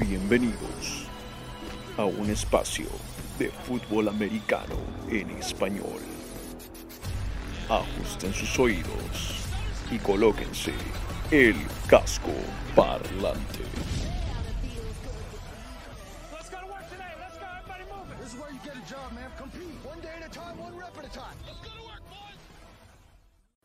Bienvenidos 0.00 1.08
a 1.96 2.04
un 2.04 2.30
espacio 2.30 2.86
de 3.36 3.48
fútbol 3.50 4.08
americano 4.08 4.76
en 5.10 5.28
español. 5.30 6.00
Ajusten 7.68 8.32
sus 8.32 8.56
oídos 8.60 9.44
y 9.90 9.98
colóquense 9.98 10.72
el 11.32 11.56
casco 11.88 12.30
parlante. 12.76 13.58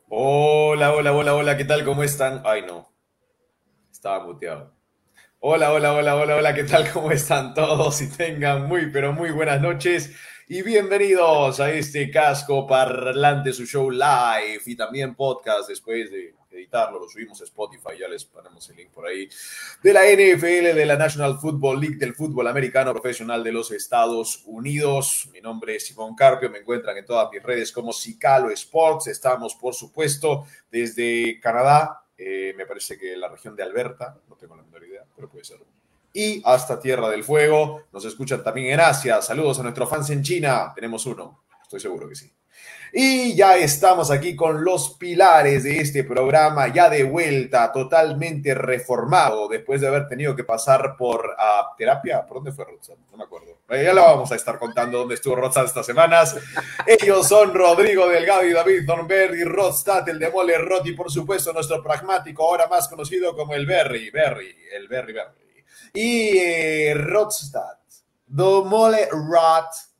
Hola, 0.10 0.94
hola, 0.94 1.14
hola, 1.14 1.36
hola, 1.36 1.58
¿qué 1.58 1.66
tal? 1.66 1.86
¿Cómo 1.86 2.02
están? 2.02 2.42
Ay, 2.44 2.64
no. 2.64 2.92
Estaba 3.92 4.26
muteado. 4.26 4.73
Hola, 5.46 5.74
hola, 5.74 5.92
hola, 5.94 6.16
hola, 6.16 6.38
hola, 6.38 6.56
¿qué 6.56 6.64
tal? 6.64 6.90
¿Cómo 6.94 7.12
están 7.12 7.54
todos? 7.54 8.02
Y 8.02 8.08
tengan 8.08 8.66
muy, 8.66 8.90
pero 8.90 9.12
muy 9.12 9.30
buenas 9.30 9.60
noches. 9.60 10.10
Y 10.48 10.62
bienvenidos 10.62 11.60
a 11.60 11.70
este 11.70 12.10
casco 12.10 12.66
parlante, 12.66 13.52
su 13.52 13.66
show 13.66 13.92
live 13.92 14.62
y 14.66 14.78
también 14.78 15.16
podcast 15.16 15.68
después 15.68 16.10
de 16.10 16.34
editarlo, 16.50 16.98
lo 16.98 17.10
subimos 17.10 17.42
a 17.42 17.44
Spotify, 17.44 17.90
ya 18.00 18.08
les 18.08 18.24
ponemos 18.24 18.70
el 18.70 18.78
link 18.78 18.92
por 18.92 19.06
ahí, 19.06 19.28
de 19.82 19.92
la 19.92 20.04
NFL, 20.06 20.78
de 20.78 20.86
la 20.86 20.96
National 20.96 21.38
Football 21.38 21.82
League, 21.82 21.98
del 21.98 22.16
fútbol 22.16 22.48
americano 22.48 22.94
profesional 22.94 23.44
de 23.44 23.52
los 23.52 23.70
Estados 23.72 24.44
Unidos. 24.46 25.28
Mi 25.34 25.42
nombre 25.42 25.76
es 25.76 25.88
Simón 25.88 26.16
Carpio, 26.16 26.50
me 26.50 26.60
encuentran 26.60 26.96
en 26.96 27.06
todas 27.06 27.30
mis 27.30 27.44
redes 27.44 27.74
como 27.74 27.92
Cicalo 27.92 28.50
Sports. 28.50 29.08
Estamos, 29.08 29.56
por 29.56 29.74
supuesto, 29.74 30.46
desde 30.72 31.38
Canadá, 31.42 32.03
eh, 32.18 32.54
me 32.56 32.66
parece 32.66 32.98
que 32.98 33.16
la 33.18 33.30
región 33.30 33.56
de 33.56 33.64
Alberta, 33.64 34.18
no 34.30 34.36
tengo 34.36 34.56
la 34.56 34.64
menor 34.64 34.84
idea, 34.84 35.04
pero 35.16 35.30
puede 35.30 35.44
ser. 35.44 35.60
Y 36.14 36.42
hasta 36.46 36.80
Tierra 36.80 37.10
del 37.10 37.24
Fuego, 37.24 37.86
nos 37.92 38.06
escuchan 38.06 38.44
también 38.44 38.74
en 38.74 38.80
Asia. 38.80 39.22
Saludos 39.22 39.60
a 39.60 39.64
nuestros 39.64 39.90
fans 39.90 40.10
en 40.12 40.22
China, 40.22 40.72
tenemos 40.76 41.06
uno, 41.06 41.44
estoy 41.64 41.80
seguro 41.80 42.08
que 42.08 42.16
sí. 42.16 42.32
Y 42.96 43.36
ya 43.36 43.58
estamos 43.58 44.12
aquí 44.12 44.36
con 44.36 44.64
los 44.64 44.92
pilares 44.92 45.64
de 45.64 45.80
este 45.80 46.04
programa, 46.04 46.72
ya 46.72 46.92
de 46.92 47.04
vuelta, 47.04 47.72
totalmente 47.72 48.54
reformado, 48.54 49.48
después 49.48 49.82
de 49.82 49.88
haber 49.88 50.08
tenido 50.08 50.36
que 50.36 50.44
pasar 50.44 50.96
por 50.96 51.36
ah, 51.40 51.74
terapia. 51.76 52.24
¿Por 52.24 52.38
dónde 52.38 52.52
fue 52.52 52.66
Rotzal? 52.66 52.98
No 53.10 53.18
me 53.18 53.24
acuerdo. 53.24 53.58
Eh, 53.70 53.84
ya 53.84 53.94
lo 53.94 54.04
vamos 54.04 54.32
a 54.32 54.36
estar 54.36 54.60
contando 54.60 55.00
dónde 55.00 55.16
estuvo 55.16 55.36
Rotzal 55.36 55.66
estas 55.66 55.88
semanas. 55.88 56.36
Ellos 56.86 57.28
son 57.28 57.52
Rodrigo 57.56 58.08
Delgado 58.08 58.46
y 58.46 58.54
David 58.54 58.86
Thornberry, 58.86 59.44
Rodstad, 59.44 60.08
el 60.10 60.20
de 60.20 60.30
Mole 60.30 60.60
Rot 60.60 60.86
y 60.86 60.94
por 60.94 61.12
supuesto 61.12 61.52
nuestro 61.52 61.82
pragmático, 61.82 62.44
ahora 62.44 62.68
más 62.68 62.88
conocido 62.88 63.36
como 63.36 63.56
el 63.56 63.66
Berry, 63.66 64.12
Berry, 64.12 64.56
el 64.72 64.88
Berry 64.88 65.14
Berry. 65.14 65.66
Y 65.96 66.38
eh, 66.38 66.94
Rodstad, 66.94 67.80
Do 68.28 68.66
Mole 68.66 69.08
Rot, 69.10 69.93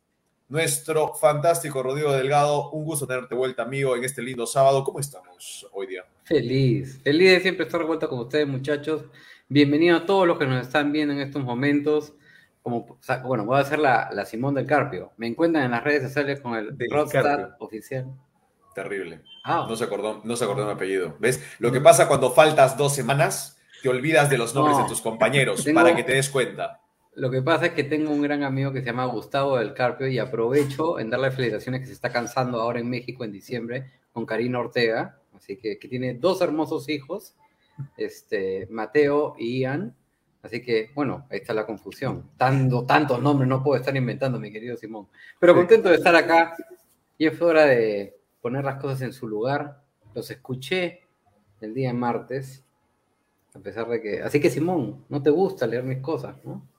nuestro 0.48 1.14
fantástico 1.14 1.82
Rodrigo 1.82 2.12
Delgado. 2.12 2.70
Un 2.70 2.84
gusto 2.84 3.06
tenerte 3.06 3.34
vuelta, 3.34 3.62
amigo, 3.62 3.96
en 3.96 4.04
este 4.04 4.22
lindo 4.22 4.46
sábado. 4.46 4.84
¿Cómo 4.84 5.00
estamos 5.00 5.66
hoy 5.72 5.86
día? 5.86 6.04
Feliz, 6.24 7.00
feliz 7.02 7.30
de 7.30 7.40
siempre 7.40 7.66
estar 7.66 7.80
de 7.80 7.86
vuelta 7.86 8.08
con 8.08 8.18
ustedes, 8.20 8.46
muchachos. 8.46 9.04
Bienvenido 9.48 9.96
a 9.96 10.06
todos 10.06 10.26
los 10.26 10.38
que 10.38 10.46
nos 10.46 10.64
están 10.66 10.92
viendo 10.92 11.14
en 11.14 11.20
estos 11.20 11.42
momentos. 11.42 12.14
Como, 12.62 12.98
bueno, 13.24 13.44
voy 13.44 13.58
a 13.58 13.60
hacer 13.60 13.78
la, 13.78 14.08
la 14.12 14.24
Simón 14.24 14.54
del 14.54 14.66
Carpio. 14.66 15.12
Me 15.18 15.26
encuentran 15.26 15.64
en 15.64 15.70
las 15.72 15.84
redes 15.84 16.02
sociales 16.04 16.40
con 16.40 16.54
el 16.54 16.74
Rockstar 16.90 17.56
oficial. 17.58 18.06
Terrible. 18.74 19.20
Ah, 19.44 19.66
No 19.68 19.76
se 19.76 19.84
acordó, 19.84 20.22
no 20.24 20.34
se 20.34 20.44
acordó 20.44 20.64
mi 20.64 20.72
apellido. 20.72 21.14
¿Ves? 21.20 21.42
Lo 21.58 21.70
que 21.70 21.80
pasa 21.80 22.08
cuando 22.08 22.30
faltas 22.32 22.76
dos 22.78 22.94
semanas, 22.94 23.58
te 23.82 23.88
olvidas 23.90 24.30
de 24.30 24.38
los 24.38 24.54
nombres 24.54 24.78
No. 24.78 24.82
de 24.84 24.88
tus 24.88 25.02
compañeros 25.02 25.62
Tengo- 25.64 25.80
para 25.82 25.94
que 25.94 26.04
te 26.04 26.14
des 26.14 26.30
cuenta. 26.30 26.80
Lo 27.16 27.30
que 27.30 27.42
pasa 27.42 27.66
es 27.66 27.72
que 27.72 27.84
tengo 27.84 28.10
un 28.10 28.22
gran 28.22 28.42
amigo 28.42 28.72
que 28.72 28.80
se 28.80 28.86
llama 28.86 29.04
Gustavo 29.06 29.58
del 29.58 29.74
Carpio 29.74 30.08
y 30.08 30.18
aprovecho 30.18 30.98
en 30.98 31.10
darle 31.10 31.30
felicitaciones 31.30 31.80
que 31.80 31.86
se 31.86 31.92
está 31.92 32.10
cansando 32.10 32.60
ahora 32.60 32.80
en 32.80 32.90
México 32.90 33.24
en 33.24 33.32
diciembre 33.32 33.92
con 34.12 34.26
Karina 34.26 34.58
Ortega. 34.58 35.20
Así 35.34 35.56
que, 35.56 35.78
que 35.78 35.88
tiene 35.88 36.14
dos 36.14 36.40
hermosos 36.40 36.88
hijos, 36.88 37.36
este, 37.96 38.66
Mateo 38.70 39.36
y 39.38 39.60
Ian. 39.60 39.94
Así 40.42 40.60
que, 40.60 40.90
bueno, 40.94 41.26
ahí 41.30 41.38
está 41.38 41.54
la 41.54 41.66
confusión. 41.66 42.30
Tanto, 42.36 42.84
tantos 42.84 43.22
nombres 43.22 43.48
no 43.48 43.62
puedo 43.62 43.78
estar 43.78 43.96
inventando, 43.96 44.38
mi 44.38 44.52
querido 44.52 44.76
Simón. 44.76 45.08
Pero 45.38 45.54
contento 45.54 45.88
de 45.88 45.96
estar 45.96 46.14
acá 46.16 46.56
y 47.16 47.26
es 47.26 47.40
hora 47.40 47.64
de 47.64 48.16
poner 48.42 48.64
las 48.64 48.80
cosas 48.80 49.02
en 49.02 49.12
su 49.12 49.28
lugar. 49.28 49.82
Los 50.14 50.30
escuché 50.30 51.02
el 51.60 51.74
día 51.74 51.92
martes, 51.94 52.64
a 53.54 53.60
pesar 53.60 53.88
de 53.88 54.02
que... 54.02 54.22
Así 54.22 54.40
que, 54.40 54.50
Simón, 54.50 55.04
no 55.08 55.22
te 55.22 55.30
gusta 55.30 55.66
leer 55.66 55.84
mis 55.84 55.98
cosas, 55.98 56.36
¿no? 56.44 56.73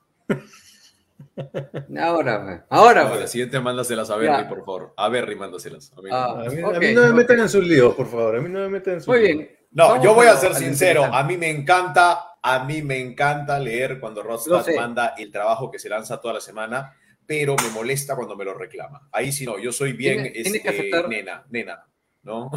Ahora, 1.98 2.66
ahora, 2.70 3.04
No, 3.04 3.14
la 3.16 3.26
siguiente 3.26 3.60
mándaselas 3.60 4.10
a 4.10 4.16
Berry, 4.16 4.44
por 4.48 4.58
favor. 4.64 4.94
A 4.96 5.08
Berry, 5.08 5.36
mándaselas. 5.36 5.92
A 5.96 6.00
mí 6.00 6.08
no. 6.10 6.16
Ah, 6.16 6.42
A 6.46 6.50
mí, 6.50 6.60
a 6.62 6.68
ok, 6.68 6.78
mí 6.78 6.94
no 6.94 7.02
me 7.02 7.12
metan 7.12 7.40
en 7.40 7.48
sus 7.48 7.66
líos, 7.66 7.94
por 7.94 8.06
favor. 8.06 8.36
A 8.36 8.40
mí 8.40 8.48
no 8.48 8.60
me 8.60 8.68
metan 8.68 8.94
en 8.94 9.00
sus 9.00 9.08
Muy 9.08 9.18
líos. 9.20 9.36
bien. 9.38 9.50
No, 9.72 9.88
Vamos 9.88 10.04
yo 10.04 10.14
voy 10.14 10.26
a 10.26 10.36
ser 10.36 10.54
sincero. 10.54 11.04
A 11.04 11.22
mí 11.24 11.36
me 11.36 11.50
encanta, 11.50 12.38
a 12.42 12.64
mí 12.64 12.80
me 12.82 12.98
encanta 12.98 13.58
leer 13.58 14.00
cuando 14.00 14.22
sé. 14.64 14.74
manda 14.74 15.14
el 15.18 15.30
trabajo 15.30 15.70
que 15.70 15.78
se 15.78 15.88
lanza 15.90 16.18
toda 16.20 16.34
la 16.34 16.40
semana, 16.40 16.94
pero 17.26 17.54
me 17.62 17.68
molesta 17.70 18.16
cuando 18.16 18.36
me 18.36 18.44
lo 18.44 18.54
reclama. 18.54 19.08
Ahí 19.12 19.32
sí 19.32 19.44
no, 19.44 19.58
yo 19.58 19.72
soy 19.72 19.92
bien 19.92 20.22
Tiene- 20.22 20.32
que 20.32 20.40
este, 20.40 20.68
aceptar- 20.70 21.08
nena, 21.08 21.44
nena, 21.50 21.84
¿no? 22.22 22.50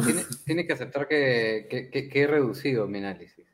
Tienes 0.46 0.66
que 0.66 0.72
aceptar 0.72 1.06
que, 1.06 1.66
que- 1.68 1.90
que- 1.90 2.08
que 2.08 2.22
he 2.22 2.26
reducido 2.26 2.86
mi 2.86 2.98
análisis. 2.98 3.46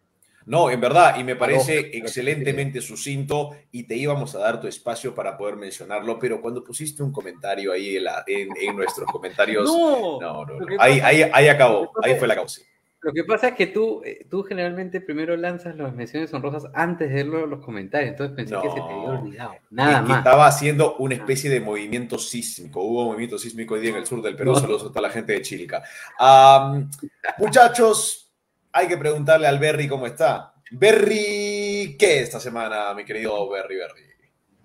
No, 0.47 0.71
en 0.71 0.81
verdad, 0.81 1.19
y 1.19 1.25
me 1.25 1.35
parece 1.37 1.79
Ojo, 1.81 1.89
excelentemente 1.93 2.81
sucinto 2.81 3.51
y 3.73 3.83
te 3.83 3.97
íbamos 3.97 4.35
a 4.37 4.39
dar 4.39 4.61
tu 4.61 4.69
espacio 4.69 5.15
para 5.15 5.37
poder 5.37 5.57
mencionarlo, 5.57 6.19
pero 6.21 6.41
cuando 6.41 6.63
pusiste 6.63 7.03
un 7.03 7.11
comentario 7.13 7.73
ahí 7.73 7.97
en, 7.97 8.05
la- 8.05 8.23
en- 8.27 8.49
en 8.61 8.77
nuestros 8.77 9.11
comentarios, 9.11 9.65
no, 9.67 10.21
No, 10.21 10.45
no, 10.47 10.59
no. 10.61 10.67
Ahí, 10.79 10.95
pasa- 11.01 11.07
ahí, 11.09 11.23
ahí 11.33 11.49
acabó, 11.49 11.93
pasa 11.93 12.09
ahí 12.09 12.15
fue 12.19 12.29
la 12.29 12.37
causa. 12.37 12.63
Lo 13.03 13.13
que 13.13 13.23
pasa 13.25 13.49
es 13.49 13.55
que 13.55 13.69
tú, 13.69 14.03
eh, 14.05 14.27
tú 14.29 14.43
generalmente 14.43 15.01
primero 15.01 15.37
lanzas 15.37 15.77
las 15.77 15.95
menciones 15.95 16.33
honrosas 16.35 16.65
antes 16.75 17.09
de 17.13 17.23
leer 17.25 17.47
los 17.47 17.61
comentarios, 17.65 18.11
entonces 18.11 18.35
pensé 18.35 18.55
que 18.61 18.69
se 18.69 18.75
te 18.75 18.81
había 18.81 18.95
No. 18.95 19.21
olvidado. 19.21 19.53
Nada 19.71 20.03
Y- 20.05 20.09
más. 20.09 20.19
Estaba 20.19 20.47
haciendo 20.49 20.97
una 20.97 21.15
especie 21.15 21.49
de 21.51 21.61
movimiento 21.61 22.19
sísmico. 22.19 22.81
Hubo 22.83 23.05
movimiento 23.05 23.39
sísmico 23.39 23.75
hoy 23.75 23.81
día 23.81 23.91
en 23.91 23.97
el 23.97 24.07
sur 24.07 24.23
del 24.23 24.35
Perú. 24.35 24.53
No. 24.53 24.59
Saludos 24.61 24.83
a 24.85 24.89
toda 24.89 25.03
la 25.03 25.11
gente 25.11 25.35
de 25.35 25.43
Chilica. 25.43 25.85
Am, 26.19 26.91
muchachos, 27.39 28.26
hay 28.73 28.89
que 28.89 28.97
preguntarle 28.97 29.47
al 29.47 29.59
Berry 29.59 29.89
cómo 29.89 30.07
está. 30.07 30.55
Berry, 30.71 31.97
¿qué 31.99 32.21
esta 32.21 32.41
semana, 32.41 32.93
mi 32.95 33.05
querido 33.05 33.49
Berry 33.49 33.77
Berry? 33.77 34.03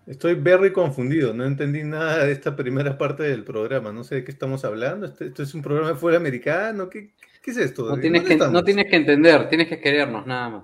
Estoy 0.07 0.33
very 0.33 0.73
confundido. 0.73 1.33
No 1.33 1.45
entendí 1.45 1.83
nada 1.83 2.25
de 2.25 2.31
esta 2.31 2.55
primera 2.55 2.97
parte 2.97 3.23
del 3.23 3.43
programa. 3.43 3.91
No 3.91 4.03
sé 4.03 4.15
de 4.15 4.23
qué 4.23 4.31
estamos 4.31 4.65
hablando. 4.65 5.05
¿Este- 5.05 5.27
¿Esto 5.27 5.43
es 5.43 5.53
un 5.53 5.61
programa 5.61 5.89
de 5.89 5.95
fuera 5.95 6.17
americano? 6.17 6.89
¿Qué, 6.89 7.13
qué 7.41 7.51
es 7.51 7.57
esto? 7.57 7.85
No 7.87 7.95
¿De 7.95 8.01
tienes, 8.01 8.23
que, 8.23 8.33
estamos? 8.33 8.51
no 8.51 8.63
tienes 8.63 8.87
que 8.89 8.95
entender, 8.95 9.47
tienes 9.47 9.67
que 9.67 9.79
querernos, 9.79 10.25
nada 10.25 10.49
más. 10.49 10.63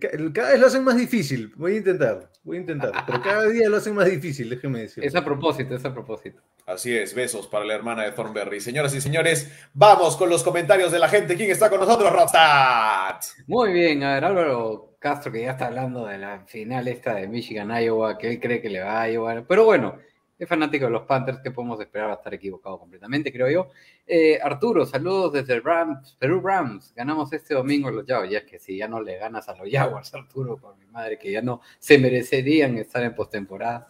Ca- 0.00 0.10
Cada 0.32 0.50
vez 0.52 0.60
lo 0.60 0.66
hacen 0.66 0.82
más 0.84 0.96
difícil. 0.96 1.52
Voy 1.56 1.74
a 1.74 1.76
intentar. 1.76 2.30
Voy 2.42 2.56
a 2.56 2.60
intentar. 2.60 2.92
Pero 3.06 3.20
cada 3.20 3.46
día 3.48 3.68
lo 3.68 3.76
hacen 3.76 3.94
más 3.94 4.10
difícil, 4.10 4.48
déjeme 4.48 4.80
decir. 4.80 5.04
Es 5.04 5.14
a 5.14 5.22
propósito, 5.24 5.76
es 5.76 5.84
a 5.84 5.92
propósito. 5.92 6.40
Así 6.64 6.96
es, 6.96 7.12
besos 7.12 7.48
para 7.48 7.64
la 7.64 7.74
hermana 7.74 8.04
de 8.04 8.12
Thornberry. 8.12 8.60
Señoras 8.60 8.94
y 8.94 9.00
señores, 9.00 9.50
vamos 9.74 10.16
con 10.16 10.30
los 10.30 10.44
comentarios 10.44 10.92
de 10.92 11.00
la 11.00 11.08
gente. 11.08 11.36
¿Quién 11.36 11.50
está 11.50 11.68
con 11.68 11.80
nosotros? 11.80 12.12
Rostad. 12.12 13.16
Muy 13.48 13.72
bien, 13.72 14.04
a 14.04 14.14
ver, 14.14 14.24
Álvaro 14.24 14.94
Castro, 15.00 15.32
que 15.32 15.42
ya 15.42 15.50
está 15.50 15.66
hablando 15.66 16.06
de 16.06 16.18
la 16.18 16.44
final 16.46 16.86
esta 16.86 17.16
de 17.16 17.26
Michigan-Iowa, 17.26 18.16
que 18.16 18.28
él 18.30 18.40
cree 18.40 18.62
que 18.62 18.70
le 18.70 18.80
va 18.80 19.02
a 19.02 19.10
Iowa, 19.10 19.44
pero 19.48 19.64
bueno, 19.64 19.98
es 20.38 20.48
fanático 20.48 20.84
de 20.84 20.92
los 20.92 21.02
Panthers, 21.02 21.40
que 21.40 21.50
podemos 21.50 21.80
esperar 21.80 22.08
va 22.08 22.12
a 22.12 22.16
estar 22.16 22.32
equivocado 22.32 22.78
completamente, 22.78 23.32
creo 23.32 23.50
yo. 23.50 23.70
Eh, 24.06 24.38
Arturo, 24.40 24.86
saludos 24.86 25.32
desde 25.32 25.58
Rams, 25.58 26.16
Perú 26.16 26.40
Rams, 26.40 26.94
ganamos 26.94 27.32
este 27.32 27.54
domingo 27.54 27.90
los 27.90 28.06
Jaguars, 28.06 28.30
ya 28.30 28.46
que 28.46 28.60
si 28.60 28.76
ya 28.76 28.86
no 28.86 29.00
le 29.02 29.18
ganas 29.18 29.48
a 29.48 29.56
los 29.56 29.68
Jaguars, 29.68 30.14
Arturo, 30.14 30.56
por 30.56 30.76
mi 30.76 30.86
madre, 30.86 31.18
que 31.18 31.32
ya 31.32 31.42
no 31.42 31.60
se 31.80 31.98
merecerían 31.98 32.78
estar 32.78 33.02
en 33.02 33.16
postemporada. 33.16 33.88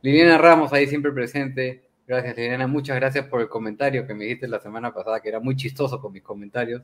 Liliana 0.00 0.38
Ramos, 0.38 0.72
ahí 0.72 0.86
siempre 0.86 1.10
presente. 1.10 1.87
Gracias, 2.08 2.38
Liliana. 2.38 2.66
Muchas 2.66 2.96
gracias 2.96 3.26
por 3.26 3.42
el 3.42 3.50
comentario 3.50 4.06
que 4.06 4.14
me 4.14 4.24
dijiste 4.24 4.48
la 4.48 4.58
semana 4.60 4.94
pasada, 4.94 5.20
que 5.20 5.28
era 5.28 5.40
muy 5.40 5.54
chistoso 5.56 6.00
con 6.00 6.10
mis 6.10 6.22
comentarios. 6.22 6.82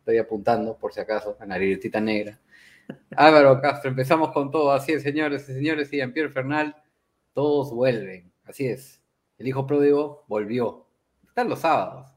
Estoy 0.00 0.18
apuntando, 0.18 0.76
por 0.76 0.92
si 0.92 1.00
acaso, 1.00 1.38
en 1.40 1.48
la 1.48 1.58
libretita 1.58 2.02
negra. 2.02 2.38
Álvaro 3.16 3.62
Castro, 3.62 3.88
empezamos 3.88 4.30
con 4.30 4.50
todo. 4.50 4.70
Así 4.70 4.92
es, 4.92 5.02
señores 5.02 5.48
y 5.48 5.54
señores. 5.54 5.90
Y 5.90 6.06
Pierre 6.08 6.28
Fernal, 6.28 6.76
todos 7.32 7.72
vuelven. 7.72 8.30
Así 8.44 8.66
es. 8.66 9.00
El 9.38 9.48
hijo 9.48 9.66
pródigo 9.66 10.26
volvió. 10.28 10.86
Están 11.26 11.48
los 11.48 11.60
sábados. 11.60 12.14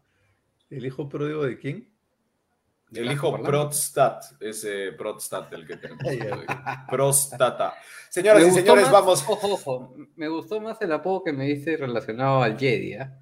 ¿El 0.69 0.85
hijo 0.85 1.07
pródigo 1.07 1.45
de 1.45 1.57
quién? 1.57 1.89
El 2.93 3.05
Casco 3.05 3.13
hijo 3.13 3.31
parlante. 3.31 3.49
Prodstat, 3.51 4.23
ese 4.41 4.91
Prodstat 4.93 5.53
el 5.53 5.65
que 5.67 5.77
tenemos. 5.77 6.03
Prostata. 6.89 7.73
Señoras 8.09 8.43
Me 8.43 8.49
y 8.49 8.51
señores, 8.51 8.83
más- 8.83 8.91
vamos. 8.91 9.23
Ojo, 9.27 9.53
ojo. 9.53 9.93
Me 10.15 10.27
gustó 10.27 10.59
más 10.59 10.81
el 10.81 10.91
apodo 10.91 11.23
que 11.23 11.31
me 11.33 11.45
dice 11.45 11.77
relacionado 11.77 12.43
al 12.43 12.57
Jedi. 12.57 12.95
¿ah? 12.95 13.17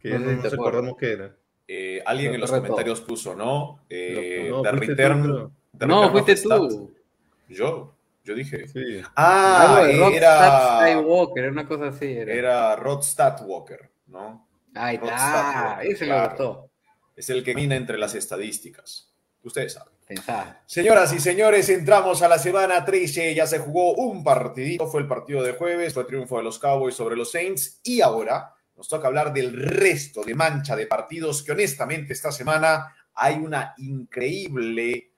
Que 0.00 0.10
No 0.10 0.18
no 0.18 0.30
acuerdas. 0.32 0.52
acordamos 0.52 0.96
qué 0.98 1.12
era. 1.12 1.36
Eh, 1.68 2.02
alguien 2.06 2.34
en 2.34 2.40
los 2.40 2.50
comentarios 2.50 3.00
puso, 3.00 3.34
¿no? 3.34 3.80
Eh, 3.88 4.48
No, 4.50 4.62
The 4.62 4.70
tú. 4.70 5.52
The 5.78 5.86
No, 5.86 6.02
Return 6.08 6.12
fuiste 6.12 6.48
tú. 6.48 6.94
Yo. 7.48 7.92
Yo 8.24 8.34
dije. 8.34 8.66
Sí. 8.68 9.00
Ah, 9.14 9.86
era, 10.12 10.80
Skywalker, 10.80 11.44
era 11.44 11.52
una 11.52 11.66
cosa 11.66 11.86
así. 11.88 12.12
Era. 12.12 12.34
era 12.34 12.76
Rod 12.76 13.02
Statwalker, 13.02 13.88
¿no? 14.08 14.46
Ahí 14.74 14.96
está, 14.96 15.80
ese 15.82 16.04
claro. 16.04 16.22
me 16.22 16.28
gustó. 16.28 16.70
Es 17.16 17.30
el 17.30 17.42
que 17.42 17.54
mina 17.54 17.74
entre 17.74 17.98
las 17.98 18.14
estadísticas. 18.14 19.10
Ustedes 19.42 19.72
saben. 19.72 19.96
Señoras 20.66 21.12
y 21.12 21.18
señores, 21.18 21.68
entramos 21.68 22.22
a 22.22 22.28
la 22.28 22.38
semana 22.38 22.84
13. 22.84 23.34
Ya 23.34 23.46
se 23.46 23.58
jugó 23.58 23.94
un 23.94 24.22
partidito. 24.22 24.86
Fue 24.86 25.00
el 25.00 25.08
partido 25.08 25.42
de 25.42 25.52
jueves. 25.52 25.94
Fue 25.94 26.04
triunfo 26.04 26.36
de 26.36 26.44
los 26.44 26.58
Cowboys 26.58 26.94
sobre 26.94 27.16
los 27.16 27.32
Saints. 27.32 27.80
Y 27.82 28.02
ahora 28.02 28.54
nos 28.76 28.88
toca 28.88 29.08
hablar 29.08 29.32
del 29.32 29.52
resto 29.54 30.22
de 30.22 30.34
mancha 30.34 30.76
de 30.76 30.86
partidos 30.86 31.42
que 31.42 31.52
honestamente 31.52 32.12
esta 32.12 32.30
semana 32.30 32.94
hay 33.14 33.36
una 33.36 33.74
increíble, 33.78 35.12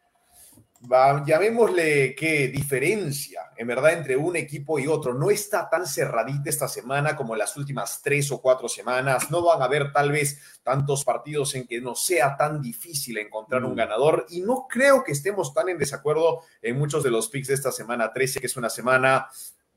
llamémosle 0.81 2.15
qué 2.15 2.49
diferencia, 2.49 3.43
en 3.57 3.67
verdad, 3.67 3.93
entre 3.95 4.17
un 4.17 4.37
equipo 4.37 4.79
y 4.79 4.87
otro. 4.87 5.15
No 5.15 5.31
está 5.31 5.69
tan 5.69 5.87
cerradita 5.87 6.49
esta 6.49 6.69
semana 6.69 7.17
como 7.17 7.35
las 7.35 7.57
últimas 7.57 8.01
tres 8.03 8.31
o 8.31 8.41
cuatro 8.41 8.69
semanas. 8.69 9.31
No 9.31 9.43
van 9.43 9.61
a 9.63 9.65
haber 9.65 9.93
tal 9.93 10.13
vez 10.13 10.41
tantos 10.63 11.05
partidos 11.05 11.55
en 11.55 11.67
que 11.67 11.81
no 11.81 11.95
sea 11.95 12.37
tan 12.37 12.61
difícil 12.63 13.19
encontrar 13.19 13.65
un 13.65 13.73
Mm. 13.73 13.77
ganador. 13.77 14.27
Y 14.31 14.41
no 14.43 14.67
creo 14.69 15.03
que 15.03 15.13
estemos 15.13 15.53
tan 15.53 15.69
en 15.69 15.79
desacuerdo 15.79 16.43
en 16.63 16.79
muchos 16.79 17.03
de 17.03 17.11
los 17.11 17.29
picks 17.29 17.49
de 17.49 17.55
esta 17.55 17.73
semana 17.73 18.13
13, 18.13 18.41
que 18.41 18.47
es 18.47 18.57
una 18.57 18.71
semana 18.71 19.29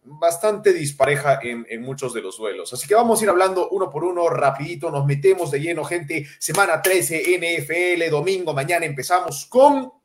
bastante 0.03 0.73
dispareja 0.73 1.39
en, 1.43 1.65
en, 1.69 1.81
muchos 1.81 2.13
de 2.13 2.21
los 2.21 2.37
duelos. 2.37 2.73
Así 2.73 2.87
que 2.87 2.95
vamos 2.95 3.21
a 3.21 3.23
ir 3.23 3.29
hablando 3.29 3.69
uno 3.69 3.89
por 3.89 4.03
uno, 4.03 4.29
rapidito, 4.29 4.89
nos 4.89 5.05
metemos 5.05 5.51
de 5.51 5.59
lleno, 5.59 5.83
gente. 5.83 6.25
Semana 6.39 6.81
13, 6.81 7.37
NFL, 7.37 8.09
domingo, 8.09 8.53
mañana 8.53 8.85
empezamos 8.85 9.45
con... 9.45 10.00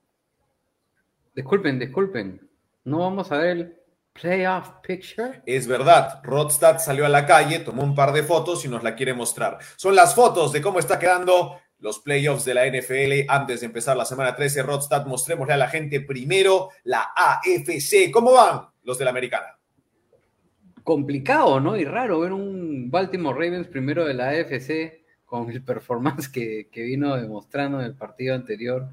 Disculpen, 1.36 1.78
disculpen. 1.78 2.40
¿No 2.84 3.00
vamos 3.00 3.30
a 3.30 3.36
ver 3.36 3.48
el 3.50 3.76
playoff 4.14 4.70
picture? 4.82 5.42
Es 5.44 5.66
verdad, 5.66 6.20
Rodstad 6.24 6.78
salió 6.78 7.04
a 7.04 7.10
la 7.10 7.26
calle, 7.26 7.58
tomó 7.58 7.82
un 7.82 7.94
par 7.94 8.12
de 8.12 8.22
fotos 8.22 8.64
y 8.64 8.68
nos 8.68 8.82
la 8.82 8.94
quiere 8.96 9.12
mostrar. 9.12 9.58
Son 9.76 9.94
las 9.94 10.14
fotos 10.14 10.50
de 10.52 10.62
cómo 10.62 10.78
está 10.78 10.98
quedando 10.98 11.60
los 11.78 11.98
playoffs 12.00 12.46
de 12.46 12.54
la 12.54 12.66
NFL 12.66 13.28
antes 13.28 13.60
de 13.60 13.66
empezar 13.66 13.98
la 13.98 14.06
semana 14.06 14.34
13. 14.34 14.62
Rodstad, 14.62 15.04
mostrémosle 15.04 15.52
a 15.52 15.58
la 15.58 15.68
gente 15.68 16.00
primero 16.00 16.70
la 16.84 17.12
AFC. 17.14 18.10
¿Cómo 18.10 18.32
van 18.32 18.62
los 18.82 18.96
de 18.96 19.04
la 19.04 19.10
americana? 19.10 19.58
complicado, 20.86 21.58
¿no? 21.58 21.76
Y 21.76 21.84
raro 21.84 22.20
ver 22.20 22.32
un 22.32 22.92
Baltimore 22.92 23.34
Ravens 23.34 23.66
primero 23.66 24.04
de 24.04 24.14
la 24.14 24.28
AFC 24.28 25.04
con 25.24 25.50
el 25.50 25.60
performance 25.64 26.28
que, 26.28 26.68
que, 26.70 26.84
vino 26.84 27.16
demostrando 27.16 27.80
en 27.80 27.86
el 27.86 27.96
partido 27.96 28.36
anterior, 28.36 28.88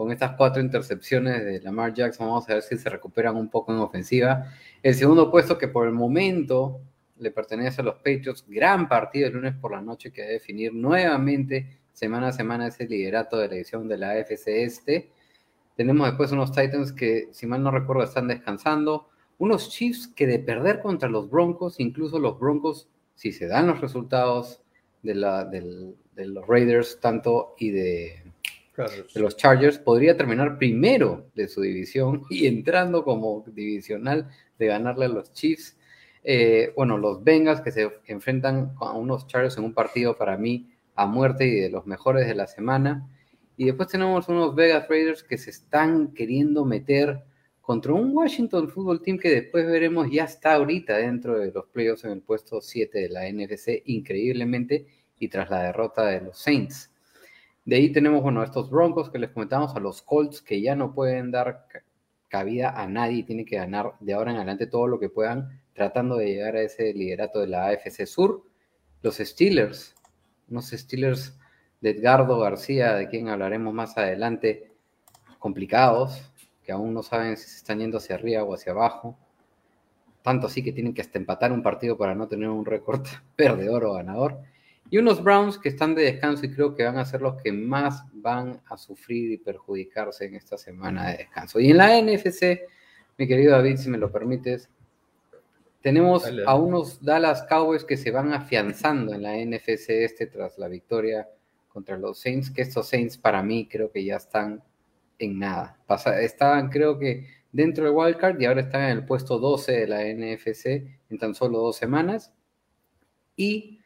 con 0.00 0.10
estas 0.10 0.34
cuatro 0.34 0.62
intercepciones 0.62 1.44
de 1.44 1.60
Lamar 1.60 1.92
Jackson. 1.92 2.26
Vamos 2.26 2.48
a 2.48 2.54
ver 2.54 2.62
si 2.62 2.78
se 2.78 2.88
recuperan 2.88 3.36
un 3.36 3.50
poco 3.50 3.70
en 3.70 3.80
ofensiva. 3.80 4.46
El 4.82 4.94
segundo 4.94 5.30
puesto 5.30 5.58
que 5.58 5.68
por 5.68 5.86
el 5.86 5.92
momento 5.92 6.80
le 7.18 7.30
pertenece 7.30 7.82
a 7.82 7.84
los 7.84 7.96
Patriots, 7.96 8.46
gran 8.48 8.88
partido 8.88 9.26
el 9.28 9.34
lunes 9.34 9.54
por 9.56 9.72
la 9.72 9.82
noche 9.82 10.10
que 10.10 10.22
a 10.22 10.26
definir 10.26 10.72
nuevamente 10.72 11.80
semana 11.92 12.28
a 12.28 12.32
semana 12.32 12.68
ese 12.68 12.86
liderato 12.86 13.36
de 13.36 13.48
la 13.48 13.56
edición 13.56 13.88
de 13.88 13.98
la 13.98 14.12
AFC 14.12 14.46
Este. 14.46 15.10
Tenemos 15.76 16.06
después 16.06 16.32
unos 16.32 16.50
Titans 16.50 16.92
que, 16.92 17.28
si 17.32 17.46
mal 17.46 17.62
no 17.62 17.70
recuerdo, 17.70 18.02
están 18.02 18.26
descansando 18.26 19.10
unos 19.36 19.68
Chiefs 19.68 20.08
que 20.08 20.26
de 20.26 20.38
perder 20.38 20.80
contra 20.80 21.10
los 21.10 21.28
Broncos, 21.28 21.78
incluso 21.78 22.18
los 22.18 22.40
Broncos, 22.40 22.88
si 23.16 23.32
se 23.32 23.48
dan 23.48 23.66
los 23.66 23.82
resultados 23.82 24.62
de 25.02 25.14
los 25.14 26.48
Raiders 26.48 27.00
tanto 27.00 27.54
y 27.58 27.70
de, 27.72 28.19
de, 28.88 29.20
los 29.20 29.36
Chargers, 29.36 29.78
podría 29.78 30.16
terminar 30.16 30.58
primero 30.58 31.30
de 31.34 31.48
su 31.48 31.60
división 31.60 32.22
y 32.30 32.46
entrando 32.46 33.04
como 33.04 33.44
divisional 33.46 34.28
de 34.58 34.66
ganarle 34.66 35.06
a 35.06 35.08
los 35.08 35.32
Chiefs. 35.32 35.76
Eh, 36.22 36.72
bueno, 36.76 36.98
los 36.98 37.24
Bengals 37.24 37.60
que 37.60 37.72
se 37.72 37.90
enfrentan 38.06 38.74
a 38.80 38.92
unos 38.92 39.26
Chargers 39.26 39.56
en 39.56 39.64
un 39.64 39.74
partido 39.74 40.16
para 40.16 40.36
mí 40.36 40.70
a 40.94 41.06
muerte 41.06 41.46
y 41.46 41.54
de 41.60 41.70
los 41.70 41.86
mejores 41.86 42.26
de 42.26 42.34
la 42.34 42.46
semana. 42.46 43.08
Y 43.56 43.66
después 43.66 43.88
tenemos 43.88 44.28
unos 44.28 44.54
Vegas 44.54 44.86
Raiders 44.88 45.22
que 45.22 45.38
se 45.38 45.50
están 45.50 46.12
queriendo 46.12 46.64
meter 46.64 47.22
contra 47.60 47.92
un 47.92 48.16
Washington 48.16 48.68
Football 48.68 49.02
Team 49.02 49.18
que 49.18 49.30
después 49.30 49.66
veremos 49.66 50.08
ya 50.10 50.24
está 50.24 50.54
ahorita 50.54 50.96
dentro 50.96 51.38
de 51.38 51.52
los 51.52 51.66
playoffs 51.66 52.04
en 52.04 52.10
el 52.10 52.22
puesto 52.22 52.60
7 52.60 52.98
de 52.98 53.08
la 53.08 53.30
NFC, 53.30 53.82
increíblemente, 53.84 54.86
y 55.18 55.28
tras 55.28 55.50
la 55.50 55.62
derrota 55.62 56.06
de 56.06 56.20
los 56.20 56.38
Saints. 56.38 56.89
De 57.70 57.76
ahí 57.76 57.92
tenemos, 57.92 58.20
bueno, 58.20 58.42
estos 58.42 58.68
Broncos 58.68 59.10
que 59.10 59.20
les 59.20 59.30
comentamos, 59.30 59.76
a 59.76 59.78
los 59.78 60.02
Colts 60.02 60.42
que 60.42 60.60
ya 60.60 60.74
no 60.74 60.92
pueden 60.92 61.30
dar 61.30 61.68
cabida 62.26 62.70
a 62.70 62.88
nadie 62.88 63.22
tienen 63.22 63.46
que 63.46 63.58
ganar 63.58 63.92
de 64.00 64.12
ahora 64.12 64.32
en 64.32 64.38
adelante 64.38 64.66
todo 64.66 64.88
lo 64.88 64.98
que 64.98 65.08
puedan, 65.08 65.60
tratando 65.72 66.16
de 66.16 66.26
llegar 66.26 66.56
a 66.56 66.62
ese 66.62 66.92
liderato 66.92 67.38
de 67.38 67.46
la 67.46 67.68
AFC 67.68 68.06
Sur. 68.06 68.42
Los 69.02 69.18
Steelers, 69.18 69.94
unos 70.48 70.70
Steelers 70.70 71.38
de 71.80 71.90
Edgardo 71.90 72.40
García, 72.40 72.96
de 72.96 73.06
quien 73.06 73.28
hablaremos 73.28 73.72
más 73.72 73.96
adelante, 73.96 74.72
complicados, 75.38 76.28
que 76.64 76.72
aún 76.72 76.92
no 76.92 77.04
saben 77.04 77.36
si 77.36 77.48
se 77.48 77.58
están 77.58 77.78
yendo 77.78 77.98
hacia 77.98 78.16
arriba 78.16 78.42
o 78.42 78.52
hacia 78.52 78.72
abajo. 78.72 79.16
Tanto 80.22 80.48
así 80.48 80.64
que 80.64 80.72
tienen 80.72 80.92
que 80.92 81.02
hasta 81.02 81.20
empatar 81.20 81.52
un 81.52 81.62
partido 81.62 81.96
para 81.96 82.16
no 82.16 82.26
tener 82.26 82.48
un 82.48 82.64
récord 82.64 83.06
perdedor 83.36 83.84
o 83.84 83.92
ganador. 83.92 84.40
Y 84.90 84.98
unos 84.98 85.22
Browns 85.22 85.56
que 85.56 85.68
están 85.68 85.94
de 85.94 86.02
descanso 86.02 86.44
y 86.44 86.52
creo 86.52 86.74
que 86.74 86.84
van 86.84 86.98
a 86.98 87.04
ser 87.04 87.22
los 87.22 87.40
que 87.40 87.52
más 87.52 88.04
van 88.12 88.60
a 88.66 88.76
sufrir 88.76 89.30
y 89.30 89.38
perjudicarse 89.38 90.24
en 90.24 90.34
esta 90.34 90.58
semana 90.58 91.10
de 91.10 91.18
descanso. 91.18 91.60
Y 91.60 91.70
en 91.70 91.76
la 91.76 92.00
NFC, 92.00 92.60
mi 93.16 93.28
querido 93.28 93.52
David, 93.52 93.76
si 93.76 93.88
me 93.88 93.98
lo 93.98 94.10
permites, 94.10 94.68
tenemos 95.80 96.24
Dale. 96.24 96.42
a 96.44 96.56
unos 96.56 97.02
Dallas 97.02 97.44
Cowboys 97.48 97.84
que 97.84 97.96
se 97.96 98.10
van 98.10 98.32
afianzando 98.32 99.14
en 99.14 99.22
la 99.22 99.36
NFC 99.36 99.90
este 99.90 100.26
tras 100.26 100.58
la 100.58 100.68
victoria 100.68 101.28
contra 101.68 101.96
los 101.96 102.18
Saints, 102.18 102.50
que 102.50 102.62
estos 102.62 102.88
Saints 102.88 103.16
para 103.16 103.42
mí 103.42 103.68
creo 103.70 103.90
que 103.92 104.04
ya 104.04 104.16
están 104.16 104.62
en 105.18 105.38
nada. 105.38 105.78
Pasa, 105.86 106.20
estaban 106.20 106.68
creo 106.68 106.98
que 106.98 107.26
dentro 107.52 107.84
del 107.84 107.94
wildcard 107.94 108.40
y 108.40 108.46
ahora 108.46 108.62
están 108.62 108.82
en 108.82 108.90
el 108.90 109.04
puesto 109.04 109.38
12 109.38 109.72
de 109.72 109.86
la 109.86 110.02
NFC 110.02 110.66
en 111.10 111.18
tan 111.18 111.34
solo 111.34 111.58
dos 111.58 111.76
semanas. 111.76 112.32
Y 113.36 113.79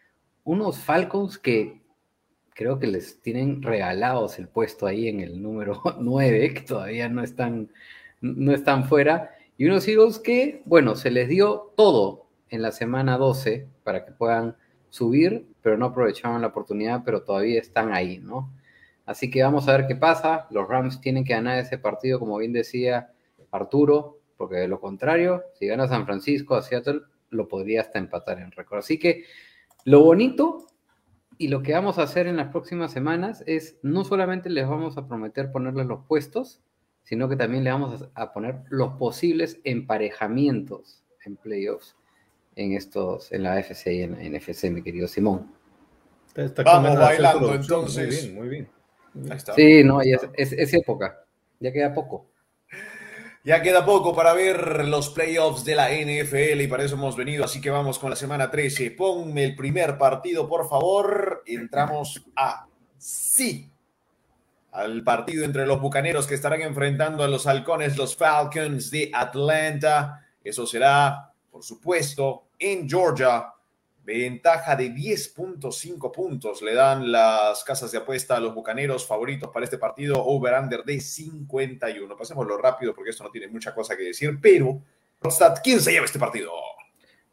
unos 0.45 0.79
Falcons 0.79 1.39
que 1.39 1.83
creo 2.55 2.79
que 2.79 2.87
les 2.87 3.21
tienen 3.21 3.63
regalados 3.63 4.39
el 4.39 4.49
puesto 4.49 4.87
ahí 4.87 5.09
en 5.09 5.21
el 5.21 5.43
número 5.43 5.83
9, 6.01 6.55
que 6.55 6.61
todavía 6.61 7.09
no 7.09 7.23
están, 7.23 7.71
no 8.21 8.53
están 8.53 8.85
fuera. 8.85 9.31
Y 9.57 9.67
unos 9.67 9.87
Eagles 9.89 10.19
que, 10.19 10.63
bueno, 10.65 10.95
se 10.95 11.11
les 11.11 11.29
dio 11.29 11.73
todo 11.77 12.27
en 12.49 12.63
la 12.63 12.73
semana 12.73 13.19
12 13.19 13.67
para 13.83 14.05
que 14.05 14.13
puedan 14.13 14.57
subir, 14.91 15.47
pero 15.63 15.77
no 15.77 15.87
aprovecharon 15.87 16.41
la 16.41 16.49
oportunidad, 16.49 17.03
pero 17.05 17.23
todavía 17.23 17.61
están 17.61 17.93
ahí, 17.93 18.19
¿no? 18.19 18.53
Así 19.07 19.31
que 19.31 19.43
vamos 19.43 19.69
a 19.69 19.77
ver 19.77 19.87
qué 19.87 19.97
pasa. 19.97 20.47
Los 20.51 20.69
Rams 20.69 21.01
tienen 21.01 21.25
que 21.25 21.35
ganar 21.35 21.59
ese 21.59 21.79
partido, 21.79 22.19
como 22.19 22.39
bien 22.39 22.53
decía 22.53 23.13
Arturo, 23.51 24.19
porque 24.37 24.57
de 24.57 24.69
lo 24.69 24.81
contrario, 24.81 25.45
si 25.55 25.67
gana 25.67 25.89
San 25.89 26.07
Francisco 26.07 26.55
a 26.55 26.63
Seattle, 26.63 27.01
lo 27.31 27.49
podría 27.49 27.81
hasta 27.81 27.99
empatar 27.99 28.39
en 28.39 28.53
récord. 28.53 28.79
Así 28.79 28.99
que 28.99 29.25
lo 29.85 30.03
bonito 30.03 30.67
y 31.37 31.49
lo 31.49 31.63
que 31.63 31.73
vamos 31.73 31.99
a 31.99 32.03
hacer 32.03 32.27
en 32.27 32.37
las 32.37 32.49
próximas 32.49 32.93
semanas 32.93 33.43
es 33.47 33.79
no 33.83 34.05
solamente 34.05 34.51
les 34.51 34.69
vamos 34.69 34.97
a 34.97 35.07
prometer 35.07 35.51
ponerles 35.53 35.87
los 35.87 36.05
puestos, 36.07 36.61
sino 37.03 37.29
que 37.29 37.37
también 37.37 37.65
le 37.65 37.71
vamos 37.71 38.09
a 38.15 38.33
poner 38.33 38.61
los 38.69 38.95
posibles 38.95 39.61
emparejamientos 39.65 41.03
en 41.25 41.37
playoffs 41.37 41.97
en 42.57 42.73
estos, 42.73 43.33
en 43.33 43.43
la 43.43 43.55
AFC 43.55 43.87
y 43.89 44.03
en 44.03 44.13
la 44.13 44.39
NFC, 44.39 44.71
mi 44.71 44.83
querido 44.83 45.09
Simón. 45.09 45.53
Está 46.35 46.63
vamos 46.63 46.97
bailando 46.99 47.55
entonces. 47.55 48.33
Muy 48.33 48.49
bien, 48.49 48.69
muy 49.15 49.29
bien. 49.29 49.39
Sí, 49.55 49.85
no, 49.85 50.01
es, 50.01 50.27
es, 50.35 50.53
es 50.53 50.75
época. 50.75 51.25
Ya 51.61 51.73
queda 51.73 51.95
poco. 51.95 52.27
Ya 53.47 53.61
queda 53.61 53.85
poco 53.85 54.17
para 54.17 54.33
ver 54.33 54.89
los 54.89 55.11
playoffs 55.11 55.67
de 55.67 55.75
la 55.75 55.91
NFL 55.91 56.63
y 56.63 56.67
para 56.67 56.83
eso 56.83 56.95
hemos 56.95 57.15
venido, 57.15 57.45
así 57.45 57.61
que 57.61 57.69
vamos 57.69 57.99
con 57.99 58.09
la 58.09 58.17
semana 58.17 58.51
13. 58.51 58.93
Ponme 58.93 59.45
el 59.45 59.55
primer 59.55 59.99
partido, 59.99 60.49
por 60.49 60.67
favor. 60.67 61.43
Entramos 61.45 62.25
a 62.35 62.67
sí. 62.97 63.71
Al 64.73 65.05
partido 65.05 65.45
entre 65.45 65.67
los 65.67 65.79
bucaneros 65.79 66.27
que 66.27 66.35
estarán 66.35 66.63
enfrentando 66.63 67.23
a 67.23 67.29
los 67.29 67.47
halcones, 67.47 67.99
los 67.99 68.17
Falcons 68.17 68.91
de 68.91 69.11
Atlanta. 69.13 70.27
Eso 70.43 70.67
será, 70.67 71.31
por 71.51 71.63
supuesto, 71.63 72.47
en 72.59 72.89
Georgia. 72.89 73.54
Ventaja 74.05 74.77
de 74.77 74.91
10.5 74.93 76.13
puntos 76.13 76.61
le 76.61 76.75
dan 76.75 77.11
las 77.11 77.65
casas 77.65 77.91
de 77.91 77.97
apuesta 77.97 78.37
a 78.37 78.41
los 78.41 78.55
bucaneros 78.55 79.07
favoritos 79.07 79.51
para 79.51 79.65
este 79.65 79.79
partido. 79.79 80.23
Over-under 80.23 80.85
de 80.85 81.01
51. 81.01 82.15
Pasémoslo 82.15 82.59
rápido 82.59 82.95
porque 82.95 83.11
esto 83.11 83.25
no 83.25 83.31
tiene 83.31 83.49
mucha 83.49 83.75
cosa 83.75 83.97
que 83.97 84.03
decir. 84.03 84.39
Pero, 84.43 84.83
¿quién 85.63 85.81
se 85.81 85.93
lleva 85.93 86.05
este 86.05 86.19
partido? 86.19 86.53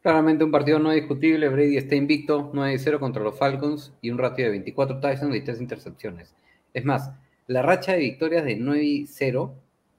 Claramente 0.00 0.44
un 0.44 0.50
partido 0.50 0.78
no 0.78 0.90
discutible. 0.92 1.48
Brady 1.50 1.76
está 1.76 1.94
invicto 1.94 2.50
9-0 2.52 2.98
contra 2.98 3.22
los 3.22 3.38
Falcons 3.38 3.92
y 4.00 4.10
un 4.10 4.16
ratio 4.16 4.46
de 4.46 4.52
24 4.52 4.98
touchdowns 4.98 5.36
y 5.36 5.42
3 5.42 5.60
intercepciones. 5.60 6.34
Es 6.72 6.86
más, 6.86 7.12
la 7.48 7.60
racha 7.60 7.92
de 7.92 7.98
victorias 7.98 8.44
de 8.44 8.56
9-0 8.56 9.52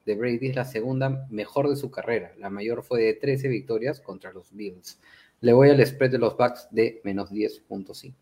de 0.06 0.14
Brady 0.16 0.48
es 0.48 0.56
la 0.56 0.64
segunda 0.64 1.26
mejor 1.30 1.68
de 1.70 1.76
su 1.76 1.90
carrera. 1.90 2.32
La 2.36 2.50
mayor 2.50 2.82
fue 2.82 3.00
de 3.00 3.14
13 3.14 3.46
victorias 3.46 4.00
contra 4.00 4.32
los 4.32 4.52
Bills. 4.52 5.00
Le 5.44 5.52
voy 5.52 5.68
al 5.68 5.86
spread 5.86 6.10
de 6.10 6.18
los 6.18 6.38
Bucks 6.38 6.68
de 6.70 7.02
menos 7.04 7.30
10.5. 7.30 8.14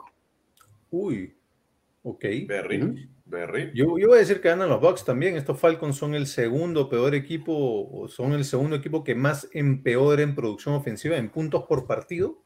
Uy, 0.90 1.32
ok. 2.02 2.24
Berry, 2.48 2.82
Ujú. 2.82 2.94
Berry. 3.26 3.70
Yo, 3.72 3.96
yo 3.96 4.08
voy 4.08 4.16
a 4.16 4.18
decir 4.18 4.40
que 4.40 4.48
ganan 4.48 4.68
los 4.68 4.80
Bucks 4.80 5.04
también. 5.04 5.36
Estos 5.36 5.60
Falcons 5.60 5.96
son 5.96 6.16
el 6.16 6.26
segundo 6.26 6.88
peor 6.88 7.14
equipo, 7.14 7.52
o 7.54 8.08
son 8.08 8.32
el 8.32 8.44
segundo 8.44 8.74
equipo 8.74 9.04
que 9.04 9.14
más 9.14 9.48
empeora 9.52 10.20
en 10.22 10.34
producción 10.34 10.74
ofensiva, 10.74 11.16
en 11.16 11.30
puntos 11.30 11.62
por 11.68 11.86
partido. 11.86 12.42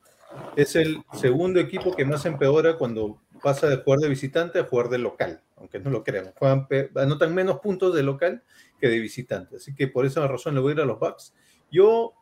Es 0.56 0.76
el 0.76 1.02
segundo 1.14 1.59
equipo 1.59 1.97
que 1.97 2.04
más 2.04 2.26
empeora 2.26 2.76
cuando 2.76 3.23
pasa 3.42 3.71
de 3.71 3.78
jugar 3.78 4.00
de 4.00 4.11
visitante 4.11 4.59
a 4.59 4.64
jugar 4.64 4.90
de 4.90 4.99
local, 4.99 5.42
aunque 5.56 5.80
no 5.80 5.88
lo 5.88 6.04
crean. 6.04 6.35
Juegan 6.37 6.68
anotan 6.97 7.35
menos 7.35 7.61
puntos 7.61 7.95
de 7.95 8.02
local 8.02 8.42
que 8.78 8.88
de 8.88 8.99
visitante. 8.99 9.56
Así 9.56 9.75
que 9.75 9.88
por 9.88 10.04
esa 10.04 10.28
razón 10.28 10.54
le 10.54 10.61
voy 10.61 10.73
a 10.73 10.75
ir 10.75 10.80
a 10.83 10.85
los 10.85 11.00
Bucks. 11.00 11.33
Yo 11.71 12.12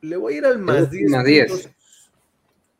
le 0.00 0.16
voy 0.16 0.34
a 0.34 0.36
ir 0.38 0.46
al 0.46 0.58
más 0.58 0.90
10. 0.90 1.10
Más 1.10 1.24
10. 1.24 1.50
puntos. 1.50 1.70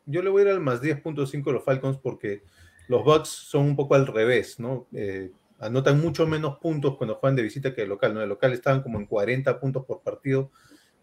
Yo 0.05 0.21
le 0.21 0.29
voy 0.29 0.41
a 0.41 0.45
ir 0.45 0.51
al 0.51 0.59
más 0.61 0.81
10.5 0.81 1.49
a 1.49 1.53
los 1.53 1.63
Falcons 1.63 1.97
porque 1.97 2.43
los 2.87 3.03
Bucks 3.03 3.29
son 3.29 3.63
un 3.63 3.75
poco 3.75 3.95
al 3.95 4.07
revés, 4.07 4.59
¿no? 4.59 4.87
Eh, 4.93 5.31
anotan 5.59 5.99
mucho 5.99 6.25
menos 6.25 6.57
puntos 6.59 6.97
cuando 6.97 7.15
juegan 7.15 7.35
de 7.35 7.43
visita 7.43 7.73
que 7.73 7.81
de 7.81 7.87
local, 7.87 8.13
¿no? 8.13 8.21
De 8.21 8.27
local 8.27 8.53
estaban 8.53 8.81
como 8.81 8.99
en 8.99 9.05
40 9.05 9.59
puntos 9.59 9.85
por 9.85 10.01
partido, 10.01 10.51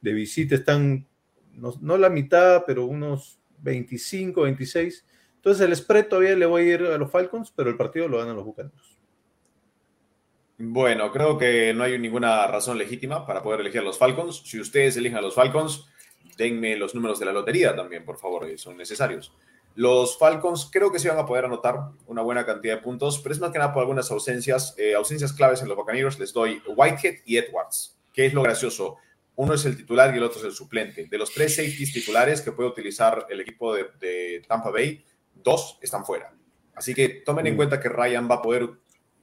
de 0.00 0.12
visita 0.12 0.54
están, 0.54 1.06
no, 1.52 1.74
no 1.80 1.98
la 1.98 2.08
mitad, 2.08 2.64
pero 2.66 2.86
unos 2.86 3.38
25, 3.58 4.42
26. 4.42 5.04
Entonces 5.36 5.66
el 5.66 5.76
spread 5.76 6.06
todavía 6.06 6.36
le 6.36 6.46
voy 6.46 6.62
a 6.62 6.74
ir 6.74 6.82
a 6.82 6.96
los 6.98 7.10
Falcons, 7.10 7.52
pero 7.54 7.68
el 7.68 7.76
partido 7.76 8.08
lo 8.08 8.18
ganan 8.18 8.36
los 8.36 8.44
Bucaneros. 8.44 8.98
Bueno, 10.56 11.10
creo 11.10 11.36
que 11.36 11.74
no 11.74 11.82
hay 11.82 11.98
ninguna 11.98 12.46
razón 12.46 12.78
legítima 12.78 13.26
para 13.26 13.42
poder 13.42 13.60
elegir 13.60 13.80
a 13.80 13.84
los 13.84 13.98
Falcons. 13.98 14.42
Si 14.46 14.60
ustedes 14.60 14.96
eligen 14.96 15.18
a 15.18 15.20
los 15.20 15.34
Falcons, 15.34 15.86
denme 16.36 16.76
los 16.76 16.94
números 16.94 17.18
de 17.18 17.26
la 17.26 17.32
lotería 17.32 17.74
también, 17.74 18.04
por 18.04 18.18
favor, 18.18 18.46
son 18.58 18.76
necesarios. 18.76 19.32
Los 19.76 20.18
Falcons 20.18 20.68
creo 20.70 20.92
que 20.92 21.00
sí 21.00 21.08
van 21.08 21.18
a 21.18 21.26
poder 21.26 21.46
anotar 21.46 21.76
una 22.06 22.22
buena 22.22 22.46
cantidad 22.46 22.76
de 22.76 22.82
puntos, 22.82 23.18
pero 23.18 23.34
es 23.34 23.40
más 23.40 23.50
que 23.50 23.58
nada 23.58 23.72
por 23.72 23.80
algunas 23.80 24.08
ausencias, 24.10 24.74
eh, 24.78 24.94
ausencias 24.94 25.32
claves 25.32 25.62
en 25.62 25.68
los 25.68 25.76
Buccaneers. 25.76 26.18
Les 26.20 26.32
doy 26.32 26.62
Whitehead 26.66 27.16
y 27.24 27.38
Edwards. 27.38 27.98
¿Qué 28.12 28.26
es 28.26 28.34
lo 28.34 28.42
gracioso? 28.42 28.98
Uno 29.36 29.54
es 29.54 29.64
el 29.64 29.76
titular 29.76 30.14
y 30.14 30.18
el 30.18 30.22
otro 30.22 30.38
es 30.38 30.44
el 30.44 30.52
suplente. 30.52 31.06
De 31.06 31.18
los 31.18 31.32
tres 31.32 31.56
safeties 31.56 31.92
titulares 31.92 32.40
que 32.40 32.52
puede 32.52 32.68
utilizar 32.68 33.26
el 33.28 33.40
equipo 33.40 33.74
de, 33.74 33.86
de 33.98 34.44
Tampa 34.46 34.70
Bay, 34.70 35.04
dos 35.34 35.76
están 35.82 36.04
fuera. 36.04 36.32
Así 36.76 36.94
que 36.94 37.08
tomen 37.24 37.48
en 37.48 37.54
Mm. 37.54 37.56
cuenta 37.56 37.80
que 37.80 37.88
Ryan 37.88 38.30
va 38.30 38.36
a 38.36 38.42
poder 38.42 38.68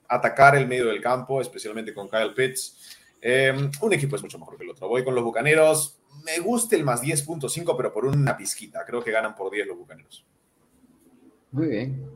atacar 0.10 0.58
el 0.58 0.68
medio 0.68 0.88
del 0.88 1.02
campo, 1.02 1.40
especialmente 1.40 1.94
con 1.94 2.10
Kyle 2.10 2.34
Pitts. 2.34 2.98
Eh, 3.22 3.54
un 3.82 3.94
equipo 3.94 4.18
es 4.18 4.22
mucho 4.22 4.38
mejor 4.38 4.58
que 4.58 4.66
el 4.66 4.72
otro. 4.72 4.90
Voy 4.90 5.06
con 5.06 5.16
los 5.16 5.24
Bucaneros. 5.24 6.01
Me 6.24 6.40
gusta 6.40 6.76
el 6.76 6.84
más 6.84 7.02
10.5, 7.02 7.76
pero 7.76 7.94
por 7.94 8.06
una 8.06 8.38
pizquita. 8.38 8.86
Creo 8.86 9.04
que 9.04 9.12
ganan 9.12 9.36
por 9.36 9.52
10 9.52 9.68
los 9.68 9.78
Bucaneros. 9.78 10.26
Muy 11.52 11.68
bien. 11.68 12.10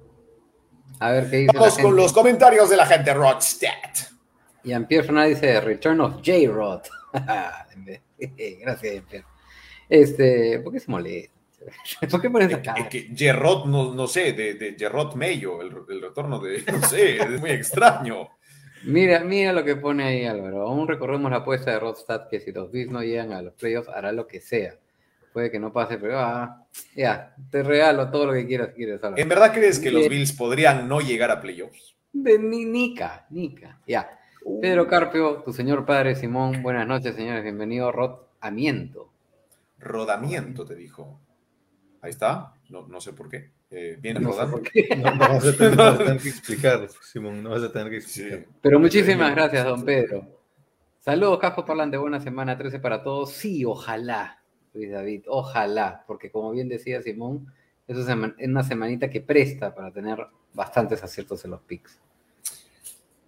A 1.00 1.12
ver 1.12 1.30
qué 1.30 1.38
dice 1.38 1.54
la 1.54 1.60
Vamos 1.60 1.78
con 1.80 1.96
los 1.96 2.14
comentarios 2.14 2.70
de 2.70 2.78
la 2.78 2.86
gente 2.86 3.14
Rodstad. 3.14 3.70
Jean-Pierre 4.64 5.06
Fernández 5.06 5.42
dice 5.42 5.62
Return 5.62 6.02
of 6.02 6.14
J-Rod. 6.26 6.82
Gracias, 8.62 8.94
Jean-Pierre. 8.94 9.26
Este, 9.90 10.60
¿por 10.60 10.74
qué 10.74 10.80
se 10.80 10.92
molesta? 10.92 11.36
¿Por 12.10 12.22
qué 12.22 12.30
pones 12.30 12.54
acá? 12.54 12.74
Es 12.74 12.88
que 12.88 13.10
Gerrod, 13.16 13.66
no, 13.66 13.94
no 13.94 14.08
sé, 14.08 14.34
de, 14.34 14.54
de 14.56 14.76
Gerrod 14.78 15.16
Mayo, 15.16 15.62
el, 15.62 15.72
el 15.90 16.02
retorno 16.02 16.40
de, 16.40 16.64
no 16.72 16.88
sé, 16.88 17.18
es 17.18 17.40
muy 17.40 17.52
extraño. 17.52 18.30
Mira, 18.86 19.20
mira 19.22 19.52
lo 19.52 19.64
que 19.64 19.76
pone 19.76 20.04
ahí 20.04 20.26
Álvaro. 20.26 20.62
Aún 20.62 20.88
recorremos 20.88 21.32
la 21.32 21.38
apuesta 21.38 21.72
de 21.72 21.80
Rodstad 21.80 22.28
que 22.30 22.40
si 22.40 22.52
los 22.52 22.72
Bills 22.72 22.92
no 22.92 23.02
llegan 23.02 23.34
a 23.34 23.42
los 23.42 23.54
playoffs 23.54 23.90
hará 23.90 24.12
lo 24.12 24.28
que 24.28 24.42
sea. 24.42 24.76
Puede 25.34 25.52
que 25.52 25.60
no 25.60 25.74
pase, 25.74 25.98
pero 25.98 26.20
ah, 26.20 26.66
ya, 26.96 27.36
te 27.52 27.62
regalo 27.62 28.10
todo 28.10 28.28
lo 28.28 28.34
que 28.34 28.46
quieras 28.46 28.70
quieres 28.74 29.04
Álvaro. 29.04 29.22
¿En 29.22 29.28
verdad 29.28 29.54
crees 29.54 29.80
que 29.80 29.92
los. 29.92 30.08
Bills 30.08 30.32
podrían 30.34 30.88
no 30.88 31.02
llegar 31.02 31.32
a 31.32 31.42
playoffs? 31.42 31.96
De 32.14 32.40
ni- 32.40 32.66
Nica, 32.66 33.26
Nica, 33.30 33.80
ya. 33.86 34.10
Pedro 34.62 34.88
Carpio, 34.88 35.42
tu 35.44 35.52
señor 35.52 35.86
padre 35.86 36.16
Simón, 36.16 36.62
buenas 36.62 36.88
noches, 36.88 37.16
señores, 37.16 37.44
bienvenido 37.44 37.92
Rodamiento. 37.92 39.10
Rodamiento, 39.80 40.66
te 40.66 40.76
dijo. 40.76 41.20
Ahí 42.02 42.12
está, 42.12 42.54
no, 42.70 42.88
no 42.88 43.02
sé 43.02 43.12
por 43.14 43.28
qué. 43.28 43.50
Eh, 43.72 43.98
viene 44.00 44.20
No 44.20 44.32
rodando. 44.32 44.62
No, 44.98 45.12
no 45.16 45.20
vas 45.20 45.46
a 45.46 45.58
tener, 45.58 45.76
no 45.76 45.84
vas 45.84 45.96
a 45.96 45.98
tener 46.04 46.22
que 46.22 46.30
explicar, 46.30 46.88
Simón, 47.02 47.44
no 47.44 47.50
vas 47.52 47.64
a 47.64 47.72
tener 47.72 47.90
que 47.90 48.02
Sí. 48.02 48.22
explicar. 48.22 48.54
Pero 48.62 48.80
muchísimas 48.80 49.32
gracias, 49.36 49.66
don 49.66 49.84
Pedro. 49.84 50.28
Saludos, 51.00 51.40
Casco 51.40 51.66
Parlante, 51.66 51.98
buena 51.98 52.20
semana 52.20 52.58
13 52.58 52.80
para 52.80 53.04
todos. 53.04 53.32
Sí, 53.34 53.64
ojalá, 53.66 54.42
Luis 54.74 54.92
David, 54.92 55.24
ojalá, 55.28 56.04
porque 56.08 56.32
como 56.32 56.52
bien 56.52 56.68
decía 56.70 57.02
Simón, 57.02 57.48
es 57.88 57.96
una 57.98 58.06
sema- 58.06 58.36
es 58.38 58.48
una 58.48 58.64
semanita 58.64 59.10
que 59.10 59.22
presta 59.22 59.74
para 59.76 59.92
tener 59.92 60.26
bastantes 60.54 61.04
aciertos 61.04 61.44
en 61.46 61.52
los 61.52 61.62
picks. 61.62 62.00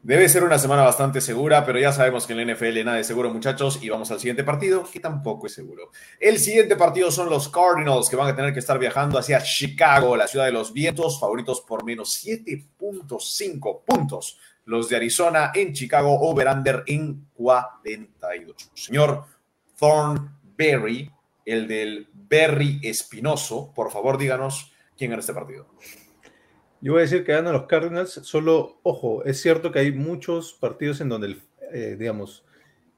Debe 0.08 0.30
ser 0.30 0.46
una 0.46 0.58
semana 0.58 0.84
bastante 0.84 1.20
segura, 1.20 1.66
pero 1.66 1.80
ya 1.80 1.92
sabemos 1.92 2.26
que 2.26 2.32
en 2.32 2.48
la 2.48 2.54
NFL 2.54 2.86
nada 2.86 2.98
es 2.98 3.08
seguro, 3.08 3.30
muchachos, 3.30 3.80
y 3.82 3.90
vamos 3.90 4.10
al 4.10 4.22
siguiente 4.22 4.46
partido, 4.46 4.90
que 4.90 5.02
tampoco 5.02 5.48
es 5.48 5.54
seguro. 5.54 5.92
El 6.18 6.40
siguiente 6.40 6.78
partido 6.78 7.12
son 7.12 7.30
los 7.30 7.50
Cardinals, 7.50 8.10
que 8.10 8.16
van 8.16 8.30
a 8.30 8.34
tener 8.34 8.54
que 8.54 8.60
estar 8.60 8.80
viajando 8.80 9.20
hacia 9.20 9.44
Chicago, 9.44 10.16
la 10.16 10.30
ciudad 10.30 10.46
de 10.46 10.54
los 10.54 10.72
vientos, 10.72 11.20
favoritos 11.20 11.60
por 11.60 11.84
menos 11.84 12.26
7.5 12.26 13.82
puntos. 13.84 14.40
Los 14.64 14.88
de 14.88 14.96
Arizona 14.96 15.52
en 15.54 15.74
Chicago, 15.74 16.18
over-under 16.22 16.86
en 16.88 17.28
42. 17.34 18.72
Señor 18.76 19.26
Thornberry, 19.78 21.12
el 21.44 21.68
del 21.68 22.08
Berry 22.14 22.80
Espinoso, 22.82 23.74
por 23.76 23.92
favor 23.92 24.18
díganos 24.18 24.72
quién 24.98 25.10
gana 25.10 25.20
este 25.20 25.34
partido. 25.34 25.68
Yo 26.81 26.93
voy 26.93 27.00
a 27.00 27.01
decir 27.03 27.24
que 27.25 27.31
ganan 27.34 27.53
los 27.53 27.65
Cardinals, 27.65 28.12
solo, 28.24 28.79
ojo, 28.84 29.24
es 29.25 29.41
cierto 29.41 29.72
que 29.72 29.79
hay 29.79 29.91
muchos 29.91 30.53
partidos 30.53 31.01
en 31.01 31.10
donde, 31.10 31.27
el, 31.27 31.41
eh, 31.74 31.96
digamos, 31.98 32.46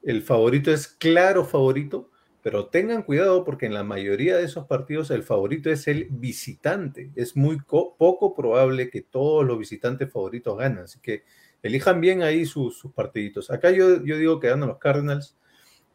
el 0.02 0.22
favorito 0.22 0.70
es 0.72 0.88
claro 0.88 1.44
favorito, 1.44 2.10
pero 2.42 2.68
tengan 2.68 3.02
cuidado 3.02 3.44
porque 3.44 3.66
en 3.66 3.74
la 3.74 3.84
mayoría 3.84 4.36
de 4.36 4.44
esos 4.44 4.66
partidos 4.66 5.10
el 5.10 5.22
favorito 5.22 5.70
es 5.70 5.88
el 5.88 6.06
visitante. 6.10 7.10
Es 7.16 7.36
muy 7.36 7.58
co- 7.60 7.96
poco 7.98 8.34
probable 8.34 8.90
que 8.90 9.02
todos 9.02 9.46
los 9.46 9.58
visitantes 9.58 10.10
favoritos 10.12 10.58
ganen, 10.58 10.80
así 10.84 11.00
que 11.00 11.24
elijan 11.62 12.00
bien 12.00 12.22
ahí 12.22 12.46
sus, 12.46 12.78
sus 12.78 12.92
partiditos. 12.92 13.50
Acá 13.50 13.70
yo, 13.70 14.04
yo 14.04 14.16
digo 14.18 14.40
que 14.40 14.48
ganan 14.48 14.68
los 14.70 14.78
Cardinals. 14.78 15.36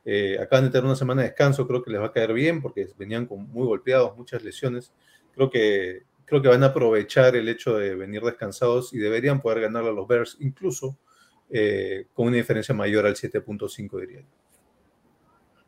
Eh, 0.06 0.38
acaban 0.40 0.66
de 0.66 0.72
tener 0.72 0.86
una 0.86 0.96
semana 0.96 1.22
de 1.24 1.30
descanso, 1.30 1.68
creo 1.68 1.82
que 1.84 1.90
les 1.92 2.00
va 2.02 2.08
a 2.08 2.12
caer 2.12 2.34
bien 2.34 2.62
porque 2.62 2.88
venían 2.98 3.26
con 3.26 3.48
muy 3.50 3.66
golpeados, 3.66 4.16
muchas 4.18 4.44
lesiones. 4.44 4.94
Creo 5.34 5.50
que 5.50 6.04
creo 6.26 6.42
que 6.42 6.48
van 6.48 6.64
a 6.64 6.68
aprovechar 6.68 7.36
el 7.36 7.48
hecho 7.50 7.78
de 7.78 7.96
venir 7.96 8.22
descansados 8.22 8.94
y 8.94 8.98
deberían 8.98 9.42
poder 9.42 9.62
ganarle 9.62 9.90
a 9.90 9.94
los 9.94 10.08
Bears, 10.08 10.38
incluso 10.40 10.98
eh, 11.50 12.08
con 12.14 12.28
una 12.28 12.38
diferencia 12.38 12.74
mayor 12.74 13.06
al 13.06 13.16
7.5, 13.16 14.00
diría. 14.00 14.24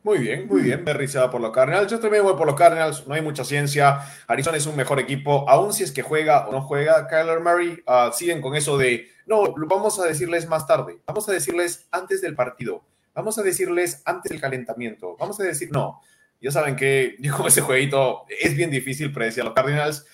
Muy 0.03 0.19
bien, 0.19 0.47
muy 0.47 0.61
bien. 0.61 0.85
Berry 0.85 1.07
se 1.07 1.19
va 1.19 1.29
por 1.29 1.41
los 1.41 1.51
Cardinals. 1.51 1.91
Yo 1.91 1.99
también 1.99 2.23
voy 2.23 2.35
por 2.35 2.47
los 2.47 2.55
Cardinals. 2.55 3.05
No 3.07 3.13
hay 3.13 3.21
mucha 3.21 3.43
ciencia. 3.43 3.99
Arizona 4.25 4.55
es 4.55 4.65
un 4.65 4.77
mejor 4.77 4.99
equipo. 4.99 5.47
Aún 5.49 5.73
si 5.73 5.83
es 5.83 5.91
que 5.91 6.01
juega 6.01 6.47
o 6.47 6.51
no 6.53 6.61
juega, 6.61 7.07
Kyler 7.07 7.41
Murray 7.41 7.83
ah, 7.85 8.11
siguen 8.13 8.41
con 8.41 8.55
eso 8.55 8.77
de 8.77 9.09
no, 9.25 9.53
lo 9.57 9.67
vamos 9.67 9.99
a 9.99 10.05
decirles 10.05 10.47
más 10.47 10.65
tarde. 10.65 11.01
Vamos 11.05 11.27
a 11.27 11.33
decirles 11.33 11.87
antes 11.91 12.21
del 12.21 12.35
partido. 12.35 12.85
Vamos 13.13 13.37
a 13.37 13.43
decirles 13.43 14.01
antes 14.05 14.31
del 14.31 14.39
calentamiento. 14.39 15.17
Vamos 15.19 15.39
a 15.41 15.43
decir 15.43 15.69
no. 15.71 15.99
Ya 16.39 16.51
saben 16.51 16.77
que 16.77 17.17
yo 17.19 17.35
con 17.35 17.47
ese 17.47 17.59
jueguito 17.59 18.23
es 18.29 18.55
bien 18.55 18.71
difícil 18.71 19.11
predecir 19.11 19.41
a 19.41 19.45
los 19.47 19.53
Cardinals. 19.53 20.05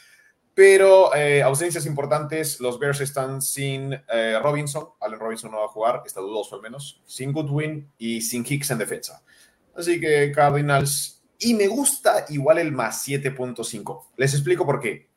Pero 0.55 1.15
eh, 1.15 1.41
ausencias 1.41 1.85
importantes, 1.87 2.59
los 2.59 2.77
Bears 2.77 3.01
están 3.01 3.41
sin 3.41 3.93
eh, 3.93 4.39
Robinson, 4.41 4.89
Allen 4.99 5.19
Robinson 5.19 5.51
no 5.51 5.57
va 5.57 5.65
a 5.65 5.69
jugar, 5.69 6.03
está 6.05 6.21
dudoso 6.21 6.55
al 6.55 6.61
menos, 6.61 7.01
sin 7.05 7.31
Goodwin 7.31 7.89
y 7.97 8.21
sin 8.21 8.45
Hicks 8.47 8.69
en 8.69 8.77
defensa. 8.77 9.23
Así 9.75 9.99
que 9.99 10.31
Cardinals, 10.31 11.23
y 11.39 11.55
me 11.55 11.67
gusta 11.67 12.25
igual 12.29 12.59
el 12.59 12.71
más 12.71 13.07
7.5. 13.07 14.09
Les 14.17 14.33
explico 14.33 14.65
por 14.65 14.79
qué. 14.79 15.09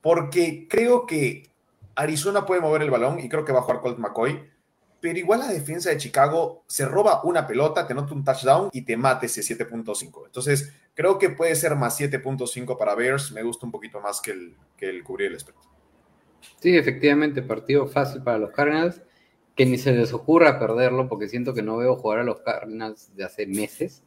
Porque 0.00 0.66
creo 0.66 1.04
que 1.04 1.50
Arizona 1.94 2.46
puede 2.46 2.62
mover 2.62 2.80
el 2.80 2.90
balón 2.90 3.20
y 3.20 3.28
creo 3.28 3.44
que 3.44 3.52
va 3.52 3.58
a 3.58 3.62
jugar 3.62 3.82
Colt 3.82 3.98
McCoy, 3.98 4.48
pero 5.00 5.18
igual 5.18 5.40
la 5.40 5.48
defensa 5.48 5.90
de 5.90 5.98
Chicago 5.98 6.64
se 6.66 6.86
roba 6.86 7.22
una 7.24 7.46
pelota, 7.46 7.86
te 7.86 7.94
nota 7.94 8.14
un 8.14 8.24
touchdown 8.24 8.70
y 8.72 8.82
te 8.82 8.96
mate 8.96 9.26
ese 9.26 9.42
7.5. 9.42 10.26
Entonces, 10.26 10.72
creo 11.00 11.18
que 11.18 11.30
puede 11.30 11.54
ser 11.54 11.76
más 11.76 11.98
7.5 11.98 12.76
para 12.76 12.94
Bears. 12.94 13.32
Me 13.32 13.42
gusta 13.42 13.64
un 13.64 13.72
poquito 13.72 14.02
más 14.02 14.20
que 14.20 14.32
el, 14.32 14.54
que 14.76 14.90
el 14.90 15.02
cubrir 15.02 15.32
el 15.32 15.40
spread. 15.40 15.56
Sí, 16.58 16.76
efectivamente, 16.76 17.40
partido 17.40 17.86
fácil 17.86 18.22
para 18.22 18.36
los 18.36 18.50
Cardinals, 18.50 19.00
que 19.56 19.64
ni 19.64 19.78
se 19.78 19.92
les 19.92 20.12
ocurra 20.12 20.58
perderlo, 20.58 21.08
porque 21.08 21.26
siento 21.26 21.54
que 21.54 21.62
no 21.62 21.78
veo 21.78 21.96
jugar 21.96 22.18
a 22.18 22.24
los 22.24 22.42
Cardinals 22.42 23.16
de 23.16 23.24
hace 23.24 23.46
meses, 23.46 24.04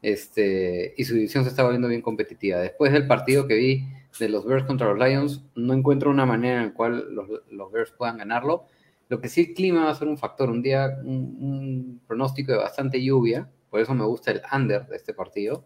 este, 0.00 0.94
y 0.96 1.02
su 1.02 1.14
división 1.14 1.42
se 1.42 1.50
está 1.50 1.64
volviendo 1.64 1.88
bien 1.88 2.02
competitiva. 2.02 2.60
Después 2.60 2.92
del 2.92 3.08
partido 3.08 3.48
que 3.48 3.56
vi 3.56 3.88
de 4.20 4.28
los 4.28 4.46
Bears 4.46 4.62
contra 4.62 4.94
los 4.94 4.96
Lions, 4.96 5.44
no 5.56 5.74
encuentro 5.74 6.08
una 6.08 6.24
manera 6.24 6.60
en 6.60 6.66
la 6.68 6.72
cual 6.72 7.12
los, 7.16 7.28
los 7.50 7.72
Bears 7.72 7.90
puedan 7.98 8.18
ganarlo, 8.18 8.66
Lo 9.08 9.20
que 9.20 9.28
sí 9.28 9.40
el 9.40 9.54
clima 9.54 9.86
va 9.86 9.90
a 9.90 9.94
ser 9.96 10.06
un 10.06 10.18
factor, 10.18 10.50
un 10.50 10.62
día, 10.62 11.00
un, 11.02 11.36
un 11.40 12.00
pronóstico 12.06 12.52
de 12.52 12.58
bastante 12.58 13.02
lluvia, 13.02 13.50
por 13.70 13.80
eso 13.80 13.92
me 13.92 14.04
gusta 14.04 14.30
el 14.30 14.42
under 14.54 14.86
de 14.86 14.94
este 14.94 15.14
partido. 15.14 15.64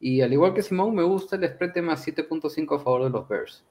Y 0.00 0.20
al 0.20 0.32
igual 0.32 0.54
que 0.54 0.62
Simón, 0.62 0.94
me 0.94 1.02
gusta 1.02 1.36
el 1.36 1.48
spread 1.48 1.72
de 1.72 1.82
más 1.82 2.06
7.5 2.06 2.76
a 2.76 2.78
favor 2.82 3.04
de 3.04 3.10
los 3.10 3.26
Bears. 3.28 3.64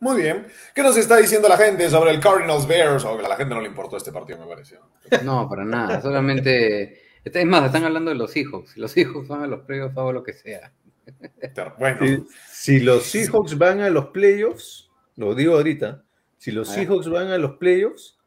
Muy 0.00 0.22
bien. 0.22 0.46
¿Qué 0.74 0.82
nos 0.82 0.96
está 0.96 1.16
diciendo 1.16 1.48
la 1.48 1.58
gente 1.58 1.88
sobre 1.90 2.10
el 2.10 2.20
Cardinals 2.20 2.66
Bears? 2.66 3.04
O 3.04 3.18
que 3.18 3.24
a 3.24 3.28
la 3.28 3.36
gente 3.36 3.54
no 3.54 3.60
le 3.60 3.68
importó 3.68 3.96
este 3.96 4.12
partido, 4.12 4.38
me 4.38 4.46
pareció. 4.46 4.80
No, 5.24 5.48
para 5.48 5.64
nada, 5.64 6.00
solamente... 6.00 7.02
Es 7.22 7.46
más, 7.46 7.66
están 7.66 7.84
hablando 7.84 8.10
de 8.10 8.16
los 8.16 8.30
Seahawks. 8.30 8.70
Si 8.70 8.80
los 8.80 8.92
Seahawks 8.92 9.28
van 9.28 9.42
a 9.42 9.46
los 9.46 9.60
playoffs, 9.60 9.96
hago 9.96 10.12
lo 10.12 10.22
que 10.22 10.32
sea. 10.32 10.72
Bueno, 11.78 11.98
Si, 12.48 12.78
si 12.78 12.80
los 12.80 13.04
Seahawks 13.04 13.58
van 13.58 13.80
a 13.80 13.90
los 13.90 14.06
playoffs, 14.06 14.90
lo 15.16 15.34
digo 15.34 15.54
ahorita, 15.56 16.02
si 16.38 16.50
los. 16.50 16.68
Seahawks 16.68 17.08
van 17.08 17.28
a 17.28 17.36
los 17.36 17.56
playoffs, 17.58 18.18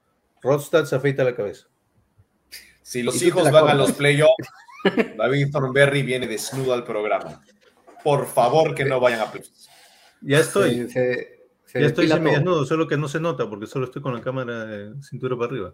Rodstad 0.41 0.85
se 0.85 0.95
afeita 0.95 1.23
la 1.23 1.35
cabeza. 1.35 1.67
si 2.81 3.01
los 3.01 3.21
hijos 3.23 3.43
la 3.45 3.51
van 3.51 3.69
a 3.69 3.73
los 3.73 3.93
playoffs, 3.93 4.35
David 5.17 5.51
Thornberry 5.51 6.03
viene 6.03 6.27
desnudo 6.27 6.73
al 6.73 6.83
programa. 6.83 7.41
Por 8.03 8.25
favor, 8.27 8.75
que 8.75 8.85
no 8.85 8.99
vayan 8.99 9.21
a 9.21 9.31
playoffs. 9.31 9.69
Ya 10.21 10.39
estoy, 10.39 10.87
Se, 10.87 10.89
se- 10.89 11.39
se 11.65 11.81
ya 11.81 11.87
estoy 11.87 12.07
semidesnudo, 12.07 12.65
solo 12.65 12.87
que 12.87 12.97
no 12.97 13.07
se 13.07 13.19
nota 13.19 13.49
porque 13.49 13.65
solo 13.67 13.85
estoy 13.85 14.01
con 14.01 14.13
la 14.13 14.21
cámara 14.21 14.65
de 14.65 15.01
cintura 15.03 15.35
para 15.37 15.47
arriba. 15.51 15.73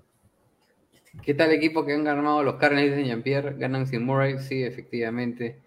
¿Qué 1.24 1.34
tal 1.34 1.52
equipo 1.52 1.86
que 1.86 1.94
han 1.94 2.04
ganado 2.04 2.44
los 2.44 2.56
Cardinals 2.56 2.96
de 2.96 3.04
Jean-Pierre? 3.06 3.56
Ganan 3.58 3.88
sin 3.88 4.04
Murray, 4.06 4.38
sí, 4.40 4.64
efectivamente. 4.64 5.60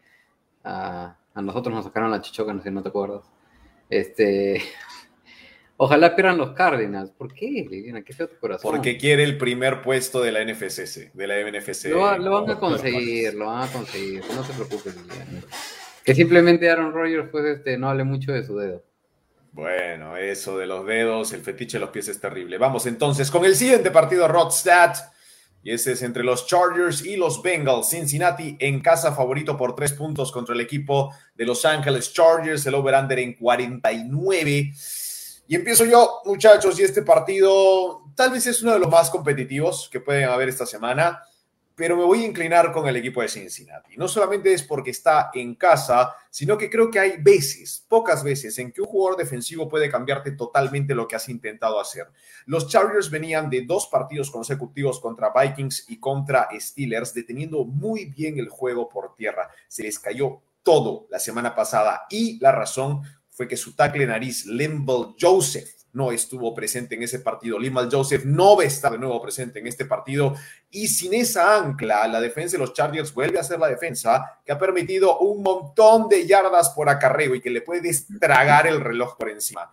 A, 0.64 1.18
a 1.34 1.42
nosotros 1.42 1.74
nos 1.74 1.84
sacaron 1.84 2.10
la 2.12 2.20
chichoca, 2.20 2.52
no 2.52 2.60
sé 2.62 2.68
si 2.68 2.74
no 2.74 2.82
te 2.82 2.88
acuerdas. 2.90 3.24
Este, 3.90 4.62
ojalá 5.84 6.14
pierdan 6.14 6.38
los 6.38 6.52
Cardinals. 6.52 7.10
¿Por 7.10 7.32
qué, 7.34 7.66
Liliana? 7.68 8.02
¿Qué 8.02 8.12
feo 8.12 8.28
tu 8.28 8.38
corazón? 8.38 8.70
Porque 8.70 8.96
quiere 8.96 9.24
el 9.24 9.36
primer 9.36 9.82
puesto 9.82 10.20
de 10.22 10.32
la 10.32 10.44
NFCC, 10.44 11.12
de 11.12 11.26
la 11.26 11.40
NFC. 11.40 11.86
lo, 11.90 12.00
va- 12.00 12.18
lo 12.18 12.30
van 12.42 12.50
a 12.50 12.58
conseguir, 12.58 13.34
lo 13.34 13.46
van 13.46 13.68
a 13.68 13.72
conseguir. 13.72 14.22
No 14.34 14.44
se 14.44 14.52
preocupen, 14.52 14.94
Liliana. 15.02 15.42
Que 16.04 16.14
simplemente 16.14 16.68
Aaron 16.70 16.92
Rodgers 16.92 17.28
pues, 17.30 17.44
este, 17.44 17.76
no 17.78 17.88
hable 17.90 18.04
mucho 18.04 18.32
de 18.32 18.44
su 18.44 18.56
dedo. 18.56 18.82
Bueno, 19.52 20.16
eso 20.16 20.56
de 20.56 20.66
los 20.66 20.86
dedos, 20.86 21.32
el 21.32 21.42
fetiche 21.42 21.76
de 21.76 21.80
los 21.82 21.90
pies 21.90 22.08
es 22.08 22.18
terrible. 22.20 22.56
Vamos 22.58 22.86
entonces 22.86 23.30
con 23.30 23.44
el 23.44 23.54
siguiente 23.54 23.90
partido, 23.90 24.26
Rodstad. 24.28 24.94
Y 25.64 25.70
ese 25.72 25.92
es 25.92 26.02
entre 26.02 26.24
los 26.24 26.46
Chargers 26.48 27.04
y 27.06 27.16
los 27.16 27.40
Bengals. 27.42 27.88
Cincinnati 27.90 28.56
en 28.58 28.80
casa 28.80 29.14
favorito 29.14 29.56
por 29.56 29.76
tres 29.76 29.92
puntos 29.92 30.32
contra 30.32 30.54
el 30.56 30.60
equipo 30.60 31.14
de 31.36 31.44
Los 31.46 31.64
Ángeles 31.64 32.12
Chargers. 32.12 32.66
El 32.66 32.74
over-under 32.74 33.18
en 33.20 33.34
49. 33.34 34.72
Y 35.46 35.56
empiezo 35.56 35.84
yo, 35.84 36.20
muchachos, 36.24 36.78
y 36.78 36.82
este 36.82 37.02
partido 37.02 38.02
tal 38.14 38.30
vez 38.30 38.46
es 38.46 38.62
uno 38.62 38.72
de 38.72 38.78
los 38.78 38.90
más 38.90 39.10
competitivos 39.10 39.88
que 39.90 40.00
pueden 40.00 40.28
haber 40.28 40.48
esta 40.48 40.66
semana, 40.66 41.22
pero 41.74 41.96
me 41.96 42.04
voy 42.04 42.22
a 42.22 42.26
inclinar 42.26 42.70
con 42.70 42.86
el 42.86 42.96
equipo 42.96 43.22
de 43.22 43.28
Cincinnati. 43.28 43.96
No 43.96 44.06
solamente 44.06 44.52
es 44.52 44.62
porque 44.62 44.90
está 44.90 45.30
en 45.34 45.54
casa, 45.54 46.14
sino 46.30 46.58
que 46.58 46.68
creo 46.68 46.90
que 46.90 47.00
hay 47.00 47.16
veces, 47.18 47.84
pocas 47.88 48.22
veces, 48.22 48.58
en 48.58 48.72
que 48.72 48.82
un 48.82 48.86
jugador 48.86 49.18
defensivo 49.18 49.68
puede 49.68 49.90
cambiarte 49.90 50.32
totalmente 50.32 50.94
lo 50.94 51.08
que 51.08 51.16
has 51.16 51.28
intentado 51.28 51.80
hacer. 51.80 52.08
Los 52.46 52.68
Chargers 52.68 53.10
venían 53.10 53.48
de 53.48 53.62
dos 53.62 53.86
partidos 53.86 54.30
consecutivos 54.30 55.00
contra 55.00 55.32
Vikings 55.34 55.86
y 55.88 55.98
contra 55.98 56.48
Steelers, 56.58 57.14
deteniendo 57.14 57.64
muy 57.64 58.04
bien 58.04 58.38
el 58.38 58.48
juego 58.48 58.88
por 58.88 59.14
tierra. 59.16 59.48
Se 59.66 59.82
les 59.82 59.98
cayó 59.98 60.40
todo 60.62 61.06
la 61.10 61.18
semana 61.18 61.54
pasada 61.54 62.06
y 62.10 62.38
la 62.38 62.52
razón 62.52 63.02
que 63.48 63.56
su 63.56 63.74
tackle 63.74 64.06
nariz, 64.06 64.46
Limbal 64.46 65.14
Joseph, 65.20 65.68
no 65.92 66.10
estuvo 66.10 66.54
presente 66.54 66.94
en 66.94 67.02
ese 67.02 67.20
partido. 67.20 67.58
Limbal 67.58 67.88
Joseph 67.90 68.24
no 68.24 68.56
va 68.56 68.62
a 68.62 68.66
estar 68.66 68.92
de 68.92 68.98
nuevo 68.98 69.20
presente 69.20 69.58
en 69.58 69.66
este 69.66 69.84
partido. 69.84 70.34
Y 70.70 70.88
sin 70.88 71.12
esa 71.12 71.56
ancla, 71.56 72.08
la 72.08 72.20
defensa 72.20 72.56
de 72.56 72.60
los 72.60 72.72
Chargers 72.72 73.12
vuelve 73.12 73.38
a 73.38 73.44
ser 73.44 73.58
la 73.58 73.68
defensa 73.68 74.40
que 74.44 74.52
ha 74.52 74.58
permitido 74.58 75.18
un 75.18 75.42
montón 75.42 76.08
de 76.08 76.26
yardas 76.26 76.70
por 76.70 76.88
acarreo 76.88 77.34
y 77.34 77.40
que 77.40 77.50
le 77.50 77.60
puede 77.60 77.90
estragar 77.90 78.66
el 78.66 78.80
reloj 78.80 79.16
por 79.18 79.28
encima. 79.28 79.70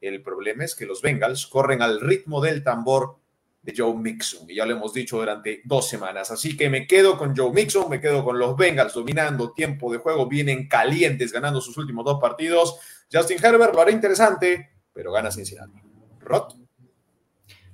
El 0.00 0.22
problema 0.22 0.64
es 0.64 0.74
que 0.74 0.86
los 0.86 1.02
Bengals 1.02 1.46
corren 1.46 1.82
al 1.82 2.00
ritmo 2.00 2.40
del 2.40 2.64
tambor 2.64 3.20
de 3.62 3.74
Joe 3.76 3.94
Mixon, 3.94 4.50
y 4.50 4.54
ya 4.54 4.64
lo 4.64 4.72
hemos 4.74 4.94
dicho 4.94 5.18
durante 5.18 5.60
dos 5.64 5.86
semanas. 5.86 6.30
Así 6.30 6.56
que 6.56 6.70
me 6.70 6.86
quedo 6.86 7.18
con 7.18 7.36
Joe 7.36 7.52
Mixon, 7.52 7.90
me 7.90 8.00
quedo 8.00 8.24
con 8.24 8.38
los 8.38 8.56
Bengals 8.56 8.94
dominando 8.94 9.52
tiempo 9.52 9.92
de 9.92 9.98
juego, 9.98 10.26
vienen 10.26 10.66
calientes 10.66 11.30
ganando 11.30 11.60
sus 11.60 11.76
últimos 11.76 12.06
dos 12.06 12.18
partidos. 12.18 12.78
Justin 13.12 13.38
Herbert 13.42 13.74
lo 13.74 13.80
hará 13.80 13.90
interesante, 13.90 14.70
pero 14.92 15.10
gana 15.10 15.32
Cincinnati. 15.32 15.80
Rod. 16.20 16.54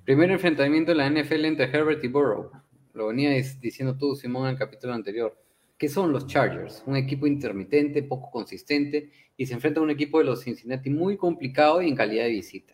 Primer 0.02 0.30
enfrentamiento 0.30 0.92
de 0.92 0.96
la 0.96 1.10
NFL 1.10 1.44
entre 1.44 1.66
Herbert 1.66 2.02
y 2.02 2.08
Burrow. 2.08 2.50
Lo 2.94 3.08
venías 3.08 3.60
diciendo 3.60 3.98
tú, 3.98 4.16
Simón, 4.16 4.44
en 4.44 4.52
el 4.52 4.58
capítulo 4.58 4.94
anterior. 4.94 5.36
¿Qué 5.76 5.90
son 5.90 6.10
los 6.10 6.26
Chargers? 6.26 6.82
Un 6.86 6.96
equipo 6.96 7.26
intermitente, 7.26 8.02
poco 8.02 8.30
consistente, 8.30 9.10
y 9.36 9.44
se 9.44 9.52
enfrenta 9.52 9.80
a 9.80 9.82
un 9.82 9.90
equipo 9.90 10.16
de 10.18 10.24
los 10.24 10.40
Cincinnati 10.42 10.88
muy 10.88 11.18
complicado 11.18 11.82
y 11.82 11.88
en 11.88 11.96
calidad 11.96 12.24
de 12.24 12.30
visita. 12.30 12.72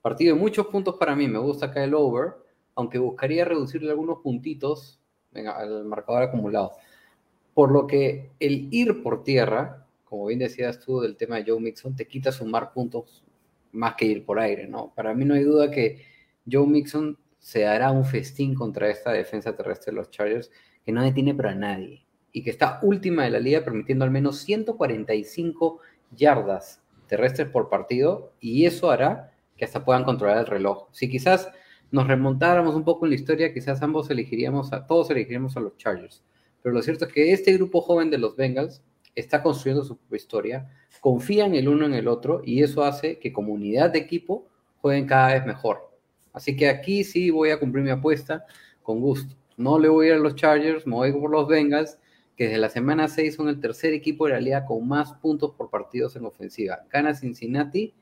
Partido 0.00 0.36
de 0.36 0.40
muchos 0.40 0.68
puntos 0.68 0.94
para 0.96 1.16
mí, 1.16 1.26
me 1.26 1.40
gusta 1.40 1.66
acá 1.66 1.82
el 1.82 1.94
over, 1.94 2.34
aunque 2.76 2.98
buscaría 2.98 3.44
reducirle 3.44 3.90
algunos 3.90 4.20
puntitos 4.20 5.00
al 5.34 5.84
marcador 5.84 6.22
acumulado. 6.22 6.74
Por 7.54 7.72
lo 7.72 7.88
que 7.88 8.30
el 8.38 8.68
ir 8.70 9.02
por 9.02 9.24
tierra, 9.24 9.87
como 10.08 10.26
bien 10.26 10.38
decías 10.38 10.80
tú 10.80 11.00
del 11.00 11.16
tema 11.16 11.36
de 11.36 11.50
Joe 11.50 11.60
Mixon, 11.60 11.94
te 11.94 12.06
quita 12.06 12.32
sumar 12.32 12.72
puntos 12.72 13.24
más 13.72 13.94
que 13.94 14.06
ir 14.06 14.24
por 14.24 14.40
aire, 14.40 14.66
¿no? 14.66 14.92
Para 14.94 15.14
mí 15.14 15.24
no 15.24 15.34
hay 15.34 15.42
duda 15.42 15.70
que 15.70 16.02
Joe 16.50 16.66
Mixon 16.66 17.18
se 17.38 17.66
hará 17.66 17.90
un 17.90 18.04
festín 18.04 18.54
contra 18.54 18.88
esta 18.88 19.12
defensa 19.12 19.54
terrestre 19.54 19.92
de 19.92 19.96
los 19.96 20.10
Chargers 20.10 20.50
que 20.84 20.92
no 20.92 21.02
detiene 21.02 21.34
para 21.34 21.54
nadie 21.54 22.06
y 22.32 22.42
que 22.42 22.50
está 22.50 22.80
última 22.82 23.24
de 23.24 23.30
la 23.30 23.40
liga 23.40 23.64
permitiendo 23.64 24.04
al 24.04 24.10
menos 24.10 24.38
145 24.38 25.80
yardas 26.16 26.82
terrestres 27.06 27.48
por 27.48 27.68
partido 27.68 28.32
y 28.40 28.64
eso 28.64 28.90
hará 28.90 29.32
que 29.56 29.64
hasta 29.64 29.84
puedan 29.84 30.04
controlar 30.04 30.38
el 30.38 30.46
reloj. 30.46 30.88
Si 30.92 31.10
quizás 31.10 31.50
nos 31.90 32.06
remontáramos 32.06 32.74
un 32.74 32.84
poco 32.84 33.04
en 33.04 33.10
la 33.10 33.16
historia, 33.16 33.52
quizás 33.52 33.82
ambos 33.82 34.10
elegiríamos 34.10 34.72
a 34.72 34.86
todos 34.86 35.10
elegiríamos 35.10 35.56
a 35.56 35.60
los 35.60 35.76
Chargers. 35.76 36.22
Pero 36.62 36.74
lo 36.74 36.82
cierto 36.82 37.06
es 37.06 37.12
que 37.12 37.32
este 37.32 37.52
grupo 37.54 37.80
joven 37.80 38.10
de 38.10 38.18
los 38.18 38.36
Bengals 38.36 38.82
está 39.18 39.42
construyendo 39.42 39.84
su 39.84 39.96
propia 39.96 40.16
historia, 40.16 40.70
confían 41.00 41.54
el 41.54 41.68
uno 41.68 41.86
en 41.86 41.94
el 41.94 42.08
otro 42.08 42.42
y 42.44 42.62
eso 42.62 42.84
hace 42.84 43.18
que 43.18 43.32
como 43.32 43.52
unidad 43.52 43.90
de 43.90 43.98
equipo 43.98 44.48
jueguen 44.80 45.06
cada 45.06 45.34
vez 45.34 45.44
mejor. 45.44 45.90
Así 46.32 46.56
que 46.56 46.68
aquí 46.68 47.04
sí 47.04 47.30
voy 47.30 47.50
a 47.50 47.58
cumplir 47.58 47.84
mi 47.84 47.90
apuesta 47.90 48.44
con 48.82 49.00
gusto. 49.00 49.34
No 49.56 49.78
le 49.78 49.88
voy 49.88 50.06
a 50.06 50.08
ir 50.10 50.14
a 50.14 50.18
los 50.18 50.36
Chargers, 50.36 50.86
me 50.86 50.94
voy 50.94 51.12
por 51.12 51.30
los 51.30 51.48
Bengals, 51.48 51.98
que 52.36 52.44
desde 52.44 52.58
la 52.58 52.68
semana 52.68 53.08
6 53.08 53.34
son 53.34 53.48
el 53.48 53.60
tercer 53.60 53.92
equipo 53.92 54.26
de 54.26 54.34
la 54.34 54.40
liga 54.40 54.64
con 54.64 54.86
más 54.86 55.14
puntos 55.14 55.52
por 55.56 55.70
partidos 55.70 56.14
en 56.14 56.24
ofensiva. 56.24 56.84
Gana 56.90 57.14
Cincinnati 57.14 57.94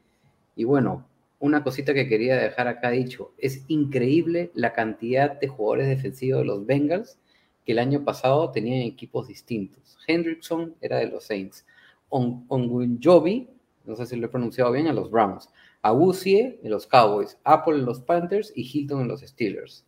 y 0.55 0.65
bueno, 0.65 1.09
una 1.39 1.63
cosita 1.63 1.95
que 1.95 2.09
quería 2.09 2.37
dejar 2.37 2.69
acá 2.69 2.91
dicho, 2.91 3.33
es 3.39 3.65
increíble 3.69 4.51
la 4.55 4.73
cantidad 4.73 5.39
de 5.39 5.49
jugadores 5.49 5.89
defensivos 5.89 6.41
de 6.41 6.47
los 6.47 6.67
Bengals 6.67 7.19
que 7.67 7.73
el 7.73 7.81
año 7.81 8.05
pasado 8.05 8.53
tenían 8.53 8.83
equipos 8.83 9.27
distintos. 9.27 9.99
Hendrickson 10.07 10.77
era 10.81 10.99
de 10.99 11.09
los 11.09 11.25
Saints, 11.25 11.67
On 12.09 12.45
Ongunjobi, 12.47 13.51
no 13.85 13.97
sé 13.97 14.07
si 14.07 14.15
lo 14.17 14.27
he 14.27 14.31
pronunciado 14.31 14.71
bien, 14.71 14.87
a 14.87 14.93
los 14.93 15.11
Browns, 15.11 15.51
Abusie 15.83 16.61
en 16.63 16.71
los 16.71 16.87
Cowboys, 16.87 17.39
Apple 17.43 17.75
en 17.75 17.85
los 17.85 18.01
Panthers 18.01 18.53
y 18.55 18.63
Hilton 18.63 19.03
en 19.03 19.09
los 19.09 19.21
Steelers. 19.21 19.85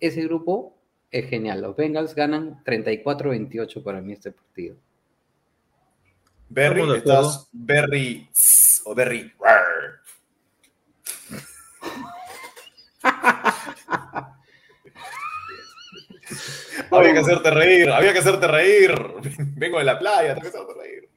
Ese 0.00 0.22
grupo 0.24 0.76
es 1.12 1.28
genial. 1.28 1.62
Los 1.62 1.76
Bengals 1.76 2.14
ganan 2.16 2.62
34-28 2.64 3.82
para 3.84 4.00
mí 4.00 4.12
este 4.12 4.32
partido. 4.32 4.76
Berry, 6.48 6.96
estás 6.96 7.48
Berry 7.52 8.28
o 8.84 8.94
Berry. 8.94 9.32
rar. 9.38 9.62
Había 16.98 17.12
que 17.12 17.18
hacerte 17.20 17.50
reír, 17.50 17.90
había 17.90 18.12
que 18.12 18.18
hacerte 18.20 18.46
reír. 18.46 18.94
Vengo 19.56 19.78
de 19.78 19.84
la 19.84 19.98
playa, 19.98 20.34
tengo 20.34 20.42
que 20.42 20.48
hacerte 20.48 20.74
reír. 20.80 21.08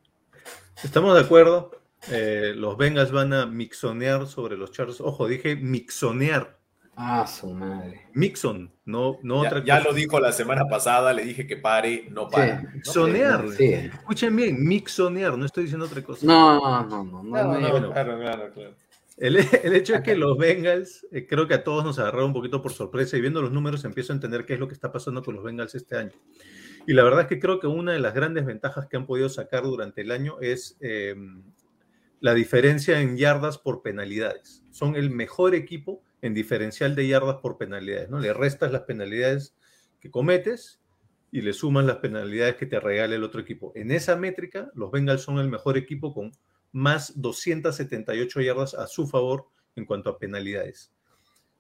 Estamos 0.84 1.16
de 1.16 1.22
acuerdo. 1.22 1.72
Eh, 2.12 2.54
los 2.56 2.78
Bengals 2.78 3.12
van 3.12 3.34
a 3.34 3.46
mixonear 3.46 4.28
sobre 4.28 4.58
los 4.58 4.72
Chargers. 4.72 5.02
Ojo, 5.02 5.28
dije 5.28 5.56
mixonear. 5.56 6.58
Ah, 6.98 7.28
su 7.28 7.48
madre. 7.52 8.08
Mixon, 8.14 8.72
no, 8.86 9.18
no 9.22 9.44
Ya, 9.44 9.50
otra 9.50 9.64
ya 9.66 9.78
cosa. 9.80 9.90
lo 9.90 9.96
dijo 9.96 10.20
la 10.22 10.32
semana 10.32 10.66
pasada, 10.70 11.12
le 11.12 11.26
dije 11.26 11.46
que 11.46 11.58
pare, 11.58 12.08
no 12.10 12.30
para. 12.30 12.62
Sí. 12.62 12.68
Mixonear. 12.76 13.50
Sí. 13.50 13.74
Escuchen 13.74 14.34
bien, 14.36 14.64
mixonear, 14.64 15.38
no 15.38 15.46
estoy 15.46 15.64
diciendo 15.64 15.88
otra 15.88 16.02
cosa. 16.04 16.26
No, 16.26 16.84
no, 16.84 17.04
no, 17.04 17.04
no. 17.04 17.24
No, 17.24 17.50
me- 17.52 17.60
no, 17.60 17.72
bueno. 17.72 17.92
claro, 17.92 18.18
claro, 18.20 18.54
claro. 18.54 18.76
El, 19.18 19.38
el 19.64 19.76
hecho 19.76 19.96
es 19.96 20.02
que 20.02 20.16
los 20.16 20.38
Bengals, 20.38 21.08
eh, 21.12 21.26
creo 21.26 21.48
que 21.48 21.54
a 21.54 21.64
todos 21.64 21.84
nos 21.84 22.00
agarraron 22.00 22.28
un 22.28 22.34
poquito 22.34 22.62
por 22.62 22.74
sorpresa 22.74 23.18
y 23.18 23.22
viendo 23.22 23.42
los 23.42 23.52
números 23.52 23.86
empiezo 23.86 24.14
a 24.14 24.16
entender 24.16 24.46
qué 24.46 24.56
es 24.56 24.60
lo 24.60 24.68
que 24.68 24.74
está 24.74 24.92
pasando 24.92 25.24
con 25.24 25.36
los 25.36 25.44
Bengals 25.44 25.76
este 25.76 25.98
año. 25.98 26.14
Y 26.88 26.94
la 26.94 27.04
verdad 27.04 27.22
es 27.22 27.28
que 27.28 27.40
creo 27.40 27.60
que 27.60 27.68
una 27.68 27.94
de 27.94 28.00
las 28.00 28.14
grandes 28.14 28.46
ventajas 28.46 28.88
que 28.88 28.98
han 28.98 29.08
podido 29.08 29.30
sacar 29.30 29.64
durante 29.64 30.02
el 30.02 30.12
año 30.12 30.38
es 30.42 30.78
eh, 30.82 31.16
la 32.20 32.34
diferencia 32.34 33.02
en 33.02 33.18
yardas 33.18 33.58
por 33.58 33.82
penalidades. 33.82 34.64
Son 34.72 34.96
el 34.96 35.10
mejor 35.10 35.56
equipo 35.56 36.04
en 36.22 36.34
diferencial 36.34 36.96
de 36.96 37.08
yardas 37.08 37.38
por 37.38 37.58
penalidades, 37.58 38.10
¿no? 38.10 38.20
Le 38.20 38.34
restas 38.34 38.72
las 38.72 38.82
penalidades 38.82 39.56
que 40.00 40.12
cometes 40.12 40.80
y 41.32 41.42
le 41.42 41.54
sumas 41.54 41.86
las 41.86 41.98
penalidades 41.98 42.56
que 42.56 42.66
te 42.66 42.80
regala 42.80 43.16
el 43.16 43.24
otro 43.24 43.42
equipo. 43.42 43.72
En 43.76 43.92
esa 43.92 44.16
métrica, 44.16 44.72
los 44.76 44.92
Bengals 44.92 45.22
son 45.22 45.40
el 45.40 45.50
mejor 45.50 45.78
equipo 45.78 46.14
con 46.14 46.32
más 46.76 47.14
278 47.22 48.42
yardas 48.42 48.74
a 48.74 48.86
su 48.88 49.08
favor 49.08 49.48
en 49.78 49.86
cuanto 49.86 50.10
a 50.10 50.20
penalidades. 50.20 50.92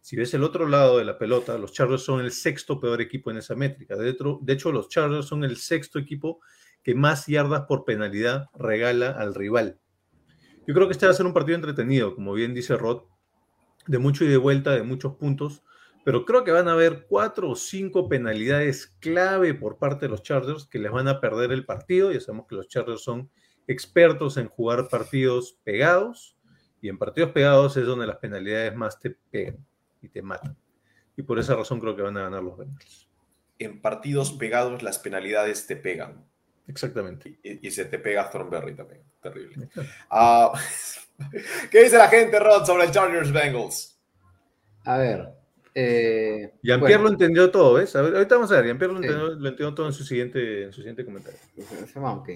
Si 0.01 0.17
ves 0.17 0.33
el 0.33 0.43
otro 0.43 0.67
lado 0.67 0.97
de 0.97 1.05
la 1.05 1.17
pelota, 1.17 1.57
los 1.57 1.71
Chargers 1.71 2.03
son 2.03 2.19
el 2.19 2.33
sexto 2.33 2.81
peor 2.81 2.99
equipo 2.99 3.31
en 3.31 3.37
esa 3.37 3.55
métrica. 3.55 3.95
De 3.95 4.09
hecho, 4.53 4.71
los 4.73 4.89
Chargers 4.89 5.25
son 5.25 5.45
el 5.45 5.55
sexto 5.55 5.99
equipo 5.99 6.41
que 6.83 6.95
más 6.95 7.27
yardas 7.27 7.61
por 7.61 7.85
penalidad 7.85 8.49
regala 8.59 9.11
al 9.11 9.33
rival. 9.33 9.79
Yo 10.67 10.73
creo 10.73 10.87
que 10.87 10.91
este 10.91 11.05
va 11.05 11.13
a 11.13 11.15
ser 11.15 11.25
un 11.25 11.33
partido 11.33 11.55
entretenido, 11.55 12.13
como 12.13 12.33
bien 12.33 12.53
dice 12.53 12.75
Rod, 12.75 13.03
de 13.87 13.97
mucho 13.99 14.25
y 14.25 14.27
de 14.27 14.37
vuelta, 14.37 14.71
de 14.71 14.83
muchos 14.83 15.15
puntos, 15.15 15.63
pero 16.03 16.25
creo 16.25 16.43
que 16.43 16.51
van 16.51 16.67
a 16.67 16.73
haber 16.73 17.05
cuatro 17.07 17.51
o 17.51 17.55
cinco 17.55 18.09
penalidades 18.09 18.87
clave 18.99 19.53
por 19.53 19.77
parte 19.77 20.07
de 20.07 20.09
los 20.09 20.23
Chargers 20.23 20.65
que 20.65 20.77
les 20.77 20.91
van 20.91 21.07
a 21.07 21.21
perder 21.21 21.53
el 21.53 21.65
partido. 21.65 22.11
Ya 22.11 22.19
sabemos 22.19 22.47
que 22.47 22.55
los 22.55 22.67
Chargers 22.67 23.01
son 23.01 23.31
expertos 23.67 24.37
en 24.37 24.47
jugar 24.47 24.87
partidos 24.89 25.57
pegados 25.63 26.37
y 26.81 26.89
en 26.89 26.97
partidos 26.97 27.31
pegados 27.31 27.77
es 27.77 27.85
donde 27.85 28.07
las 28.07 28.17
penalidades 28.17 28.75
más 28.75 28.99
te 28.99 29.11
pegan 29.11 29.57
y 30.01 30.09
te 30.09 30.21
matan. 30.21 30.55
Y 31.17 31.23
por 31.23 31.39
esa 31.39 31.55
razón 31.55 31.79
creo 31.79 31.95
que 31.95 32.01
van 32.01 32.17
a 32.17 32.23
ganar 32.23 32.43
los 32.43 32.57
Bengals. 32.57 33.09
En 33.57 33.81
partidos 33.81 34.33
pegados 34.33 34.83
las 34.83 34.99
penalidades 34.99 35.65
te 35.65 35.75
pegan. 35.75 36.25
Exactamente. 36.67 37.39
Y, 37.43 37.67
y 37.67 37.71
se 37.71 37.85
te 37.85 37.99
pega 37.99 38.29
Thornberry 38.29 38.75
también. 38.75 39.01
Terrible. 39.21 39.69
Ah, 40.09 40.51
¿Qué 41.71 41.83
dice 41.83 41.97
la 41.97 42.09
gente, 42.09 42.39
Rod, 42.39 42.65
sobre 42.65 42.85
el 42.85 42.91
Chargers 42.91 43.31
Bengals? 43.31 43.99
A 44.83 44.97
ver. 44.97 45.29
Eh, 45.73 46.53
Jean-Pierre 46.61 46.97
bueno, 46.97 47.03
lo 47.03 47.09
entendió 47.09 47.51
todo, 47.51 47.73
¿ves? 47.73 47.95
Ahorita 47.95 48.35
vamos 48.35 48.51
a 48.51 48.55
ver. 48.55 48.65
Jean-Pierre 48.65 48.93
lo, 48.93 48.99
Sí. 48.99 49.05
entendió, 49.07 49.27
lo 49.29 49.49
entendió 49.49 49.73
todo 49.73 49.87
en 49.87 49.93
su 49.93 50.03
siguiente, 50.03 50.63
en 50.63 50.71
su 50.71 50.81
siguiente 50.81 51.03
comentario. 51.05 51.39
Ah, 51.95 52.13
ok. 52.13 52.29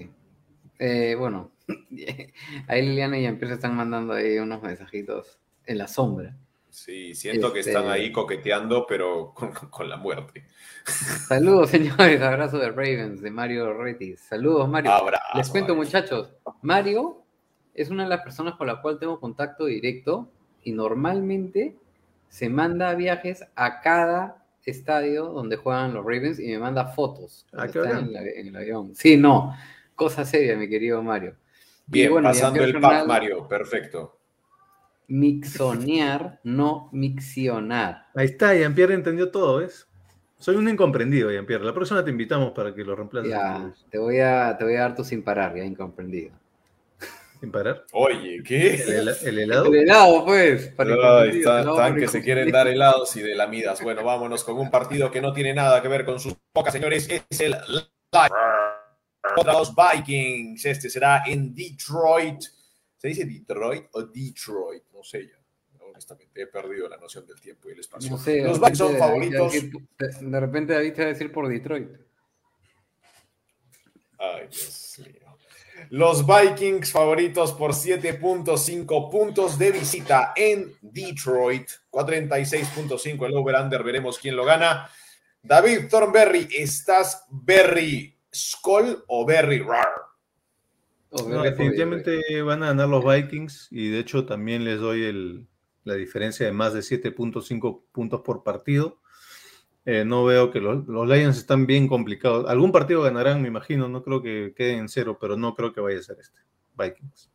Eh, 0.82 1.14
bueno, 1.18 1.50
ahí 2.68 2.82
Liliana 2.86 3.18
y 3.18 3.22
Jean-Pierre 3.22 3.50
se 3.50 3.54
están 3.56 3.76
mandando 3.76 4.14
ahí 4.14 4.38
unos 4.38 4.62
mensajitos 4.62 5.38
en 5.66 5.78
la 5.78 5.86
sombra. 5.86 6.34
Sí, 6.70 7.14
siento 7.14 7.52
que 7.52 7.60
Este- 7.60 7.72
están 7.72 7.88
ahí 7.90 8.10
coqueteando, 8.12 8.86
pero 8.88 9.32
con, 9.34 9.52
con 9.52 9.88
la 9.90 9.96
muerte. 9.96 10.44
Saludos, 10.86 11.70
señores. 11.70 12.22
Abrazo 12.22 12.58
de 12.58 12.70
Ravens, 12.70 13.20
de 13.20 13.30
Mario 13.30 13.74
Retis. 13.74 14.20
Saludos, 14.20 14.68
Mario. 14.68 14.90
Abrazo, 14.92 15.24
Les 15.36 15.48
cuento, 15.50 15.74
Mario. 15.74 15.84
muchachos. 15.84 16.32
Mario 16.62 17.22
es 17.74 17.90
una 17.90 18.04
de 18.04 18.08
las 18.08 18.22
personas 18.22 18.54
con 18.56 18.66
la 18.66 18.80
cual 18.80 18.98
tengo 18.98 19.20
contacto 19.20 19.66
directo 19.66 20.30
y 20.62 20.72
normalmente 20.72 21.76
se 22.28 22.48
manda 22.48 22.94
viajes 22.94 23.44
a 23.56 23.80
cada 23.80 24.44
estadio 24.64 25.26
donde 25.26 25.56
juegan 25.56 25.92
los 25.94 26.04
Ravens 26.04 26.38
y 26.38 26.46
me 26.48 26.58
manda 26.58 26.86
fotos. 26.86 27.46
Ah, 27.52 27.66
cuando 27.66 27.72
qué 27.72 27.78
está 27.80 27.90
bacán. 27.90 28.04
en, 28.06 28.12
la- 28.12 28.22
en 28.22 28.46
el 28.46 28.56
avión. 28.56 28.94
Sí, 28.94 29.16
no. 29.16 29.54
Cosa 30.00 30.24
seria, 30.24 30.56
mi 30.56 30.66
querido 30.66 31.02
Mario. 31.02 31.36
Bien, 31.84 32.10
bueno, 32.10 32.30
pasando 32.30 32.64
el 32.64 32.80
pack, 32.80 33.06
Mario. 33.06 33.46
Perfecto. 33.46 34.18
Mixonear, 35.08 36.40
no 36.42 36.88
miccionar. 36.90 38.06
Ahí 38.14 38.24
está, 38.24 38.54
Jean-Pierre 38.54 38.94
entendió 38.94 39.30
todo, 39.30 39.58
¿ves? 39.58 39.86
Soy 40.38 40.56
un 40.56 40.70
incomprendido, 40.70 41.30
Jean-Pierre. 41.30 41.66
La 41.66 41.74
próxima 41.74 42.02
te 42.02 42.10
invitamos 42.10 42.52
para 42.52 42.74
que 42.74 42.82
lo 42.82 42.96
reemplaces. 42.96 43.30
Ya, 43.30 43.70
te 43.90 43.98
voy 43.98 44.20
a, 44.20 44.56
te 44.56 44.64
voy 44.64 44.76
a 44.76 44.80
dar 44.80 44.94
tu 44.94 45.04
sin 45.04 45.22
parar, 45.22 45.54
ya 45.54 45.64
incomprendido. 45.64 46.30
Sin 47.38 47.52
parar. 47.52 47.84
Oye, 47.92 48.36
¿El, 48.36 48.42
¿qué? 48.42 48.82
el 48.82 49.38
helado? 49.38 49.66
El 49.66 49.74
helado, 49.82 50.24
pues. 50.24 50.68
para 50.68 50.92
incomprendidos, 50.92 51.36
están, 51.36 51.58
helado 51.58 51.76
están 51.76 51.92
para 51.92 52.00
que 52.00 52.08
se 52.08 52.22
quieren 52.22 52.50
dar 52.52 52.68
helados 52.68 53.14
y 53.16 53.20
de 53.20 53.34
lamidas. 53.34 53.82
Bueno, 53.82 54.02
vámonos 54.02 54.44
con 54.44 54.56
un 54.56 54.70
partido 54.70 55.10
que 55.10 55.20
no 55.20 55.34
tiene 55.34 55.52
nada 55.52 55.82
que 55.82 55.88
ver 55.88 56.06
con 56.06 56.18
sus 56.18 56.36
pocas, 56.54 56.72
señores. 56.72 57.06
Es 57.10 57.40
el 57.42 57.54
contra 59.34 59.52
los 59.52 59.74
Vikings. 59.74 60.64
Este 60.64 60.90
será 60.90 61.22
en 61.26 61.54
Detroit. 61.54 62.42
¿Se 62.96 63.08
dice 63.08 63.24
Detroit 63.24 63.86
o 63.92 64.02
Detroit? 64.02 64.84
No 64.92 65.02
sé 65.02 65.26
ya. 65.26 65.38
Honestamente, 65.84 66.42
he 66.42 66.46
perdido 66.46 66.88
la 66.88 66.96
noción 66.96 67.26
del 67.26 67.40
tiempo 67.40 67.68
y 67.68 67.72
el 67.72 67.80
espacio. 67.80 68.10
No 68.10 68.18
sé, 68.18 68.32
de 68.32 68.44
los 68.44 68.58
Vikings 68.58 68.78
son 68.78 68.96
favoritos. 68.96 69.52
de 69.52 70.40
repente 70.40 70.72
David 70.74 70.92
te 70.92 71.02
va 71.02 71.08
a 71.08 71.12
decir 71.12 71.32
por 71.32 71.48
Detroit. 71.48 71.88
Ay, 74.18 74.48
Dios 74.48 75.00
mío. 75.04 75.30
Los 75.88 76.26
Vikings 76.26 76.92
favoritos 76.92 77.52
por 77.52 77.72
7.5 77.72 79.10
puntos 79.10 79.58
de 79.58 79.72
visita 79.72 80.32
en 80.36 80.74
Detroit. 80.82 81.68
46.5 81.90 83.26
el 83.26 83.34
over-under. 83.34 83.82
Veremos 83.82 84.18
quién 84.18 84.36
lo 84.36 84.44
gana. 84.44 84.90
David 85.42 85.88
Thornberry, 85.88 86.48
¿estás 86.52 87.24
Berry 87.30 88.19
Skull 88.34 89.04
o 89.08 89.24
Berry 89.26 89.60
Rar? 89.60 89.88
No, 91.12 91.42
definitivamente 91.42 92.42
van 92.42 92.62
a 92.62 92.66
ganar 92.68 92.88
los 92.88 93.04
Vikings 93.04 93.68
y 93.72 93.88
de 93.88 93.98
hecho 93.98 94.26
también 94.26 94.64
les 94.64 94.78
doy 94.78 95.04
el- 95.04 95.48
la 95.84 95.94
diferencia 95.94 96.46
de 96.46 96.52
más 96.52 96.72
de 96.72 96.82
7.5 96.82 97.84
puntos 97.90 98.20
por 98.20 98.42
partido. 98.44 99.00
Eh, 99.86 100.04
no 100.04 100.24
veo 100.24 100.50
que 100.52 100.60
los, 100.60 100.86
los 100.86 101.08
Lions 101.08 101.38
están 101.38 101.66
bien 101.66 101.88
complicados. 101.88 102.48
Algún 102.48 102.70
partido 102.70 103.02
ganarán, 103.02 103.40
me 103.42 103.48
imagino. 103.48 103.88
No 103.88 104.02
creo 104.04 104.22
que 104.22 104.52
queden 104.54 104.80
en 104.80 104.88
cero, 104.88 105.16
pero 105.20 105.36
no 105.36 105.54
creo 105.54 105.72
que 105.72 105.80
vaya 105.80 105.98
a 105.98 106.02
ser 106.02 106.18
este. 106.20 106.38
Vikings. 106.76 107.30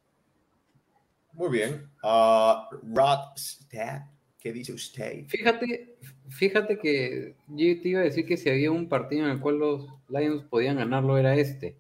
Muy 1.34 1.50
bien. 1.50 1.92
Ah, 2.04 2.70
Rod 2.84 3.36
Stat, 3.36 4.04
¿qué 4.46 4.54
dice 4.54 4.74
usted? 4.74 5.26
Fíjate, 5.26 5.98
fíjate 6.30 6.78
que 6.78 7.36
yo 7.48 7.82
te 7.82 7.90
iba 7.90 8.02
a 8.02 8.04
decir 8.04 8.28
que 8.28 8.38
si 8.38 8.48
había 8.48 8.70
un 8.70 8.88
partido 8.88 9.26
en 9.26 9.32
el 9.32 9.40
cual 9.40 9.58
los 9.58 9.88
Lions 10.08 10.44
podían 10.44 10.76
ganarlo 10.78 11.18
era 11.18 11.34
este. 11.34 11.76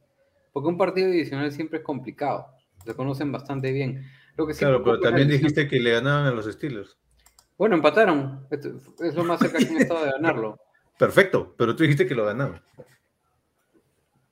Porque 0.51 0.69
un 0.69 0.75
partido 0.75 1.11
divisional 1.11 1.51
siempre 1.51 1.77
es 1.77 1.83
complicado. 1.85 2.47
Se 2.83 2.95
conocen 2.95 3.31
bastante 3.31 3.71
bien. 3.71 4.03
Lo 4.35 4.47
que 4.47 4.55
sí 4.55 4.61
Claro, 4.61 4.83
pero 4.83 4.99
también 4.99 5.27
dijiste 5.27 5.67
que 5.67 5.79
le 5.79 5.91
ganaban 5.91 6.25
a 6.25 6.31
los 6.31 6.51
Steelers. 6.51 6.97
Bueno, 7.55 7.75
empataron. 7.75 8.47
Esto- 8.49 8.81
Es 8.99 9.13
lo 9.13 9.23
más 9.23 9.39
cerca 9.41 9.59
que 9.59 9.67
han 9.67 9.77
estado 9.77 10.03
de 10.03 10.11
ganarlo. 10.13 10.59
Perfecto, 10.97 11.53
pero 11.55 11.75
tú 11.75 11.83
dijiste 11.83 12.07
que 12.07 12.15
lo 12.15 12.25
ganaban. 12.25 12.63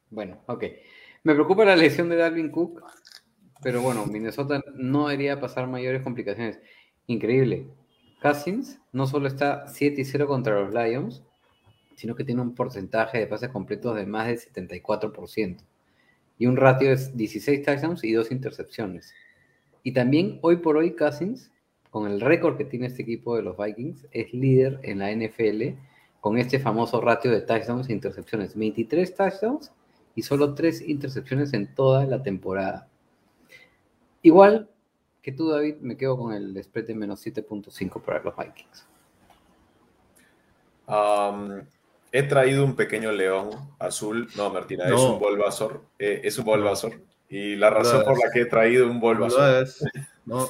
Bueno, 0.09 0.41
ok. 0.47 0.63
Me 1.21 1.35
preocupa 1.35 1.65
la 1.65 1.75
lesión 1.75 2.09
de 2.09 2.15
Dalvin 2.15 2.49
Cook, 2.49 2.81
pero 3.61 3.83
bueno, 3.83 4.07
Minnesota 4.07 4.59
no 4.73 5.07
debería 5.07 5.39
pasar 5.39 5.67
mayores 5.67 6.01
complicaciones. 6.01 6.59
Increíble. 7.05 7.67
Cousins 8.23 8.79
no 8.93 9.05
solo 9.05 9.27
está 9.27 9.67
7 9.67 9.99
y 9.99 10.05
0 10.05 10.27
contra 10.27 10.61
los 10.61 10.73
Lions, 10.73 11.21
sino 11.97 12.15
que 12.15 12.23
tiene 12.23 12.41
un 12.41 12.55
porcentaje 12.55 13.19
de 13.19 13.27
pases 13.27 13.49
completos 13.49 13.97
de 13.97 14.05
más 14.05 14.27
del 14.27 14.39
74%. 14.39 15.57
Y 16.37 16.45
un 16.45 16.55
ratio 16.55 16.89
de 16.89 17.11
16 17.13 17.63
touchdowns 17.63 18.01
y 18.05 18.13
2 18.13 18.31
intercepciones. 18.31 19.13
Y 19.83 19.91
también, 19.91 20.39
hoy 20.41 20.55
por 20.55 20.77
hoy, 20.77 20.95
Cousins, 20.95 21.51
con 21.89 22.09
el 22.09 22.21
récord 22.21 22.55
que 22.55 22.63
tiene 22.63 22.87
este 22.87 23.01
equipo 23.01 23.35
de 23.35 23.43
los 23.43 23.57
Vikings, 23.57 24.07
es 24.11 24.33
líder 24.33 24.79
en 24.83 24.99
la 24.99 25.11
NFL 25.11 25.77
con 26.21 26.37
este 26.37 26.59
famoso 26.59 27.01
ratio 27.01 27.29
de 27.29 27.41
touchdowns 27.41 27.89
e 27.89 27.93
intercepciones. 27.93 28.55
23 28.55 29.13
touchdowns 29.13 29.73
y 30.15 30.21
solo 30.21 30.55
3 30.55 30.87
intercepciones 30.87 31.51
en 31.51 31.75
toda 31.75 32.05
la 32.05 32.23
temporada. 32.23 32.87
Igual 34.21 34.69
que 35.23 35.31
tú, 35.31 35.49
David, 35.49 35.77
me 35.79 35.95
quedo 35.95 36.17
con 36.17 36.33
el 36.33 36.61
spread 36.61 36.85
de 36.85 36.95
menos 36.95 37.25
7.5 37.25 38.01
para 38.01 38.21
los 38.21 38.35
Vikings. 38.35 38.85
Um, 40.85 41.61
he 42.11 42.23
traído 42.23 42.65
un 42.65 42.75
pequeño 42.75 43.11
león 43.13 43.49
azul. 43.79 44.27
No, 44.35 44.51
Martina, 44.51 44.85
es 44.85 44.99
un 44.99 45.17
Bulbasaur. 45.17 45.81
Eh, 45.97 46.21
es 46.25 46.37
un 46.37 46.43
Bulbasaur. 46.43 46.99
Y 47.29 47.55
la 47.55 47.69
razón 47.69 48.03
por 48.03 48.19
la 48.23 48.29
que 48.31 48.41
he 48.41 48.45
traído 48.45 48.85
un 48.85 48.99
Bulbasaur. 48.99 49.65
No, 50.25 50.41
Ahí, 50.41 50.49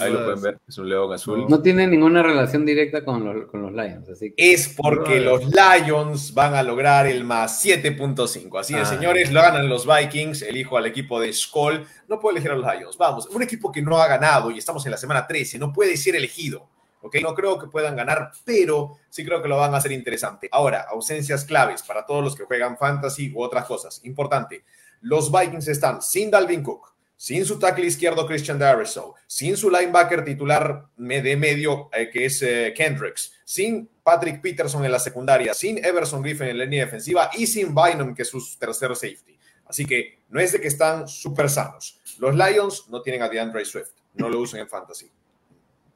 ahí 0.00 0.12
lo 0.12 0.20
lo 0.20 0.24
pueden 0.26 0.42
ver. 0.42 0.58
Es 0.66 0.78
un 0.78 0.88
león 0.88 1.12
azul. 1.12 1.46
No 1.48 1.60
tiene 1.60 1.86
ninguna 1.86 2.22
relación 2.22 2.64
directa 2.64 3.04
con 3.04 3.24
los, 3.24 3.46
con 3.50 3.62
los 3.62 3.72
Lions, 3.72 4.08
así 4.08 4.32
que 4.32 4.52
es 4.52 4.68
porque 4.68 5.20
los 5.20 5.42
Lions 5.44 6.32
van 6.34 6.54
a 6.54 6.62
lograr 6.62 7.06
el 7.06 7.24
más 7.24 7.64
7.5. 7.64 8.58
Así 8.58 8.74
de, 8.74 8.80
Ah. 8.80 8.84
señores, 8.84 9.32
lo 9.32 9.40
ganan 9.42 9.68
los 9.68 9.86
Vikings. 9.86 10.42
Elijo 10.42 10.76
al 10.76 10.86
equipo 10.86 11.20
de 11.20 11.32
Skull. 11.32 11.86
No 12.08 12.18
puedo 12.20 12.32
elegir 12.36 12.50
a 12.50 12.56
los 12.56 12.74
Lions. 12.74 12.96
Vamos, 12.98 13.26
un 13.28 13.42
equipo 13.42 13.70
que 13.72 13.82
no 13.82 13.98
ha 13.98 14.08
ganado 14.08 14.50
y 14.50 14.58
estamos 14.58 14.84
en 14.86 14.92
la 14.92 14.96
semana 14.98 15.26
13. 15.26 15.58
No 15.58 15.72
puede 15.72 15.96
ser 15.96 16.16
elegido. 16.16 16.68
¿ok? 17.02 17.16
No 17.20 17.34
creo 17.34 17.58
que 17.58 17.66
puedan 17.66 17.94
ganar, 17.96 18.30
pero 18.46 18.96
sí 19.10 19.26
creo 19.26 19.42
que 19.42 19.48
lo 19.48 19.58
van 19.58 19.74
a 19.74 19.76
hacer 19.76 19.92
interesante. 19.92 20.48
Ahora, 20.50 20.86
ausencias 20.90 21.44
claves 21.44 21.82
para 21.82 22.06
todos 22.06 22.24
los 22.24 22.34
que 22.34 22.44
juegan 22.44 22.78
fantasy 22.78 23.30
u 23.34 23.42
otras 23.42 23.66
cosas. 23.66 24.00
Importante, 24.04 24.64
los 25.02 25.30
Vikings 25.30 25.68
están 25.68 26.00
sin 26.00 26.30
Dalvin 26.30 26.62
Cook, 26.62 26.93
sin 27.24 27.46
su 27.46 27.58
tackle 27.58 27.86
izquierdo 27.86 28.26
Christian 28.26 28.58
Darrisaw, 28.58 29.14
sin 29.26 29.56
su 29.56 29.70
linebacker 29.70 30.22
titular 30.26 30.88
de 30.94 31.36
medio 31.38 31.88
eh, 31.90 32.10
que 32.10 32.26
es 32.26 32.42
eh, 32.42 32.74
Kendricks, 32.76 33.32
sin 33.46 33.88
Patrick 34.02 34.42
Peterson 34.42 34.84
en 34.84 34.92
la 34.92 34.98
secundaria, 34.98 35.54
sin 35.54 35.82
Everson 35.82 36.20
Griffin 36.20 36.48
en 36.48 36.58
la 36.58 36.64
línea 36.64 36.84
defensiva 36.84 37.30
y 37.32 37.46
sin 37.46 37.74
Bynum 37.74 38.14
que 38.14 38.24
es 38.24 38.28
su 38.28 38.42
tercer 38.58 38.94
safety. 38.94 39.38
Así 39.64 39.86
que 39.86 40.18
no 40.28 40.38
es 40.38 40.52
de 40.52 40.60
que 40.60 40.68
están 40.68 41.08
súper 41.08 41.48
sanos. 41.48 41.98
Los 42.18 42.34
Lions 42.34 42.90
no 42.90 43.00
tienen 43.00 43.22
a 43.22 43.30
DeAndre 43.30 43.64
Swift, 43.64 43.92
no 44.12 44.28
lo 44.28 44.40
usan 44.40 44.60
en 44.60 44.68
fantasy. 44.68 45.10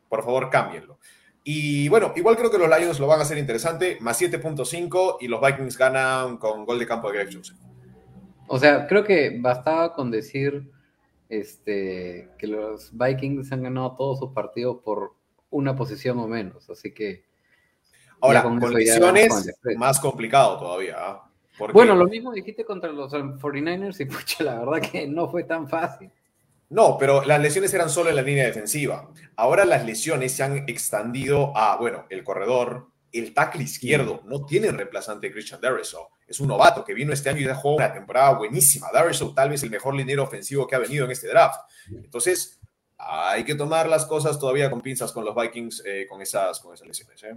Por 0.08 0.24
favor, 0.24 0.48
cámbienlo. 0.48 0.98
Y 1.44 1.90
bueno, 1.90 2.14
igual 2.16 2.38
creo 2.38 2.50
que 2.50 2.56
los 2.56 2.70
Lions 2.70 2.98
lo 2.98 3.06
van 3.06 3.18
a 3.20 3.24
hacer 3.24 3.36
interesante, 3.36 3.98
más 4.00 4.18
7.5 4.18 5.18
y 5.20 5.28
los 5.28 5.42
Vikings 5.42 5.76
ganan 5.76 6.38
con 6.38 6.64
gol 6.64 6.78
de 6.78 6.86
campo 6.86 7.12
de 7.12 7.18
Greg 7.18 7.36
Joseph. 7.36 7.58
O 8.46 8.58
sea, 8.58 8.86
creo 8.86 9.04
que 9.04 9.36
bastaba 9.38 9.92
con 9.92 10.10
decir 10.10 10.77
este, 11.28 12.30
que 12.38 12.46
los 12.46 12.90
Vikings 12.96 13.52
han 13.52 13.62
ganado 13.62 13.94
todos 13.96 14.18
sus 14.18 14.32
partidos 14.32 14.78
por 14.84 15.14
una 15.50 15.74
posición 15.76 16.18
o 16.18 16.26
menos, 16.28 16.68
así 16.70 16.92
que... 16.92 17.24
Ahora, 18.20 18.42
con 18.42 18.58
con 18.58 18.70
eso 18.70 18.78
ya 18.80 18.94
lesiones, 18.94 19.28
con 19.28 19.38
el 19.38 19.54
spread. 19.54 19.76
más 19.76 20.00
complicado 20.00 20.58
todavía. 20.58 20.96
¿ah? 20.98 21.30
Porque- 21.56 21.72
Bueno, 21.72 21.94
lo 21.94 22.06
mismo 22.06 22.32
dijiste 22.32 22.64
contra 22.64 22.90
los 22.90 23.12
49ers 23.12 24.00
y 24.00 24.04
pucha, 24.06 24.42
la 24.44 24.58
verdad 24.64 24.90
que 24.90 25.06
no 25.06 25.28
fue 25.30 25.44
tan 25.44 25.68
fácil. 25.68 26.10
No, 26.70 26.98
pero 26.98 27.24
las 27.24 27.40
lesiones 27.40 27.72
eran 27.72 27.88
solo 27.88 28.10
en 28.10 28.16
la 28.16 28.22
línea 28.22 28.44
defensiva. 28.44 29.08
Ahora 29.36 29.64
las 29.64 29.86
lesiones 29.86 30.32
se 30.32 30.42
han 30.42 30.68
extendido 30.68 31.56
a, 31.56 31.76
bueno, 31.76 32.04
el 32.10 32.22
corredor, 32.24 32.88
el 33.12 33.32
tackle 33.32 33.62
izquierdo. 33.62 34.20
No 34.24 34.44
tiene 34.44 34.70
reemplazante 34.70 35.32
Christian 35.32 35.60
Darrisaw. 35.60 36.08
Es 36.28 36.40
un 36.40 36.48
novato 36.48 36.84
que 36.84 36.92
vino 36.94 37.12
este 37.12 37.30
año 37.30 37.40
y 37.40 37.54
jugó 37.54 37.76
una 37.76 37.92
temporada 37.92 38.34
buenísima. 38.34 38.88
Darrisaw 38.92 39.32
tal 39.34 39.48
vez 39.50 39.62
el 39.62 39.70
mejor 39.70 39.94
liniero 39.94 40.22
ofensivo 40.22 40.66
que 40.66 40.76
ha 40.76 40.78
venido 40.78 41.06
en 41.06 41.10
este 41.10 41.26
draft. 41.28 41.60
Entonces, 41.90 42.60
hay 42.98 43.44
que 43.44 43.54
tomar 43.54 43.88
las 43.88 44.04
cosas 44.06 44.38
todavía 44.38 44.70
con 44.70 44.80
pinzas 44.82 45.10
con 45.12 45.24
los 45.24 45.34
Vikings 45.34 45.82
eh, 45.86 46.06
con, 46.08 46.20
esas, 46.20 46.60
con 46.60 46.74
esas 46.74 46.86
lesiones. 46.86 47.22
¿eh? 47.22 47.36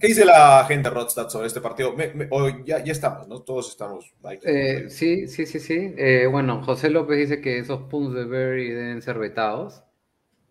¿Qué 0.00 0.08
dice 0.08 0.24
la 0.24 0.64
gente 0.68 0.90
Rodstad 0.90 1.28
sobre 1.28 1.46
este 1.46 1.60
partido? 1.60 1.94
Me- 1.94 2.12
me- 2.14 2.28
o 2.30 2.48
ya, 2.64 2.82
ya 2.84 2.92
estamos, 2.92 3.28
¿no? 3.28 3.40
Todos 3.42 3.68
estamos. 3.70 4.12
Vikings. 4.22 4.44
Eh, 4.46 4.90
sí, 4.90 5.26
sí, 5.28 5.46
sí, 5.46 5.58
sí. 5.60 5.94
Bueno, 6.30 6.62
José 6.62 6.90
López 6.90 7.16
dice 7.18 7.40
que 7.40 7.58
esos 7.58 7.82
puntos 7.82 8.14
de 8.14 8.24
Berry 8.24 8.70
deben 8.70 9.02
ser 9.02 9.18
vetados, 9.18 9.82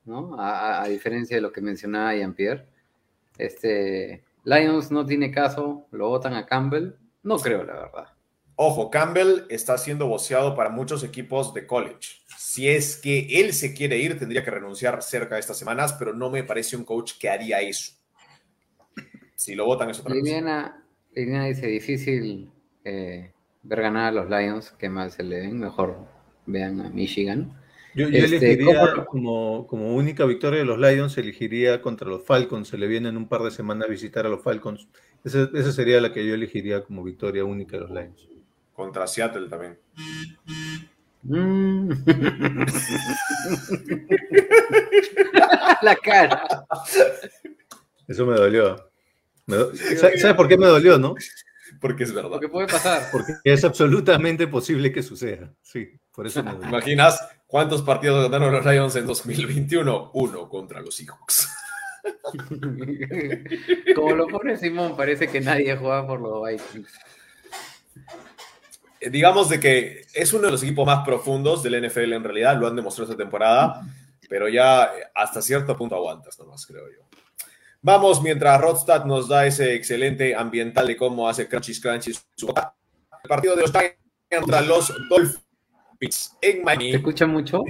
¿no? 0.05 0.35
A 0.39 0.87
diferencia 0.87 1.37
de 1.37 1.41
lo 1.41 1.51
que 1.51 1.61
mencionaba 1.61 2.13
Jean-Pierre. 2.15 2.65
Este, 3.37 4.23
Lions 4.45 4.89
no 4.91 5.05
tiene 5.05 5.31
caso, 5.31 5.85
lo 5.91 6.09
votan 6.09 6.33
a 6.33 6.45
Campbell. 6.45 6.93
No 7.27 7.37
creo, 7.39 7.65
la 7.65 7.73
verdad. 7.73 8.07
Ojo, 8.55 8.89
Campbell 8.89 9.43
está 9.49 9.77
siendo 9.77 10.07
voceado 10.07 10.55
para 10.55 10.69
muchos 10.69 11.03
equipos 11.03 11.53
de 11.53 11.67
college. 11.67 12.21
Si 12.37 12.69
es 12.69 12.95
que 12.95 13.27
él 13.41 13.51
se 13.51 13.73
quiere 13.73 13.97
ir, 13.97 14.17
tendría 14.17 14.45
que 14.45 14.49
renunciar 14.49 15.03
cerca 15.03 15.35
de 15.35 15.41
estas 15.41 15.57
semanas, 15.57 15.91
pero 15.99 16.13
no 16.13 16.29
me 16.29 16.45
parece 16.45 16.77
un 16.77 16.85
coach 16.85 17.19
que 17.19 17.29
haría 17.29 17.59
eso. 17.59 17.95
Si 19.35 19.55
lo 19.55 19.65
votan 19.65 19.89
es 19.89 19.99
otra 19.99 20.11
cosa. 20.11 20.23
Liliana, 20.23 20.85
Liliana 21.13 21.45
dice, 21.47 21.67
difícil 21.67 22.49
eh, 22.85 23.33
ver 23.61 23.81
ganar 23.81 24.07
a 24.07 24.11
los 24.11 24.29
Lions, 24.29 24.71
que 24.71 24.87
mal 24.87 25.11
se 25.11 25.23
le 25.23 25.41
ven, 25.41 25.59
mejor 25.59 26.07
vean 26.45 26.79
a 26.79 26.89
Michigan. 26.89 27.61
Yo, 27.95 28.07
yo 28.09 28.17
Este, 28.23 28.35
elegiría 28.53 28.91
¿cómo- 28.93 29.05
como, 29.05 29.67
como 29.67 29.95
única 29.95 30.25
victoria 30.25 30.59
de 30.59 30.65
los 30.65 30.77
Lions, 30.77 31.17
elegiría 31.17 31.81
contra 31.81 32.07
los 32.07 32.23
Falcons. 32.25 32.67
Se 32.67 32.77
le 32.77 32.87
viene 32.87 33.09
en 33.09 33.17
un 33.17 33.27
par 33.27 33.41
de 33.41 33.51
semanas 33.51 33.89
visitar 33.89 34.25
a 34.25 34.29
los 34.29 34.43
Falcons. 34.43 34.87
Esa, 35.23 35.49
esa 35.53 35.71
sería 35.71 35.99
la 35.99 36.13
que 36.13 36.25
yo 36.25 36.33
elegiría 36.35 36.83
como 36.83 37.03
victoria 37.03 37.43
única 37.43 37.77
de 37.77 37.81
los 37.81 37.91
Lions. 37.91 38.27
Contra 38.73 39.07
Seattle 39.07 39.49
también. 39.49 39.77
Mm. 41.23 41.89
la 45.81 45.95
cara. 45.95 46.65
Eso 48.07 48.25
me 48.25 48.35
dolió. 48.35 48.89
Me 49.45 49.55
do- 49.57 49.75
¿Sabe 49.75 50.17
sabe 50.19 50.33
por 50.35 50.47
qué 50.47 50.57
me 50.57 50.67
dolió, 50.67 50.97
no? 50.97 51.15
Porque 51.81 52.03
es 52.03 52.13
verdad. 52.13 52.29
Lo 52.31 52.39
que 52.39 52.49
puede 52.49 52.67
pasar. 52.67 53.03
Porque 53.11 53.33
es 53.43 53.63
absolutamente 53.63 54.47
posible 54.47 54.91
que 54.91 55.03
suceda. 55.03 55.53
Sí, 55.61 55.89
por 56.17 56.25
eso 56.25 56.43
me 56.43 56.49
¿Te 56.49 56.55
dolió. 56.57 56.69
imaginas 56.69 57.29
cuántos 57.45 57.83
partidos 57.83 58.29
ganaron 58.31 58.51
los 58.51 58.65
Lions 58.65 58.95
en 58.95 59.05
2021? 59.05 60.11
Uno 60.15 60.49
contra 60.49 60.81
los 60.81 60.95
Seahawks. 60.95 61.47
Como 63.95 64.15
lo 64.15 64.27
pone 64.27 64.57
Simón, 64.57 64.97
parece 64.97 65.27
que 65.27 65.39
nadie 65.41 65.77
juega 65.77 66.07
por 66.07 66.19
los 66.19 66.43
Vikings. 66.43 66.91
Eh, 68.99 69.11
Digamos 69.11 69.47
de 69.49 69.59
que 69.59 70.07
es 70.11 70.33
uno 70.33 70.47
de 70.47 70.53
los 70.53 70.63
equipos 70.63 70.87
más 70.87 71.05
profundos 71.05 71.61
del 71.61 71.87
NFL 71.87 72.13
en 72.13 72.23
realidad, 72.23 72.57
lo 72.57 72.65
han 72.65 72.75
demostrado 72.75 73.11
esta 73.11 73.23
temporada, 73.23 73.83
pero 74.27 74.49
ya 74.49 74.85
eh, 74.85 75.03
hasta 75.13 75.39
cierto 75.39 75.77
punto 75.77 75.95
aguantas 75.95 76.39
nomás, 76.39 76.65
creo 76.65 76.87
yo. 76.89 77.05
Vamos, 77.79 78.23
mientras 78.23 78.59
Rodstad 78.59 79.05
nos 79.05 79.27
da 79.27 79.45
ese 79.45 79.75
excelente 79.75 80.35
ambiental 80.35 80.87
de 80.87 80.97
cómo 80.97 81.29
hace 81.29 81.47
Crunchies 81.47 81.79
Crunchies 81.79 82.25
su 82.35 82.47
el 82.47 83.29
partido 83.29 83.55
de 83.55 83.61
los 83.61 83.71
Giants 83.71 83.97
contra 84.31 84.61
los 84.61 84.91
Dolphins 85.09 85.46
en 86.41 86.63
¿Te 86.65 86.95
escucha 86.95 87.25
mucho? 87.25 87.63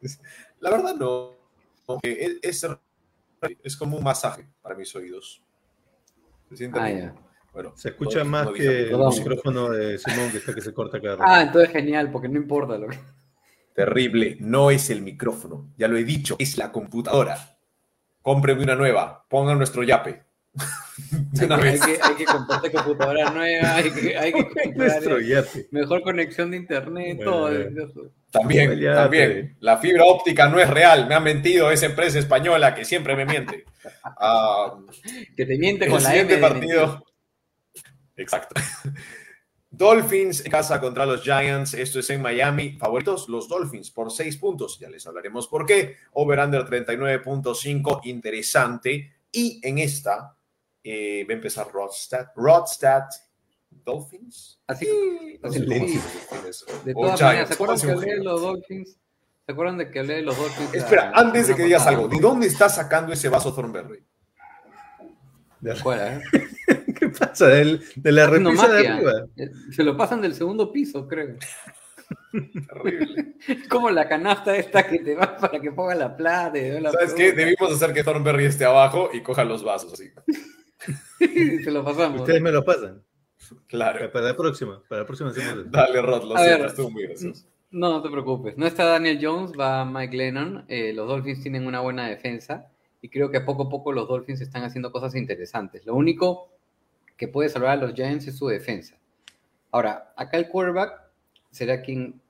La 0.60 0.70
verdad 0.70 0.94
no. 0.94 1.32
Es, 2.02 2.38
es, 2.42 2.66
es 3.64 3.76
como 3.76 3.96
un 3.96 4.04
masaje 4.04 4.46
para 4.62 4.74
mis 4.74 4.94
oídos. 4.94 5.42
Se 6.48 6.56
siente 6.56 6.78
Ah. 6.80 7.14
Bueno, 7.52 7.72
Se 7.76 7.88
escucha 7.88 8.20
no- 8.20 8.26
más 8.26 8.46
no 8.46 8.52
que 8.52 8.90
el 8.90 8.96
micrófono 8.96 9.70
de 9.70 9.98
Simón 9.98 10.30
que 10.30 10.38
está 10.38 10.54
que 10.54 10.60
se 10.60 10.72
corta 10.72 11.00
cada 11.00 11.14
Ah, 11.14 11.18
rato. 11.38 11.40
entonces 11.48 11.70
genial, 11.72 12.10
porque 12.12 12.28
no 12.28 12.36
importa 12.38 12.78
lo 12.78 12.86
que. 12.88 12.98
Terrible, 13.74 14.36
no 14.40 14.70
es 14.70 14.88
el 14.90 15.02
micrófono, 15.02 15.72
ya 15.76 15.88
lo 15.88 15.96
he 15.96 16.04
dicho, 16.04 16.36
es 16.38 16.56
la 16.58 16.70
computadora. 16.70 17.56
Cómpreme 18.22 18.62
una 18.62 18.76
nueva, 18.76 19.24
pongan 19.28 19.56
nuestro 19.58 19.82
yape. 19.82 20.22
Hay 21.40 21.78
que, 21.78 21.98
hay 22.02 22.14
que 22.16 22.24
comprarte 22.24 22.70
computadora 22.72 23.30
nueva, 23.30 23.76
hay 23.76 23.90
que, 23.90 24.18
hay 24.18 24.32
que 24.32 24.44
comprar 24.64 25.22
yate. 25.22 25.68
mejor 25.70 26.02
conexión 26.02 26.50
de 26.50 26.56
internet, 26.58 27.20
todo. 27.24 27.50
También, 28.30 28.80
también. 28.94 29.56
La 29.60 29.78
fibra 29.78 30.04
óptica 30.04 30.48
no 30.48 30.60
es 30.60 30.68
real, 30.68 31.06
me 31.08 31.14
ha 31.14 31.20
mentido 31.20 31.70
esa 31.70 31.86
empresa 31.86 32.18
española 32.18 32.74
que 32.74 32.84
siempre 32.84 33.16
me 33.16 33.24
miente. 33.24 33.64
Ah, 34.04 34.74
Que 35.36 35.46
te 35.46 35.56
miente 35.56 35.86
el 35.86 35.90
con 35.90 36.02
la 36.02 36.10
M. 36.10 36.20
siguiente 36.20 36.34
de 36.34 36.40
partido. 36.40 37.04
Exacto. 38.16 38.60
Dolphins 39.70 40.44
en 40.44 40.50
casa 40.50 40.80
contra 40.80 41.06
los 41.06 41.22
Giants. 41.22 41.74
Esto 41.74 42.00
es 42.00 42.10
en 42.10 42.20
Miami. 42.20 42.72
Favoritos 42.72 43.28
los 43.28 43.48
Dolphins 43.48 43.90
por 43.90 44.10
seis 44.10 44.36
puntos. 44.36 44.78
Ya 44.78 44.90
les 44.90 45.06
hablaremos 45.06 45.48
por 45.48 45.64
qué. 45.64 45.96
Over-under 46.12 46.66
39.5. 46.66 48.00
Interesante. 48.04 49.14
Y 49.32 49.60
en 49.66 49.78
esta 49.78 50.36
eh, 50.84 51.24
va 51.28 51.32
a 51.32 51.36
empezar 51.36 51.70
Rodstad. 51.72 52.28
Rodstad 52.36 53.04
Dolphins. 53.84 54.60
Así- 54.66 54.86
Sí, 54.86 55.40
así 55.42 55.58
sí. 55.60 56.00
De 56.84 56.92
todas 56.94 57.20
maneras, 57.20 57.48
¿se 57.48 57.54
acuerdan 57.54 57.80
que 57.80 57.90
hablé 57.90 58.14
de 58.16 58.24
los 58.24 58.40
Dolphins? 58.40 58.96
¿Se 59.46 59.52
acuerdan 59.52 59.78
de 59.78 59.90
que 59.90 59.98
hablé 60.00 60.14
de 60.16 60.22
los 60.22 60.36
Dolphins? 60.36 60.74
Espera, 60.74 61.12
antes 61.14 61.48
de 61.48 61.54
que 61.56 61.64
digas 61.64 61.86
algo, 61.86 62.08
¿de 62.08 62.18
dónde 62.20 62.46
estás 62.46 62.74
sacando 62.76 63.12
ese 63.12 63.28
vaso 63.28 63.54
Thornberry? 63.54 64.04
Fuera, 65.82 66.16
¿eh? 66.16 66.22
¿Qué 66.98 67.08
pasa? 67.10 67.46
Del- 67.48 67.82
de 67.96 68.12
la 68.12 68.26
repisa 68.26 68.68
de 68.68 68.88
arriba. 68.88 69.12
Eh, 69.36 69.50
Se 69.72 69.82
lo 69.82 69.96
pasan 69.96 70.20
del 70.22 70.34
segundo 70.34 70.72
piso, 70.72 71.06
creo. 71.06 71.36
Terrible. 72.32 73.34
Como 73.68 73.90
la 73.90 74.08
canasta 74.08 74.56
esta 74.56 74.86
que 74.86 74.98
te 75.00 75.14
va 75.14 75.36
para 75.36 75.60
que 75.60 75.70
ponga 75.72 75.94
la 75.94 76.16
plata. 76.16 76.52
de 76.52 76.80
la 76.80 76.90
¿Sabes 76.92 77.14
qué? 77.14 77.32
pelota. 77.32 77.36
Debimos 77.36 77.72
hacer 77.82 77.94
que 77.94 78.04
Thornberry 78.04 78.44
esté 78.46 78.64
abajo 78.64 79.10
y 79.12 79.22
coja 79.22 79.44
los 79.44 79.62
vasos 79.62 79.92
así. 79.92 80.10
Se 81.64 81.70
lo 81.70 81.84
pasamos. 81.84 82.20
Ustedes 82.20 82.42
me 82.42 82.52
lo 82.52 82.64
pasan. 82.64 83.02
Claro. 83.66 84.10
Para 84.12 84.26
la 84.26 84.36
próxima. 84.36 84.82
Para 84.88 85.02
la 85.02 85.06
próxima 85.06 85.30
hacemos. 85.30 85.70
Dale, 85.70 86.02
Rod, 86.02 86.24
lo 86.24 86.36
siento, 86.36 86.66
estuvo 86.66 86.90
muy 86.90 87.04
gracioso. 87.04 87.46
No, 87.70 87.90
no 87.90 88.02
te 88.02 88.10
preocupes. 88.10 88.56
No 88.56 88.66
está 88.66 88.84
Daniel 88.84 89.18
Jones, 89.20 89.52
va 89.58 89.84
Mike 89.84 90.16
Lennon. 90.16 90.64
Eh, 90.68 90.92
los 90.92 91.06
Dolphins 91.08 91.40
tienen 91.40 91.66
una 91.66 91.80
buena 91.80 92.08
defensa 92.08 92.70
y 93.00 93.08
creo 93.08 93.30
que 93.30 93.40
poco 93.40 93.64
a 93.64 93.68
poco 93.68 93.92
los 93.92 94.08
Dolphins 94.08 94.40
están 94.40 94.64
haciendo 94.64 94.90
cosas 94.90 95.14
interesantes. 95.14 95.86
Lo 95.86 95.94
único 95.94 96.50
que 97.16 97.28
puede 97.28 97.48
salvar 97.48 97.72
a 97.72 97.76
los 97.76 97.94
Giants 97.94 98.26
es 98.26 98.36
su 98.36 98.48
defensa. 98.48 98.98
Ahora, 99.70 100.12
acá 100.16 100.36
el 100.36 100.48
quarterback 100.48 101.00
será 101.50 101.80
quien 101.80 102.20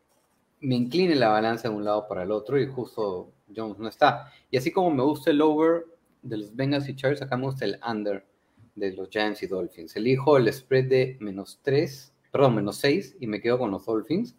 me 0.60 0.74
incline 0.74 1.14
la 1.14 1.28
balanza 1.28 1.68
de 1.68 1.74
un 1.74 1.84
lado 1.84 2.06
para 2.06 2.22
el 2.22 2.30
otro 2.30 2.60
y 2.60 2.66
justo 2.66 3.32
Jones 3.54 3.78
no 3.78 3.88
está. 3.88 4.30
Y 4.50 4.58
así 4.58 4.70
como 4.70 4.90
me 4.90 5.02
gusta 5.02 5.30
el 5.30 5.40
over 5.40 5.86
de 6.22 6.36
los 6.36 6.54
Bengals 6.54 6.88
y 6.88 6.94
Chargers, 6.94 7.22
acá 7.22 7.36
me 7.36 7.44
gusta 7.44 7.64
el 7.64 7.80
under 7.88 8.26
de 8.74 8.92
los 8.92 9.08
Giants 9.10 9.42
y 9.42 9.46
Dolphins. 9.46 9.96
Elijo 9.96 10.36
el 10.36 10.52
spread 10.52 10.88
de 10.88 11.16
menos 11.20 11.58
3, 11.62 12.12
perdón, 12.30 12.54
menos 12.56 12.76
6 12.76 13.16
y 13.20 13.26
me 13.26 13.40
quedo 13.40 13.58
con 13.58 13.70
los 13.70 13.84
Dolphins 13.86 14.36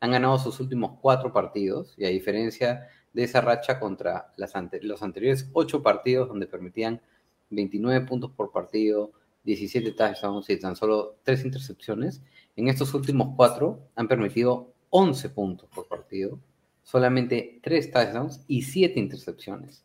han 0.00 0.10
ganado 0.10 0.36
sus 0.38 0.60
últimos 0.60 0.98
cuatro 1.00 1.32
partidos 1.32 1.94
y 1.96 2.04
a 2.04 2.08
diferencia 2.10 2.88
de 3.14 3.24
esa 3.24 3.40
racha 3.40 3.80
contra 3.80 4.32
las 4.36 4.54
ante- 4.54 4.82
los 4.82 5.02
anteriores 5.02 5.48
ocho 5.54 5.82
partidos 5.82 6.28
donde 6.28 6.46
permitían 6.46 7.00
29 7.50 8.06
puntos 8.06 8.30
por 8.32 8.52
partido, 8.52 9.12
17 9.44 9.92
touchdowns 9.92 10.50
y 10.50 10.58
tan 10.58 10.76
solo 10.76 11.16
tres 11.22 11.44
intercepciones, 11.44 12.20
en 12.56 12.68
estos 12.68 12.92
últimos 12.92 13.34
cuatro 13.36 13.80
han 13.94 14.06
permitido 14.08 14.72
11 14.90 15.30
puntos 15.30 15.68
por 15.74 15.88
partido, 15.88 16.38
solamente 16.82 17.60
tres 17.62 17.90
touchdowns 17.90 18.44
y 18.46 18.62
siete 18.62 19.00
intercepciones. 19.00 19.84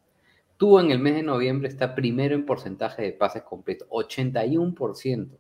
Tuvo 0.60 0.82
en 0.82 0.92
el 0.92 1.00
mes 1.00 1.16
de 1.16 1.24
noviembre 1.24 1.70
está 1.70 1.96
primero 1.96 2.36
en 2.36 2.46
porcentaje 2.46 3.02
de 3.02 3.14
pases 3.14 3.44
completos, 3.44 3.88
81%, 3.88 5.38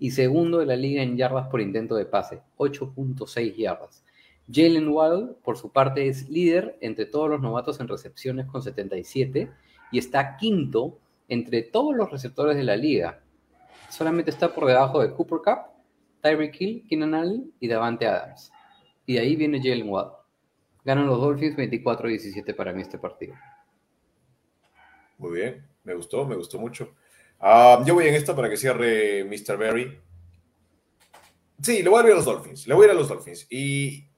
y 0.00 0.10
segundo 0.10 0.58
de 0.58 0.66
la 0.66 0.74
liga 0.74 1.04
en 1.04 1.16
yardas 1.16 1.46
por 1.46 1.60
intento 1.60 1.94
de 1.94 2.04
pase, 2.04 2.42
8.6 2.56 3.54
yardas. 3.54 4.04
Jalen 4.52 4.88
Waddle, 4.88 5.36
por 5.44 5.56
su 5.56 5.70
parte, 5.70 6.08
es 6.08 6.28
líder 6.28 6.76
entre 6.80 7.06
todos 7.06 7.30
los 7.30 7.40
novatos 7.40 7.78
en 7.78 7.86
recepciones 7.86 8.46
con 8.46 8.60
77 8.60 9.52
y 9.92 9.98
está 9.98 10.36
quinto 10.36 10.98
entre 11.28 11.62
todos 11.62 11.94
los 11.94 12.10
receptores 12.10 12.56
de 12.56 12.64
la 12.64 12.76
liga. 12.76 13.22
Solamente 13.88 14.32
está 14.32 14.52
por 14.52 14.66
debajo 14.66 15.00
de 15.00 15.12
Cooper 15.12 15.38
Cup, 15.44 15.58
Tyreek 16.22 16.60
Hill, 16.60 16.84
Keenan 16.88 17.14
Allen 17.14 17.52
y 17.60 17.68
Davante 17.68 18.08
Adams. 18.08 18.50
Y 19.06 19.14
de 19.14 19.20
ahí 19.20 19.36
viene 19.36 19.62
Jalen 19.62 19.88
Watt. 19.88 20.12
Ganan 20.84 21.06
los 21.06 21.20
Dolphins 21.20 21.56
24-17 21.56 22.52
para 22.56 22.72
mí 22.72 22.82
este 22.82 22.98
partido. 22.98 23.36
Muy 25.18 25.32
bien, 25.32 25.66
me 25.84 25.94
gustó, 25.94 26.26
me 26.26 26.36
gustó 26.36 26.58
mucho. 26.58 26.94
Ah, 27.40 27.82
yo 27.86 27.94
voy 27.94 28.06
en 28.06 28.14
esta 28.14 28.34
para 28.34 28.48
que 28.48 28.56
cierre 28.56 29.24
Mr. 29.24 29.56
Berry. 29.56 30.00
Sí, 31.62 31.82
le 31.82 31.88
voy 31.88 32.02
a 32.02 32.06
ir 32.06 32.12
a 32.12 32.16
los 32.16 32.24
Dolphins. 32.24 32.66
Le 32.66 32.74
voy 32.74 32.84
a 32.84 32.86
ir 32.86 32.90
a 32.92 32.94
los 32.94 33.08
Dolphins. 33.08 33.46
Y, 33.50 34.08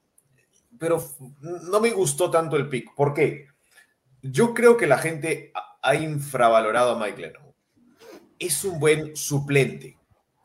pero 0.77 1.03
no 1.41 1.79
me 1.79 1.91
gustó 1.91 2.29
tanto 2.29 2.57
el 2.57 2.67
pick. 2.67 2.93
¿Por 2.95 3.13
qué? 3.13 3.47
Yo 4.21 4.53
creo 4.53 4.75
que 4.75 4.87
la 4.87 4.97
gente 4.97 5.51
ha 5.81 5.95
infravalorado 5.95 6.91
a 6.91 6.99
Mike 6.99 7.21
Lennon. 7.21 7.53
Es 8.37 8.63
un 8.63 8.79
buen 8.79 9.15
suplente. 9.15 9.97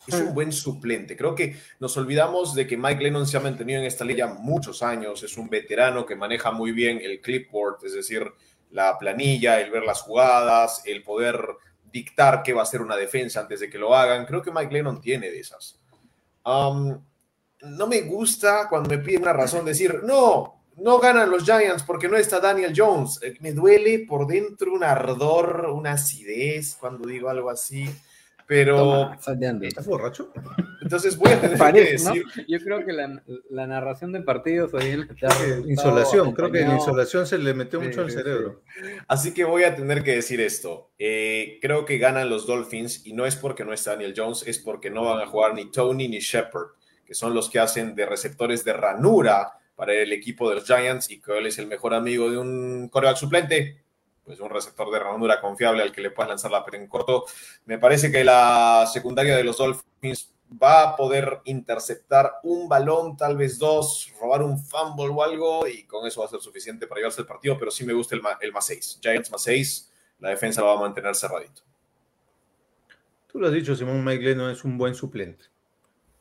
Es 0.07 0.14
un 0.17 0.35
buen 0.35 0.53
suplente. 0.53 1.17
Creo 1.17 1.35
que 1.35 1.57
nos 1.81 1.97
olvidamos 1.97 2.55
de 2.55 2.67
que 2.67 2.77
Mike 2.77 3.03
Lennon 3.03 3.27
se 3.27 3.38
ha 3.38 3.40
mantenido 3.40 3.81
en 3.81 3.87
esta 3.87 4.05
liga 4.05 4.27
muchos 4.27 4.83
años. 4.83 5.23
Es 5.23 5.37
un 5.38 5.49
veterano 5.49 6.05
que 6.05 6.14
maneja 6.14 6.51
muy 6.51 6.73
bien 6.73 7.01
el 7.01 7.21
clipboard, 7.21 7.85
es 7.87 7.95
decir, 7.95 8.31
la 8.75 8.99
planilla, 8.99 9.61
el 9.61 9.71
ver 9.71 9.85
las 9.85 10.03
jugadas, 10.03 10.83
el 10.85 11.05
poder 11.05 11.41
dictar 11.93 12.43
qué 12.43 12.53
va 12.53 12.63
a 12.63 12.67
ser 12.67 12.83
una 12.83 12.97
defensa 12.97 13.41
antes 13.41 13.61
de 13.61 13.71
que 13.71 13.79
lo 13.79 13.95
hagan. 13.95 14.27
Creo 14.27 14.43
que 14.43 14.51
Mike 14.51 14.75
Lennon 14.75 15.01
tiene 15.01 15.31
de 15.31 15.39
esas. 15.39 15.81
no 16.45 17.87
me 17.89 18.01
gusta 18.03 18.67
cuando 18.69 18.91
me 18.91 18.99
piden 18.99 19.23
una 19.23 19.33
razón 19.33 19.65
decir, 19.65 20.03
no, 20.03 20.65
no 20.77 20.99
ganan 20.99 21.31
los 21.31 21.45
Giants 21.45 21.85
porque 21.85 22.09
no 22.09 22.17
está 22.17 22.41
Daniel 22.41 22.75
Jones. 22.77 23.21
Eh, 23.23 23.37
me 23.39 23.53
duele 23.53 24.07
por 24.09 24.27
dentro 24.27 24.73
un 24.73 24.83
ardor, 24.83 25.71
una 25.73 25.93
acidez 25.93 26.75
cuando 26.75 27.07
digo 27.09 27.29
algo 27.29 27.51
así. 27.51 27.89
Pero. 28.47 29.13
¿Estás 29.13 29.87
borracho? 29.87 30.33
Entonces 30.83 31.17
voy 31.17 31.33
a 31.33 31.41
tener 31.41 31.59
que 31.73 31.93
decir. 31.93 32.25
Yo 32.47 32.59
creo 32.61 32.85
que 32.85 32.93
la, 32.93 33.67
narración 33.67 34.13
de 34.13 34.21
partidos 34.21 34.75
hoy 34.75 34.91
en 34.91 35.09
Insolación, 35.67 36.33
creo 36.33 36.53
que 36.53 36.61
la 36.61 36.75
insolación 36.75 37.27
se 37.27 37.39
le 37.39 37.55
metió 37.55 37.81
mucho 37.81 38.03
al 38.03 38.11
cerebro. 38.11 38.63
Así 39.09 39.33
que 39.33 39.45
voy 39.45 39.65
a 39.65 39.75
tener 39.75 40.03
que 40.03 40.17
decir 40.17 40.41
esto. 40.41 40.91
Eh, 40.99 41.59
creo 41.63 41.85
que 41.85 41.99
ganan 41.99 42.29
los 42.29 42.47
Dolphins 42.47 43.07
y 43.07 43.15
no 43.15 43.25
es 43.25 43.37
porque 43.37 43.65
no 43.65 43.73
está 43.73 43.93
Daniel 43.93 44.15
Jones, 44.17 44.45
es 44.47 44.59
porque 44.59 44.91
no 44.91 45.05
van 45.05 45.21
a 45.21 45.27
jugar 45.27 45.55
ni 45.55 45.71
Tony 45.71 46.09
ni 46.09 46.19
Shepard, 46.19 46.69
que 47.07 47.15
son 47.15 47.35
los 47.35 47.49
que 47.49 47.59
hacen 47.59 47.95
de 47.95 48.07
receptores 48.07 48.65
de 48.65 48.75
ranura 48.75 49.53
para 49.75 49.95
el 49.95 50.13
equipo 50.13 50.49
de 50.49 50.57
los 50.57 50.67
Giants 50.67 51.11
y 51.11 51.21
que 51.21 51.37
él 51.37 51.47
es 51.47 51.59
el 51.59 51.67
mejor 51.67 51.95
amigo 51.95 52.31
de 52.31 52.39
un 52.39 52.89
coreback 52.89 53.17
suplente 53.17 53.84
pues 54.25 54.41
un 54.41 54.51
receptor 54.51 54.91
de 54.91 54.99
ranura 54.99 55.41
confiable 55.41 55.83
al 55.83 55.93
que 55.93 56.01
le 56.01 56.11
puedas 56.11 56.31
lanzar 56.31 56.51
la 56.51 56.65
pelota 56.65 56.83
en 56.83 56.89
corto. 56.89 57.25
Me 57.67 57.79
parece 57.79 58.11
que 58.11 58.25
la 58.25 58.89
secundaria 58.93 59.37
de 59.37 59.45
los 59.45 59.59
Dolphins 59.59 60.33
va 60.63 60.83
a 60.83 60.97
poder 60.97 61.41
interceptar 61.45 62.35
un 62.43 62.69
balón, 62.69 63.17
tal 63.17 63.37
vez 63.37 63.59
dos, 63.59 64.13
robar 64.21 64.43
un 64.43 64.59
fumble 64.59 65.09
o 65.09 65.23
algo, 65.23 65.67
y 65.67 65.85
con 65.85 66.07
eso 66.07 66.21
va 66.21 66.27
a 66.27 66.31
ser 66.31 66.41
suficiente 66.41 66.87
para 66.87 67.01
llevarse 67.01 67.21
el 67.21 67.27
partido, 67.27 67.59
pero 67.59 67.71
sí 67.71 67.85
me 67.85 67.93
gusta 67.93 68.15
el, 68.15 68.23
el 68.41 68.53
más 68.53 68.67
seis. 68.67 68.99
Giants 69.03 69.31
más 69.31 69.43
seis, 69.43 69.93
la 70.21 70.31
defensa 70.31 70.61
lo 70.61 70.69
va 70.69 70.75
a 70.75 70.81
mantener 70.81 71.15
cerradito. 71.15 71.63
Tú 73.27 73.41
lo 73.41 73.49
has 73.49 73.53
dicho, 73.53 73.75
Simón 73.75 74.05
Mike 74.05 74.23
Lennon 74.23 74.51
es 74.51 74.65
un 74.65 74.79
buen 74.79 74.95
suplente. 74.95 75.47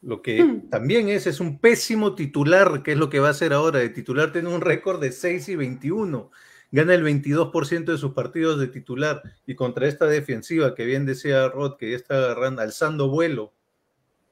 Lo 0.02 0.22
que 0.22 0.44
hmm. 0.44 0.70
también 0.70 1.10
es, 1.10 1.28
es 1.28 1.40
un 1.40 1.60
pésimo 1.60 2.16
titular, 2.16 2.84
que 2.84 2.94
es 2.94 2.98
lo 2.98 3.10
que 3.10 3.20
va 3.20 3.30
a 3.30 3.32
hacer 3.32 3.54
ahora. 3.54 3.80
De 3.80 3.90
titular 3.90 4.32
tiene 4.32 4.50
un 4.50 4.62
récord 4.62 5.00
de 5.00 5.12
6 5.12 5.50
y 5.50 5.56
21 5.56 6.32
gana 6.74 6.96
el 6.96 7.06
22% 7.06 7.86
de 7.86 7.98
sus 8.00 8.14
partidos 8.14 8.60
de 8.60 8.68
titular 8.68 9.22
y 9.46 9.54
contra 9.54 9.88
esta 9.88 10.08
defensiva 10.08 10.74
que 10.74 10.86
bien 10.86 11.06
decía 11.06 11.48
Rod, 11.48 11.78
que 11.78 11.92
ya 11.92 11.96
está 11.96 12.16
agarrando, 12.16 12.64
alzando 12.64 13.10
vuelo. 13.10 13.54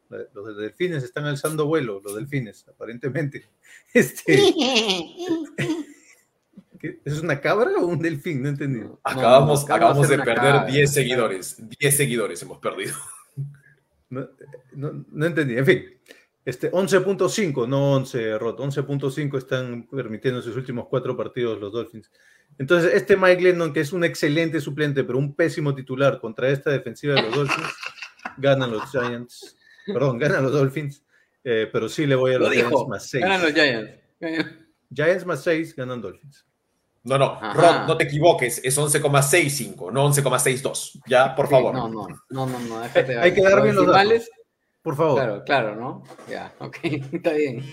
Los 0.09 0.57
delfines 0.57 1.03
están 1.03 1.25
alzando 1.25 1.67
vuelo, 1.67 2.01
los 2.03 2.15
delfines, 2.15 2.67
aparentemente. 2.67 3.45
Este, 3.93 4.39
¿Es 7.03 7.19
una 7.21 7.41
cabra 7.41 7.71
o 7.77 7.85
un 7.85 7.99
delfín? 7.99 8.41
No 8.41 8.49
entendí. 8.49 8.87
Acabamos, 9.03 9.65
acabamos 9.65 10.07
de 10.09 10.17
perder 10.17 10.65
10 10.65 10.91
seguidores. 10.91 11.57
10 11.79 11.97
seguidores 11.97 12.41
hemos 12.41 12.57
perdido. 12.59 12.95
No, 14.09 14.27
no, 14.73 15.05
no 15.11 15.25
entendí. 15.25 15.57
En 15.57 15.65
fin, 15.65 15.83
este, 16.43 16.71
11.5, 16.71 17.67
no 17.67 17.93
11, 17.93 18.39
Rot, 18.39 18.59
11.5 18.59 19.37
están 19.37 19.87
permitiendo 19.87 20.41
sus 20.41 20.55
últimos 20.55 20.87
cuatro 20.87 21.15
partidos 21.15 21.59
los 21.59 21.71
Dolphins. 21.71 22.09
Entonces, 22.57 22.93
este 22.93 23.17
Mike 23.17 23.41
Lennon, 23.41 23.73
que 23.73 23.79
es 23.79 23.93
un 23.93 24.03
excelente 24.03 24.61
suplente, 24.61 25.03
pero 25.03 25.17
un 25.17 25.33
pésimo 25.33 25.73
titular 25.73 26.19
contra 26.19 26.49
esta 26.49 26.69
defensiva 26.69 27.15
de 27.15 27.23
los 27.23 27.35
Dolphins, 27.35 27.67
ganan 28.37 28.71
los 28.71 28.89
Giants. 28.91 29.57
Perdón, 29.85 30.19
ganan 30.19 30.43
los 30.43 30.51
Dolphins, 30.51 31.03
eh, 31.43 31.67
pero 31.71 31.89
sí 31.89 32.05
le 32.05 32.15
voy 32.15 32.33
a 32.33 32.39
los 32.39 32.51
Giants 32.51 32.87
más 32.87 33.07
6. 33.07 33.23
Ganan 33.23 33.41
los 33.41 33.53
Giants. 33.53 33.91
Giants 34.93 35.25
más 35.25 35.43
6, 35.43 35.75
ganan 35.75 36.01
Dolphins. 36.01 36.45
No, 37.03 37.17
no, 37.17 37.39
Rod, 37.53 37.87
no 37.87 37.97
te 37.97 38.03
equivoques, 38.03 38.61
es 38.63 38.77
11,65, 38.77 39.91
no 39.91 40.07
11,62. 40.07 41.01
Ya, 41.07 41.33
por 41.35 41.49
favor. 41.49 41.73
no, 41.73 41.89
no, 41.89 42.07
no, 42.29 42.45
no, 42.45 42.59
no, 42.59 42.81
déjate. 42.81 43.17
Hay 43.17 43.33
que 43.33 43.41
darme 43.41 43.73
los 43.73 43.87
datos. 43.87 44.29
Por 44.83 44.95
favor. 44.95 45.15
Claro, 45.15 45.43
claro, 45.43 45.75
¿no? 45.75 46.03
Ya, 46.29 46.53
ok, 46.59 46.77
está 47.11 47.33
bien. 47.33 47.63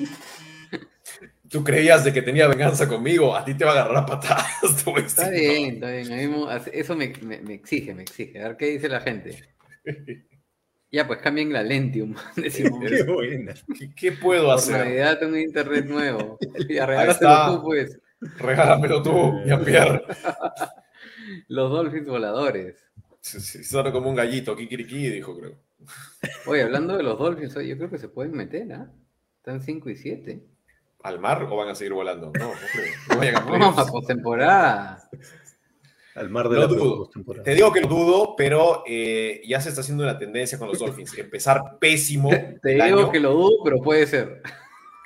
Tú 1.48 1.64
creías 1.64 2.04
de 2.04 2.12
que 2.12 2.22
tenía 2.22 2.46
venganza 2.46 2.86
conmigo, 2.86 3.34
a 3.34 3.44
ti 3.44 3.54
te 3.54 3.64
va 3.64 3.70
a 3.70 3.74
agarrar 3.74 3.96
a 3.96 4.06
patadas. 4.06 4.46
Está 5.06 5.30
bien, 5.30 5.74
está 5.74 5.90
bien. 5.90 6.12
Eso 6.72 6.94
me, 6.94 7.04
exige, 7.54 7.94
me 7.94 8.02
exige. 8.02 8.42
A 8.42 8.48
ver 8.48 8.56
qué 8.56 8.66
dice 8.66 8.88
la 8.88 9.00
gente. 9.00 9.48
Ya, 10.90 11.06
pues 11.06 11.18
cambien 11.18 11.52
la 11.52 11.62
Lentium. 11.62 12.14
Decimos. 12.36 12.80
Qué 12.80 13.02
buena. 13.02 13.52
¿Qué, 13.94 14.12
puedo 14.12 14.50
hacer? 14.50 14.74
Por 14.74 14.86
Navidad 14.86 15.18
tengo 15.18 15.34
un 15.34 15.40
internet 15.40 15.84
nuevo. 15.84 16.38
Ya, 16.66 16.86
regálaselo 16.86 17.56
tú, 17.56 17.62
pues. 17.62 18.00
Regálamelo 18.38 19.02
tú, 19.02 19.32
mi 19.32 19.64
Pierre. 19.66 20.02
Los 21.48 21.70
Dolphins 21.70 22.06
voladores. 22.06 22.76
Sí, 23.20 23.38
sí, 23.38 23.64
son 23.64 23.92
como 23.92 24.08
un 24.08 24.16
gallito, 24.16 24.56
kikiriki, 24.56 25.10
dijo, 25.10 25.38
creo. 25.38 25.58
Oye, 26.46 26.62
hablando 26.62 26.96
de 26.96 27.02
los 27.02 27.18
Dolphins, 27.18 27.54
yo 27.54 27.76
creo 27.76 27.90
que 27.90 27.98
se 27.98 28.08
pueden 28.08 28.32
meter, 28.32 28.72
¿ah? 28.72 28.90
Están 29.36 29.60
5 29.60 29.90
y 29.90 29.96
7. 29.96 30.42
¿Al 31.02 31.20
mar 31.20 31.46
o 31.50 31.56
van 31.56 31.68
a 31.68 31.74
seguir 31.74 31.92
volando? 31.92 32.32
No, 32.38 32.48
no 32.48 32.54
creo. 32.72 33.40
No 33.58 33.66
a 33.78 33.86
postemporada. 33.86 35.08
Al 36.14 36.30
mar 36.30 36.48
de 36.48 36.58
la 36.58 36.66
dudo. 36.66 37.08
Te 37.44 37.54
digo 37.54 37.72
que 37.72 37.80
lo 37.80 37.88
dudo, 37.88 38.34
pero 38.36 38.82
eh, 38.86 39.40
ya 39.46 39.60
se 39.60 39.68
está 39.68 39.82
haciendo 39.82 40.02
una 40.02 40.18
tendencia 40.18 40.58
con 40.58 40.68
los 40.68 40.78
Dolphins. 40.78 41.16
Empezar 41.16 41.78
pésimo. 41.78 42.30
Te 42.62 42.74
digo 42.74 43.10
que 43.10 43.20
lo 43.20 43.32
dudo, 43.32 43.62
pero 43.62 43.78
puede 43.80 44.06
ser. 44.06 44.42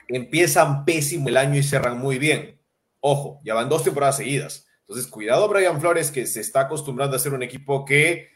Empiezan 0.09 0.85
pésimo 0.85 1.28
el 1.28 1.37
año 1.37 1.59
y 1.59 1.62
cerran 1.62 1.98
muy 1.98 2.18
bien. 2.18 2.59
Ojo, 3.00 3.40
ya 3.44 3.55
van 3.55 3.68
dos 3.68 3.85
temporadas 3.85 4.16
seguidas. 4.16 4.66
Entonces, 4.81 5.07
cuidado, 5.11 5.48
Brian 5.48 5.81
Flores, 5.81 6.11
que 6.11 6.26
se 6.26 6.40
está 6.40 6.62
acostumbrando 6.62 7.16
a 7.16 7.20
ser 7.20 7.35
un 7.35 7.42
equipo 7.42 7.85
que 7.85 8.28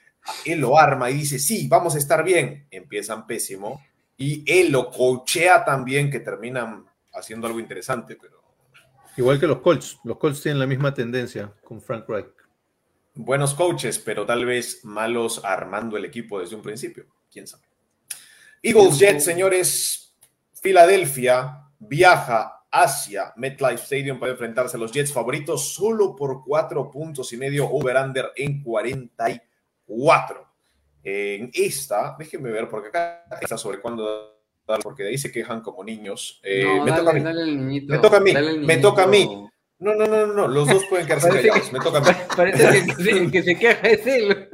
él 0.44 0.60
lo 0.60 0.78
arma 0.78 1.10
y 1.10 1.14
dice, 1.14 1.38
sí, 1.38 1.68
vamos 1.68 1.94
a 1.94 1.98
estar 1.98 2.24
bien, 2.24 2.66
empiezan 2.70 3.26
pésimo, 3.26 3.80
y 4.16 4.42
él 4.50 4.72
lo 4.72 4.90
coachea 4.90 5.64
también, 5.64 6.10
que 6.10 6.20
terminan 6.20 6.86
haciendo 7.16 7.46
algo 7.46 7.60
interesante, 7.60 8.16
pero... 8.20 8.42
Igual 9.16 9.40
que 9.40 9.46
los 9.46 9.60
Colts, 9.60 9.98
los 10.04 10.18
Colts 10.18 10.42
tienen 10.42 10.58
la 10.58 10.66
misma 10.66 10.92
tendencia 10.92 11.52
con 11.64 11.80
Frank 11.80 12.08
Reich. 12.08 12.26
Buenos 13.14 13.54
coaches, 13.54 13.98
pero 13.98 14.26
tal 14.26 14.44
vez 14.44 14.84
malos 14.84 15.42
armando 15.42 15.96
el 15.96 16.04
equipo 16.04 16.38
desde 16.38 16.54
un 16.54 16.62
principio, 16.62 17.06
quién 17.30 17.46
sabe. 17.46 17.64
Eagles 18.62 18.98
Jets, 18.98 19.24
señores, 19.24 20.14
Filadelfia 20.52 21.70
viaja 21.78 22.64
hacia 22.70 23.32
MetLife 23.36 23.82
Stadium 23.82 24.18
para 24.18 24.32
enfrentarse 24.32 24.76
a 24.76 24.80
los 24.80 24.92
Jets 24.92 25.12
favoritos 25.12 25.72
solo 25.72 26.14
por 26.14 26.44
cuatro 26.44 26.90
puntos 26.90 27.32
y 27.32 27.38
medio 27.38 27.70
over-under 27.70 28.32
en 28.36 28.62
40 28.62 29.42
4. 29.86 30.46
En 31.04 31.50
esta, 31.54 32.16
déjenme 32.18 32.50
ver, 32.50 32.68
porque 32.68 32.88
acá 32.88 33.24
está 33.40 33.56
sobre 33.56 33.80
cuándo 33.80 34.35
porque 34.82 35.04
de 35.04 35.10
ahí 35.10 35.18
se 35.18 35.30
quejan 35.32 35.60
como 35.60 35.84
niños. 35.84 36.40
Eh, 36.42 36.80
me, 36.84 36.92
toca 36.92 37.10
a 37.10 37.12
mí. 37.12 37.20
me 37.80 37.98
toca 37.98 38.16
a 38.16 38.20
mí. 38.20 38.34
Me 38.34 38.76
toca 38.78 39.02
a 39.04 39.06
mí. 39.06 39.48
No, 39.78 39.94
no, 39.94 40.06
no, 40.06 40.26
no, 40.26 40.48
los 40.48 40.68
dos 40.68 40.84
pueden 40.88 41.06
quedarse 41.06 41.28
callados. 41.28 41.72
me 41.72 41.80
toca 41.80 41.98
a 41.98 42.00
mí. 42.00 42.08
Parece 42.36 42.86
que 42.96 43.10
el 43.10 43.30
que 43.30 43.42
se 43.42 43.58
queja 43.58 43.88
es 43.88 44.06
él. 44.06 44.48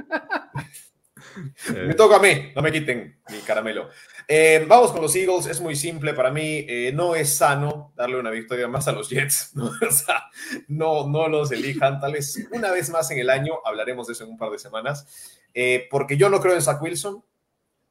me 1.86 1.94
toca 1.94 2.16
a 2.16 2.18
mí, 2.18 2.52
no 2.54 2.62
me 2.62 2.72
quiten 2.72 3.20
mi 3.30 3.38
caramelo. 3.38 3.88
Eh, 4.28 4.64
vamos 4.68 4.92
con 4.92 5.02
los 5.02 5.14
Eagles, 5.16 5.46
es 5.46 5.60
muy 5.60 5.76
simple 5.76 6.14
para 6.14 6.30
mí, 6.30 6.64
eh, 6.68 6.92
no 6.94 7.14
es 7.14 7.36
sano 7.36 7.92
darle 7.96 8.18
una 8.18 8.30
victoria 8.30 8.68
más 8.68 8.88
a 8.88 8.92
los 8.92 9.08
Jets, 9.08 9.50
¿no? 9.54 9.66
O 9.66 9.90
sea, 9.90 10.24
no, 10.68 11.08
no 11.08 11.28
los 11.28 11.50
elijan, 11.52 12.00
tal 12.00 12.12
vez 12.12 12.38
una 12.50 12.70
vez 12.70 12.90
más 12.90 13.10
en 13.10 13.18
el 13.18 13.30
año, 13.30 13.54
hablaremos 13.64 14.06
de 14.06 14.14
eso 14.14 14.24
en 14.24 14.30
un 14.30 14.38
par 14.38 14.50
de 14.50 14.58
semanas, 14.58 15.40
eh, 15.54 15.86
porque 15.90 16.16
yo 16.16 16.28
no 16.28 16.40
creo 16.40 16.54
en 16.54 16.62
Zach 16.62 16.80
Wilson 16.80 17.24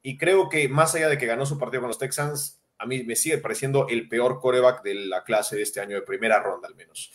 y 0.02 0.18
creo 0.18 0.48
que 0.48 0.68
más 0.68 0.94
allá 0.94 1.08
de 1.08 1.18
que 1.18 1.26
ganó 1.26 1.46
su 1.46 1.58
partido 1.58 1.80
con 1.80 1.88
los 1.88 1.98
Texans, 1.98 2.60
a 2.78 2.86
mí 2.86 3.04
me 3.04 3.16
sigue 3.16 3.38
pareciendo 3.38 3.86
el 3.88 4.08
peor 4.08 4.40
coreback 4.40 4.82
de 4.82 4.94
la 4.94 5.22
clase 5.22 5.56
de 5.56 5.62
este 5.62 5.80
año, 5.80 5.94
de 5.96 6.02
primera 6.02 6.42
ronda 6.42 6.68
al 6.68 6.74
menos. 6.74 7.12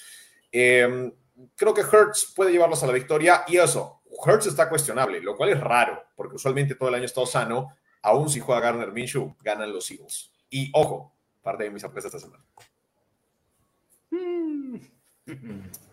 creo 0.52 1.74
que 1.74 1.82
Hurts 1.82 2.34
puede 2.36 2.52
llevarlos 2.52 2.82
a 2.84 2.88
la 2.88 2.94
victoria 2.94 3.44
y 3.48 3.58
eso, 3.58 4.02
Hurts 4.10 4.48
está 4.48 4.70
cuestionable, 4.70 5.22
lo 5.22 5.36
cual 5.36 5.50
es 5.50 5.60
raro, 5.60 6.04
porque 6.16 6.36
usualmente 6.36 6.76
todo 6.76 6.90
el 6.90 6.96
año 6.96 7.04
ha 7.04 7.08
estado 7.08 7.28
sano. 7.28 7.76
Aún 8.02 8.30
si 8.30 8.40
juega 8.40 8.62
Garner 8.62 8.92
Minshew, 8.92 9.36
ganan 9.42 9.74
los 9.74 9.92
Eagles. 9.92 10.32
Y 10.50 10.72
ojo, 10.74 11.14
parte 11.42 11.66
de 11.66 11.72
mis 11.72 11.84
apuestas 11.84 12.14
esta 12.14 12.26
semana. 12.26 12.44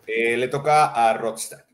Eh, 0.07 0.37
le 0.37 0.47
toca 0.47 0.87
a 0.87 1.13
Rodstad. 1.13 1.65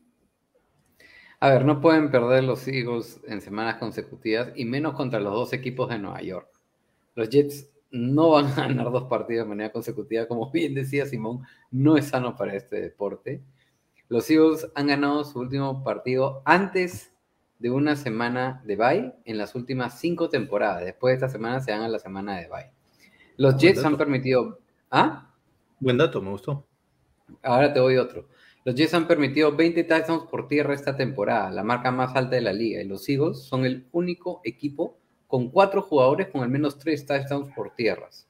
A 1.42 1.48
ver, 1.48 1.64
no 1.64 1.80
pueden 1.80 2.12
perder 2.12 2.44
los 2.44 2.68
Eagles 2.68 3.20
en 3.26 3.40
semanas 3.40 3.74
consecutivas 3.74 4.52
y 4.54 4.64
menos 4.64 4.94
contra 4.94 5.18
los 5.18 5.32
dos 5.32 5.52
equipos 5.52 5.88
de 5.88 5.98
Nueva 5.98 6.22
York. 6.22 6.48
Los 7.16 7.30
Jets 7.30 7.68
no 7.90 8.30
van 8.30 8.46
a 8.46 8.54
ganar 8.54 8.92
dos 8.92 9.08
partidos 9.08 9.44
de 9.44 9.48
manera 9.48 9.72
consecutiva, 9.72 10.28
como 10.28 10.52
bien 10.52 10.72
decía 10.72 11.04
Simón, 11.04 11.42
no 11.72 11.96
es 11.96 12.06
sano 12.06 12.36
para 12.36 12.54
este 12.54 12.80
deporte. 12.80 13.42
Los 14.08 14.30
Eagles 14.30 14.70
han 14.76 14.86
ganado 14.86 15.24
su 15.24 15.40
último 15.40 15.82
partido 15.82 16.42
antes 16.44 17.12
de 17.58 17.70
una 17.70 17.96
semana 17.96 18.62
de 18.64 18.76
bye 18.76 19.12
en 19.24 19.36
las 19.36 19.56
últimas 19.56 19.98
cinco 19.98 20.28
temporadas. 20.28 20.84
Después 20.84 21.10
de 21.10 21.26
esta 21.26 21.28
semana 21.28 21.58
se 21.58 21.72
van 21.72 21.82
a 21.82 21.88
la 21.88 21.98
semana 21.98 22.36
de 22.36 22.46
bye. 22.46 22.70
Los 23.36 23.56
Jets 23.56 23.84
han 23.84 23.96
permitido... 23.96 24.60
¿Ah? 24.92 25.34
Buen 25.80 25.98
dato, 25.98 26.22
me 26.22 26.30
gustó. 26.30 26.64
Ahora 27.42 27.72
te 27.72 27.80
doy 27.80 27.96
otro. 27.96 28.28
Los 28.64 28.76
Jets 28.76 28.94
han 28.94 29.08
permitido 29.08 29.54
20 29.54 29.84
touchdowns 29.84 30.24
por 30.30 30.46
tierra 30.46 30.74
esta 30.74 30.96
temporada, 30.96 31.50
la 31.50 31.64
marca 31.64 31.90
más 31.90 32.14
alta 32.14 32.36
de 32.36 32.42
la 32.42 32.52
liga. 32.52 32.80
Y 32.80 32.84
los 32.86 33.08
Eagles 33.08 33.40
son 33.42 33.64
el 33.64 33.88
único 33.92 34.40
equipo 34.44 34.98
con 35.26 35.50
cuatro 35.50 35.82
jugadores 35.82 36.28
con 36.28 36.42
al 36.42 36.48
menos 36.48 36.78
tres 36.78 37.04
touchdowns 37.04 37.52
por 37.54 37.74
tierras. 37.74 38.28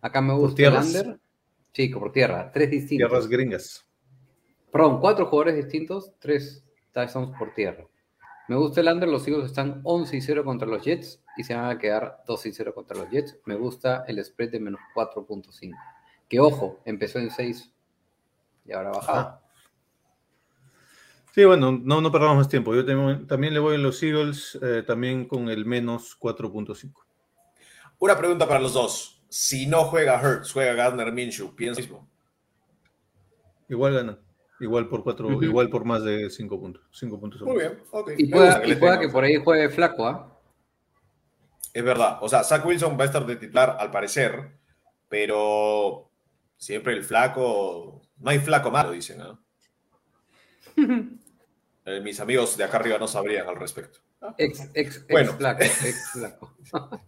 Acá 0.00 0.20
me 0.20 0.34
gusta 0.34 0.62
el 0.62 0.74
under. 0.74 1.18
Chico, 1.72 1.98
por 1.98 2.12
tierra, 2.12 2.50
tres 2.52 2.70
distintos. 2.70 3.08
Tierras 3.08 3.28
gringas. 3.28 3.86
Perdón, 4.70 5.00
cuatro 5.00 5.26
jugadores 5.26 5.56
distintos, 5.56 6.12
tres 6.18 6.64
touchdowns 6.92 7.36
por 7.36 7.52
tierra. 7.54 7.86
Me 8.48 8.56
gusta 8.56 8.80
el 8.80 8.88
under, 8.88 9.08
los 9.08 9.26
Eagles 9.26 9.46
están 9.46 9.80
11 9.82 10.16
y 10.16 10.20
0 10.20 10.44
contra 10.44 10.68
los 10.68 10.84
Jets 10.84 11.22
y 11.36 11.44
se 11.44 11.54
van 11.54 11.70
a 11.70 11.78
quedar 11.78 12.22
2 12.26 12.46
y 12.46 12.52
0 12.52 12.74
contra 12.74 12.98
los 12.98 13.08
Jets. 13.08 13.38
Me 13.46 13.54
gusta 13.54 14.04
el 14.06 14.22
spread 14.22 14.50
de 14.50 14.60
menos 14.60 14.80
4.5. 14.94 15.74
Que 16.28 16.40
ojo, 16.40 16.80
empezó 16.84 17.18
en 17.18 17.30
6 17.30 17.72
y 18.66 18.72
ahora 18.72 18.90
bajado. 18.90 19.41
Sí, 21.34 21.44
bueno, 21.46 21.80
no, 21.82 22.00
no 22.02 22.12
perdamos 22.12 22.36
más 22.36 22.48
tiempo. 22.48 22.74
Yo 22.74 22.84
también, 22.84 23.26
también 23.26 23.54
le 23.54 23.60
voy 23.60 23.76
a 23.76 23.78
los 23.78 24.02
Eagles, 24.02 24.58
eh, 24.60 24.82
también 24.86 25.26
con 25.26 25.48
el 25.48 25.64
menos 25.64 26.18
4.5. 26.20 26.92
Una 27.98 28.18
pregunta 28.18 28.46
para 28.46 28.60
los 28.60 28.74
dos. 28.74 29.22
Si 29.30 29.66
no 29.66 29.84
juega 29.84 30.20
Hurts, 30.20 30.52
juega 30.52 30.74
Gardner 30.74 31.10
Minshew, 31.10 31.54
¿piensa 31.56 31.80
mismo? 31.80 32.06
Igual 33.68 33.94
ganan. 33.94 34.18
Igual 34.60 34.88
por 34.88 35.02
cuatro, 35.02 35.42
igual 35.42 35.70
por 35.70 35.84
más 35.84 36.04
de 36.04 36.28
5 36.28 36.60
puntos. 36.60 36.82
Cinco 36.92 37.18
puntos. 37.18 37.40
Muy 37.42 37.58
bien, 37.58 37.82
ok. 37.90 38.12
Y 38.18 38.26
pueda, 38.26 38.62
y 38.64 39.00
que 39.00 39.08
por 39.08 39.24
ahí 39.24 39.36
juegue 39.42 39.70
flaco, 39.70 40.06
¿ah? 40.06 40.38
Es 41.72 41.82
verdad. 41.82 42.18
O 42.20 42.28
sea, 42.28 42.44
Zach 42.44 42.64
Wilson 42.64 42.96
va 42.98 43.04
a 43.04 43.06
estar 43.06 43.24
de 43.24 43.36
titular 43.36 43.76
al 43.80 43.90
parecer, 43.90 44.52
pero 45.08 46.10
siempre 46.58 46.92
el 46.92 47.02
flaco. 47.02 48.02
No 48.18 48.30
hay 48.30 48.38
flaco 48.38 48.70
malo, 48.70 48.92
dicen, 48.92 49.18
¿no? 49.18 49.42
Eh, 51.84 52.00
mis 52.00 52.20
amigos 52.20 52.56
de 52.56 52.64
acá 52.64 52.76
arriba 52.76 52.98
no 52.98 53.08
sabrían 53.08 53.48
al 53.48 53.56
respecto. 53.56 53.98
Ex, 54.38 54.60
ex, 54.74 54.96
ex 54.96 55.06
Bueno. 55.08 55.32
flaco, 55.34 55.62
ex 55.64 56.10
flaco. 56.12 56.54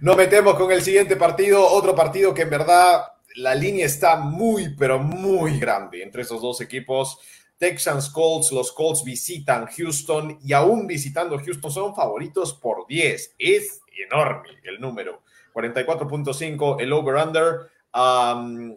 Nos 0.00 0.16
metemos 0.16 0.54
con 0.54 0.72
el 0.72 0.80
siguiente 0.82 1.16
partido, 1.16 1.66
otro 1.66 1.94
partido 1.94 2.32
que 2.32 2.42
en 2.42 2.50
verdad 2.50 3.02
la 3.36 3.54
línea 3.54 3.86
está 3.86 4.16
muy, 4.16 4.74
pero 4.74 4.98
muy 4.98 5.58
grande 5.58 6.02
entre 6.02 6.22
esos 6.22 6.40
dos 6.40 6.60
equipos. 6.60 7.18
Texans 7.58 8.08
Colts, 8.10 8.52
los 8.52 8.72
Colts 8.72 9.04
visitan 9.04 9.66
Houston 9.66 10.38
y 10.42 10.52
aún 10.52 10.86
visitando 10.86 11.38
Houston 11.38 11.70
son 11.70 11.94
favoritos 11.94 12.54
por 12.54 12.86
10. 12.86 13.34
Es 13.38 13.80
enorme 14.06 14.48
el 14.62 14.80
número. 14.80 15.22
44.5 15.52 16.80
el 16.80 16.92
over-under. 16.92 17.70
Um, 17.92 18.74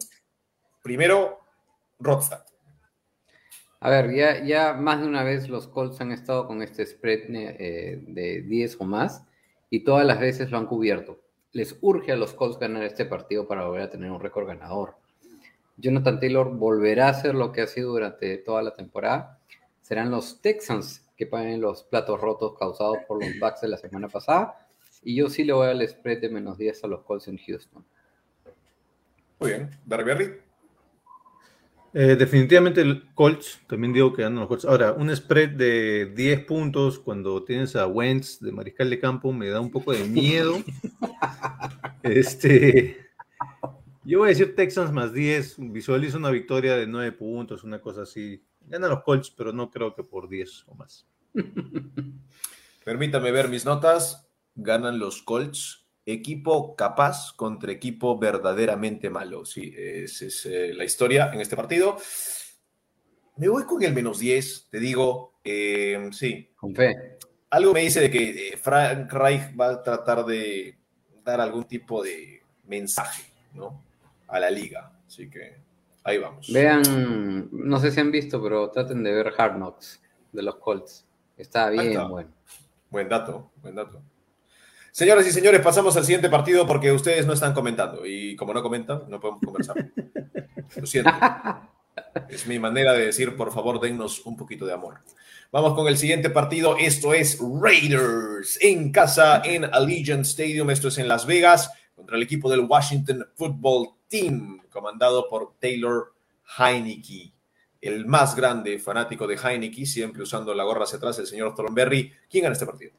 primero, 0.82 1.40
Rodstad. 2.00 2.41
A 3.84 3.90
ver, 3.90 4.14
ya, 4.14 4.44
ya 4.44 4.74
más 4.74 5.00
de 5.00 5.08
una 5.08 5.24
vez 5.24 5.48
los 5.48 5.66
Colts 5.66 6.00
han 6.00 6.12
estado 6.12 6.46
con 6.46 6.62
este 6.62 6.86
spread 6.86 7.22
eh, 7.34 8.00
de 8.06 8.42
10 8.42 8.76
o 8.80 8.84
más 8.84 9.24
y 9.70 9.80
todas 9.80 10.06
las 10.06 10.20
veces 10.20 10.52
lo 10.52 10.58
han 10.58 10.66
cubierto. 10.66 11.20
Les 11.50 11.76
urge 11.80 12.12
a 12.12 12.16
los 12.16 12.32
Colts 12.32 12.60
ganar 12.60 12.84
este 12.84 13.06
partido 13.06 13.48
para 13.48 13.66
volver 13.66 13.82
a 13.82 13.90
tener 13.90 14.08
un 14.12 14.20
récord 14.20 14.46
ganador. 14.46 14.94
Jonathan 15.78 16.20
Taylor 16.20 16.56
volverá 16.56 17.08
a 17.08 17.10
hacer 17.10 17.34
lo 17.34 17.50
que 17.50 17.62
ha 17.62 17.66
sido 17.66 17.90
durante 17.90 18.38
toda 18.38 18.62
la 18.62 18.72
temporada. 18.72 19.40
Serán 19.80 20.12
los 20.12 20.40
Texans 20.40 21.10
que 21.16 21.26
paguen 21.26 21.60
los 21.60 21.82
platos 21.82 22.20
rotos 22.20 22.56
causados 22.56 22.98
por 23.08 23.18
los 23.18 23.36
Bucks 23.40 23.62
de 23.62 23.68
la 23.68 23.78
semana 23.78 24.06
pasada. 24.06 24.64
Y 25.02 25.16
yo 25.16 25.28
sí 25.28 25.42
le 25.42 25.54
voy 25.54 25.66
al 25.66 25.88
spread 25.88 26.20
de 26.20 26.28
menos 26.28 26.56
10 26.56 26.84
a 26.84 26.86
los 26.86 27.02
Colts 27.02 27.26
en 27.26 27.36
Houston. 27.36 27.84
Muy 29.40 29.50
bien. 29.50 29.70
Darby 29.86 30.41
Eh, 31.94 32.16
definitivamente 32.16 32.80
el 32.80 33.12
Colts, 33.14 33.60
también 33.66 33.92
digo 33.92 34.14
que 34.14 34.22
ganan 34.22 34.40
los 34.40 34.48
Colts. 34.48 34.64
Ahora, 34.64 34.92
un 34.92 35.14
spread 35.14 35.50
de 35.50 36.06
10 36.06 36.46
puntos 36.46 36.98
cuando 36.98 37.44
tienes 37.44 37.76
a 37.76 37.86
Wentz 37.86 38.40
de 38.40 38.50
mariscal 38.50 38.88
de 38.88 38.98
campo 38.98 39.32
me 39.32 39.48
da 39.48 39.60
un 39.60 39.70
poco 39.70 39.92
de 39.92 40.04
miedo. 40.04 40.56
este, 42.02 43.10
yo 44.04 44.20
voy 44.20 44.28
a 44.28 44.30
decir 44.30 44.56
Texans 44.56 44.90
más 44.90 45.12
10, 45.12 45.56
visualizo 45.70 46.16
una 46.16 46.30
victoria 46.30 46.76
de 46.76 46.86
9 46.86 47.12
puntos, 47.12 47.62
una 47.62 47.80
cosa 47.80 48.02
así. 48.02 48.42
Ganan 48.62 48.90
los 48.90 49.02
Colts, 49.02 49.30
pero 49.30 49.52
no 49.52 49.70
creo 49.70 49.94
que 49.94 50.02
por 50.02 50.28
10 50.28 50.64
o 50.68 50.74
más. 50.74 51.06
Permítame 52.84 53.30
ver 53.32 53.48
mis 53.48 53.66
notas. 53.66 54.28
Ganan 54.54 54.98
los 54.98 55.22
Colts. 55.22 55.81
Equipo 56.04 56.74
capaz 56.74 57.32
contra 57.36 57.70
equipo 57.72 58.18
verdaderamente 58.18 59.08
malo. 59.10 59.44
Sí, 59.44 59.72
esa 59.76 60.24
es 60.26 60.46
eh, 60.46 60.72
la 60.74 60.84
historia 60.84 61.30
en 61.32 61.40
este 61.40 61.56
partido. 61.56 61.96
Me 63.36 63.48
voy 63.48 63.64
con 63.64 63.82
el 63.82 63.94
menos 63.94 64.18
10, 64.18 64.68
te 64.70 64.78
digo. 64.78 65.38
eh, 65.44 66.08
sí, 66.12 66.50
Con 66.56 66.74
fe. 66.74 67.18
algo 67.50 67.72
me 67.72 67.80
dice 67.80 68.00
de 68.00 68.10
que 68.10 68.48
eh, 68.48 68.56
Frank 68.56 69.12
Reich 69.12 69.58
va 69.58 69.70
a 69.70 69.82
tratar 69.82 70.24
de 70.26 70.76
dar 71.24 71.40
algún 71.40 71.64
tipo 71.64 72.02
de 72.02 72.42
mensaje, 72.66 73.22
¿no? 73.54 73.82
A 74.28 74.38
la 74.40 74.50
liga. 74.50 74.92
Así 75.06 75.30
que 75.30 75.56
ahí 76.04 76.18
vamos. 76.18 76.52
Vean, 76.52 77.48
no 77.52 77.78
sé 77.78 77.90
si 77.90 78.00
han 78.00 78.10
visto, 78.10 78.42
pero 78.42 78.70
traten 78.70 79.02
de 79.02 79.12
ver 79.12 79.32
Hard 79.36 79.56
Knocks 79.56 80.00
de 80.32 80.42
los 80.42 80.56
Colts. 80.56 81.06
Está 81.36 81.70
bien, 81.70 81.88
está. 81.88 82.04
bueno. 82.06 82.30
Buen 82.90 83.08
dato, 83.08 83.50
buen 83.62 83.74
dato. 83.74 84.02
Señoras 84.92 85.26
y 85.26 85.32
señores, 85.32 85.62
pasamos 85.62 85.96
al 85.96 86.04
siguiente 86.04 86.28
partido 86.28 86.66
porque 86.66 86.92
ustedes 86.92 87.26
no 87.26 87.32
están 87.32 87.54
comentando 87.54 88.04
y 88.04 88.36
como 88.36 88.52
no 88.52 88.62
comentan, 88.62 89.04
no 89.08 89.18
podemos 89.18 89.40
conversar. 89.42 89.90
Lo 90.76 90.86
siento. 90.86 91.10
Es 92.28 92.46
mi 92.46 92.58
manera 92.58 92.92
de 92.92 93.06
decir, 93.06 93.36
por 93.36 93.52
favor, 93.52 93.80
dennos 93.80 94.24
un 94.26 94.36
poquito 94.36 94.66
de 94.66 94.74
amor. 94.74 95.00
Vamos 95.50 95.74
con 95.74 95.88
el 95.88 95.96
siguiente 95.96 96.28
partido. 96.28 96.76
Esto 96.78 97.14
es 97.14 97.38
Raiders 97.40 98.58
en 98.60 98.92
casa 98.92 99.40
en 99.44 99.64
Allegiant 99.64 100.26
Stadium. 100.26 100.68
Esto 100.70 100.88
es 100.88 100.98
en 100.98 101.08
Las 101.08 101.26
Vegas 101.26 101.70
contra 101.94 102.16
el 102.16 102.22
equipo 102.22 102.50
del 102.50 102.60
Washington 102.60 103.26
Football 103.34 103.94
Team, 104.08 104.60
comandado 104.70 105.26
por 105.28 105.54
Taylor 105.58 106.14
Heineke, 106.58 107.32
el 107.80 108.04
más 108.06 108.34
grande 108.34 108.78
fanático 108.78 109.26
de 109.26 109.36
Heineke, 109.36 109.86
siempre 109.86 110.22
usando 110.22 110.54
la 110.54 110.64
gorra 110.64 110.84
hacia 110.84 110.98
atrás, 110.98 111.18
el 111.18 111.26
señor 111.26 111.54
Thornberry. 111.54 112.12
¿Quién 112.28 112.44
gana 112.44 112.52
este 112.52 112.66
partido? 112.66 112.92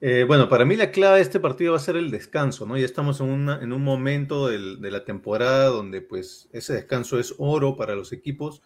Eh, 0.00 0.24
bueno, 0.24 0.48
para 0.48 0.64
mí 0.64 0.76
la 0.76 0.92
clave 0.92 1.16
de 1.16 1.22
este 1.22 1.40
partido 1.40 1.72
va 1.72 1.78
a 1.78 1.80
ser 1.80 1.96
el 1.96 2.12
descanso, 2.12 2.66
¿no? 2.66 2.76
Ya 2.78 2.84
estamos 2.84 3.20
en, 3.20 3.48
en 3.48 3.72
un 3.72 3.82
momento 3.82 4.46
de 4.46 4.90
la 4.90 5.04
temporada 5.04 5.66
donde 5.66 6.02
pues 6.02 6.48
ese 6.52 6.74
descanso 6.74 7.18
es 7.18 7.34
oro 7.38 7.76
para 7.76 7.96
los 7.96 8.12
equipos. 8.12 8.62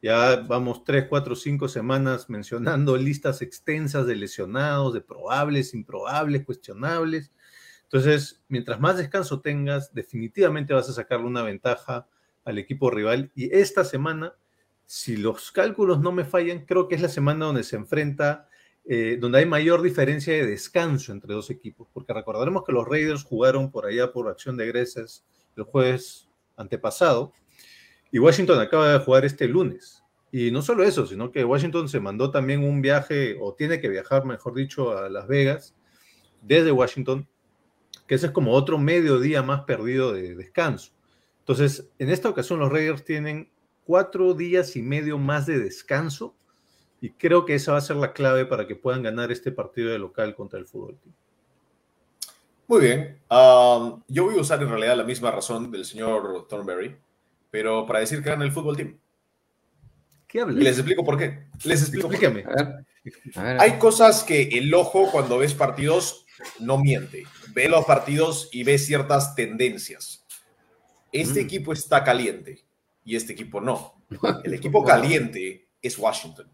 Ya 0.00 0.36
vamos 0.36 0.84
tres, 0.84 1.06
cuatro, 1.08 1.34
cinco 1.34 1.66
semanas 1.66 2.30
mencionando 2.30 2.96
listas 2.96 3.42
extensas 3.42 4.06
de 4.06 4.14
lesionados, 4.14 4.94
de 4.94 5.00
probables, 5.00 5.74
improbables, 5.74 6.44
cuestionables. 6.44 7.32
Entonces, 7.82 8.44
mientras 8.48 8.78
más 8.78 8.96
descanso 8.96 9.40
tengas, 9.40 9.92
definitivamente 9.92 10.72
vas 10.72 10.88
a 10.88 10.92
sacarle 10.92 11.26
una 11.26 11.42
ventaja 11.42 12.06
al 12.44 12.58
equipo 12.58 12.90
rival. 12.90 13.32
Y 13.34 13.52
esta 13.52 13.84
semana, 13.84 14.34
si 14.86 15.16
los 15.16 15.50
cálculos 15.50 16.00
no 16.00 16.12
me 16.12 16.24
fallan, 16.24 16.64
creo 16.64 16.86
que 16.86 16.94
es 16.94 17.02
la 17.02 17.08
semana 17.08 17.46
donde 17.46 17.64
se 17.64 17.74
enfrenta 17.74 18.48
eh, 18.88 19.18
donde 19.20 19.38
hay 19.38 19.46
mayor 19.46 19.82
diferencia 19.82 20.32
de 20.32 20.46
descanso 20.46 21.12
entre 21.12 21.34
dos 21.34 21.50
equipos, 21.50 21.88
porque 21.92 22.12
recordaremos 22.12 22.64
que 22.64 22.72
los 22.72 22.86
Raiders 22.86 23.24
jugaron 23.24 23.70
por 23.70 23.86
allá 23.86 24.12
por 24.12 24.28
acción 24.28 24.56
de 24.56 24.64
egresas 24.64 25.24
el 25.56 25.64
jueves 25.64 26.28
antepasado 26.56 27.32
y 28.12 28.18
Washington 28.18 28.60
acaba 28.60 28.92
de 28.92 28.98
jugar 28.98 29.24
este 29.24 29.48
lunes. 29.48 30.02
Y 30.30 30.50
no 30.50 30.62
solo 30.62 30.84
eso, 30.84 31.06
sino 31.06 31.32
que 31.32 31.44
Washington 31.44 31.88
se 31.88 32.00
mandó 32.00 32.30
también 32.30 32.62
un 32.62 32.82
viaje, 32.82 33.36
o 33.40 33.54
tiene 33.54 33.80
que 33.80 33.88
viajar, 33.88 34.24
mejor 34.24 34.54
dicho, 34.54 34.96
a 34.96 35.08
Las 35.08 35.26
Vegas 35.26 35.74
desde 36.42 36.72
Washington, 36.72 37.28
que 38.06 38.14
ese 38.14 38.26
es 38.26 38.32
como 38.32 38.52
otro 38.52 38.78
mediodía 38.78 39.42
más 39.42 39.62
perdido 39.62 40.12
de 40.12 40.34
descanso. 40.34 40.92
Entonces, 41.40 41.88
en 41.98 42.10
esta 42.10 42.28
ocasión 42.28 42.60
los 42.60 42.70
Raiders 42.70 43.04
tienen 43.04 43.50
cuatro 43.84 44.34
días 44.34 44.76
y 44.76 44.82
medio 44.82 45.18
más 45.18 45.46
de 45.46 45.58
descanso 45.58 46.36
Y 47.06 47.10
creo 47.10 47.44
que 47.44 47.54
esa 47.54 47.70
va 47.70 47.78
a 47.78 47.82
ser 47.82 47.94
la 47.96 48.12
clave 48.12 48.46
para 48.46 48.66
que 48.66 48.74
puedan 48.74 49.00
ganar 49.04 49.30
este 49.30 49.52
partido 49.52 49.90
de 49.92 49.98
local 50.00 50.34
contra 50.34 50.58
el 50.58 50.66
fútbol 50.66 50.98
team. 50.98 51.14
Muy 52.66 52.80
bien. 52.80 53.20
Um, 53.30 54.02
yo 54.08 54.24
voy 54.24 54.36
a 54.36 54.40
usar 54.40 54.60
en 54.60 54.68
realidad 54.68 54.96
la 54.96 55.04
misma 55.04 55.30
razón 55.30 55.70
del 55.70 55.84
señor 55.84 56.48
Thornberry, 56.48 56.96
pero 57.48 57.86
para 57.86 58.00
decir 58.00 58.24
que 58.24 58.30
gana 58.30 58.44
el 58.44 58.50
fútbol 58.50 58.76
team. 58.76 58.98
¿Qué 60.26 60.38
Y 60.38 60.40
hablas? 60.40 60.56
les 60.64 60.78
explico 60.78 61.04
por 61.04 61.16
qué. 61.16 61.46
Les 61.62 61.80
explico 61.80 62.08
por 62.08 62.18
qué. 62.18 62.26
Explícame. 62.26 62.52
A 62.60 62.64
ver, 62.64 62.86
a 63.36 63.42
ver. 63.44 63.60
Hay 63.60 63.78
cosas 63.78 64.24
que 64.24 64.42
el 64.58 64.74
ojo 64.74 65.08
cuando 65.12 65.38
ves 65.38 65.54
partidos 65.54 66.26
no 66.58 66.76
miente. 66.78 67.22
Ve 67.54 67.68
los 67.68 67.84
partidos 67.84 68.48
y 68.50 68.64
ve 68.64 68.78
ciertas 68.78 69.36
tendencias. 69.36 70.26
Este 71.12 71.40
Mm. 71.42 71.44
equipo 71.46 71.72
está 71.72 72.02
caliente 72.02 72.64
y 73.04 73.14
este 73.14 73.32
equipo 73.34 73.60
no. 73.60 73.94
El 74.42 74.54
equipo 74.54 74.84
caliente 74.84 75.68
es 75.80 75.96
Washington. 75.96 76.50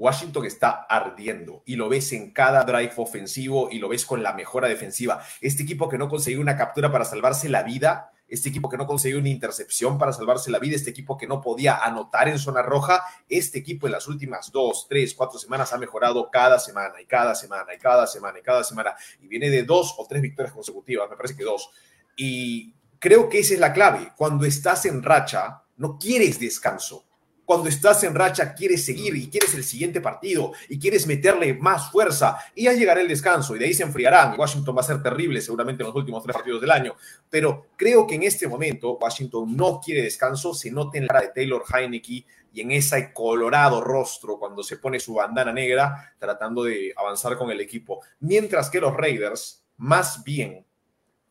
Washington 0.00 0.46
está 0.46 0.86
ardiendo 0.88 1.62
y 1.66 1.76
lo 1.76 1.90
ves 1.90 2.14
en 2.14 2.30
cada 2.32 2.64
drive 2.64 2.94
ofensivo 2.96 3.68
y 3.70 3.78
lo 3.78 3.90
ves 3.90 4.06
con 4.06 4.22
la 4.22 4.32
mejora 4.32 4.66
defensiva. 4.66 5.22
Este 5.42 5.62
equipo 5.62 5.90
que 5.90 5.98
no 5.98 6.08
consiguió 6.08 6.40
una 6.40 6.56
captura 6.56 6.90
para 6.90 7.04
salvarse 7.04 7.50
la 7.50 7.62
vida, 7.62 8.10
este 8.26 8.48
equipo 8.48 8.70
que 8.70 8.78
no 8.78 8.86
consiguió 8.86 9.18
una 9.18 9.28
intercepción 9.28 9.98
para 9.98 10.14
salvarse 10.14 10.50
la 10.50 10.58
vida, 10.58 10.76
este 10.76 10.88
equipo 10.88 11.18
que 11.18 11.26
no 11.26 11.42
podía 11.42 11.76
anotar 11.76 12.28
en 12.28 12.38
zona 12.38 12.62
roja, 12.62 13.04
este 13.28 13.58
equipo 13.58 13.86
en 13.86 13.92
las 13.92 14.08
últimas 14.08 14.50
dos, 14.50 14.86
tres, 14.88 15.12
cuatro 15.12 15.38
semanas 15.38 15.74
ha 15.74 15.78
mejorado 15.78 16.30
cada 16.30 16.58
semana 16.58 16.98
y 17.02 17.04
cada 17.04 17.34
semana 17.34 17.74
y 17.74 17.78
cada 17.78 18.06
semana 18.06 18.38
y 18.38 18.42
cada 18.42 18.64
semana 18.64 18.94
y 19.20 19.28
viene 19.28 19.50
de 19.50 19.64
dos 19.64 19.94
o 19.98 20.06
tres 20.08 20.22
victorias 20.22 20.54
consecutivas, 20.54 21.10
me 21.10 21.16
parece 21.16 21.36
que 21.36 21.44
dos. 21.44 21.68
Y 22.16 22.74
creo 22.98 23.28
que 23.28 23.40
esa 23.40 23.52
es 23.52 23.60
la 23.60 23.74
clave. 23.74 24.12
Cuando 24.16 24.46
estás 24.46 24.86
en 24.86 25.02
racha, 25.02 25.64
no 25.76 25.98
quieres 25.98 26.40
descanso. 26.40 27.09
Cuando 27.50 27.68
estás 27.68 28.04
en 28.04 28.14
racha, 28.14 28.54
quieres 28.54 28.84
seguir 28.84 29.16
y 29.16 29.28
quieres 29.28 29.56
el 29.56 29.64
siguiente 29.64 30.00
partido 30.00 30.52
y 30.68 30.78
quieres 30.78 31.08
meterle 31.08 31.52
más 31.52 31.90
fuerza 31.90 32.38
y 32.54 32.66
ya 32.66 32.74
llegará 32.74 33.00
el 33.00 33.08
descanso 33.08 33.56
y 33.56 33.58
de 33.58 33.64
ahí 33.64 33.74
se 33.74 33.82
enfriarán. 33.82 34.38
Washington 34.38 34.76
va 34.76 34.82
a 34.82 34.84
ser 34.84 35.02
terrible 35.02 35.40
seguramente 35.40 35.82
en 35.82 35.88
los 35.88 35.96
últimos 35.96 36.22
tres 36.22 36.36
partidos 36.36 36.60
del 36.60 36.70
año, 36.70 36.94
pero 37.28 37.66
creo 37.74 38.06
que 38.06 38.14
en 38.14 38.22
este 38.22 38.46
momento 38.46 38.98
Washington 38.98 39.56
no 39.56 39.80
quiere 39.84 40.02
descanso, 40.02 40.54
se 40.54 40.70
nota 40.70 40.96
en 40.96 41.08
la 41.08 41.14
cara 41.14 41.22
de 41.22 41.32
Taylor 41.34 41.64
Heineke 41.74 42.24
y 42.52 42.60
en 42.60 42.70
ese 42.70 43.12
colorado 43.12 43.80
rostro 43.80 44.38
cuando 44.38 44.62
se 44.62 44.76
pone 44.76 45.00
su 45.00 45.14
bandana 45.14 45.52
negra 45.52 46.14
tratando 46.20 46.62
de 46.62 46.94
avanzar 46.96 47.36
con 47.36 47.50
el 47.50 47.60
equipo. 47.60 48.00
Mientras 48.20 48.70
que 48.70 48.80
los 48.80 48.96
Raiders, 48.96 49.64
más 49.78 50.22
bien, 50.22 50.64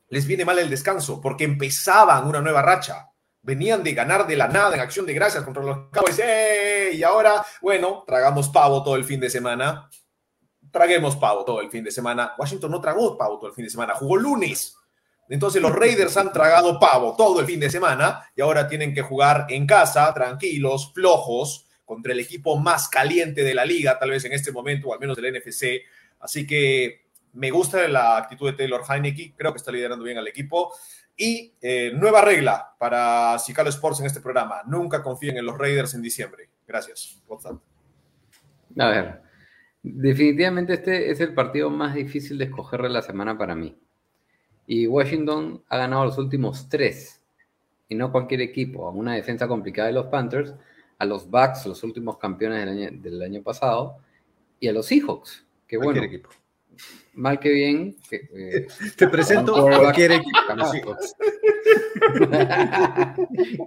les 0.10 0.28
viene 0.28 0.44
mal 0.44 0.60
el 0.60 0.70
descanso 0.70 1.22
porque 1.22 1.46
empezaban 1.46 2.28
una 2.28 2.42
nueva 2.42 2.62
racha. 2.62 3.10
Venían 3.42 3.84
de 3.84 3.94
ganar 3.94 4.28
de 4.28 4.36
la 4.36 4.48
nada 4.48 4.76
en 4.76 4.82
acción 4.82 5.06
de 5.06 5.14
gracias 5.14 5.44
contra 5.44 5.64
los 5.64 5.90
Cowboys. 5.92 6.20
¡Eh! 6.20 6.92
Y 6.94 7.04
ahora, 7.04 7.46
bueno, 7.62 8.04
tragamos 8.06 8.50
pavo 8.50 8.84
todo 8.84 8.96
el 8.96 9.06
fin 9.06 9.20
de 9.20 9.30
semana. 9.30 9.90
Traguemos 10.72 11.16
pavo 11.16 11.46
todo 11.46 11.62
el 11.62 11.70
fin 11.70 11.84
de 11.84 11.92
semana. 11.92 12.34
Washington 12.38 12.72
no 12.72 12.82
tragó 12.82 13.18
pavo 13.18 13.40
todo 13.40 13.50
el 13.50 13.56
fin 13.56 13.66
de 13.66 13.72
semana, 13.72 13.96
jugó 13.96 14.18
lunes. 14.18 14.76
Entonces 15.30 15.62
los 15.62 15.74
Raiders 15.74 16.18
han 16.18 16.34
tragado 16.34 16.80
pavo 16.80 17.16
todo 17.16 17.40
el 17.40 17.46
fin 17.46 17.60
de 17.60 17.70
semana 17.70 18.24
y 18.36 18.42
ahora 18.42 18.68
tienen 18.68 18.94
que 18.94 19.04
jugar 19.04 19.46
en 19.50 19.68
casa, 19.68 20.12
tranquilos, 20.14 20.92
flojos, 20.94 21.68
contra 21.86 22.14
el 22.14 22.20
equipo 22.20 22.56
más 22.56 22.88
caliente 22.88 23.44
de 23.44 23.56
la 23.56 23.66
liga, 23.66 23.98
tal 23.98 24.12
vez 24.12 24.24
en 24.26 24.34
este 24.34 24.52
momento, 24.52 24.90
o 24.90 24.94
al 24.94 25.00
menos 25.00 25.18
del 25.18 25.34
NFC. 25.34 25.82
Así 26.20 26.46
que 26.46 27.06
me 27.34 27.50
gusta 27.50 27.88
la 27.88 28.18
actitud 28.18 28.48
de 28.50 28.58
Taylor 28.58 28.84
Heineke, 28.88 29.34
creo 29.36 29.52
que 29.52 29.58
está 29.58 29.72
liderando 29.72 30.04
bien 30.04 30.18
al 30.18 30.28
equipo. 30.28 30.72
Y 31.22 31.54
eh, 31.62 31.92
nueva 31.94 32.22
regla 32.22 32.76
para 32.80 33.38
Cicalo 33.40 33.70
Sports 33.70 34.00
en 34.00 34.06
este 34.06 34.22
programa, 34.22 34.64
nunca 34.66 35.04
confíen 35.04 35.36
en 35.36 35.46
los 35.46 35.58
Raiders 35.58 35.94
en 35.94 36.02
diciembre. 36.02 36.50
Gracias. 36.66 37.22
WhatsApp. 37.28 37.60
A 38.78 38.88
ver, 38.88 39.22
definitivamente 39.84 40.76
este 40.76 41.12
es 41.12 41.20
el 41.20 41.34
partido 41.34 41.70
más 41.70 41.94
difícil 41.94 42.38
de 42.38 42.46
escoger 42.46 42.84
de 42.84 42.90
la 42.90 43.02
semana 43.02 43.38
para 43.38 43.54
mí. 43.54 43.78
Y 44.66 44.88
Washington 44.88 45.62
ha 45.68 45.78
ganado 45.78 46.06
los 46.06 46.18
últimos 46.18 46.70
tres, 46.70 47.22
y 47.90 47.96
no 47.96 48.14
cualquier 48.14 48.40
equipo, 48.40 48.88
a 48.88 48.92
una 48.92 49.16
defensa 49.16 49.46
complicada 49.46 49.90
de 49.90 49.96
los 49.96 50.06
Panthers, 50.06 50.54
a 51.00 51.06
los 51.06 51.30
Bucks, 51.30 51.66
los 51.66 51.84
últimos 51.84 52.18
campeones 52.18 52.60
del 52.60 52.70
año, 52.70 52.90
del 52.94 53.22
año 53.22 53.44
pasado, 53.44 53.98
y 54.58 54.70
a 54.70 54.72
los 54.72 54.86
Seahawks, 54.86 55.46
que 55.68 55.76
bueno, 55.76 55.92
Cualquier 55.92 56.14
equipo. 56.14 56.30
Mal 57.14 57.40
que 57.40 57.50
bien, 57.50 57.96
eh, 58.12 58.68
Te 58.98 59.08
presento 59.08 59.54
Con 59.54 59.62
quarterback. 59.64 59.96
cualquier 59.96 60.12
equipo. 60.14 60.96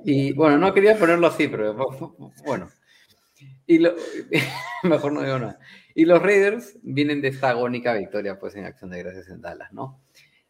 Y 0.04 0.32
bueno, 0.32 0.58
no 0.58 0.72
quería 0.74 0.98
ponerlo 0.98 1.26
así, 1.26 1.48
pero 1.48 1.74
bueno. 2.44 2.68
Y 3.66 3.78
lo- 3.78 3.94
mejor 4.82 5.12
no 5.12 5.22
digo 5.22 5.38
nada. 5.38 5.58
Y 5.94 6.04
los 6.04 6.22
Raiders 6.22 6.78
vienen 6.82 7.20
de 7.20 7.28
esta 7.28 7.50
agónica 7.50 7.94
victoria, 7.94 8.38
pues 8.38 8.54
en 8.56 8.64
acción 8.64 8.90
de 8.90 8.98
gracias 9.02 9.28
en 9.28 9.40
Dallas, 9.40 9.72
¿no? 9.72 10.00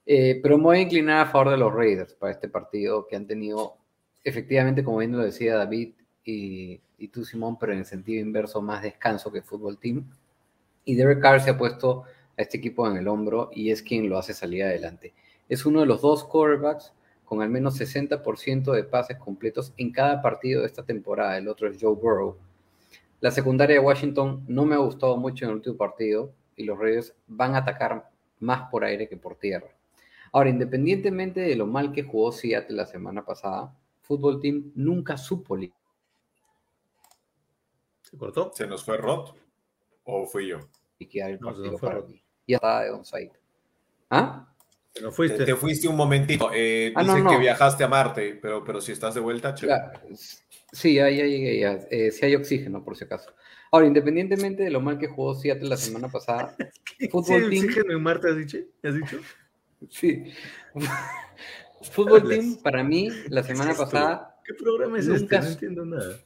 Eh, 0.06 0.40
pero 0.42 0.56
me 0.58 0.64
voy 0.64 0.78
a 0.78 0.82
inclinar 0.82 1.26
a 1.26 1.30
favor 1.30 1.50
de 1.50 1.56
los 1.56 1.72
Raiders 1.72 2.14
para 2.14 2.32
este 2.32 2.48
partido 2.48 3.06
que 3.06 3.16
han 3.16 3.26
tenido, 3.26 3.76
efectivamente, 4.24 4.82
como 4.84 4.98
bien 4.98 5.12
lo 5.12 5.18
decía 5.18 5.56
David 5.56 5.94
y, 6.24 6.80
y 6.98 7.08
tú, 7.08 7.24
Simón, 7.24 7.58
pero 7.58 7.72
en 7.72 7.80
el 7.80 7.84
sentido 7.84 8.20
inverso, 8.20 8.62
más 8.62 8.82
descanso 8.82 9.30
que 9.32 9.42
Fútbol 9.42 9.78
Team. 9.78 10.08
Y 10.84 10.94
Derek 10.96 11.20
Carr 11.20 11.40
se 11.40 11.50
ha 11.50 11.58
puesto 11.58 12.04
a 12.42 12.44
este 12.44 12.58
equipo 12.58 12.86
en 12.86 12.96
el 12.96 13.08
hombro 13.08 13.50
y 13.52 13.70
es 13.70 13.82
quien 13.82 14.08
lo 14.08 14.18
hace 14.18 14.34
salir 14.34 14.64
adelante. 14.64 15.14
Es 15.48 15.64
uno 15.64 15.80
de 15.80 15.86
los 15.86 16.02
dos 16.02 16.24
quarterbacks 16.24 16.92
con 17.24 17.40
al 17.40 17.48
menos 17.48 17.80
60% 17.80 18.72
de 18.72 18.84
pases 18.84 19.16
completos 19.16 19.72
en 19.76 19.90
cada 19.92 20.20
partido 20.20 20.60
de 20.60 20.66
esta 20.66 20.84
temporada. 20.84 21.38
El 21.38 21.48
otro 21.48 21.68
es 21.68 21.78
Joe 21.80 21.94
Burrow. 21.94 22.36
La 23.20 23.30
secundaria 23.30 23.76
de 23.76 23.80
Washington 23.80 24.44
no 24.48 24.64
me 24.64 24.74
ha 24.74 24.78
gustado 24.78 25.16
mucho 25.16 25.44
en 25.44 25.50
el 25.52 25.56
último 25.56 25.76
partido 25.76 26.34
y 26.56 26.64
los 26.64 26.78
Raiders 26.78 27.14
van 27.26 27.54
a 27.54 27.58
atacar 27.58 28.10
más 28.40 28.68
por 28.70 28.84
aire 28.84 29.08
que 29.08 29.16
por 29.16 29.36
tierra. 29.36 29.68
Ahora, 30.32 30.50
independientemente 30.50 31.40
de 31.40 31.56
lo 31.56 31.66
mal 31.66 31.92
que 31.92 32.02
jugó 32.02 32.32
Seattle 32.32 32.76
la 32.76 32.86
semana 32.86 33.24
pasada, 33.24 33.74
Fútbol 34.00 34.40
Team 34.40 34.72
nunca 34.74 35.16
supo 35.16 35.56
¿Se 38.02 38.18
cortó? 38.18 38.50
¿Se 38.52 38.66
nos 38.66 38.84
fue 38.84 38.96
Rod? 38.96 39.30
¿O 40.04 40.26
fui 40.26 40.48
yo? 40.48 40.58
liquidar 40.98 41.30
el 41.30 41.40
No, 41.40 41.48
se 41.48 41.54
partido 41.54 41.72
nos 41.72 41.80
fue 41.80 41.88
para 41.88 42.00
Rodney. 42.00 42.21
Ya 42.46 42.56
estaba 42.56 42.84
de 42.84 42.90
onside. 42.90 43.32
¿Ah? 44.10 44.48
Te 44.92 45.00
nos 45.00 45.10
Te, 45.12 45.16
fuiste. 45.16 45.44
te 45.44 45.56
fuiste 45.56 45.88
un 45.88 45.96
momentito. 45.96 46.50
Eh, 46.52 46.92
Ah, 46.94 47.02
no, 47.02 47.12
dicen 47.14 47.24
no. 47.24 47.30
que 47.30 47.38
viajaste 47.38 47.82
a 47.84 47.88
Marte, 47.88 48.38
pero, 48.42 48.62
pero 48.64 48.80
si 48.80 48.92
estás 48.92 49.14
de 49.14 49.20
vuelta, 49.20 49.54
chévere. 49.54 49.80
Sí, 50.72 50.94
ya, 50.94 51.08
ya 51.10 51.24
llegué, 51.24 51.58
ya. 51.60 51.78
Eh, 51.90 52.10
sí 52.10 52.24
hay 52.26 52.34
oxígeno, 52.34 52.84
por 52.84 52.96
si 52.96 53.04
acaso. 53.04 53.32
Ahora, 53.70 53.86
independientemente 53.86 54.62
de 54.64 54.70
lo 54.70 54.80
mal 54.80 54.98
que 54.98 55.06
jugó 55.08 55.34
Seattle 55.34 55.68
la 55.68 55.76
semana 55.78 56.08
pasada, 56.08 56.54
¿Sí, 56.98 57.08
Fútbol 57.08 57.48
Team, 57.48 57.64
oxígeno 57.64 57.92
en 57.92 58.02
Marte 58.02 58.28
has 58.30 58.36
dicho? 58.36 58.58
¿Has 58.82 58.94
dicho? 58.94 59.18
sí. 59.88 60.24
Fútbol. 61.90 62.22
Team, 62.28 62.56
para 62.62 62.84
mí, 62.84 63.08
la 63.28 63.42
semana 63.42 63.74
pasada, 63.74 64.36
¿Qué 64.44 64.54
programa 64.54 64.98
es 64.98 65.06
Nunca 65.06 65.36
este? 65.38 65.46
No 65.46 65.52
entiendo 65.52 65.84
nada. 65.86 66.16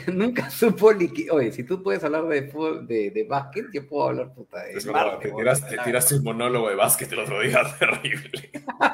nunca 0.12 0.50
supo 0.50 0.92
liquidar. 0.92 1.36
Oye, 1.36 1.52
si 1.52 1.64
tú 1.64 1.82
puedes 1.82 2.02
hablar 2.04 2.26
de 2.26 2.42
de, 2.42 3.10
de 3.10 3.24
básquet, 3.24 3.66
yo 3.72 3.86
puedo 3.86 4.08
hablar 4.08 4.32
puta 4.34 4.62
de 4.62 4.72
Es 4.72 4.86
verdad, 4.86 5.18
te, 5.18 5.28
weón. 5.28 5.38
tiraste, 5.38 5.76
te 5.76 5.82
tiraste 5.82 6.14
un 6.16 6.24
monólogo 6.24 6.68
de 6.68 6.74
básquet 6.74 7.10
el 7.12 7.18
otro 7.20 7.40
día, 7.40 7.60
terrible. 7.78 8.50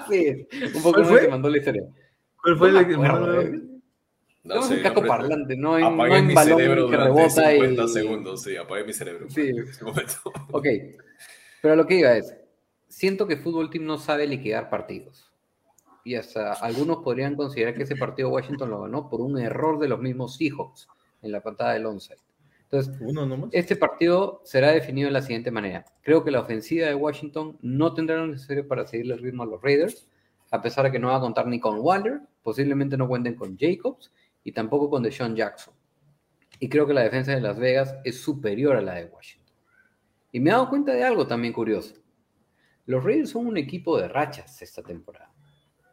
Sí, 0.08 0.46
un 0.74 0.82
poco 0.82 1.00
¿Cuál 1.00 1.12
más 1.12 1.20
te 1.20 1.28
mandó 1.28 1.48
la 1.50 1.58
historia. 1.58 1.82
¿Cuál 2.42 2.58
fue 2.58 2.72
No 2.72 2.80
el 2.80 2.86
que 2.86 2.94
acuerdo, 2.94 3.40
eh. 3.40 3.60
No 4.42 4.54
Tenemos 4.54 4.68
sé, 4.68 4.74
un 4.76 4.82
casco 4.82 5.00
hombre, 5.00 5.08
parlante, 5.08 5.56
no 5.56 5.76
en, 5.76 5.82
no 5.82 5.88
Apagué 5.88 6.16
en 6.18 6.26
mi 6.26 6.34
balón 6.34 6.58
cerebro 6.58 6.88
que 6.88 6.96
rebota 6.96 7.50
50 7.50 7.82
y... 7.82 7.88
segundos, 7.88 8.42
sí, 8.42 8.56
apagué 8.56 8.84
mi 8.84 8.92
cerebro. 8.94 9.28
Sí. 9.28 9.48
En 9.48 9.68
ese 9.68 9.84
momento. 9.84 10.14
Ok, 10.52 10.66
pero 11.60 11.76
lo 11.76 11.86
que 11.86 11.98
iba 11.98 12.16
es, 12.16 12.34
siento 12.88 13.26
que 13.26 13.36
Fútbol 13.36 13.68
Team 13.68 13.84
no 13.84 13.98
sabe 13.98 14.26
liquidar 14.26 14.70
partidos. 14.70 15.29
Y 16.04 16.14
hasta 16.14 16.52
algunos 16.54 16.98
podrían 16.98 17.36
considerar 17.36 17.74
que 17.74 17.82
ese 17.82 17.96
partido 17.96 18.30
Washington 18.30 18.70
lo 18.70 18.82
ganó 18.82 19.08
por 19.08 19.20
un 19.20 19.38
error 19.38 19.78
de 19.78 19.88
los 19.88 20.00
mismos 20.00 20.36
Seahawks 20.36 20.88
en 21.22 21.32
la 21.32 21.42
patada 21.42 21.74
del 21.74 21.86
onside. 21.86 22.18
Entonces, 22.64 22.96
Uno 23.00 23.26
nomás. 23.26 23.50
este 23.52 23.74
partido 23.74 24.40
será 24.44 24.70
definido 24.70 25.08
de 25.08 25.12
la 25.12 25.22
siguiente 25.22 25.50
manera. 25.50 25.84
Creo 26.02 26.22
que 26.22 26.30
la 26.30 26.40
ofensiva 26.40 26.86
de 26.86 26.94
Washington 26.94 27.58
no 27.62 27.94
tendrá 27.94 28.16
lo 28.16 28.28
necesario 28.28 28.66
para 28.66 28.86
seguirle 28.86 29.14
el 29.14 29.20
ritmo 29.20 29.42
a 29.42 29.46
los 29.46 29.60
Raiders, 29.60 30.08
a 30.52 30.62
pesar 30.62 30.84
de 30.84 30.92
que 30.92 30.98
no 30.98 31.08
va 31.08 31.16
a 31.16 31.20
contar 31.20 31.46
ni 31.48 31.58
con 31.58 31.80
Waller, 31.80 32.20
posiblemente 32.42 32.96
no 32.96 33.08
cuenten 33.08 33.34
con 33.34 33.56
Jacobs 33.58 34.12
y 34.44 34.52
tampoco 34.52 34.88
con 34.88 35.02
Deshaun 35.02 35.34
Jackson. 35.34 35.74
Y 36.60 36.68
creo 36.68 36.86
que 36.86 36.94
la 36.94 37.02
defensa 37.02 37.32
de 37.32 37.40
Las 37.40 37.58
Vegas 37.58 37.96
es 38.04 38.20
superior 38.20 38.76
a 38.76 38.80
la 38.82 38.94
de 38.94 39.06
Washington. 39.06 39.54
Y 40.32 40.40
me 40.40 40.50
he 40.50 40.52
dado 40.52 40.68
cuenta 40.68 40.92
de 40.92 41.02
algo 41.02 41.26
también 41.26 41.52
curioso. 41.52 41.94
Los 42.86 43.02
Raiders 43.04 43.30
son 43.30 43.46
un 43.46 43.56
equipo 43.56 43.98
de 43.98 44.08
rachas 44.08 44.62
esta 44.62 44.82
temporada. 44.82 45.29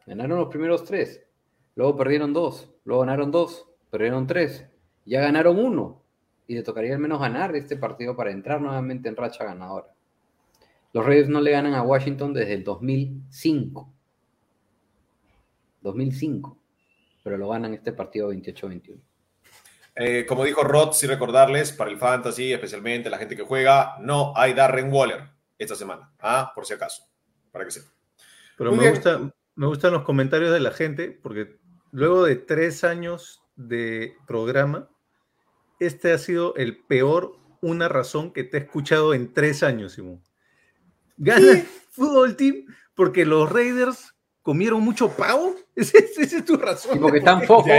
Ganaron 0.07 0.39
los 0.39 0.47
primeros 0.47 0.85
tres, 0.85 1.21
luego 1.75 1.97
perdieron 1.97 2.33
dos, 2.33 2.73
luego 2.85 3.01
ganaron 3.01 3.29
dos, 3.29 3.67
perdieron 3.91 4.25
tres, 4.25 4.65
ya 5.05 5.19
ganaron 5.21 5.59
uno, 5.59 6.01
y 6.47 6.55
le 6.55 6.63
tocaría 6.63 6.93
al 6.93 6.99
menos 6.99 7.19
ganar 7.19 7.53
este 7.57 7.75
partido 7.75 8.15
para 8.15 8.31
entrar 8.31 8.61
nuevamente 8.61 9.09
en 9.09 9.17
racha 9.17 9.43
ganadora. 9.43 9.93
Los 10.93 11.05
Raiders 11.05 11.27
no 11.27 11.41
le 11.41 11.51
ganan 11.51 11.73
a 11.73 11.83
Washington 11.83 12.33
desde 12.33 12.53
el 12.53 12.63
2005. 12.63 13.93
2005. 15.81 16.57
Pero 17.23 17.37
lo 17.37 17.49
ganan 17.49 17.73
este 17.73 17.91
partido 17.91 18.31
28-21. 18.33 18.97
Eh, 19.95 20.25
como 20.25 20.45
dijo 20.45 20.63
Rod, 20.63 20.93
sí 20.93 21.05
recordarles, 21.05 21.73
para 21.73 21.91
el 21.91 21.97
fantasy, 21.97 22.53
especialmente 22.53 23.09
la 23.09 23.17
gente 23.17 23.35
que 23.35 23.43
juega, 23.43 23.97
no 23.99 24.31
hay 24.35 24.53
Darren 24.53 24.91
Waller 24.91 25.23
esta 25.57 25.75
semana, 25.75 26.13
¿ah? 26.19 26.51
por 26.55 26.65
si 26.65 26.73
acaso, 26.75 27.03
para 27.51 27.65
que 27.65 27.71
sepa. 27.71 27.89
Pero 28.57 28.69
Muy 28.69 28.77
me, 28.77 28.83
bien. 28.85 28.95
gusta, 28.95 29.33
me 29.57 29.65
gustan 29.65 29.91
los 29.91 30.03
comentarios 30.03 30.53
de 30.53 30.59
la 30.59 30.71
gente, 30.71 31.09
porque 31.09 31.57
luego 31.91 32.23
de 32.23 32.35
tres 32.35 32.83
años 32.83 33.41
de 33.55 34.15
programa, 34.27 34.87
este 35.79 36.13
ha 36.13 36.19
sido 36.19 36.55
el 36.55 36.77
peor 36.77 37.35
una 37.59 37.89
razón 37.89 38.31
que 38.31 38.43
te 38.43 38.57
he 38.57 38.59
escuchado 38.61 39.15
en 39.15 39.33
tres 39.33 39.63
años, 39.63 39.93
Simón. 39.93 40.21
Gana 41.17 41.51
el 41.51 41.63
fútbol 41.91 42.35
team 42.35 42.67
porque 42.93 43.25
los 43.25 43.51
Raiders 43.51 44.13
comieron 44.43 44.83
mucho 44.83 45.09
pavo. 45.09 45.55
¿Esa 45.77 45.97
es, 45.99 46.17
esa 46.17 46.37
es 46.37 46.45
tu 46.45 46.57
razón? 46.57 46.97
Y 46.97 46.99
porque 46.99 47.19
están 47.19 47.43
flojos, 47.43 47.65
me- 47.67 47.75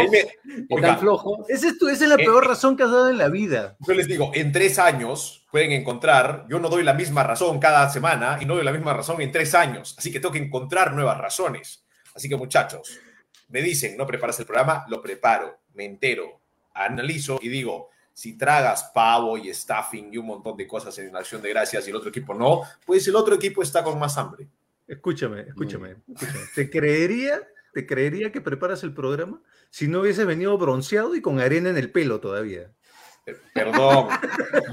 Oiga, 0.70 0.88
están 0.88 0.98
flojos. 1.00 1.48
Esa 1.50 1.68
es, 1.68 1.78
tu- 1.78 1.88
esa 1.88 2.04
es 2.04 2.08
la 2.08 2.14
Eh, 2.14 2.24
peor 2.24 2.46
razón 2.46 2.76
que 2.76 2.84
has 2.84 2.90
dado 2.90 3.10
en 3.10 3.18
la 3.18 3.28
vida. 3.28 3.76
Yo 3.80 3.92
les 3.94 4.06
digo, 4.06 4.30
en 4.34 4.52
tres 4.52 4.78
años 4.78 5.44
pueden 5.50 5.72
encontrar, 5.72 6.46
yo 6.48 6.60
no 6.60 6.68
doy 6.68 6.84
la 6.84 6.94
misma 6.94 7.24
razón 7.24 7.58
cada 7.58 7.88
semana 7.90 8.38
y 8.40 8.44
no 8.46 8.54
doy 8.54 8.64
la 8.64 8.72
misma 8.72 8.94
razón 8.94 9.20
en 9.20 9.32
tres 9.32 9.54
años, 9.54 9.94
así 9.98 10.12
que 10.12 10.20
tengo 10.20 10.32
que 10.32 10.38
encontrar 10.38 10.92
nuevas 10.94 11.18
razones. 11.18 11.84
Así 12.14 12.28
que 12.28 12.36
muchachos, 12.36 13.00
me 13.48 13.62
dicen, 13.62 13.96
¿no 13.96 14.06
preparas 14.06 14.38
el 14.40 14.46
programa? 14.46 14.84
Lo 14.88 15.02
preparo, 15.02 15.58
me 15.74 15.84
entero, 15.84 16.40
analizo 16.74 17.38
y 17.42 17.48
digo, 17.48 17.90
si 18.12 18.36
tragas 18.36 18.90
pavo 18.94 19.38
y 19.38 19.52
stuffing 19.54 20.12
y 20.12 20.18
un 20.18 20.26
montón 20.26 20.56
de 20.56 20.66
cosas 20.66 20.96
en 20.98 21.12
la 21.12 21.20
acción 21.20 21.40
de 21.42 21.48
gracias 21.50 21.86
y 21.86 21.90
el 21.90 21.96
otro 21.96 22.10
equipo 22.10 22.34
no, 22.34 22.62
pues 22.84 23.06
el 23.08 23.16
otro 23.16 23.34
equipo 23.34 23.62
está 23.62 23.82
con 23.82 23.98
más 23.98 24.16
hambre. 24.18 24.46
Escúchame, 24.86 25.42
escúchame, 25.42 25.96
escúchame. 26.08 26.38
¿Te 26.54 26.68
creería, 26.70 27.40
te 27.78 27.86
creería 27.86 28.32
que 28.32 28.40
preparas 28.40 28.82
el 28.82 28.92
programa 28.92 29.40
si 29.70 29.86
no 29.86 30.00
hubieses 30.00 30.26
venido 30.26 30.58
bronceado 30.58 31.14
y 31.14 31.20
con 31.20 31.38
arena 31.38 31.70
en 31.70 31.76
el 31.76 31.92
pelo 31.92 32.18
todavía? 32.18 32.72
Perdón, 33.54 34.08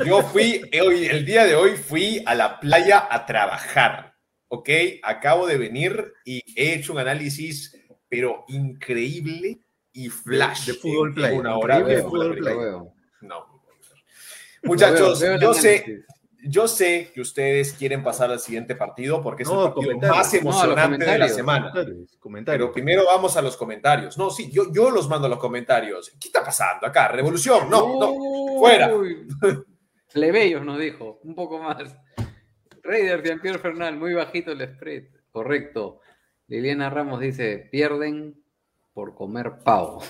yo 0.07 0.23
fui, 0.23 0.67
hoy, 0.81 1.05
el 1.05 1.23
día 1.23 1.45
de 1.45 1.53
hoy 1.53 1.75
fui 1.75 2.23
a 2.25 2.33
la 2.33 2.59
playa 2.59 3.07
a 3.11 3.27
trabajar, 3.27 4.15
¿ok? 4.47 4.69
Acabo 5.03 5.45
de 5.45 5.59
venir 5.59 6.13
y 6.25 6.41
he 6.59 6.73
hecho 6.73 6.93
un 6.93 6.99
análisis, 6.99 7.77
pero 8.09 8.43
increíble 8.47 9.59
y 9.93 10.09
flash. 10.09 10.65
de 10.65 10.73
fútbol 10.73 11.09
en 11.09 11.13
playa, 11.13 11.39
Una 11.39 11.57
hora 11.57 11.83
de 11.83 11.97
de 11.97 12.01
fútbol 12.01 12.37
fútbol 12.39 12.57
veo. 12.57 12.93
No. 13.21 13.61
Muchachos, 14.63 15.19
veo, 15.19 15.37
veo 15.37 15.41
yo 15.41 15.53
sé, 15.53 15.83
análisis. 15.83 16.05
Yo 16.47 16.67
sé 16.67 17.11
que 17.13 17.21
ustedes 17.21 17.73
quieren 17.73 18.03
pasar 18.03 18.31
al 18.31 18.39
siguiente 18.39 18.75
partido 18.75 19.21
porque 19.21 19.43
es 19.43 19.49
No, 19.49 19.67
el 19.67 19.73
partido 19.73 19.97
más 19.97 20.33
No, 20.33 20.39
emocionante 20.39 21.05
de 21.05 21.17
la 21.17 21.29
semana. 21.29 21.71
Comentarios, 21.71 22.17
comentarios. 22.17 22.67
Pero 22.67 22.73
primero 22.73 23.05
vamos 23.05 23.35
a 23.37 23.41
los 23.41 23.57
comentarios. 23.57 24.17
No, 24.17 24.29
sí, 24.29 24.51
yo, 24.51 24.71
yo 24.71 24.91
los 24.91 25.09
mando 25.09 25.27
a 25.27 25.29
los 25.29 25.39
comentarios. 25.39 26.11
¿Qué 26.19 26.27
está 26.27 26.43
pasando 26.43 26.87
acá? 26.87 27.07
¿Revolución? 27.07 27.69
No, 27.69 27.99
no. 27.99 28.59
fuera. 28.59 28.91
Plebeyos 30.13 30.63
nos 30.63 30.79
dijo, 30.79 31.19
un 31.23 31.35
poco 31.35 31.59
más. 31.59 31.77
Raiders, 32.83 33.23
Jean-Pierre 33.23 33.59
Fernal, 33.59 33.97
muy 33.97 34.13
bajito 34.13 34.51
el 34.51 34.61
spread. 34.61 35.05
Correcto. 35.31 35.99
Liliana 36.47 36.89
Ramos 36.89 37.19
dice, 37.19 37.67
pierden 37.71 38.41
por 38.93 39.15
comer 39.15 39.59
pavo. 39.63 40.01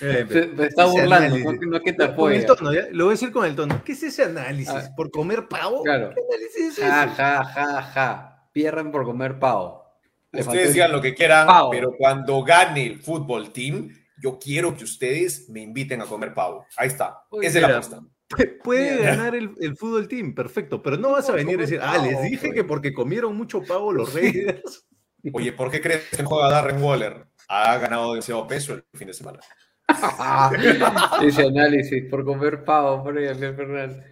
Eh, 0.00 0.26
Se, 0.28 0.56
se 0.56 0.66
está 0.66 0.86
burlando, 0.86 1.38
no, 1.38 1.52
no 1.52 1.80
que 1.80 1.92
te 1.92 2.04
el 2.04 2.46
tono, 2.46 2.72
¿ya? 2.74 2.88
Lo 2.90 3.04
voy 3.04 3.12
a 3.12 3.14
decir 3.14 3.30
con 3.30 3.44
el 3.46 3.54
tono. 3.54 3.80
¿Qué 3.84 3.92
es 3.92 4.02
ese 4.02 4.24
análisis? 4.24 4.74
Ah. 4.74 4.90
¿Por 4.96 5.10
comer 5.10 5.46
pavo? 5.48 5.82
Claro. 5.84 6.10
¿Qué 6.14 6.20
análisis 6.28 6.78
es 6.78 6.84
Ja, 6.84 7.04
ese? 7.04 7.14
ja, 7.14 7.44
ja, 7.44 7.82
ja. 7.82 8.48
Pierden 8.52 8.90
por 8.90 9.04
comer 9.04 9.38
pavo. 9.38 9.84
Ustedes 10.32 10.74
digan 10.74 10.90
lo 10.90 11.00
que 11.00 11.14
quieran, 11.14 11.46
Pavo. 11.46 11.70
pero 11.70 11.92
cuando 11.96 12.42
gane 12.42 12.84
el 12.86 12.98
fútbol 13.00 13.52
team, 13.52 13.88
yo 14.20 14.36
quiero 14.40 14.76
que 14.76 14.82
ustedes 14.82 15.48
me 15.48 15.60
inviten 15.60 16.02
a 16.02 16.06
comer 16.06 16.34
pavo. 16.34 16.66
Ahí 16.76 16.88
está. 16.88 17.22
Uy, 17.30 17.46
Esa 17.46 17.58
es 17.58 17.62
la 17.62 17.68
apuesta. 17.68 18.00
Pu- 18.28 18.58
Puede 18.64 18.96
Mira. 18.98 19.10
ganar 19.14 19.36
el, 19.36 19.50
el 19.60 19.76
fútbol 19.76 20.08
team, 20.08 20.34
perfecto, 20.34 20.82
pero 20.82 20.96
no 20.96 21.12
vas 21.12 21.28
a 21.30 21.32
venir 21.34 21.56
a 21.58 21.60
decir, 21.62 21.78
ah, 21.80 21.98
les 21.98 22.20
dije 22.22 22.48
pues". 22.48 22.54
que 22.54 22.64
porque 22.64 22.92
comieron 22.92 23.36
mucho 23.36 23.62
pavo 23.62 23.92
los 23.92 24.12
Raiders. 24.12 24.84
Oye, 25.32 25.52
¿por 25.52 25.70
qué 25.70 25.80
crees 25.80 26.02
que 26.10 26.24
juega 26.24 26.50
Darren 26.50 26.82
Waller? 26.82 27.26
Ha 27.48 27.78
ganado 27.78 28.12
demasiado 28.12 28.46
peso 28.46 28.74
el 28.74 28.84
fin 28.94 29.08
de 29.08 29.14
semana. 29.14 29.40
Ese 31.22 31.42
análisis 31.46 32.04
por 32.10 32.24
comer 32.24 32.64
pavo, 32.64 33.02
por 33.02 33.18
Jean-Pierre 33.20 33.56
Fernal. 33.56 34.04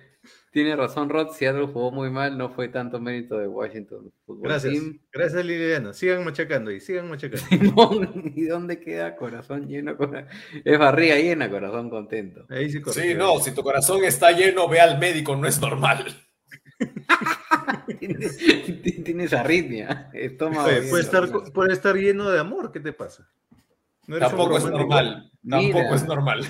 Tiene 0.52 0.76
razón 0.76 1.08
Rod, 1.08 1.30
Seattle 1.30 1.66
jugó 1.66 1.90
muy 1.90 2.10
mal, 2.10 2.36
no 2.36 2.50
fue 2.50 2.68
tanto 2.68 3.00
mérito 3.00 3.38
de 3.38 3.48
Washington 3.48 4.12
Football 4.26 4.48
Gracias, 4.50 4.72
Team. 4.74 5.00
gracias 5.10 5.44
Liliana. 5.46 5.94
Sigan 5.94 6.24
machacando 6.24 6.70
ahí, 6.70 6.78
sigan 6.78 7.08
machacando. 7.08 7.46
Simón, 7.48 8.32
¿Y 8.36 8.44
dónde 8.44 8.78
queda 8.78 9.16
corazón 9.16 9.66
lleno? 9.66 9.96
cora- 9.96 10.28
Es 10.62 10.78
barriga 10.78 11.16
llena, 11.16 11.48
corazón 11.48 11.88
contento. 11.88 12.44
Ahí 12.50 12.68
sí 12.70 12.82
no, 13.16 13.40
si 13.40 13.52
tu 13.54 13.62
corazón 13.62 14.04
está 14.04 14.30
lleno, 14.32 14.68
ve 14.68 14.78
al 14.80 14.98
médico, 14.98 15.34
no 15.36 15.48
es 15.48 15.58
normal. 15.58 16.04
Tienes, 17.98 18.38
tienes 19.04 19.32
arritmia. 19.32 20.10
Estómago. 20.12 20.66
Oye, 20.66 20.80
bien, 20.80 20.90
puede, 20.90 21.02
estar, 21.02 21.30
puede 21.52 21.72
estar 21.72 21.96
lleno 21.96 22.30
de 22.30 22.40
amor, 22.40 22.72
¿qué 22.72 22.80
te 22.80 22.92
pasa? 22.92 23.28
¿No 24.06 24.16
eres 24.16 24.30
un 24.30 24.36
Tampoco 24.36 24.58
es 24.58 24.64
normal. 24.64 25.32
Tampoco 25.48 25.78
Mira. 25.78 25.94
es 25.94 26.04
normal. 26.04 26.44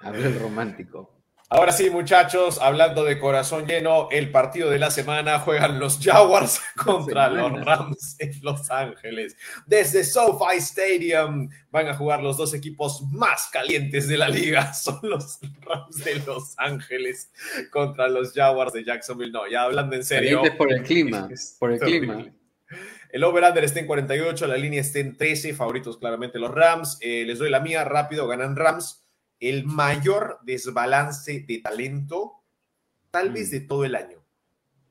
Habla 0.00 0.26
el 0.26 0.38
romántico. 0.38 1.13
Ahora 1.54 1.70
sí, 1.70 1.88
muchachos, 1.88 2.58
hablando 2.60 3.04
de 3.04 3.20
corazón 3.20 3.64
lleno, 3.64 4.08
el 4.10 4.32
partido 4.32 4.70
de 4.70 4.80
la 4.80 4.90
semana 4.90 5.38
juegan 5.38 5.78
los 5.78 6.00
Jaguars 6.02 6.60
contra 6.84 7.28
los. 7.28 7.64
Rams 7.64 8.16
en 8.18 8.32
Los 8.42 8.72
Ángeles. 8.72 9.36
Desde 9.64 10.02
SoFi 10.02 10.56
Stadium 10.56 11.48
van 11.70 11.86
a 11.86 11.94
jugar 11.94 12.24
los 12.24 12.36
dos 12.36 12.54
equipos 12.54 13.02
más 13.12 13.50
calientes 13.52 14.08
de 14.08 14.18
la 14.18 14.28
liga. 14.28 14.74
Son 14.74 14.98
los 15.04 15.38
Rams 15.60 16.02
de 16.02 16.16
Los 16.26 16.54
Ángeles 16.58 17.30
contra 17.70 18.08
los 18.08 18.32
Jaguars 18.32 18.72
de 18.72 18.82
Jacksonville. 18.82 19.30
No, 19.30 19.48
ya 19.48 19.62
hablando 19.62 19.94
en 19.94 20.04
serio. 20.04 20.38
Calientes 20.38 20.58
por 20.58 20.72
el 20.72 20.82
clima. 20.82 21.28
Por 21.60 21.72
el 21.72 21.78
clima. 21.78 22.26
El 23.10 23.22
over-under 23.22 23.62
está 23.62 23.78
en 23.78 23.86
48, 23.86 24.48
la 24.48 24.56
línea 24.56 24.80
está 24.80 24.98
en 24.98 25.16
13, 25.16 25.54
favoritos 25.54 25.98
claramente 25.98 26.40
los 26.40 26.52
Rams. 26.52 26.98
Eh, 27.00 27.22
les 27.24 27.38
doy 27.38 27.48
la 27.48 27.60
mía 27.60 27.84
rápido, 27.84 28.26
ganan 28.26 28.56
Rams. 28.56 29.03
El 29.50 29.66
mayor 29.66 30.38
desbalance 30.42 31.40
de 31.40 31.58
talento, 31.58 32.42
tal 33.10 33.30
vez 33.30 33.50
de 33.50 33.60
todo 33.60 33.84
el 33.84 33.94
año. 33.94 34.24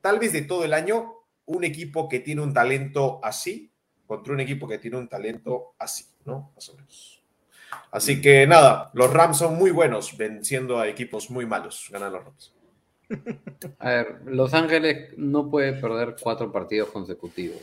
Tal 0.00 0.18
vez 0.20 0.32
de 0.32 0.42
todo 0.42 0.64
el 0.64 0.74
año, 0.74 1.12
un 1.46 1.64
equipo 1.64 2.08
que 2.08 2.20
tiene 2.20 2.40
un 2.40 2.54
talento 2.54 3.18
así 3.22 3.72
contra 4.06 4.32
un 4.32 4.40
equipo 4.40 4.68
que 4.68 4.78
tiene 4.78 4.96
un 4.96 5.08
talento 5.08 5.74
así, 5.78 6.04
¿no? 6.24 6.52
Más 6.54 6.68
o 6.68 6.76
menos. 6.76 7.24
Así 7.90 8.20
que 8.20 8.46
nada, 8.46 8.90
los 8.94 9.12
Rams 9.12 9.38
son 9.38 9.56
muy 9.56 9.72
buenos 9.72 10.16
venciendo 10.16 10.78
a 10.78 10.86
equipos 10.86 11.30
muy 11.30 11.46
malos. 11.46 11.88
Ganan 11.90 12.12
los 12.12 12.24
Rams. 12.24 12.54
A 13.80 13.90
ver, 13.90 14.20
Los 14.24 14.54
Ángeles 14.54 15.14
no 15.16 15.50
puede 15.50 15.72
perder 15.72 16.16
cuatro 16.20 16.52
partidos 16.52 16.90
consecutivos, 16.90 17.60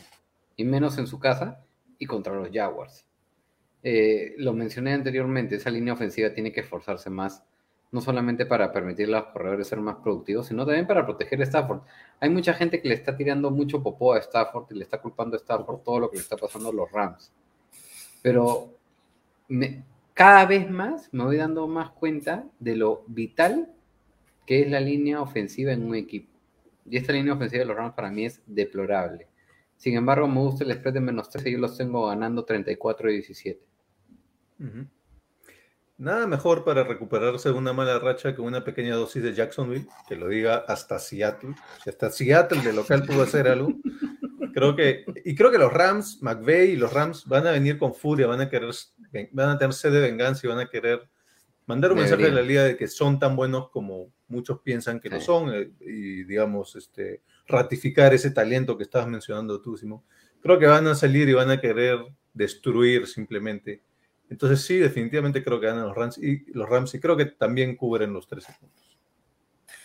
y 0.56 0.64
menos 0.64 0.98
en 0.98 1.06
su 1.06 1.18
casa 1.18 1.64
y 1.98 2.06
contra 2.06 2.34
los 2.34 2.50
Jaguars. 2.52 3.06
Eh, 3.82 4.34
lo 4.38 4.52
mencioné 4.52 4.92
anteriormente, 4.92 5.56
esa 5.56 5.70
línea 5.70 5.94
ofensiva 5.94 6.32
tiene 6.32 6.52
que 6.52 6.60
esforzarse 6.60 7.10
más, 7.10 7.44
no 7.90 8.00
solamente 8.00 8.46
para 8.46 8.72
permitirle 8.72 9.16
a 9.16 9.20
los 9.20 9.28
corredores 9.30 9.66
ser 9.66 9.80
más 9.80 9.96
productivos, 9.96 10.46
sino 10.46 10.64
también 10.64 10.86
para 10.86 11.04
proteger 11.04 11.40
a 11.40 11.44
Stafford. 11.44 11.82
Hay 12.20 12.30
mucha 12.30 12.54
gente 12.54 12.80
que 12.80 12.88
le 12.88 12.94
está 12.94 13.16
tirando 13.16 13.50
mucho 13.50 13.82
popó 13.82 14.14
a 14.14 14.18
Stafford 14.18 14.66
y 14.70 14.74
le 14.76 14.84
está 14.84 15.00
culpando 15.00 15.36
a 15.36 15.40
Stafford 15.40 15.80
todo 15.80 16.00
lo 16.00 16.10
que 16.10 16.16
le 16.16 16.22
está 16.22 16.36
pasando 16.36 16.70
a 16.70 16.72
los 16.72 16.90
Rams. 16.90 17.32
Pero 18.22 18.78
cada 20.14 20.46
vez 20.46 20.70
más 20.70 21.12
me 21.12 21.24
voy 21.24 21.36
dando 21.36 21.66
más 21.66 21.90
cuenta 21.90 22.44
de 22.58 22.76
lo 22.76 23.04
vital 23.08 23.72
que 24.46 24.62
es 24.62 24.70
la 24.70 24.80
línea 24.80 25.20
ofensiva 25.20 25.72
en 25.72 25.84
un 25.84 25.94
equipo. 25.94 26.30
Y 26.88 26.96
esta 26.96 27.12
línea 27.12 27.34
ofensiva 27.34 27.60
de 27.60 27.66
los 27.66 27.76
Rams 27.76 27.94
para 27.94 28.10
mí 28.10 28.24
es 28.24 28.42
deplorable. 28.46 29.28
Sin 29.76 29.96
embargo, 29.96 30.28
me 30.28 30.40
gusta 30.40 30.64
el 30.64 30.72
spread 30.72 30.94
de 30.94 31.00
menos 31.00 31.28
13 31.28 31.48
y 31.48 31.52
yo 31.52 31.58
los 31.58 31.76
tengo 31.76 32.06
ganando 32.06 32.44
34 32.44 33.10
y 33.10 33.14
17. 33.14 33.71
Nada 35.98 36.26
mejor 36.26 36.64
para 36.64 36.82
recuperarse 36.82 37.50
de 37.50 37.54
una 37.54 37.72
mala 37.72 37.98
racha 37.98 38.34
que 38.34 38.40
una 38.40 38.64
pequeña 38.64 38.96
dosis 38.96 39.22
de 39.22 39.34
Jacksonville, 39.34 39.86
que 40.08 40.16
lo 40.16 40.28
diga 40.28 40.64
hasta 40.66 40.98
Seattle. 40.98 41.54
Si 41.82 41.90
hasta 41.90 42.10
Seattle 42.10 42.62
de 42.62 42.72
local 42.72 43.04
pudo 43.04 43.22
hacer 43.22 43.48
algo. 43.48 43.72
Creo 44.52 44.76
que, 44.76 45.04
y 45.24 45.34
creo 45.34 45.50
que 45.50 45.58
los 45.58 45.72
Rams, 45.72 46.20
McVay 46.20 46.72
y 46.72 46.76
los 46.76 46.92
Rams 46.92 47.26
van 47.26 47.46
a 47.46 47.52
venir 47.52 47.78
con 47.78 47.94
furia, 47.94 48.26
van 48.26 48.40
a 48.40 48.50
querer, 48.50 48.70
van 49.32 49.50
a 49.50 49.58
tener 49.58 49.72
sed 49.72 49.92
de 49.92 50.00
venganza 50.00 50.46
y 50.46 50.50
van 50.50 50.58
a 50.58 50.68
querer 50.68 51.08
mandar 51.66 51.92
un 51.92 51.98
mensaje 51.98 52.26
a 52.26 52.30
la 52.30 52.42
liga 52.42 52.64
de 52.64 52.76
que 52.76 52.88
son 52.88 53.18
tan 53.18 53.36
buenos 53.36 53.70
como 53.70 54.12
muchos 54.28 54.60
piensan 54.60 55.00
que 55.00 55.08
lo 55.08 55.20
son 55.20 55.54
eh, 55.54 55.70
y 55.80 56.24
digamos 56.24 56.74
este 56.76 57.22
ratificar 57.46 58.12
ese 58.14 58.30
talento 58.30 58.76
que 58.76 58.84
estabas 58.84 59.08
mencionando 59.08 59.60
tú, 59.60 59.76
Simón. 59.76 60.02
Creo 60.40 60.58
que 60.58 60.66
van 60.66 60.86
a 60.86 60.94
salir 60.94 61.28
y 61.28 61.34
van 61.34 61.50
a 61.50 61.60
querer 61.60 61.98
destruir 62.32 63.06
simplemente. 63.06 63.82
Entonces 64.32 64.64
sí, 64.64 64.78
definitivamente 64.78 65.44
creo 65.44 65.60
que 65.60 65.66
ganan 65.66 65.84
los 65.86 65.94
Rams 65.94 66.16
y 66.16 66.42
los 66.54 66.66
Rams 66.66 66.94
y 66.94 67.00
creo 67.00 67.14
que 67.18 67.26
también 67.26 67.76
cubren 67.76 68.14
los 68.14 68.26
13 68.26 68.54
puntos. 68.58 68.98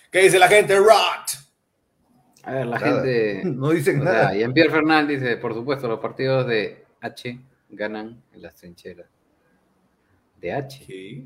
¿Qué 0.10 0.20
dice 0.20 0.40
la 0.40 0.48
gente? 0.48 0.78
Rot. 0.78 0.88
A 2.44 2.52
ver, 2.54 2.66
la 2.68 2.80
Nada. 2.80 2.94
gente. 3.04 3.42
No 3.46 3.72
dicen 3.72 4.02
nada. 4.02 4.30
sea, 4.30 4.40
Jean-Pierre 4.40 4.70
Fernández 4.72 5.20
dice: 5.22 5.36
por 5.36 5.54
supuesto, 5.54 5.86
los 5.90 6.00
partidos 6.00 6.48
de 6.48 6.86
H 7.02 7.38
ganan 7.72 8.24
en 8.34 8.42
las 8.42 8.56
trincheras. 8.56 9.08
de 10.40 10.54
H. 10.54 10.86
¿Qué? 10.88 11.26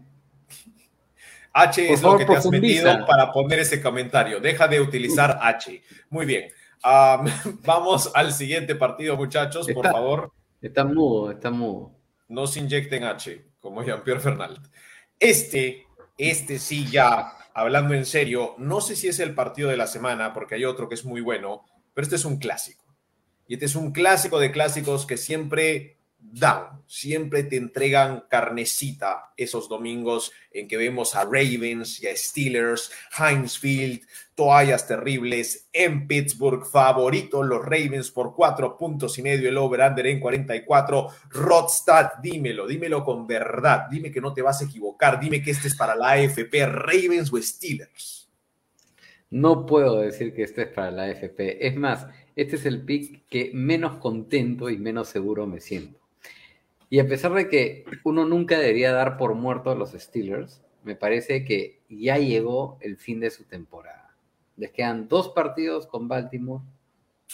H 1.53 1.85
Por 1.85 1.93
es 1.93 2.01
favor, 2.01 2.13
lo 2.21 2.25
que 2.25 2.31
te 2.33 2.37
has 2.39 2.49
metido 2.49 3.05
para 3.05 3.31
poner 3.31 3.59
ese 3.59 3.81
comentario. 3.83 4.39
Deja 4.39 4.67
de 4.67 4.81
utilizar 4.81 5.37
H. 5.43 5.79
Muy 6.09 6.25
bien. 6.25 6.49
Am, 6.81 7.25
vamos 7.65 8.09
al 8.15 8.33
siguiente 8.33 8.73
partido, 8.73 9.15
muchachos. 9.15 9.67
Por 9.71 9.85
favor, 9.85 10.31
Está 10.59 10.83
mudo, 10.85 11.29
está 11.31 11.51
mudo. 11.51 11.91
No 12.31 12.47
se 12.47 12.59
inyecten 12.59 13.03
H, 13.03 13.45
como 13.59 13.83
Jean-Pierre 13.85 14.21
Fernández. 14.21 14.71
Este, 15.19 15.85
este 16.17 16.57
sí 16.57 16.87
ya, 16.89 17.33
hablando 17.53 17.93
en 17.93 18.05
serio, 18.05 18.55
no 18.57 18.81
sé 18.81 18.95
si 18.95 19.07
es 19.07 19.19
el 19.19 19.35
partido 19.35 19.69
de 19.69 19.77
la 19.77 19.87
semana, 19.87 20.33
porque 20.33 20.55
hay 20.55 20.65
otro 20.65 20.89
que 20.89 20.95
es 20.95 21.05
muy 21.05 21.21
bueno, 21.21 21.65
pero 21.93 22.03
este 22.03 22.15
es 22.15 22.25
un 22.25 22.37
clásico. 22.37 22.85
Y 23.47 23.55
este 23.55 23.65
es 23.65 23.75
un 23.75 23.91
clásico 23.91 24.39
de 24.39 24.51
clásicos 24.51 25.05
que 25.05 25.17
siempre 25.17 25.97
dan, 26.21 26.83
siempre 26.85 27.43
te 27.43 27.57
entregan 27.57 28.25
carnecita 28.29 29.33
esos 29.35 29.67
domingos 29.67 30.31
en 30.51 30.67
que 30.67 30.77
vemos 30.77 31.15
a 31.15 31.23
Ravens 31.23 32.01
y 32.01 32.07
a 32.07 32.15
Steelers, 32.15 32.91
Heinz 33.17 33.57
Field, 33.57 34.01
toallas 34.35 34.87
terribles 34.87 35.67
en 35.73 36.07
Pittsburgh, 36.07 36.65
favorito 36.65 37.43
los 37.43 37.63
Ravens 37.63 38.11
por 38.11 38.35
cuatro 38.35 38.77
puntos 38.77 39.17
y 39.17 39.23
medio, 39.23 39.49
el 39.49 39.57
over-under 39.57 40.07
en 40.07 40.19
44. 40.19 41.07
Rodstad, 41.29 42.11
dímelo, 42.21 42.67
dímelo 42.67 43.03
con 43.03 43.27
verdad, 43.27 43.87
dime 43.89 44.11
que 44.11 44.21
no 44.21 44.33
te 44.33 44.41
vas 44.41 44.61
a 44.61 44.65
equivocar, 44.65 45.19
dime 45.19 45.41
que 45.41 45.51
este 45.51 45.67
es 45.67 45.75
para 45.75 45.95
la 45.95 46.11
AFP, 46.11 46.65
Ravens 46.65 47.33
o 47.33 47.41
Steelers. 47.41 48.29
No 49.29 49.65
puedo 49.65 50.01
decir 50.01 50.33
que 50.33 50.43
este 50.43 50.63
es 50.63 50.67
para 50.67 50.91
la 50.91 51.03
AFP. 51.03 51.65
Es 51.65 51.75
más, 51.77 52.05
este 52.35 52.57
es 52.57 52.65
el 52.65 52.83
pick 52.83 53.27
que 53.29 53.51
menos 53.53 53.97
contento 53.97 54.69
y 54.69 54.77
menos 54.77 55.07
seguro 55.07 55.47
me 55.47 55.61
siento. 55.61 56.00
Y 56.91 56.99
a 56.99 57.07
pesar 57.07 57.33
de 57.33 57.47
que 57.47 57.85
uno 58.03 58.25
nunca 58.25 58.59
debería 58.59 58.91
dar 58.91 59.15
por 59.15 59.33
muerto 59.33 59.71
a 59.71 59.75
los 59.75 59.91
Steelers, 59.91 60.61
me 60.83 60.93
parece 60.93 61.45
que 61.45 61.79
ya 61.87 62.17
llegó 62.17 62.77
el 62.81 62.97
fin 62.97 63.21
de 63.21 63.29
su 63.29 63.45
temporada. 63.45 64.13
Les 64.57 64.71
quedan 64.71 65.07
dos 65.07 65.29
partidos 65.29 65.87
con 65.87 66.09
Baltimore, 66.09 66.65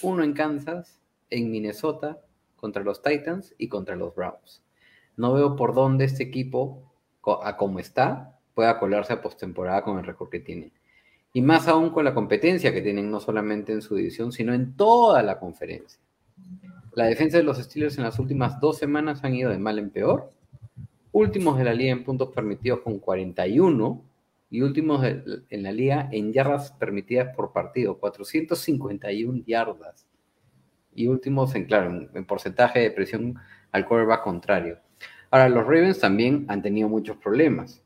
uno 0.04 0.24
en 0.24 0.34
Kansas, 0.34 1.02
en 1.32 1.50
Minnesota, 1.50 2.22
contra 2.56 2.84
los 2.84 3.02
Titans 3.02 3.56
y 3.58 3.68
contra 3.68 3.96
los 3.96 4.14
Browns. 4.14 4.62
No 5.16 5.34
veo 5.34 5.56
por 5.56 5.74
dónde 5.74 6.06
este 6.06 6.22
equipo, 6.22 6.94
a 7.42 7.58
como 7.58 7.80
está, 7.80 8.38
pueda 8.54 8.78
colarse 8.78 9.14
a 9.14 9.24
postemporada 9.24 9.82
con 9.82 9.98
el 9.98 10.06
récord 10.06 10.30
que 10.30 10.40
tiene. 10.40 10.72
Y 11.34 11.42
más 11.42 11.68
aún 11.68 11.90
con 11.90 12.06
la 12.06 12.14
competencia 12.14 12.72
que 12.72 12.84
tienen 12.84 13.10
no 13.10 13.20
solamente 13.20 13.74
en 13.74 13.82
su 13.82 13.96
división, 13.96 14.32
sino 14.32 14.54
en 14.54 14.76
toda 14.78 15.24
la 15.24 15.40
conferencia. 15.40 16.00
La 16.98 17.06
defensa 17.06 17.38
de 17.38 17.44
los 17.44 17.60
Steelers 17.60 18.00
en 18.00 18.06
las 18.06 18.18
últimas 18.18 18.60
dos 18.60 18.80
semanas 18.80 19.24
han 19.24 19.36
ido 19.36 19.52
de 19.52 19.60
mal 19.60 19.78
en 19.78 19.92
peor. 19.92 20.32
Últimos 21.12 21.56
de 21.60 21.64
la 21.64 21.76
liga 21.76 21.92
en 21.92 22.04
puntos 22.04 22.30
permitidos 22.34 22.80
con 22.80 22.98
41 22.98 24.04
y 24.50 24.64
últimos 24.64 25.06
en 25.06 25.62
la 25.62 25.72
liga 25.72 26.10
en 26.12 26.34
yardas 26.34 26.72
permitidas 26.72 27.36
por 27.36 27.54
partido, 27.54 28.00
451 28.00 29.44
yardas. 29.46 30.08
Y 30.96 31.06
últimos 31.06 31.54
en, 31.54 31.66
claro, 31.66 31.92
en, 31.92 32.10
en 32.16 32.26
porcentaje 32.26 32.80
de 32.80 32.90
presión 32.90 33.36
al 33.72 33.86
quarterback 33.86 34.24
contrario. 34.24 34.80
Ahora, 35.30 35.50
los 35.50 35.66
Ravens 35.66 36.00
también 36.00 36.46
han 36.48 36.64
tenido 36.64 36.90
muchos 36.90 37.18
problemas 37.18 37.84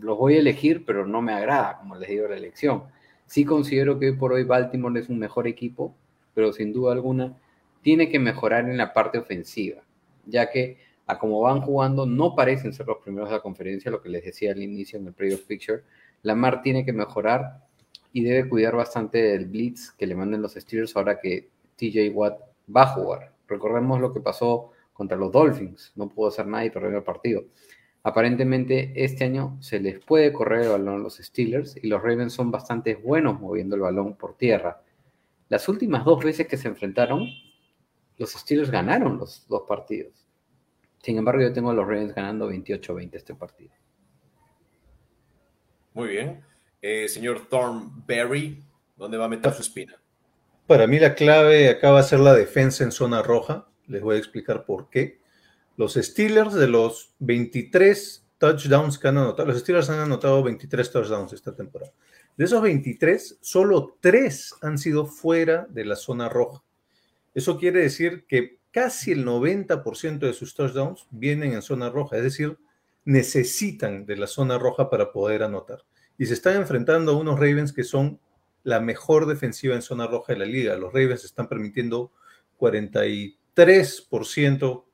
los 0.00 0.18
voy 0.18 0.34
a 0.34 0.40
elegir, 0.40 0.84
pero 0.84 1.06
no 1.06 1.22
me 1.22 1.32
agrada, 1.32 1.78
como 1.78 1.94
les 1.94 2.08
digo, 2.08 2.26
la 2.26 2.36
elección. 2.36 2.82
Sí 3.26 3.44
considero 3.44 3.96
que 4.00 4.10
hoy 4.10 4.16
por 4.16 4.32
hoy 4.32 4.42
Baltimore 4.42 4.98
es 4.98 5.08
un 5.08 5.20
mejor 5.20 5.46
equipo, 5.46 5.94
pero 6.34 6.52
sin 6.52 6.72
duda 6.72 6.92
alguna 6.92 7.38
tiene 7.84 8.08
que 8.08 8.18
mejorar 8.18 8.68
en 8.70 8.78
la 8.78 8.94
parte 8.94 9.18
ofensiva, 9.18 9.82
ya 10.24 10.50
que 10.50 10.78
a 11.06 11.18
como 11.18 11.42
van 11.42 11.60
jugando 11.60 12.06
no 12.06 12.34
parecen 12.34 12.72
ser 12.72 12.86
los 12.86 12.96
primeros 12.96 13.28
de 13.28 13.36
la 13.36 13.42
conferencia, 13.42 13.90
lo 13.90 14.00
que 14.00 14.08
les 14.08 14.24
decía 14.24 14.52
al 14.52 14.62
inicio 14.62 14.98
en 14.98 15.06
el 15.06 15.12
playoff 15.12 15.42
picture. 15.42 15.82
Lamar 16.22 16.62
tiene 16.62 16.86
que 16.86 16.94
mejorar 16.94 17.60
y 18.10 18.24
debe 18.24 18.48
cuidar 18.48 18.74
bastante 18.74 19.22
del 19.22 19.44
blitz 19.44 19.90
que 19.90 20.06
le 20.06 20.14
manden 20.14 20.40
los 20.40 20.54
Steelers 20.54 20.96
ahora 20.96 21.20
que 21.20 21.50
TJ 21.76 22.08
Watt 22.14 22.40
va 22.74 22.84
a 22.84 22.94
jugar. 22.94 23.32
Recordemos 23.46 24.00
lo 24.00 24.14
que 24.14 24.20
pasó 24.20 24.70
contra 24.94 25.18
los 25.18 25.30
Dolphins, 25.30 25.92
no 25.94 26.08
pudo 26.08 26.28
hacer 26.28 26.46
nada 26.46 26.64
y 26.64 26.70
perdió 26.70 26.96
el 26.96 27.04
partido. 27.04 27.44
Aparentemente 28.02 28.92
este 28.96 29.24
año 29.24 29.58
se 29.60 29.78
les 29.78 30.02
puede 30.02 30.32
correr 30.32 30.62
el 30.62 30.68
balón 30.70 30.94
a 30.94 31.02
los 31.02 31.18
Steelers 31.18 31.76
y 31.76 31.88
los 31.88 32.02
Ravens 32.02 32.32
son 32.32 32.50
bastante 32.50 32.94
buenos 32.94 33.38
moviendo 33.38 33.76
el 33.76 33.82
balón 33.82 34.16
por 34.16 34.38
tierra. 34.38 34.80
Las 35.50 35.68
últimas 35.68 36.06
dos 36.06 36.24
veces 36.24 36.46
que 36.46 36.56
se 36.56 36.68
enfrentaron, 36.68 37.28
los 38.18 38.32
Steelers 38.32 38.70
ganaron 38.70 39.18
los 39.18 39.46
dos 39.48 39.62
partidos. 39.66 40.26
Sin 41.02 41.18
embargo, 41.18 41.42
yo 41.42 41.52
tengo 41.52 41.70
a 41.70 41.74
los 41.74 41.86
Ravens 41.86 42.14
ganando 42.14 42.50
28-20 42.50 43.10
este 43.14 43.34
partido. 43.34 43.72
Muy 45.92 46.08
bien. 46.08 46.42
Eh, 46.80 47.08
señor 47.08 47.46
Thornberry, 47.48 48.62
¿dónde 48.96 49.16
va 49.16 49.26
a 49.26 49.28
meter 49.28 49.52
su 49.52 49.62
espina? 49.62 50.00
Para 50.66 50.86
mí 50.86 50.98
la 50.98 51.14
clave 51.14 51.68
acá 51.68 51.90
va 51.90 52.00
a 52.00 52.04
ser 52.04 52.20
la 52.20 52.34
defensa 52.34 52.84
en 52.84 52.92
zona 52.92 53.22
roja. 53.22 53.68
Les 53.86 54.02
voy 54.02 54.16
a 54.16 54.18
explicar 54.18 54.64
por 54.64 54.88
qué. 54.88 55.20
Los 55.76 55.94
Steelers 55.94 56.54
de 56.54 56.68
los 56.68 57.14
23 57.18 58.26
touchdowns 58.38 58.98
que 58.98 59.08
han 59.08 59.18
anotado, 59.18 59.48
los 59.48 59.60
Steelers 59.60 59.90
han 59.90 60.00
anotado 60.00 60.42
23 60.42 60.90
touchdowns 60.90 61.32
esta 61.32 61.54
temporada. 61.54 61.92
De 62.36 62.44
esos 62.46 62.62
23, 62.62 63.38
solo 63.40 63.98
3 64.00 64.54
han 64.62 64.78
sido 64.78 65.06
fuera 65.06 65.66
de 65.68 65.84
la 65.84 65.96
zona 65.96 66.28
roja. 66.28 66.62
Eso 67.34 67.58
quiere 67.58 67.80
decir 67.80 68.24
que 68.28 68.58
casi 68.70 69.12
el 69.12 69.24
90% 69.26 70.18
de 70.20 70.32
sus 70.32 70.54
touchdowns 70.54 71.06
vienen 71.10 71.52
en 71.52 71.62
zona 71.62 71.90
roja, 71.90 72.16
es 72.16 72.22
decir, 72.22 72.56
necesitan 73.04 74.06
de 74.06 74.16
la 74.16 74.26
zona 74.26 74.56
roja 74.58 74.88
para 74.88 75.12
poder 75.12 75.42
anotar. 75.42 75.80
Y 76.16 76.26
se 76.26 76.34
están 76.34 76.56
enfrentando 76.56 77.12
a 77.12 77.16
unos 77.16 77.38
Ravens 77.38 77.72
que 77.72 77.84
son 77.84 78.20
la 78.62 78.80
mejor 78.80 79.26
defensiva 79.26 79.74
en 79.74 79.82
zona 79.82 80.06
roja 80.06 80.32
de 80.32 80.38
la 80.38 80.44
liga. 80.46 80.76
Los 80.76 80.92
Ravens 80.92 81.24
están 81.24 81.48
permitiendo 81.48 82.12
43%. 82.58 84.84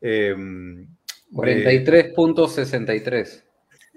Eh, 0.00 0.34
de- 0.38 0.86
43.63. 1.32 3.42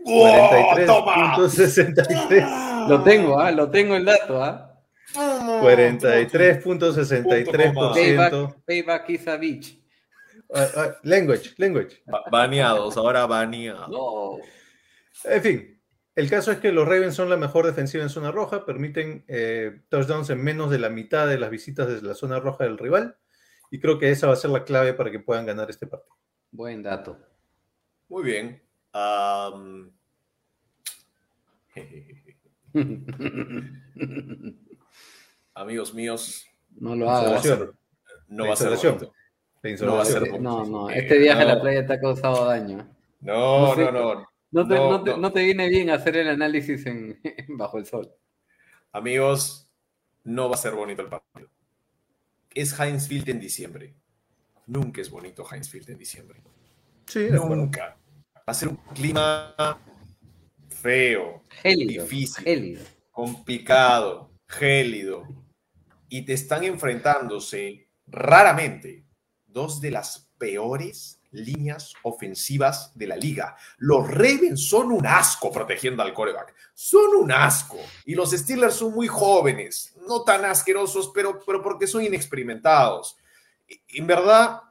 ¡Oh, 0.06 0.76
toma! 0.86 1.36
43.63. 1.38 2.88
Lo 2.88 3.04
tengo, 3.04 3.40
¿ah? 3.40 3.52
Lo 3.52 3.70
tengo 3.70 3.96
el 3.96 4.06
dato, 4.06 4.42
¿ah? 4.42 4.69
43.63%. 5.62 7.94
Payback, 7.94 8.56
payback 8.66 9.10
is 9.10 9.28
a 9.28 9.38
bitch. 9.38 9.78
Ah, 10.54 10.68
ah, 10.76 10.96
language, 11.04 11.54
language. 11.58 12.02
Ba- 12.06 12.24
Baneados, 12.32 12.98
ahora 12.98 13.26
baneados. 13.28 13.90
No. 13.90 14.38
En 15.26 15.42
fin, 15.42 15.82
el 16.16 16.30
caso 16.30 16.52
es 16.52 16.60
que 16.60 16.72
los 16.72 16.88
Ravens 16.88 17.16
son 17.16 17.30
la 17.30 17.38
mejor 17.38 17.66
defensiva 17.66 18.04
en 18.04 18.10
zona 18.10 18.32
roja, 18.32 18.66
permiten 18.66 19.24
eh, 19.28 19.82
touchdowns 19.90 20.30
en 20.32 20.44
menos 20.44 20.72
de 20.72 20.80
la 20.80 20.90
mitad 20.90 21.28
de 21.28 21.38
las 21.38 21.50
visitas 21.52 21.88
desde 21.88 22.08
la 22.08 22.16
zona 22.16 22.40
roja 22.40 22.64
del 22.64 22.78
rival, 22.78 23.18
y 23.70 23.80
creo 23.80 24.00
que 24.00 24.10
esa 24.10 24.28
va 24.28 24.34
a 24.34 24.38
ser 24.38 24.50
la 24.50 24.64
clave 24.64 24.94
para 24.94 25.12
que 25.12 25.20
puedan 25.20 25.46
ganar 25.46 25.70
este 25.70 25.86
partido. 25.88 26.16
Buen 26.52 26.82
dato. 26.82 27.20
Muy 28.08 28.24
bien. 28.24 28.64
amigos 35.62 35.94
míos, 35.94 36.46
no 36.80 36.92
lo 36.96 37.06
no 37.06 37.06
va 37.08 37.18
a 37.20 37.22
hagas. 37.28 37.42
ser, 37.44 37.72
no 38.28 38.48
va 38.48 38.54
a 38.54 38.56
ser 38.56 38.72
Instalación. 38.72 38.98
bonito. 38.98 39.14
No 39.86 39.96
va 39.96 40.02
a 40.02 40.06
ser 40.06 40.20
bonito. 40.22 40.40
No, 40.40 40.66
no, 40.66 40.90
Eh, 40.90 41.00
este 41.00 41.18
viaje 41.20 41.42
a 41.42 41.46
la 41.46 41.62
playa 41.62 41.86
te 41.86 41.94
ha 41.94 42.00
causado 42.00 42.46
daño. 42.46 42.88
No, 43.22 43.68
No 43.70 43.76
sé. 43.76 43.82
no, 43.86 43.92
no. 43.92 44.30
No 44.52 44.68
te, 44.68 44.76
No, 44.76 44.90
no 44.92 45.04
te- 45.04 45.12
no. 45.12 45.18
no 45.18 45.32
te 45.32 45.44
viene 45.44 45.68
bien 45.70 45.90
hacer 45.90 46.18
el 46.18 46.30
análisis 46.30 46.86
en, 46.88 47.20
bajo 47.50 47.78
el 47.78 47.86
sol. 47.86 48.12
Amigos, 48.92 49.70
no 50.24 50.50
va 50.50 50.56
a 50.56 50.58
ser 50.58 50.74
bonito 50.74 51.02
el 51.02 51.10
partido. 51.10 51.50
Es 52.52 52.78
Heinz 52.80 53.08
Field 53.08 53.30
en 53.30 53.40
diciembre. 53.40 53.94
Nunca 54.66 55.02
es 55.02 55.10
bonito 55.12 55.46
Heinz 55.52 55.70
Field 55.70 55.90
en 55.92 55.98
diciembre. 55.98 56.42
Sí. 57.06 57.28
Nunca. 57.32 57.98
Va 58.38 58.42
a 58.46 58.54
ser 58.54 58.70
un 58.70 58.78
clima 58.96 59.54
feo, 60.70 61.44
Gélido. 61.50 62.04
Difícil. 62.06 62.44
Gélido. 62.44 62.82
complicado, 63.12 64.32
gélido. 64.48 65.28
Y 66.10 66.26
te 66.26 66.34
están 66.34 66.64
enfrentándose 66.64 67.88
raramente 68.08 69.06
dos 69.46 69.80
de 69.80 69.92
las 69.92 70.30
peores 70.38 71.20
líneas 71.32 71.94
ofensivas 72.04 72.92
de 72.96 73.08
la 73.08 73.16
liga. 73.16 73.56
Los 73.78 74.10
Ravens 74.10 74.68
son 74.68 74.92
un 74.92 75.06
asco 75.06 75.52
protegiendo 75.52 76.02
al 76.02 76.14
coreback. 76.14 76.56
Son 76.74 77.16
un 77.16 77.32
asco. 77.32 77.78
Y 78.06 78.16
los 78.16 78.32
Steelers 78.32 78.76
son 78.76 78.94
muy 78.94 79.08
jóvenes, 79.08 79.96
no 80.08 80.24
tan 80.24 80.46
asquerosos, 80.46 81.12
pero, 81.14 81.40
pero 81.46 81.62
porque 81.62 81.88
son 81.88 82.04
inexperimentados. 82.04 83.18
En 83.90 84.08
verdad, 84.08 84.62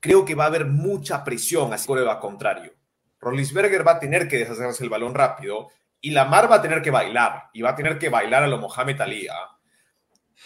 creo 0.00 0.24
que 0.24 0.34
va 0.34 0.44
a 0.44 0.48
haber 0.48 0.66
mucha 0.66 1.22
presión 1.22 1.72
hacia 1.72 1.84
el 1.84 1.86
coreback 1.86 2.20
contrario. 2.20 2.72
Rollinsberger 3.20 3.86
va 3.86 3.92
a 3.92 4.00
tener 4.00 4.26
que 4.26 4.38
deshacerse 4.38 4.82
el 4.82 4.90
balón 4.90 5.14
rápido 5.14 5.68
y 6.00 6.10
Lamar 6.10 6.50
va 6.50 6.56
a 6.56 6.62
tener 6.62 6.80
que 6.80 6.90
bailar 6.90 7.50
y 7.52 7.60
va 7.60 7.70
a 7.70 7.76
tener 7.76 7.98
que 7.98 8.08
bailar 8.08 8.42
a 8.42 8.46
lo 8.46 8.58
Mohamed 8.58 9.00
Ali. 9.00 9.28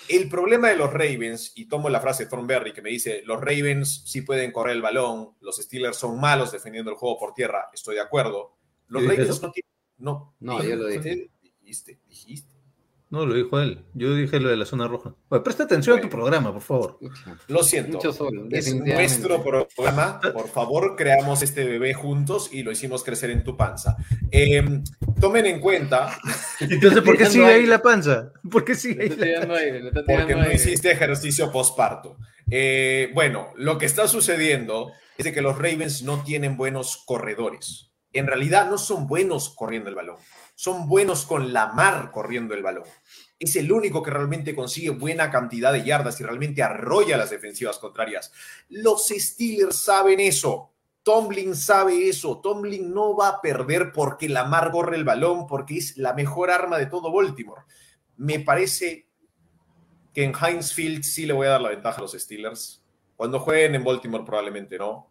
El 0.09 0.29
problema 0.29 0.69
de 0.69 0.77
los 0.77 0.93
Ravens, 0.93 1.53
y 1.55 1.67
tomo 1.67 1.89
la 1.89 2.01
frase 2.01 2.25
de 2.25 2.31
Thornberry 2.31 2.73
que 2.73 2.83
me 2.83 2.91
dice, 2.91 3.23
los 3.25 3.41
Ravens 3.41 4.03
sí 4.07 4.23
pueden 4.23 4.53
correr 4.53 4.77
el 4.77 4.83
balón, 4.83 5.35
los 5.41 5.57
Steelers 5.57 5.97
son 5.97 6.21
malos 6.21 6.53
defendiendo 6.53 6.91
el 6.91 6.97
juego 6.97 7.19
por 7.19 7.35
tierra, 7.35 7.71
estoy 7.73 7.95
de 7.95 8.03
acuerdo. 8.03 8.57
Los 8.89 9.03
¿Yo 9.03 9.09
dije 9.11 9.23
Ravens 9.23 9.39
eso? 9.39 9.47
no 9.47 9.53
tienen... 9.53 9.71
No, 9.97 10.35
No, 10.41 10.63
yo 10.63 10.77
lo 10.77 10.87
dije. 10.87 11.31
Dijiste, 11.61 12.01
dijiste. 12.07 12.54
No, 13.15 13.27
lo 13.27 13.35
dijo 13.37 13.61
él. 13.61 13.85
Yo 13.95 14.13
dije 14.13 14.41
lo 14.41 14.49
de 14.49 14.57
la 14.57 14.67
zona 14.67 14.89
roja. 14.89 15.15
Oye, 15.29 15.41
presta 15.43 15.63
atención 15.63 15.97
a 15.97 16.03
tu 16.03 16.09
programa, 16.09 16.53
por 16.53 16.63
favor. 16.63 16.99
Lo 17.47 17.63
siento. 17.63 17.99
Mucho 17.99 18.13
sol, 18.13 18.49
Es 18.51 18.75
nuestro 18.75 19.41
programa. 19.41 20.19
Por 20.21 20.49
favor, 20.49 20.97
creamos 20.97 21.41
este 21.43 21.63
bebé 21.63 21.95
juntos 21.95 22.51
y 22.53 22.65
lo 22.65 22.73
hicimos 22.73 23.05
crecer 23.05 23.31
en 23.31 23.45
tu 23.45 23.57
panza. 23.57 23.97
Eh, 24.33 24.65
tomen 25.21 25.47
en 25.47 25.61
cuenta, 25.61 26.19
Entonces, 26.61 27.03
¿por 27.03 27.17
qué 27.17 27.27
sigue 27.27 27.47
ahí 27.47 27.67
la 27.67 27.81
panza? 27.81 28.33
¿por 28.51 28.65
qué 28.65 28.75
sigue 28.75 29.05
ahí 29.05 29.09
la 29.11 29.55
aire, 29.59 29.93
porque 29.93 30.35
no 30.35 30.43
aire. 30.43 30.57
hiciste 30.57 30.91
ejercicio 30.91 31.53
postparto. 31.53 32.17
Eh, 32.51 33.13
bueno, 33.15 33.53
lo 33.55 33.79
que 33.79 33.87
está 33.87 34.09
sucediendo 34.09 34.91
es 35.17 35.25
de 35.25 35.33
que 35.33 35.41
los 35.41 35.57
Ravens 35.57 36.03
no 36.03 36.25
tienen 36.25 36.57
buenos 36.57 37.01
corredores. 37.07 37.93
En 38.13 38.27
realidad 38.27 38.69
no 38.69 38.77
son 38.77 39.07
buenos 39.07 39.55
corriendo 39.55 39.89
el 39.89 39.95
balón. 39.95 40.17
Son 40.55 40.89
buenos 40.89 41.27
con 41.27 41.53
la 41.53 41.73
mar 41.73 42.11
corriendo 42.13 42.55
el 42.55 42.63
balón. 42.63 42.85
Es 43.39 43.57
el 43.57 43.71
único 43.73 44.03
que 44.03 44.11
realmente 44.11 44.55
consigue 44.55 44.91
buena 44.91 45.31
cantidad 45.31 45.73
de 45.73 45.85
yardas 45.85 46.21
y 46.21 46.25
realmente 46.25 46.63
arrolla 46.63 47.17
las 47.17 47.31
defensivas 47.31 47.79
contrarias. 47.79 48.33
Los 48.69 49.09
Steelers 49.09 49.77
saben 49.77 50.21
eso. 50.21 50.71
Tomlin 51.03 51.55
sabe 51.55 52.09
eso. 52.09 52.41
Tomlin 52.41 52.93
no 52.95 53.17
va 53.17 53.29
a 53.29 53.41
perder 53.41 53.93
porque 53.93 54.29
Lamar 54.29 54.71
corre 54.71 54.97
el 54.97 55.05
balón, 55.05 55.47
porque 55.47 55.77
es 55.77 55.99
la 55.99 56.15
mejor 56.15 56.51
arma 56.51 56.79
de 56.79 56.87
todo 56.87 57.13
Baltimore. 57.13 57.63
Me 58.17 58.41
parece 58.41 59.09
que 60.15 60.23
en 60.23 60.33
Heinz 60.35 60.73
Field 60.73 61.03
sí 61.03 61.27
le 61.27 61.33
voy 61.33 61.49
a 61.49 61.51
dar 61.51 61.61
la 61.61 61.71
ventaja 61.71 61.99
a 61.99 62.03
los 62.03 62.13
Steelers. 62.13 62.83
Cuando 63.17 63.41
jueguen 63.41 63.75
en 63.75 63.85
Baltimore 63.85 64.25
probablemente 64.25 64.79
no. 64.79 65.11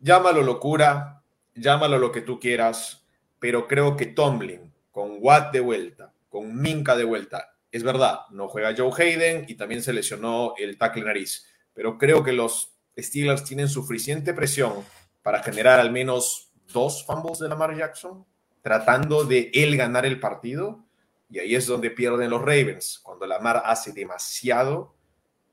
Llámalo 0.00 0.42
locura, 0.42 1.22
llámalo 1.54 1.98
lo 1.98 2.12
que 2.12 2.20
tú 2.20 2.38
quieras, 2.38 3.05
pero 3.38 3.66
creo 3.66 3.96
que 3.96 4.06
Tomlin, 4.06 4.72
con 4.90 5.18
Watt 5.20 5.52
de 5.52 5.60
vuelta, 5.60 6.12
con 6.28 6.60
Minka 6.60 6.96
de 6.96 7.04
vuelta, 7.04 7.56
es 7.70 7.82
verdad, 7.82 8.20
no 8.30 8.48
juega 8.48 8.74
Joe 8.76 8.90
Hayden 8.96 9.44
y 9.48 9.54
también 9.54 9.82
se 9.82 9.92
lesionó 9.92 10.54
el 10.56 10.78
tackle 10.78 11.04
nariz, 11.04 11.46
pero 11.74 11.98
creo 11.98 12.22
que 12.22 12.32
los 12.32 12.74
Steelers 12.98 13.44
tienen 13.44 13.68
suficiente 13.68 14.32
presión 14.32 14.84
para 15.22 15.42
generar 15.42 15.80
al 15.80 15.92
menos 15.92 16.52
dos 16.72 17.04
fumbles 17.04 17.38
de 17.38 17.48
Lamar 17.48 17.76
Jackson, 17.76 18.24
tratando 18.62 19.24
de 19.24 19.50
él 19.52 19.76
ganar 19.76 20.06
el 20.06 20.18
partido, 20.18 20.84
y 21.28 21.40
ahí 21.40 21.54
es 21.54 21.66
donde 21.66 21.90
pierden 21.90 22.30
los 22.30 22.40
Ravens, 22.40 23.00
cuando 23.02 23.26
Lamar 23.26 23.62
hace 23.66 23.92
demasiado 23.92 24.94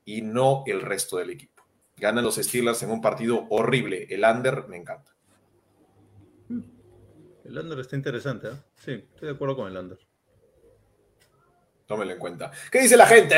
y 0.04 0.22
no 0.22 0.62
el 0.66 0.80
resto 0.80 1.16
del 1.16 1.30
equipo. 1.30 1.62
Ganan 1.96 2.24
los 2.24 2.36
Steelers 2.36 2.82
en 2.82 2.90
un 2.90 3.00
partido 3.00 3.46
horrible. 3.50 4.06
El 4.10 4.24
under 4.24 4.68
me 4.68 4.76
encanta. 4.76 5.13
El 7.44 7.58
under 7.58 7.78
está 7.78 7.96
interesante, 7.96 8.48
¿eh? 8.48 8.52
Sí, 8.76 8.92
estoy 8.92 9.28
de 9.28 9.34
acuerdo 9.34 9.56
con 9.56 9.70
el 9.70 9.76
under. 9.76 9.98
Tómenlo 11.86 12.14
en 12.14 12.18
cuenta. 12.18 12.50
¿Qué 12.70 12.80
dice 12.80 12.96
la 12.96 13.06
gente? 13.06 13.36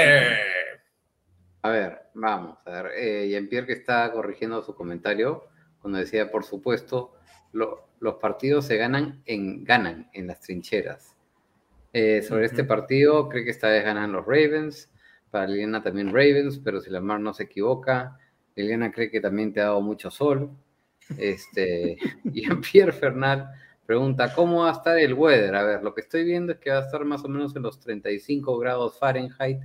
A 1.63 1.71
ver, 1.71 1.99
vamos 2.15 2.59
a 2.65 2.71
ver. 2.83 2.93
Eh, 2.97 3.29
Jean-Pierre 3.31 3.67
que 3.67 3.73
está 3.73 4.11
corrigiendo 4.13 4.63
su 4.63 4.75
comentario 4.75 5.49
cuando 5.81 5.99
decía, 5.99 6.31
por 6.31 6.45
supuesto, 6.45 7.15
lo- 7.53 7.89
los 7.99 8.15
partidos 8.17 8.67
se 8.67 8.77
ganan 8.77 9.23
en, 9.27 9.65
ganan 9.65 10.09
en 10.13 10.29
las 10.29 10.41
trincheras. 10.41 11.17
Eh, 11.93 12.23
sobre 12.23 12.45
este 12.47 12.63
partido, 12.63 13.29
cree 13.29 13.43
que 13.45 13.51
esta 13.51 13.69
vez 13.69 13.85
ganan 13.85 14.13
los 14.13 14.25
Ravens. 14.25 14.93
Para 15.31 15.49
Liliana 15.49 15.83
también 15.83 16.09
Ravens, 16.09 16.61
pero 16.63 16.81
si 16.81 16.91
Lamar 16.91 17.19
no 17.19 17.35
se 17.35 17.45
equivoca, 17.45 18.17
Liliana 18.55 18.93
cree 18.93 19.11
que 19.11 19.21
también 19.21 19.53
te 19.53 19.61
ha 19.61 19.65
dado 19.65 19.81
mucho 19.81 20.11
sol. 20.11 20.51
Este, 21.19 21.97
Jean-Pierre 22.25 22.93
Fernal 22.93 23.51
pregunta, 23.87 24.33
¿cómo 24.35 24.63
va 24.63 24.71
a 24.71 24.73
estar 24.73 24.99
el 24.99 25.15
weather? 25.15 25.55
A 25.55 25.63
ver, 25.63 25.83
lo 25.83 25.95
que 25.95 26.01
estoy 26.01 26.25
viendo 26.25 26.53
es 26.53 26.59
que 26.59 26.71
va 26.71 26.79
a 26.79 26.85
estar 26.85 27.05
más 27.05 27.25
o 27.25 27.29
menos 27.29 27.55
en 27.57 27.63
los 27.63 27.81
35 27.81 28.59
grados 28.59 28.99
Fahrenheit, 28.99 29.61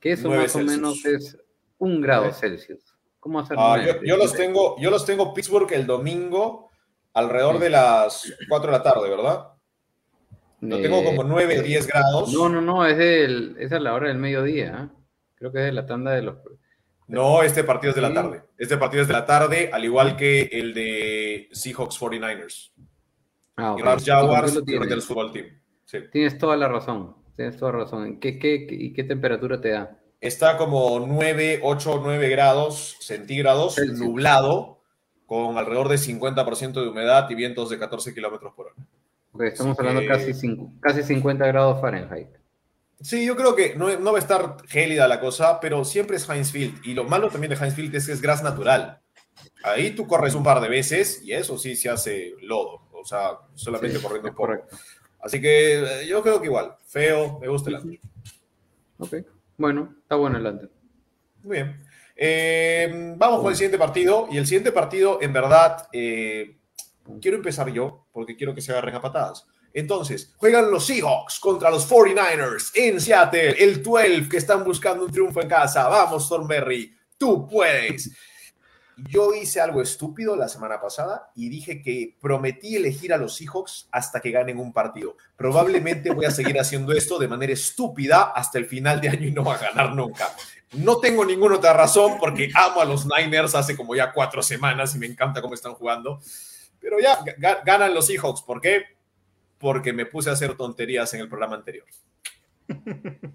que 0.00 0.12
eso 0.12 0.30
más 0.30 0.54
o 0.54 0.60
menos 0.60 1.04
es 1.04 1.36
un 1.78 2.00
grado. 2.00 2.32
Celsius. 2.32 2.94
¿Cómo 3.20 3.38
va 3.38 3.44
a 3.44 3.46
ser 3.46 3.56
Ah, 3.58 3.82
yo, 3.84 4.02
yo 4.02 4.16
los 4.16 4.34
tengo, 4.34 4.76
yo 4.78 4.90
los 4.90 5.04
tengo 5.04 5.32
Pittsburgh 5.34 5.72
el 5.72 5.86
domingo 5.86 6.70
alrededor 7.14 7.58
de 7.58 7.70
las 7.70 8.32
4 8.48 8.70
de 8.70 8.78
la 8.78 8.82
tarde, 8.82 9.08
¿verdad? 9.08 9.48
Lo 10.60 10.80
tengo 10.80 10.98
Eh, 10.98 11.04
como 11.04 11.24
9, 11.24 11.62
10 11.62 11.86
grados. 11.86 12.32
No, 12.32 12.48
no, 12.48 12.60
no, 12.60 12.86
es, 12.86 12.96
del, 12.96 13.56
es 13.58 13.72
a 13.72 13.80
la 13.80 13.94
hora 13.94 14.08
del 14.08 14.18
mediodía. 14.18 14.88
¿eh? 14.90 14.96
Creo 15.36 15.52
que 15.52 15.58
es 15.60 15.64
de 15.66 15.72
la 15.72 15.86
tanda 15.86 16.12
de 16.12 16.22
los... 16.22 16.36
No, 17.06 17.42
este 17.42 17.64
partido 17.64 17.90
es 17.90 17.96
de 17.96 18.02
la 18.02 18.14
tarde. 18.14 18.42
Este 18.56 18.78
partido 18.78 19.02
es 19.02 19.08
de 19.08 19.14
la 19.14 19.26
tarde, 19.26 19.70
al 19.72 19.84
igual 19.84 20.16
que 20.16 20.48
el 20.52 20.72
de 20.72 21.48
Seahawks 21.52 22.00
49ers. 22.00 22.72
Ah, 23.56 23.74
Y 23.78 23.80
ok. 23.82 23.86
Rams 23.86 24.02
Sí, 24.02 24.10
tú 24.10 24.16
Jaguars 24.16 24.56
y 24.56 24.64
tienes. 24.64 24.80
Rangers 24.82 25.04
Football 25.06 25.32
Team. 25.32 25.46
Sí. 25.84 25.98
Tienes 26.12 26.38
toda 26.38 26.56
la 26.56 26.68
razón. 26.68 27.16
Tienes 27.36 27.56
toda 27.56 27.72
la 27.72 27.78
razón. 27.78 28.18
¿Qué, 28.20 28.38
qué, 28.38 28.66
qué- 28.66 28.74
¿Y 28.74 28.92
qué 28.92 29.04
temperatura 29.04 29.60
te 29.60 29.70
da? 29.70 29.98
Está 30.20 30.56
como 30.56 31.04
9, 31.06 31.60
8, 31.62 32.00
9 32.02 32.28
grados 32.30 32.96
centígrados, 33.00 33.74
Celsius. 33.74 33.98
nublado, 34.00 34.80
con 35.26 35.58
alrededor 35.58 35.88
de 35.88 35.98
50% 35.98 36.80
de 36.82 36.88
humedad 36.88 37.28
y 37.30 37.34
vientos 37.34 37.68
de 37.70 37.78
14 37.78 38.14
kilómetros 38.14 38.52
por 38.54 38.66
hora. 38.66 38.74
Ok, 39.32 39.42
estamos 39.42 39.72
Así 39.72 39.80
hablando 39.80 40.00
que- 40.00 40.06
casi, 40.06 40.32
cinco- 40.34 40.72
casi 40.80 41.02
50 41.02 41.46
grados 41.46 41.80
Fahrenheit. 41.80 42.28
Sí, 43.00 43.26
yo 43.26 43.36
creo 43.36 43.54
que 43.54 43.74
no, 43.76 43.94
no 43.98 44.12
va 44.12 44.18
a 44.18 44.22
estar 44.22 44.56
gélida 44.66 45.06
la 45.08 45.20
cosa, 45.20 45.60
pero 45.60 45.84
siempre 45.84 46.16
es 46.16 46.28
Heinz 46.28 46.52
Field. 46.52 46.80
Y 46.86 46.94
lo 46.94 47.04
malo 47.04 47.28
también 47.28 47.50
de 47.50 47.56
Heinz 47.62 47.74
Field 47.74 47.94
es 47.94 48.06
que 48.06 48.12
es 48.12 48.22
gras 48.22 48.42
natural. 48.42 49.00
Ahí 49.62 49.90
tú 49.90 50.06
corres 50.06 50.34
un 50.34 50.42
par 50.44 50.60
de 50.60 50.68
veces 50.68 51.20
y 51.22 51.32
eso 51.32 51.58
sí 51.58 51.74
se 51.76 51.90
hace 51.90 52.32
lodo. 52.40 52.82
O 53.04 53.06
sea, 53.06 53.32
solamente 53.54 53.98
Sí, 53.98 54.02
corriendo 54.02 54.30
un 54.30 54.34
poco. 54.34 54.46
correcto. 54.46 54.76
Así 55.20 55.38
que 55.38 55.80
eh, 55.82 56.06
yo 56.06 56.22
creo 56.22 56.40
que 56.40 56.46
igual. 56.46 56.74
Feo, 56.86 57.38
me 57.38 57.48
gusta 57.48 57.68
el 57.68 57.76
under. 57.76 58.00
Ok, 58.98 59.14
bueno, 59.58 59.94
está 60.00 60.14
bueno 60.16 60.38
el 60.38 60.46
under. 60.46 60.70
Muy 61.42 61.56
bien. 61.56 61.84
Eh, 62.16 63.14
vamos 63.18 63.40
con 63.42 63.50
el 63.50 63.56
siguiente 63.56 63.76
partido. 63.76 64.26
Y 64.30 64.38
el 64.38 64.46
siguiente 64.46 64.72
partido, 64.72 65.18
en 65.20 65.34
verdad, 65.34 65.86
eh, 65.92 66.56
quiero 67.20 67.36
empezar 67.36 67.70
yo, 67.70 68.06
porque 68.10 68.36
quiero 68.36 68.54
que 68.54 68.62
se 68.62 68.72
agarren 68.72 68.94
a 68.94 69.02
patadas. 69.02 69.46
Entonces, 69.74 70.32
juegan 70.38 70.70
los 70.70 70.86
Seahawks 70.86 71.38
contra 71.40 71.70
los 71.70 71.86
49ers 71.90 72.70
en 72.74 73.02
Seattle, 73.02 73.50
el 73.62 73.82
12 73.82 74.28
que 74.30 74.38
están 74.38 74.64
buscando 74.64 75.04
un 75.04 75.12
triunfo 75.12 75.42
en 75.42 75.48
casa. 75.48 75.88
Vamos, 75.88 76.26
Thornberry, 76.26 76.96
tú 77.18 77.46
puedes. 77.46 78.10
Yo 78.96 79.34
hice 79.34 79.60
algo 79.60 79.82
estúpido 79.82 80.36
la 80.36 80.48
semana 80.48 80.80
pasada 80.80 81.30
y 81.34 81.48
dije 81.48 81.82
que 81.82 82.16
prometí 82.20 82.76
elegir 82.76 83.12
a 83.12 83.16
los 83.16 83.34
Seahawks 83.36 83.88
hasta 83.90 84.20
que 84.20 84.30
ganen 84.30 84.58
un 84.58 84.72
partido. 84.72 85.16
Probablemente 85.36 86.12
voy 86.12 86.26
a 86.26 86.30
seguir 86.30 86.60
haciendo 86.60 86.92
esto 86.92 87.18
de 87.18 87.26
manera 87.28 87.52
estúpida 87.52 88.30
hasta 88.34 88.58
el 88.58 88.66
final 88.66 89.00
de 89.00 89.08
año 89.08 89.26
y 89.26 89.32
no 89.32 89.42
va 89.44 89.54
a 89.54 89.58
ganar 89.58 89.94
nunca. 89.94 90.28
No 90.74 90.98
tengo 90.98 91.24
ninguna 91.24 91.56
otra 91.56 91.72
razón 91.72 92.18
porque 92.20 92.50
amo 92.54 92.80
a 92.80 92.84
los 92.84 93.06
Niners 93.06 93.54
hace 93.54 93.76
como 93.76 93.94
ya 93.96 94.12
cuatro 94.12 94.42
semanas 94.42 94.94
y 94.94 94.98
me 94.98 95.06
encanta 95.06 95.40
cómo 95.42 95.54
están 95.54 95.74
jugando. 95.74 96.20
Pero 96.80 97.00
ya 97.00 97.18
ga- 97.20 97.62
ganan 97.64 97.94
los 97.94 98.06
Seahawks. 98.06 98.42
¿Por 98.42 98.60
qué? 98.60 98.82
Porque 99.58 99.92
me 99.92 100.06
puse 100.06 100.30
a 100.30 100.34
hacer 100.34 100.56
tonterías 100.56 101.12
en 101.14 101.20
el 101.20 101.28
programa 101.28 101.56
anterior. 101.56 101.86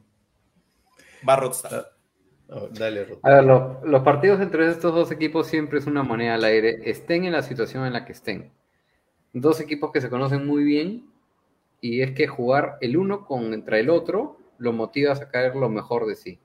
Barrot. 1.23 1.55
Oh, 2.51 2.67
dale, 2.69 3.05
Rod. 3.05 3.19
A 3.23 3.29
ver, 3.35 3.43
lo- 3.43 3.81
los 3.85 4.01
partidos 4.03 4.41
entre 4.41 4.67
estos 4.69 4.93
dos 4.93 5.11
equipos 5.11 5.47
siempre 5.47 5.77
es 5.79 5.85
una 5.85 6.03
moneda 6.03 6.35
al 6.35 6.43
aire, 6.43 6.79
estén 6.89 7.25
en 7.25 7.33
la 7.33 7.43
situación 7.43 7.85
en 7.85 7.93
la 7.93 8.05
que 8.05 8.13
estén. 8.13 8.51
Dos 9.33 9.59
equipos 9.59 9.91
que 9.91 10.01
se 10.01 10.09
conocen 10.09 10.47
muy 10.47 10.63
bien 10.63 11.05
y 11.81 12.01
es 12.01 12.11
que 12.11 12.27
jugar 12.27 12.77
el 12.81 12.97
uno 12.97 13.25
contra 13.25 13.79
el 13.79 13.89
otro 13.89 14.37
lo 14.57 14.73
motiva 14.73 15.11
a 15.13 15.15
sacar 15.15 15.55
lo 15.55 15.69
mejor 15.69 16.07
de 16.07 16.15
sí. 16.15 16.39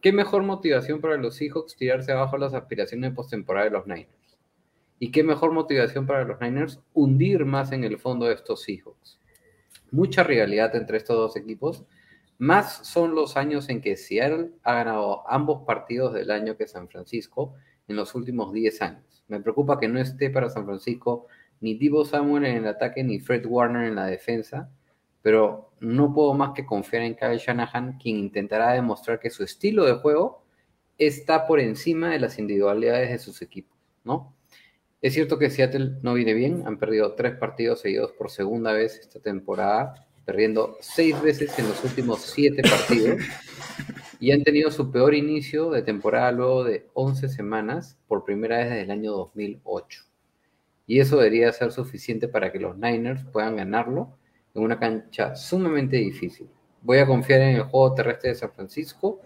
¿Qué 0.00 0.12
mejor 0.12 0.42
motivación 0.42 1.02
para 1.02 1.18
los 1.18 1.36
Seahawks 1.36 1.76
tirarse 1.76 2.10
abajo 2.12 2.38
las 2.38 2.54
aspiraciones 2.54 3.10
de 3.10 3.14
postemporada 3.14 3.66
de 3.66 3.72
los 3.72 3.86
Niners? 3.86 4.38
¿Y 4.98 5.10
qué 5.12 5.22
mejor 5.22 5.52
motivación 5.52 6.06
para 6.06 6.24
los 6.24 6.40
Niners 6.40 6.80
hundir 6.94 7.44
más 7.44 7.72
en 7.72 7.84
el 7.84 7.98
fondo 7.98 8.26
de 8.26 8.34
estos 8.34 8.62
Seahawks? 8.62 9.18
Mucha 9.90 10.22
rivalidad 10.22 10.74
entre 10.74 10.96
estos 10.96 11.16
dos 11.16 11.36
equipos. 11.36 11.84
Más 12.40 12.86
son 12.86 13.14
los 13.14 13.36
años 13.36 13.68
en 13.68 13.82
que 13.82 13.98
Seattle 13.98 14.52
ha 14.62 14.72
ganado 14.72 15.28
ambos 15.28 15.66
partidos 15.66 16.14
del 16.14 16.30
año 16.30 16.56
que 16.56 16.66
San 16.66 16.88
Francisco 16.88 17.52
en 17.86 17.96
los 17.96 18.14
últimos 18.14 18.54
10 18.54 18.80
años. 18.80 19.24
Me 19.28 19.40
preocupa 19.40 19.78
que 19.78 19.88
no 19.88 20.00
esté 20.00 20.30
para 20.30 20.48
San 20.48 20.64
Francisco 20.64 21.26
ni 21.60 21.74
Divo 21.74 22.02
Samuel 22.06 22.46
en 22.46 22.56
el 22.56 22.66
ataque 22.66 23.04
ni 23.04 23.20
Fred 23.20 23.44
Warner 23.44 23.86
en 23.86 23.94
la 23.94 24.06
defensa, 24.06 24.70
pero 25.20 25.74
no 25.80 26.14
puedo 26.14 26.32
más 26.32 26.52
que 26.54 26.64
confiar 26.64 27.02
en 27.02 27.14
Kyle 27.14 27.36
Shanahan, 27.36 27.98
quien 27.98 28.16
intentará 28.16 28.72
demostrar 28.72 29.20
que 29.20 29.28
su 29.28 29.44
estilo 29.44 29.84
de 29.84 29.96
juego 29.96 30.42
está 30.96 31.46
por 31.46 31.60
encima 31.60 32.08
de 32.08 32.20
las 32.20 32.38
individualidades 32.38 33.10
de 33.10 33.18
sus 33.18 33.42
equipos, 33.42 33.76
¿no? 34.02 34.34
Es 35.02 35.12
cierto 35.12 35.38
que 35.38 35.50
Seattle 35.50 35.98
no 36.00 36.14
viene 36.14 36.32
bien, 36.32 36.62
han 36.66 36.78
perdido 36.78 37.14
tres 37.16 37.36
partidos 37.36 37.80
seguidos 37.80 38.12
por 38.12 38.30
segunda 38.30 38.72
vez 38.72 38.98
esta 38.98 39.20
temporada, 39.20 40.06
perdiendo 40.24 40.76
seis 40.80 41.20
veces 41.22 41.58
en 41.58 41.68
los 41.68 41.82
últimos 41.84 42.20
siete 42.22 42.62
partidos. 42.62 43.20
y 44.20 44.32
han 44.32 44.42
tenido 44.44 44.70
su 44.70 44.90
peor 44.90 45.14
inicio 45.14 45.70
de 45.70 45.80
temporada 45.82 46.30
luego 46.30 46.64
de 46.64 46.86
11 46.92 47.28
semanas 47.30 47.96
por 48.06 48.24
primera 48.24 48.58
vez 48.58 48.68
desde 48.68 48.82
el 48.82 48.90
año 48.90 49.12
2008. 49.12 50.02
Y 50.86 51.00
eso 51.00 51.16
debería 51.16 51.50
ser 51.52 51.72
suficiente 51.72 52.28
para 52.28 52.52
que 52.52 52.58
los 52.60 52.76
Niners 52.76 53.24
puedan 53.32 53.56
ganarlo 53.56 54.10
en 54.54 54.62
una 54.62 54.78
cancha 54.78 55.36
sumamente 55.36 55.96
difícil. 55.96 56.48
Voy 56.82 56.98
a 56.98 57.06
confiar 57.06 57.40
en 57.40 57.56
el 57.56 57.62
juego 57.62 57.94
terrestre 57.94 58.30
de 58.30 58.34
San 58.34 58.52
Francisco 58.52 59.20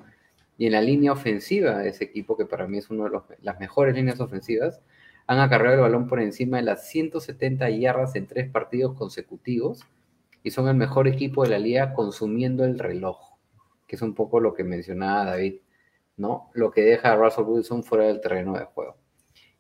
y 0.59 0.67
en 0.67 0.73
la 0.73 0.81
línea 0.81 1.11
ofensiva 1.13 1.79
de 1.79 1.89
ese 1.89 2.05
equipo, 2.05 2.37
que 2.37 2.47
para 2.47 2.69
mí 2.69 2.79
es 2.79 2.89
una 2.91 3.05
de 3.05 3.11
los- 3.11 3.25
las 3.43 3.59
mejores 3.59 3.95
líneas 3.97 4.21
ofensivas. 4.21 4.81
Han 5.27 5.41
acarreado 5.41 5.77
el 5.77 5.81
balón 5.83 6.07
por 6.07 6.21
encima 6.21 6.59
de 6.59 6.65
las 6.65 6.87
170 6.89 7.69
yardas 7.71 8.15
en 8.15 8.27
tres 8.29 8.49
partidos 8.51 8.95
consecutivos 8.97 9.81
y 10.45 10.51
son 10.51 10.69
el 10.69 10.77
mejor 10.77 11.09
equipo 11.09 11.43
de 11.43 11.49
la 11.49 11.59
liga 11.59 11.95
consumiendo 11.95 12.65
el 12.65 12.79
reloj, 12.79 13.33
que 13.87 13.97
es 13.97 14.03
un 14.03 14.15
poco 14.15 14.39
lo 14.39 14.53
que 14.53 14.63
mencionaba 14.63 15.25
David, 15.25 15.57
¿no? 16.19 16.51
Lo 16.53 16.71
que 16.71 16.83
deja 16.83 17.13
a 17.13 17.17
Russell 17.17 17.45
Wilson 17.45 17.83
fuera 17.83 18.05
del 18.05 18.21
terreno 18.21 18.53
de 18.53 18.67
juego. 18.67 18.99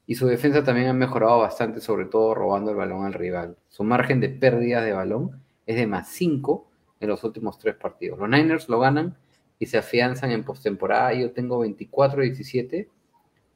Y 0.07 0.14
su 0.14 0.26
defensa 0.26 0.62
también 0.62 0.89
ha 0.89 0.93
mejorado 0.93 1.39
bastante, 1.39 1.80
sobre 1.80 2.05
todo 2.05 2.35
robando 2.35 2.70
el 2.70 2.76
balón 2.76 3.07
al 3.07 3.14
rival. 3.14 3.57
Su 3.68 3.82
margen 3.82 4.20
de 4.20 4.28
pérdidas 4.28 4.85
de 4.85 4.93
balón 4.93 5.43
es 5.64 5.76
de 5.76 5.87
más 5.87 6.09
5 6.11 6.70
en 7.01 7.09
los 7.09 7.24
últimos 7.24 7.59
tres 7.59 7.76
partidos. 7.76 8.18
Los 8.18 8.28
Niners 8.28 8.68
lo 8.68 8.78
ganan 8.78 9.16
y 9.59 9.64
se 9.64 9.78
afianzan 9.78 10.32
en 10.32 10.45
postemporada. 10.45 11.14
Yo 11.14 11.32
tengo 11.32 11.64
24-17, 11.64 12.89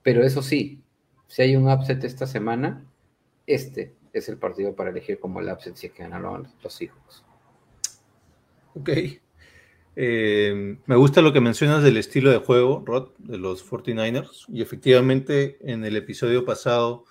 pero 0.02 0.24
eso 0.24 0.40
sí, 0.40 0.82
si 1.26 1.42
hay 1.42 1.56
un 1.56 1.70
upset 1.70 2.02
esta 2.04 2.26
semana, 2.26 2.86
este 3.46 3.97
es 4.18 4.28
el 4.28 4.36
partido 4.36 4.74
para 4.74 4.90
elegir 4.90 5.18
como 5.18 5.40
el 5.40 5.48
upset 5.48 5.76
si 5.76 5.86
es 5.86 5.92
que 5.92 6.02
ganaron 6.02 6.48
los, 6.62 6.72
Seahawks. 6.72 7.24
Ok. 8.74 8.90
Eh, 10.00 10.78
me 10.86 10.96
gusta 10.96 11.22
lo 11.22 11.32
que 11.32 11.40
mencionas 11.40 11.82
del 11.82 11.96
estilo 11.96 12.30
de 12.30 12.38
juego, 12.38 12.84
Rod, 12.86 13.10
de 13.18 13.38
los 13.38 13.68
49ers. 13.68 14.44
Y 14.48 14.62
efectivamente, 14.62 15.58
en 15.60 15.84
el 15.84 15.96
episodio 15.96 16.44
pasado 16.44 17.04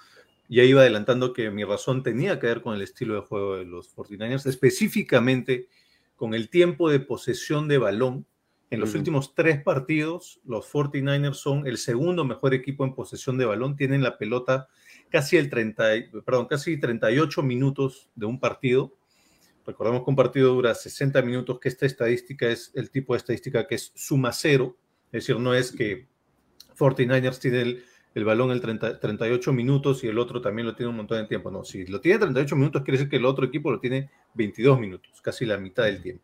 ya 0.49 0.64
iba 0.64 0.82
adelantando 0.82 1.34
que 1.34 1.51
mi 1.51 1.64
razón 1.64 2.03
tenía 2.03 2.39
que 2.39 2.47
ver 2.47 2.62
con 2.62 2.76
el 2.76 2.82
estilo 2.82 3.16
de 3.16 3.22
juego 3.22 3.58
de 3.58 3.66
los 3.66 3.93
49ers, 3.93 4.45
específicamente 4.45 5.68
con 6.16 6.34
el 6.34 6.49
tiempo 6.49 6.89
de 6.89 6.99
posesión 6.99 7.68
de 7.68 7.78
balón. 7.78 8.26
En 8.70 8.80
los 8.80 8.89
Ujú. 8.89 8.99
últimos 8.99 9.36
tres 9.36 9.62
partidos, 9.62 10.39
los 10.45 10.72
49ers 10.72 11.36
son 11.36 11.68
el 11.68 11.78
segundo 11.78 12.26
mejor 12.26 12.53
equipo 12.53 12.86
en 12.86 12.95
posesión 12.95 13.38
de 13.38 13.45
balón. 13.45 13.76
Tienen 13.76 14.01
la 14.01 14.18
pelota 14.18 14.68
casi 15.10 15.38
el 15.38 15.49
30, 15.49 15.95
y- 15.95 16.10
perdón, 16.26 16.47
casi 16.47 16.80
38 16.80 17.41
minutos 17.43 18.10
de 18.16 18.26
un 18.26 18.39
partido. 18.39 18.93
Recordemos 19.66 20.03
que 20.03 20.10
un 20.10 20.16
partido 20.16 20.53
dura 20.53 20.74
60 20.74 21.22
minutos, 21.22 21.60
que 21.60 21.70
esta 21.70 21.86
estadística 21.86 22.47
es 22.47 22.72
el 22.76 22.89
tipo 22.89 23.14
de 23.14 23.18
estadística 23.18 23.68
que 23.68 23.76
es 23.76 23.91
suma 23.95 24.32
cero, 24.32 24.78
es 25.08 25.26
decir, 25.26 25.39
no 25.39 25.53
es 25.53 25.72
que 25.72 26.08
49ers 26.78 27.39
tiene 27.39 27.62
el, 27.62 27.84
el 28.16 28.26
balón 28.26 28.51
el 28.51 28.62
30 28.62 28.99
38 28.99 29.51
minutos 29.53 30.03
y 30.03 30.08
el 30.08 30.18
otro 30.20 30.41
también 30.41 30.68
lo 30.68 30.76
tiene 30.76 30.89
un 30.89 30.97
montón 30.97 31.18
de 31.22 31.28
tiempo. 31.28 31.51
No, 31.51 31.64
si 31.64 31.86
lo 31.86 31.99
tiene 31.99 32.20
38 32.20 32.55
minutos, 32.55 32.82
quiere 32.84 32.97
decir 32.97 33.10
que 33.10 33.18
el 33.18 33.26
otro 33.26 33.45
equipo 33.45 33.72
lo 33.72 33.80
tiene 33.80 34.10
22 34.36 34.80
minutos, 34.80 35.22
casi 35.22 35.45
la 35.45 35.58
mitad 35.58 35.84
del 35.84 36.01
tiempo. 36.01 36.24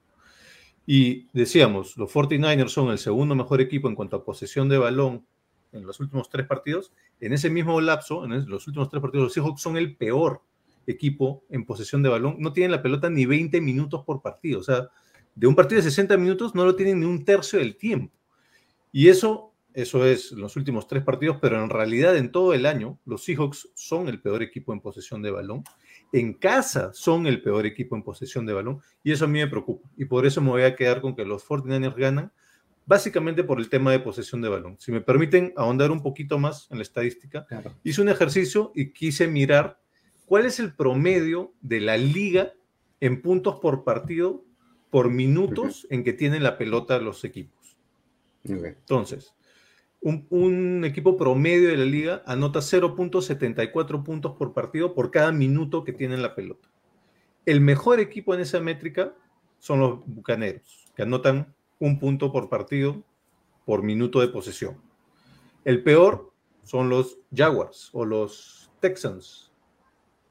Y 0.85 1.27
decíamos, 1.33 1.95
los 1.97 2.11
49ers 2.13 2.67
son 2.69 2.91
el 2.91 2.97
segundo 2.97 3.35
mejor 3.35 3.61
equipo 3.61 3.87
en 3.87 3.95
cuanto 3.95 4.17
a 4.17 4.25
posesión 4.25 4.67
de 4.69 4.77
balón 4.77 5.25
en 5.73 5.85
los 5.85 5.99
últimos 5.99 6.29
tres 6.29 6.47
partidos. 6.47 6.93
En 7.19 7.33
ese 7.33 7.49
mismo 7.49 7.79
lapso, 7.81 8.23
en 8.25 8.49
los 8.49 8.67
últimos 8.67 8.89
tres 8.89 9.01
partidos, 9.01 9.25
los 9.25 9.33
Seahawks 9.33 9.61
son 9.61 9.77
el 9.77 9.95
peor 9.95 10.41
equipo 10.87 11.43
en 11.49 11.65
posesión 11.65 12.03
de 12.03 12.09
balón. 12.09 12.37
No 12.39 12.53
tienen 12.53 12.71
la 12.71 12.81
pelota 12.81 13.09
ni 13.09 13.25
20 13.25 13.59
minutos 13.61 14.03
por 14.05 14.21
partido. 14.21 14.59
O 14.59 14.63
sea, 14.63 14.89
de 15.35 15.47
un 15.47 15.55
partido 15.55 15.81
de 15.81 15.89
60 15.89 16.17
minutos 16.17 16.55
no 16.55 16.65
lo 16.65 16.75
tienen 16.75 16.99
ni 16.99 17.05
un 17.05 17.25
tercio 17.25 17.59
del 17.59 17.75
tiempo. 17.75 18.13
Y 18.91 19.07
eso, 19.07 19.53
eso 19.73 20.05
es 20.05 20.31
los 20.31 20.55
últimos 20.55 20.87
tres 20.87 21.03
partidos, 21.03 21.37
pero 21.41 21.61
en 21.63 21.69
realidad 21.69 22.15
en 22.15 22.31
todo 22.31 22.53
el 22.53 22.65
año 22.65 22.99
los 23.05 23.23
Seahawks 23.23 23.69
son 23.73 24.07
el 24.07 24.21
peor 24.21 24.43
equipo 24.43 24.73
en 24.73 24.81
posesión 24.81 25.21
de 25.21 25.31
balón. 25.31 25.63
En 26.11 26.33
casa 26.33 26.91
son 26.93 27.25
el 27.25 27.41
peor 27.41 27.65
equipo 27.65 27.95
en 27.95 28.03
posesión 28.03 28.45
de 28.45 28.53
balón 28.53 28.81
y 29.03 29.11
eso 29.11 29.25
a 29.25 29.27
mí 29.27 29.39
me 29.39 29.47
preocupa. 29.47 29.89
Y 29.97 30.05
por 30.05 30.25
eso 30.25 30.41
me 30.41 30.49
voy 30.49 30.63
a 30.63 30.75
quedar 30.75 31.01
con 31.01 31.15
que 31.15 31.25
los 31.25 31.43
49ers 31.47 31.95
ganan, 31.95 32.31
básicamente 32.85 33.43
por 33.43 33.59
el 33.59 33.69
tema 33.69 33.91
de 33.91 33.99
posesión 33.99 34.41
de 34.41 34.49
balón. 34.49 34.77
Si 34.79 34.91
me 34.91 35.01
permiten 35.01 35.53
ahondar 35.55 35.91
un 35.91 36.01
poquito 36.01 36.37
más 36.39 36.67
en 36.71 36.77
la 36.77 36.83
estadística, 36.83 37.45
Claro. 37.45 37.73
hice 37.83 38.01
un 38.01 38.09
ejercicio 38.09 38.71
y 38.75 38.91
quise 38.91 39.27
mirar 39.27 39.79
cuál 40.25 40.45
es 40.45 40.59
el 40.59 40.73
promedio 40.73 41.53
de 41.61 41.79
la 41.81 41.97
liga 41.97 42.53
en 42.99 43.21
puntos 43.21 43.59
por 43.59 43.83
partido 43.83 44.43
por 44.89 45.09
minutos 45.09 45.87
en 45.89 46.03
que 46.03 46.13
tienen 46.13 46.43
la 46.43 46.57
pelota 46.57 46.99
los 46.99 47.23
equipos. 47.23 47.77
Entonces, 48.43 49.33
un, 50.01 50.27
un 50.29 50.83
equipo 50.85 51.17
promedio 51.17 51.69
de 51.69 51.77
la 51.77 51.85
liga 51.85 52.23
anota 52.27 52.59
0.74 52.59 54.03
puntos 54.03 54.33
por 54.37 54.53
partido 54.53 54.93
por 54.93 55.11
cada 55.11 55.31
minuto 55.31 55.83
que 55.83 55.93
tienen 55.93 56.21
la 56.21 56.35
pelota. 56.35 56.69
El 57.45 57.61
mejor 57.61 57.99
equipo 57.99 58.33
en 58.33 58.41
esa 58.41 58.59
métrica 58.59 59.13
son 59.59 59.79
los 59.79 60.05
Bucaneros, 60.05 60.91
que 60.95 61.03
anotan 61.03 61.53
un 61.83 61.99
punto 61.99 62.31
por 62.31 62.47
partido 62.47 63.03
por 63.65 63.83
minuto 63.83 64.21
de 64.21 64.29
posesión. 64.29 64.81
El 65.65 65.83
peor 65.83 66.31
son 66.63 66.87
los 66.87 67.19
Jaguars 67.35 67.89
o 67.91 68.05
los 68.05 68.71
Texans, 68.79 69.51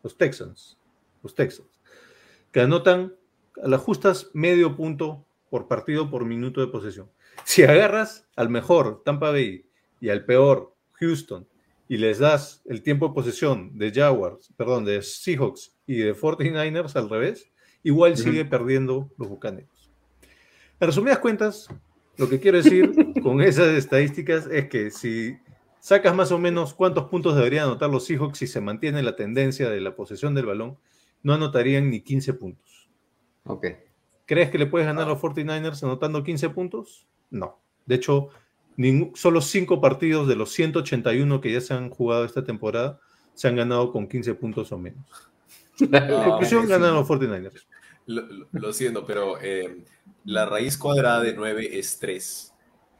los 0.02 0.16
Texans, 0.16 0.78
los 1.22 1.34
Texans, 1.34 1.78
que 2.52 2.62
anotan 2.62 3.14
a 3.62 3.68
las 3.68 3.82
justas 3.82 4.30
medio 4.32 4.74
punto 4.74 5.26
por 5.50 5.68
partido 5.68 6.08
por 6.08 6.24
minuto 6.24 6.62
de 6.62 6.68
posesión. 6.68 7.10
Si 7.44 7.62
agarras 7.62 8.26
al 8.34 8.48
mejor 8.48 9.02
Tampa 9.04 9.30
Bay 9.30 9.66
y 10.00 10.08
al 10.08 10.24
peor 10.24 10.74
Houston 10.92 11.46
y 11.86 11.98
les 11.98 12.18
das 12.18 12.62
el 12.64 12.82
tiempo 12.82 13.08
de 13.08 13.14
posesión 13.14 13.76
de 13.76 13.92
Jaguars, 13.92 14.54
perdón, 14.56 14.86
de 14.86 15.02
Seahawks 15.02 15.76
y 15.86 15.96
de 15.96 16.16
49ers 16.16 16.96
al 16.96 17.10
revés, 17.10 17.52
igual 17.82 18.16
sigue 18.16 18.46
perdiendo 18.46 19.10
los 19.18 19.28
bucaneros. 19.28 19.81
En 20.80 20.86
resumidas 20.86 21.18
cuentas, 21.18 21.68
lo 22.16 22.28
que 22.28 22.40
quiero 22.40 22.58
decir 22.62 22.92
con 23.22 23.40
esas 23.40 23.68
estadísticas 23.68 24.46
es 24.50 24.68
que 24.68 24.90
si 24.90 25.36
sacas 25.80 26.14
más 26.14 26.32
o 26.32 26.38
menos 26.38 26.74
cuántos 26.74 27.04
puntos 27.08 27.34
deberían 27.36 27.64
anotar 27.64 27.90
los 27.90 28.04
Seahawks 28.06 28.38
si 28.38 28.46
se 28.46 28.60
mantiene 28.60 29.02
la 29.02 29.16
tendencia 29.16 29.70
de 29.70 29.80
la 29.80 29.94
posesión 29.94 30.34
del 30.34 30.46
balón, 30.46 30.78
no 31.22 31.34
anotarían 31.34 31.90
ni 31.90 32.00
15 32.00 32.34
puntos. 32.34 32.88
Ok. 33.44 33.66
¿Crees 34.26 34.50
que 34.50 34.58
le 34.58 34.66
puedes 34.66 34.86
ganar 34.86 35.04
a 35.06 35.10
los 35.10 35.20
49ers 35.20 35.82
anotando 35.82 36.22
15 36.22 36.50
puntos? 36.50 37.06
No. 37.30 37.58
De 37.86 37.96
hecho, 37.96 38.28
ningún- 38.76 39.12
solo 39.14 39.40
5 39.40 39.80
partidos 39.80 40.26
de 40.28 40.36
los 40.36 40.52
181 40.52 41.40
que 41.40 41.52
ya 41.52 41.60
se 41.60 41.74
han 41.74 41.90
jugado 41.90 42.24
esta 42.24 42.44
temporada 42.44 43.00
se 43.34 43.48
han 43.48 43.56
ganado 43.56 43.92
con 43.92 44.06
15 44.08 44.34
puntos 44.34 44.72
o 44.72 44.78
menos. 44.78 45.04
Ah, 45.92 46.24
Conclusión, 46.28 46.64
sí. 46.64 46.68
ganan 46.68 46.94
los 46.94 47.08
49ers. 47.08 47.66
Lo, 48.06 48.22
lo- 48.22 48.46
lo 48.52 48.72
siento, 48.72 49.04
pero 49.06 49.38
eh, 49.40 49.84
la 50.24 50.46
raíz 50.46 50.76
cuadrada 50.76 51.20
de 51.22 51.34
9 51.34 51.78
es 51.78 51.98
3. 51.98 52.52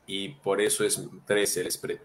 Y 0.07 0.29
por 0.31 0.61
eso 0.61 0.85
es 0.85 1.03
13 1.27 1.61
el 1.63 1.71
spread. 1.73 1.99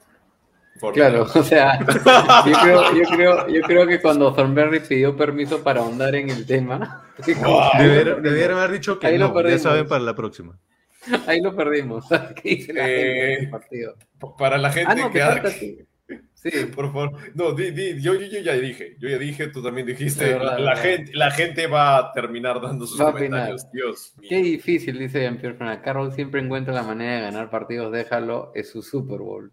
Por- 0.80 0.94
Claro, 0.94 1.24
o 1.34 1.44
sea, 1.44 1.80
yo 1.80 2.54
creo, 2.62 2.94
yo 2.96 3.04
creo, 3.10 3.48
yo 3.48 3.62
creo 3.62 3.88
que 3.88 4.00
cuando 4.00 4.32
Thornberry 4.34 4.80
pidió 4.82 5.16
permiso 5.18 5.64
para 5.64 5.82
ahondar 5.82 6.14
en 6.16 6.30
el 6.30 6.46
tema, 6.46 7.12
Deber- 7.18 8.22
Debieron 8.22 8.60
haber 8.60 8.72
dicho 8.74 9.00
que 9.00 9.08
Ahí 9.08 9.18
lo 9.18 9.30
no, 9.30 9.34
ya 9.34 9.42
perdimos. 9.42 9.62
saben 9.64 9.88
para 9.88 10.04
la 10.04 10.16
próxima. 10.16 10.60
ahí 11.26 11.42
lo 11.42 11.56
perdimos. 11.56 12.06
¿Qué 12.42 12.50
dice 12.50 12.74
la 12.74 12.88
Eh, 12.90 12.96
gente 12.96 13.42
del 13.42 13.50
partido? 13.50 13.96
Para 14.38 14.58
la 14.60 14.72
gente 14.72 14.92
Ah, 14.92 14.96
no, 14.96 15.12
que... 15.12 15.86
Sí, 16.40 16.52
Por 16.74 16.94
favor, 16.94 17.14
no, 17.34 17.52
di, 17.54 17.72
di, 17.72 18.00
yo, 18.00 18.14
yo, 18.14 18.28
yo 18.28 18.40
ya 18.42 18.54
dije, 18.54 18.96
yo 19.00 19.10
ya 19.10 19.18
dije, 19.18 19.48
tú 19.48 19.64
también 19.64 19.88
dijiste, 19.88 20.24
verdad, 20.34 20.60
la, 20.60 20.76
gente, 20.76 21.12
la 21.16 21.32
gente 21.32 21.66
va 21.66 21.98
a 21.98 22.14
terminar 22.14 22.62
dando 22.62 22.86
sus 22.86 23.02
Va 23.02 23.12
comentarios, 23.12 23.70
Dios 23.72 24.14
mío. 24.20 24.30
qué 24.30 24.38
difícil, 24.44 25.00
dice 25.00 25.20
Jean-Pierre 25.22 25.58
Fernández. 25.58 25.82
Carroll 25.84 26.12
siempre 26.14 26.40
encuentra 26.40 26.76
la 26.76 26.84
manera 26.84 27.16
de 27.16 27.22
ganar 27.22 27.50
partidos, 27.50 27.92
déjalo, 27.92 28.52
es 28.54 28.70
su 28.70 28.84
Super 28.84 29.18
Bowl. 29.18 29.52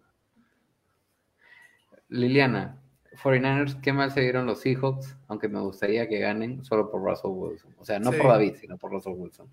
Liliana, 2.09 2.79
49ers, 3.23 3.81
qué 3.81 3.91
mal 3.93 4.11
se 4.11 4.21
dieron 4.21 4.45
los 4.45 4.61
Seahawks, 4.61 5.17
aunque 5.27 5.47
me 5.47 5.59
gustaría 5.61 6.07
que 6.07 6.19
ganen 6.19 6.63
solo 6.63 6.91
por 6.91 7.01
Russell 7.01 7.31
Wilson. 7.31 7.73
O 7.79 7.85
sea, 7.85 7.99
no 7.99 8.11
Sí. 8.11 8.17
por 8.19 8.27
David, 8.27 8.55
sino 8.59 8.77
por 8.77 8.91
Russell 8.91 9.13
Wilson. 9.13 9.49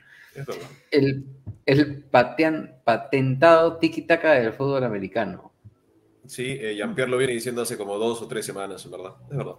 El, 0.91 1.25
el 1.65 2.05
patean- 2.11 2.75
patentado 2.85 3.79
tiki-taka 3.79 4.33
del 4.35 4.53
fútbol 4.53 4.85
americano. 4.85 5.52
Sí, 6.27 6.57
eh, 6.61 6.75
Jean-Pierre 6.77 7.11
lo 7.11 7.19
viene 7.19 7.33
diciendo 7.33 7.63
hace 7.63 7.77
como 7.77 7.99
dos 7.99 8.23
o 8.23 8.29
tres 8.29 8.47
semanas, 8.47 8.85
en 8.85 8.91
verdad. 8.91 9.15
Es 9.31 9.37
verdad. 9.37 9.55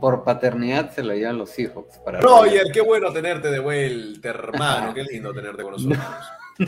Por 0.00 0.24
paternidad 0.24 0.92
se 0.92 1.02
lo 1.02 1.14
llevan 1.14 1.38
los 1.38 1.50
Seahawks. 1.50 1.98
Para 1.98 2.20
Roger, 2.20 2.66
qué 2.72 2.80
bueno 2.80 3.12
tenerte 3.12 3.50
de 3.50 3.58
vuelta, 3.58 4.28
hermano. 4.28 4.92
Qué 4.92 5.02
lindo 5.02 5.32
tenerte 5.32 5.62
con 5.62 5.72
nosotros. 5.72 5.98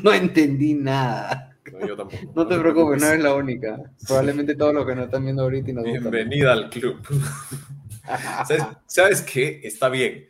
No 0.02 0.12
entendí 0.12 0.74
nada. 0.74 1.56
No, 1.72 1.86
yo 1.86 1.96
tampoco. 1.96 2.32
No 2.34 2.44
te 2.48 2.58
preocupes, 2.58 3.00
no 3.00 3.06
eres 3.06 3.22
la 3.22 3.34
única. 3.34 3.78
Probablemente 4.04 4.56
todos 4.56 4.74
los 4.74 4.84
que 4.84 4.96
nos 4.96 5.04
están 5.04 5.22
viendo 5.22 5.42
ahorita 5.44 5.70
y 5.70 5.74
nos 5.74 5.84
gustan. 5.84 6.10
Bienvenida 6.10 6.52
al 6.52 6.70
club. 6.70 7.00
¿Sabes, 8.48 8.64
¿Sabes 8.86 9.22
qué? 9.22 9.60
Está 9.62 9.88
bien. 9.88 10.28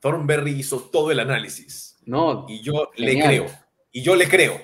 Thornberry 0.00 0.52
hizo 0.52 0.80
todo 0.90 1.10
el 1.10 1.20
análisis. 1.20 1.98
No, 2.06 2.46
Y 2.48 2.62
yo 2.62 2.90
le 2.96 3.12
creo. 3.22 3.46
Y 3.92 4.02
yo 4.02 4.16
le 4.16 4.26
creo. 4.26 4.58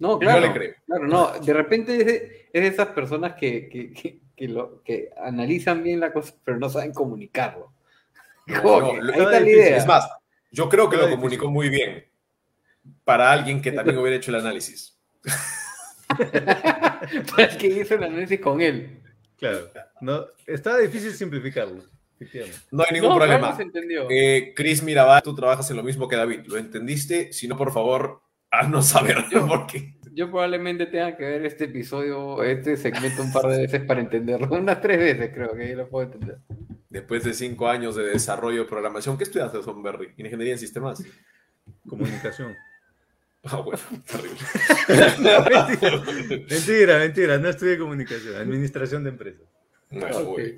No, 0.00 0.18
claro. 0.18 0.40
Yo 0.40 0.46
le 0.48 0.52
creo. 0.52 0.74
Claro, 0.86 1.06
no. 1.06 1.30
De 1.40 1.52
repente 1.52 1.96
es 1.96 2.06
de, 2.06 2.48
es 2.52 2.62
de 2.62 2.66
esas 2.66 2.88
personas 2.88 3.34
que, 3.34 3.68
que, 3.68 3.92
que, 3.92 4.18
que 4.36 4.48
lo, 4.48 4.82
que 4.82 5.10
analizan 5.22 5.82
bien 5.84 6.00
la 6.00 6.12
cosa, 6.12 6.34
pero 6.44 6.58
no 6.58 6.68
saben 6.68 6.92
comunicarlo. 6.92 7.72
No, 8.46 8.62
Como 8.62 8.80
no, 8.80 8.90
que 8.92 9.02
lo- 9.02 9.12
ahí 9.12 9.18
está 9.20 9.30
la 9.40 9.48
idea. 9.48 9.76
Es 9.76 9.86
más, 9.86 10.10
yo 10.50 10.68
creo 10.68 10.90
que 10.90 10.96
lo 10.96 11.08
comunicó 11.08 11.48
muy 11.50 11.68
bien 11.68 12.04
para 13.04 13.30
alguien 13.30 13.62
que 13.62 13.70
también 13.72 13.98
hubiera 13.98 14.16
hecho 14.16 14.30
el 14.32 14.38
análisis. 14.40 14.98
Para 16.08 17.44
el 17.50 17.56
que 17.58 17.66
hizo 17.68 17.94
el 17.94 18.04
análisis 18.04 18.40
con 18.40 18.60
él. 18.60 19.00
Claro. 19.38 19.70
No, 20.00 20.24
está 20.46 20.76
difícil 20.78 21.12
simplificarlo. 21.12 21.82
No 22.70 22.82
hay 22.84 22.92
ningún 22.92 23.10
No, 23.10 23.16
claro, 23.16 23.32
problema. 23.32 23.56
se 23.56 23.62
entendió. 23.62 24.06
Eh, 24.10 24.52
Chris 24.54 24.82
Mirabal, 24.82 25.22
tú 25.22 25.34
trabajas 25.34 25.70
en 25.70 25.76
lo 25.78 25.82
mismo 25.82 26.06
que 26.08 26.16
David. 26.16 26.40
¿Lo 26.46 26.58
entendiste? 26.58 27.32
Si 27.32 27.48
no, 27.48 27.56
por 27.56 27.72
favor, 27.72 28.20
haznos 28.50 28.86
saber. 28.88 29.24
Porque 29.48 29.94
Yo 30.12 30.28
probablemente 30.30 30.86
tenga 30.86 31.16
que 31.16 31.24
ver 31.24 31.46
este 31.46 31.64
episodio, 31.64 32.42
este 32.42 32.76
segmento 32.76 33.22
un 33.22 33.32
par 33.32 33.46
de 33.46 33.58
veces 33.62 33.82
para 33.84 34.00
entenderlo. 34.00 34.48
Unas 34.50 34.80
tres 34.80 34.98
veces 34.98 35.30
creo 35.34 35.54
que 35.54 35.68
yo 35.70 35.76
lo 35.76 35.88
puedo 35.88 36.06
entender. 36.06 36.38
después 36.88 37.24
de 37.24 37.32
cinco 37.34 37.68
años 37.68 37.94
de 37.96 38.04
desarrollo 38.04 38.62
de 38.64 38.68
programación, 38.68 39.16
¿qué 39.16 39.24
estudiaste, 39.24 39.62
Sonberry? 39.62 40.12
Ingeniería 40.16 40.54
en 40.54 40.58
sistemas. 40.58 41.02
Comunicación. 41.88 42.56
Ah, 43.44 43.56
bueno, 43.62 43.78
terrible. 44.06 44.36
mentira, 46.50 46.98
mentira, 46.98 47.38
no 47.38 47.48
estudié 47.48 47.78
comunicación, 47.78 48.36
administración 48.36 49.02
de 49.04 49.10
empresas. 49.10 49.42
Bueno, 49.90 50.18
Ok. 50.18 50.28
muy 50.28 50.42
bien. 50.42 50.56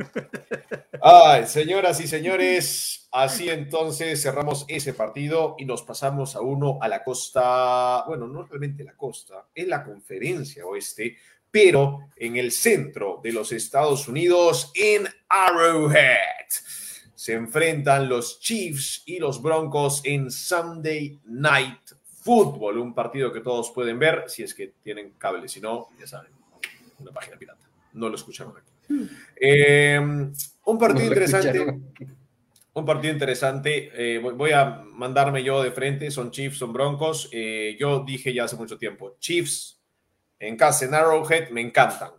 Ay, 1.01 1.47
señoras 1.47 2.01
y 2.01 2.07
señores, 2.09 3.02
así 3.13 3.49
entonces 3.51 4.23
cerramos 4.23 4.65
ese 4.69 4.95
partido 4.95 5.55
y 5.59 5.65
nos 5.65 5.83
pasamos 5.83 6.35
a 6.35 6.41
uno 6.41 6.79
a 6.81 6.89
la 6.89 7.05
costa, 7.05 8.05
bueno, 8.07 8.27
no 8.27 8.45
realmente 8.45 8.83
la 8.85 8.97
costa, 8.97 9.47
es 9.55 9.69
la 9.69 9.85
conferencia 9.85 10.67
oeste, 10.67 11.17
pero 11.51 12.09
en 12.17 12.37
el 12.37 12.51
centro 12.51 13.21
de 13.23 13.33
los 13.33 13.53
Estados 13.53 14.09
Unidos, 14.09 14.73
en 14.75 15.07
Arrowhead. 15.29 16.17
Se 17.15 17.35
enfrentan 17.35 18.09
los 18.09 18.41
Chiefs 18.41 19.03
y 19.07 19.19
los 19.19 19.41
Broncos 19.41 20.01
en 20.05 20.31
Sunday 20.31 21.21
Night 21.25 21.93
Football, 22.23 22.79
un 22.79 22.95
partido 22.95 23.33
que 23.33 23.41
todos 23.41 23.71
pueden 23.71 23.99
ver 23.99 24.25
si 24.29 24.43
es 24.43 24.55
que 24.55 24.75
tienen 24.83 25.13
cable, 25.19 25.47
si 25.49 25.61
no, 25.61 25.89
ya 26.01 26.07
saben, 26.07 26.33
una 26.99 27.13
página 27.13 27.37
pirata. 27.37 27.69
No 27.93 28.09
lo 28.09 28.15
escucharon 28.17 28.55
aquí. 28.57 28.73
Eh, 29.37 29.99
un 29.99 30.79
partido 30.79 31.01
No 31.01 31.07
interesante. 31.07 31.49
escucharon. 31.49 32.22
Un 32.75 32.85
partido 32.87 33.13
interesante. 33.13 33.91
eh, 33.95 34.19
voy- 34.19 34.53
a 34.53 34.83
mandarme 34.87 35.43
yo 35.45 35.63
de 35.63 35.73
frente. 35.73 36.11
Son 36.11 36.31
Chiefs, 36.31 36.59
son 36.59 36.73
Broncos. 36.73 37.29
Eh, 37.33 37.77
yo 37.79 38.01
dije 38.05 38.33
ya 38.33 38.45
hace 38.45 38.57
mucho 38.57 38.79
tiempo, 38.79 39.17
Chiefs 39.19 39.81
en 40.39 40.57
casa, 40.57 40.85
en 40.87 40.95
Arrowhead, 40.95 41.51
me 41.51 41.61
encantan. 41.61 42.11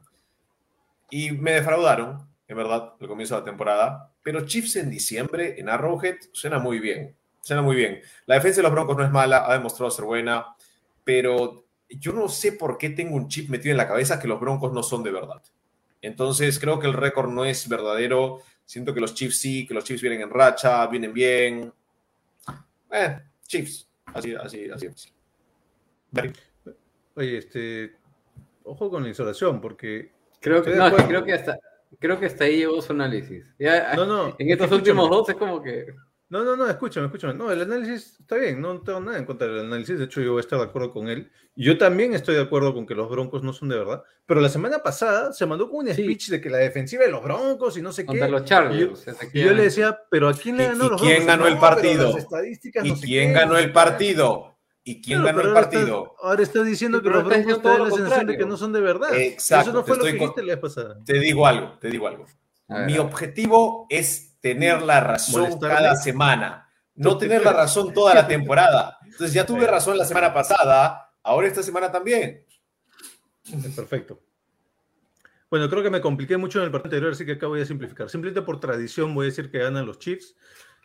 Y 1.09 1.31
me 1.31 1.51
defraudaron, 1.53 2.27
en 2.47 2.57
verdad, 2.57 2.93
al 2.99 3.07
comienzo 3.07 3.35
de 3.35 3.41
la 3.41 3.45
temporada. 3.45 4.13
Pero 4.23 4.45
Chiefs 4.45 4.77
en 4.77 4.89
diciembre, 4.89 5.55
en 5.59 5.69
Arrowhead, 5.69 6.15
suena 6.31 6.59
muy 6.59 6.79
bien. 6.79 7.15
Suena 7.41 7.61
muy 7.61 7.75
bien. 7.75 7.99
La 8.25 8.35
defensa 8.35 8.57
de 8.57 8.63
los 8.63 8.71
Broncos 8.71 8.97
no 8.97 9.03
es 9.03 9.11
mala, 9.11 9.45
ha 9.45 9.53
demostrado 9.53 9.91
ser 9.91 10.05
buena. 10.05 10.55
Pero 11.03 11.65
yo 11.89 12.13
no 12.13 12.29
sé 12.29 12.53
por 12.53 12.77
qué 12.77 12.89
tengo 12.89 13.15
un 13.15 13.27
chip 13.27 13.49
metido 13.49 13.71
en 13.71 13.77
la 13.77 13.87
cabeza 13.87 14.19
que 14.19 14.27
los 14.27 14.39
Broncos 14.39 14.71
no 14.71 14.81
son 14.81 15.03
de 15.03 15.11
verdad. 15.11 15.41
Entonces 16.01 16.57
creo 16.59 16.79
que 16.79 16.87
el 16.87 16.93
récord 16.93 17.29
no 17.29 17.45
es 17.45 17.67
verdadero. 17.67 18.39
Siento 18.65 18.93
que 18.93 19.01
los 19.01 19.13
Chiefs 19.13 19.39
sí, 19.39 19.67
que 19.67 19.73
los 19.73 19.83
Chiefs 19.83 20.01
vienen 20.01 20.21
en 20.21 20.29
racha, 20.29 20.87
vienen 20.87 21.13
bien. 21.13 21.71
Eh, 22.91 23.19
Chiefs. 23.45 23.87
Así, 24.05 24.33
así, 24.35 24.69
así. 24.69 24.85
es. 24.87 25.13
Oye, 27.15 27.37
este, 27.37 27.95
ojo 28.63 28.89
con 28.89 29.03
la 29.03 29.09
insolación, 29.09 29.61
porque 29.61 30.11
Creo 30.43 30.61
que, 30.61 30.75
no, 30.75 30.93
creo 31.07 31.23
que 31.23 31.33
hasta, 31.33 31.57
creo 31.99 32.19
que 32.19 32.25
hasta 32.25 32.43
ahí 32.43 32.57
llegó 32.57 32.81
su 32.81 32.91
análisis. 32.91 33.45
Ya, 33.57 33.93
no, 33.95 34.05
no, 34.05 34.35
en 34.37 34.49
estos 34.49 34.69
últimos 34.73 35.09
dos 35.09 35.29
es 35.29 35.35
como 35.35 35.63
que. 35.63 35.95
No, 36.33 36.43
no, 36.43 36.55
no, 36.55 36.67
escúchame, 36.67 37.05
escúchame. 37.05 37.35
No, 37.35 37.51
el 37.51 37.61
análisis 37.61 38.17
está 38.19 38.37
bien, 38.37 38.59
no 38.59 38.81
tengo 38.81 38.99
nada 38.99 39.19
en 39.19 39.25
contra 39.25 39.45
del 39.45 39.59
análisis. 39.67 39.99
De 39.99 40.05
hecho, 40.05 40.19
yo 40.19 40.31
voy 40.31 40.39
a 40.39 40.41
estar 40.41 40.57
de 40.57 40.65
acuerdo 40.65 40.91
con 40.91 41.07
él. 41.07 41.31
Yo 41.55 41.77
también 41.77 42.15
estoy 42.15 42.33
de 42.33 42.41
acuerdo 42.41 42.73
con 42.73 42.87
que 42.87 42.95
los 42.95 43.07
Broncos 43.07 43.43
no 43.43 43.53
son 43.53 43.69
de 43.69 43.77
verdad. 43.77 44.01
Pero 44.25 44.41
la 44.41 44.49
semana 44.49 44.79
pasada 44.79 45.31
se 45.31 45.45
mandó 45.45 45.69
con 45.69 45.87
un 45.87 45.93
Sí. 45.93 46.01
speech 46.01 46.29
de 46.29 46.41
que 46.41 46.49
la 46.49 46.57
defensiva 46.57 47.03
de 47.03 47.11
los 47.11 47.23
Broncos 47.23 47.77
y 47.77 47.83
no 47.83 47.91
sé 47.91 48.03
Contra 48.03 48.25
qué. 48.25 48.31
los 48.31 48.45
Chargers. 48.45 49.05
Y 49.31 49.41
yo- 49.43 49.53
le 49.53 49.61
decía, 49.61 49.99
¿pero 50.09 50.27
a 50.27 50.33
quién 50.33 50.57
le 50.57 50.63
¿Y- 50.63 50.67
ganó 50.69 50.85
y 50.85 50.89
los 50.89 51.01
quién 51.01 51.11
Broncos? 51.17 51.27
ganó 51.27 51.45
el 51.47 51.53
"No, 51.53 51.59
pero 51.59 51.69
partido? 51.75 52.09
¿Y 52.09 52.89
no 52.89 52.95
sé 52.95 53.05
quién 53.05 53.27
qué, 53.27 53.33
ganó 53.33 53.57
el 53.59 53.65
qué". 53.67 53.71
partido? 53.71 54.55
¿Y 54.83 55.01
quién 55.03 55.21
Claro, 55.21 55.37
ganó 55.37 55.47
el 55.49 55.53
partido? 55.53 56.05
Está, 56.15 56.27
ahora 56.27 56.41
está 56.41 56.63
diciendo 56.63 56.97
Sí, 56.97 57.03
que 57.03 57.09
los 57.11 57.23
Broncos 57.25 57.61
todo 57.61 57.77
la 57.77 57.91
sensación 57.91 58.25
de 58.25 58.37
que 58.39 58.45
no 58.47 58.57
son 58.57 58.73
de 58.73 58.81
verdad. 58.81 59.13
Exacto, 59.15 59.69
Eso 59.69 59.79
no 59.79 59.85
fue 59.85 59.97
lo 59.97 60.03
que 60.05 60.09
con- 60.17 60.19
dijiste 60.19 60.41
la 60.41 60.53
vez 60.55 60.57
pasada. 60.61 60.97
Te 61.05 61.19
digo 61.19 61.45
algo, 61.45 61.77
te 61.79 61.89
digo 61.91 62.07
algo. 62.07 62.25
Ver, 62.67 62.85
Mi 62.87 62.97
objetivo 62.97 63.85
es 63.89 64.32
tener 64.43 64.81
la 64.81 64.99
razón 64.99 65.43
¿Molestarme? 65.43 65.75
cada 65.75 65.95
semana, 65.95 66.69
no 66.95 67.11
¿Tú 67.11 67.19
te 67.19 67.27
tener 67.27 67.45
la 67.45 67.53
razón 67.53 67.93
toda 67.93 68.13
la 68.13 68.27
temporada. 68.27 68.97
Entonces 69.05 69.33
ya 69.33 69.45
tuve 69.45 69.65
razón 69.65 69.97
la 69.97 70.03
semana 70.03 70.33
pasada, 70.33 71.13
ahora 71.23 71.47
esta 71.47 71.63
semana 71.63 71.89
también. 71.89 72.45
Perfecto. 73.73 74.21
Bueno, 75.49 75.69
creo 75.69 75.81
que 75.81 75.89
me 75.89 76.01
compliqué 76.01 76.35
mucho 76.35 76.59
en 76.59 76.65
el 76.65 76.71
partido 76.71 76.89
anterior, 76.89 77.13
así 77.13 77.25
que 77.25 77.33
acá 77.33 77.47
voy 77.47 77.61
a 77.61 77.65
simplificar. 77.65 78.09
Simplemente 78.09 78.41
por 78.41 78.59
tradición 78.59 79.15
voy 79.15 79.27
a 79.27 79.29
decir 79.29 79.49
que 79.49 79.59
ganan 79.59 79.85
los 79.85 79.97
Chiefs. 79.97 80.35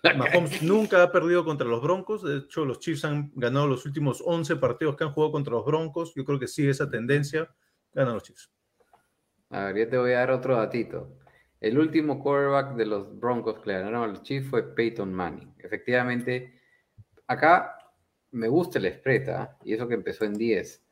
Mahomes 0.04 0.62
nunca 0.62 1.02
ha 1.02 1.10
perdido 1.10 1.44
contra 1.44 1.66
los 1.66 1.82
Broncos. 1.82 2.22
De 2.22 2.36
hecho, 2.36 2.64
los 2.64 2.78
Chiefs 2.78 3.04
han 3.04 3.32
ganado 3.34 3.66
los 3.66 3.84
últimos 3.86 4.22
11 4.24 4.54
partidos 4.56 4.94
que 4.94 5.02
han 5.02 5.12
jugado 5.12 5.32
contra 5.32 5.54
los 5.54 5.64
Broncos. 5.64 6.14
Yo 6.14 6.24
creo 6.24 6.38
que 6.38 6.46
sigue 6.46 6.70
esa 6.70 6.88
tendencia. 6.88 7.52
Ganan 7.92 8.14
los 8.14 8.22
Chiefs. 8.22 8.52
A 9.50 9.64
ver, 9.64 9.78
yo 9.78 9.88
te 9.88 9.98
voy 9.98 10.12
a 10.12 10.18
dar 10.18 10.30
otro 10.30 10.56
datito. 10.56 11.18
El 11.60 11.78
último 11.78 12.22
quarterback 12.22 12.76
de 12.76 12.86
los 12.86 13.18
Broncos 13.18 13.58
que 13.60 13.70
le 13.70 13.78
ganaron 13.78 14.04
a 14.04 14.06
los 14.06 14.22
Chiefs 14.22 14.48
fue 14.48 14.74
Peyton 14.74 15.12
Manning. 15.12 15.54
Efectivamente, 15.58 16.54
acá 17.26 17.76
me 18.30 18.48
gusta 18.48 18.78
el 18.78 18.92
spread, 18.92 19.28
¿ah? 19.30 19.56
y 19.64 19.74
eso 19.74 19.88
que 19.88 19.94
empezó 19.94 20.24
en 20.24 20.34
10. 20.34 20.82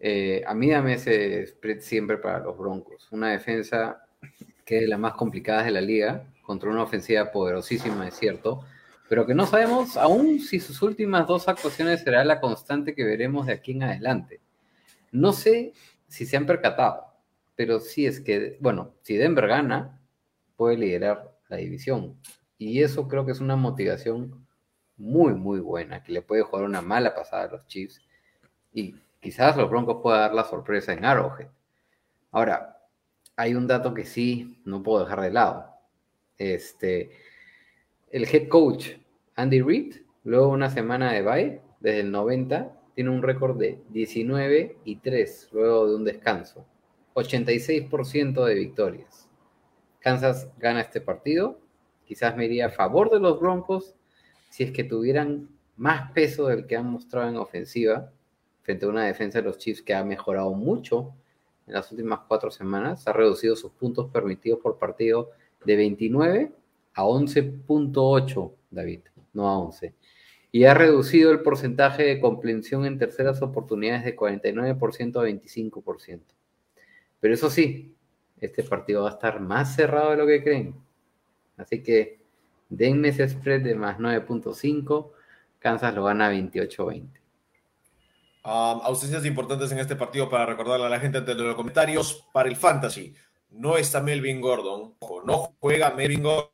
Eh, 0.00 0.44
a 0.46 0.54
mí 0.54 0.70
dame 0.70 0.94
ese 0.94 1.46
spread 1.46 1.80
siempre 1.80 2.18
para 2.18 2.40
los 2.40 2.56
Broncos. 2.56 3.08
Una 3.10 3.30
defensa 3.30 4.06
que 4.64 4.76
es 4.76 4.82
de 4.82 4.88
las 4.88 4.98
más 4.98 5.14
complicadas 5.14 5.64
de 5.64 5.72
la 5.72 5.80
liga, 5.80 6.26
contra 6.42 6.70
una 6.70 6.82
ofensiva 6.82 7.30
poderosísima, 7.30 8.06
es 8.06 8.14
cierto, 8.14 8.64
pero 9.08 9.26
que 9.26 9.34
no 9.34 9.46
sabemos 9.46 9.96
aún 9.96 10.40
si 10.40 10.60
sus 10.60 10.80
últimas 10.82 11.26
dos 11.26 11.48
actuaciones 11.48 12.02
será 12.02 12.24
la 12.24 12.40
constante 12.40 12.94
que 12.94 13.04
veremos 13.04 13.46
de 13.46 13.54
aquí 13.54 13.72
en 13.72 13.82
adelante. 13.82 14.40
No 15.12 15.32
sé 15.32 15.72
si 16.08 16.26
se 16.26 16.36
han 16.36 16.46
percatado, 16.46 17.04
pero 17.56 17.80
sí 17.80 18.06
es 18.06 18.20
que, 18.20 18.56
bueno, 18.60 18.94
si 19.02 19.16
Denver 19.16 19.46
gana, 19.46 20.00
puede 20.56 20.76
liderar 20.76 21.32
la 21.48 21.56
división. 21.56 22.18
Y 22.58 22.82
eso 22.82 23.08
creo 23.08 23.26
que 23.26 23.32
es 23.32 23.40
una 23.40 23.56
motivación 23.56 24.46
muy, 24.96 25.34
muy 25.34 25.60
buena, 25.60 26.02
que 26.02 26.12
le 26.12 26.22
puede 26.22 26.42
jugar 26.42 26.64
una 26.64 26.80
mala 26.80 27.14
pasada 27.14 27.44
a 27.44 27.50
los 27.50 27.66
Chiefs. 27.66 28.00
Y 28.72 28.94
quizás 29.20 29.56
los 29.56 29.70
Broncos 29.70 30.00
puedan 30.02 30.20
dar 30.20 30.34
la 30.34 30.44
sorpresa 30.44 30.92
en 30.92 31.04
Arrowhead. 31.04 31.48
Ahora, 32.30 32.78
hay 33.36 33.54
un 33.54 33.66
dato 33.66 33.94
que 33.94 34.04
sí 34.04 34.60
no 34.64 34.82
puedo 34.82 35.04
dejar 35.04 35.20
de 35.20 35.30
lado. 35.30 35.66
Este, 36.38 37.10
el 38.10 38.24
head 38.24 38.48
coach 38.48 38.90
Andy 39.36 39.60
Reid, 39.60 39.96
luego 40.22 40.46
de 40.46 40.52
una 40.52 40.70
semana 40.70 41.12
de 41.12 41.22
bye, 41.22 41.60
desde 41.80 42.00
el 42.00 42.10
90, 42.10 42.72
tiene 42.94 43.10
un 43.10 43.22
récord 43.22 43.58
de 43.58 43.82
19 43.90 44.78
y 44.84 44.96
3 44.96 45.48
luego 45.52 45.88
de 45.88 45.96
un 45.96 46.04
descanso. 46.04 46.64
86% 47.14 48.44
de 48.44 48.54
victorias. 48.54 49.23
Kansas 50.04 50.50
gana 50.58 50.82
este 50.82 51.00
partido. 51.00 51.58
Quizás 52.04 52.36
me 52.36 52.44
iría 52.44 52.66
a 52.66 52.70
favor 52.70 53.10
de 53.10 53.18
los 53.18 53.40
Broncos 53.40 53.94
si 54.50 54.62
es 54.62 54.70
que 54.70 54.84
tuvieran 54.84 55.48
más 55.78 56.12
peso 56.12 56.46
del 56.48 56.66
que 56.66 56.76
han 56.76 56.90
mostrado 56.90 57.26
en 57.30 57.38
ofensiva 57.38 58.12
frente 58.60 58.84
a 58.84 58.90
una 58.90 59.06
defensa 59.06 59.38
de 59.38 59.46
los 59.46 59.56
Chiefs 59.56 59.80
que 59.80 59.94
ha 59.94 60.04
mejorado 60.04 60.52
mucho 60.52 61.14
en 61.66 61.72
las 61.72 61.90
últimas 61.90 62.20
cuatro 62.28 62.50
semanas. 62.50 63.08
Ha 63.08 63.14
reducido 63.14 63.56
sus 63.56 63.72
puntos 63.72 64.10
permitidos 64.10 64.60
por 64.60 64.78
partido 64.78 65.30
de 65.64 65.74
29 65.74 66.52
a 66.92 67.02
11.8, 67.02 68.52
David, 68.70 69.00
no 69.32 69.48
a 69.48 69.58
11. 69.58 69.94
Y 70.52 70.64
ha 70.64 70.74
reducido 70.74 71.32
el 71.32 71.40
porcentaje 71.40 72.02
de 72.02 72.20
comprensión 72.20 72.84
en 72.84 72.98
terceras 72.98 73.40
oportunidades 73.40 74.04
de 74.04 74.14
49% 74.14 75.16
a 75.16 75.24
25%. 75.24 76.20
Pero 77.20 77.34
eso 77.34 77.48
sí, 77.48 77.94
este 78.40 78.62
partido 78.62 79.02
va 79.02 79.10
a 79.10 79.12
estar 79.12 79.40
más 79.40 79.74
cerrado 79.74 80.10
de 80.10 80.16
lo 80.16 80.26
que 80.26 80.42
creen. 80.42 80.74
Así 81.56 81.82
que 81.82 82.20
denme 82.68 83.08
ese 83.08 83.28
spread 83.28 83.62
de 83.62 83.74
más 83.74 83.98
9.5. 83.98 85.12
Kansas 85.58 85.94
lo 85.94 86.04
gana 86.04 86.32
28-20. 86.32 87.24
Um, 88.46 88.80
ausencias 88.82 89.24
importantes 89.24 89.72
en 89.72 89.78
este 89.78 89.96
partido 89.96 90.28
para 90.28 90.44
recordarle 90.44 90.84
a 90.86 90.90
la 90.90 91.00
gente 91.00 91.22
de 91.22 91.34
los 91.34 91.54
comentarios. 91.54 92.26
Para 92.32 92.48
el 92.48 92.56
Fantasy, 92.56 93.14
no 93.50 93.76
está 93.76 94.02
Melvin 94.02 94.40
Gordon. 94.40 94.94
No 95.24 95.54
juega 95.58 95.90
Melvin 95.90 96.22
Gordon. 96.22 96.50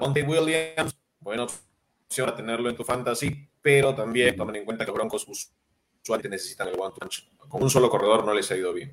Monte 0.00 0.22
Williams, 0.22 0.98
buena 1.20 1.44
opción 1.44 2.26
para 2.26 2.36
tenerlo 2.36 2.68
en 2.68 2.76
tu 2.76 2.84
Fantasy, 2.84 3.48
pero 3.62 3.94
también 3.94 4.36
tomen 4.36 4.56
en 4.56 4.64
cuenta 4.64 4.84
que 4.84 4.90
Broncos 4.90 5.26
usualmente 6.02 6.28
necesitan 6.28 6.68
el 6.68 6.78
one 6.78 6.94
punch. 6.98 7.30
Con 7.48 7.62
un 7.62 7.70
solo 7.70 7.88
corredor 7.88 8.24
no 8.24 8.34
les 8.34 8.50
ha 8.50 8.56
ido 8.56 8.72
bien. 8.72 8.92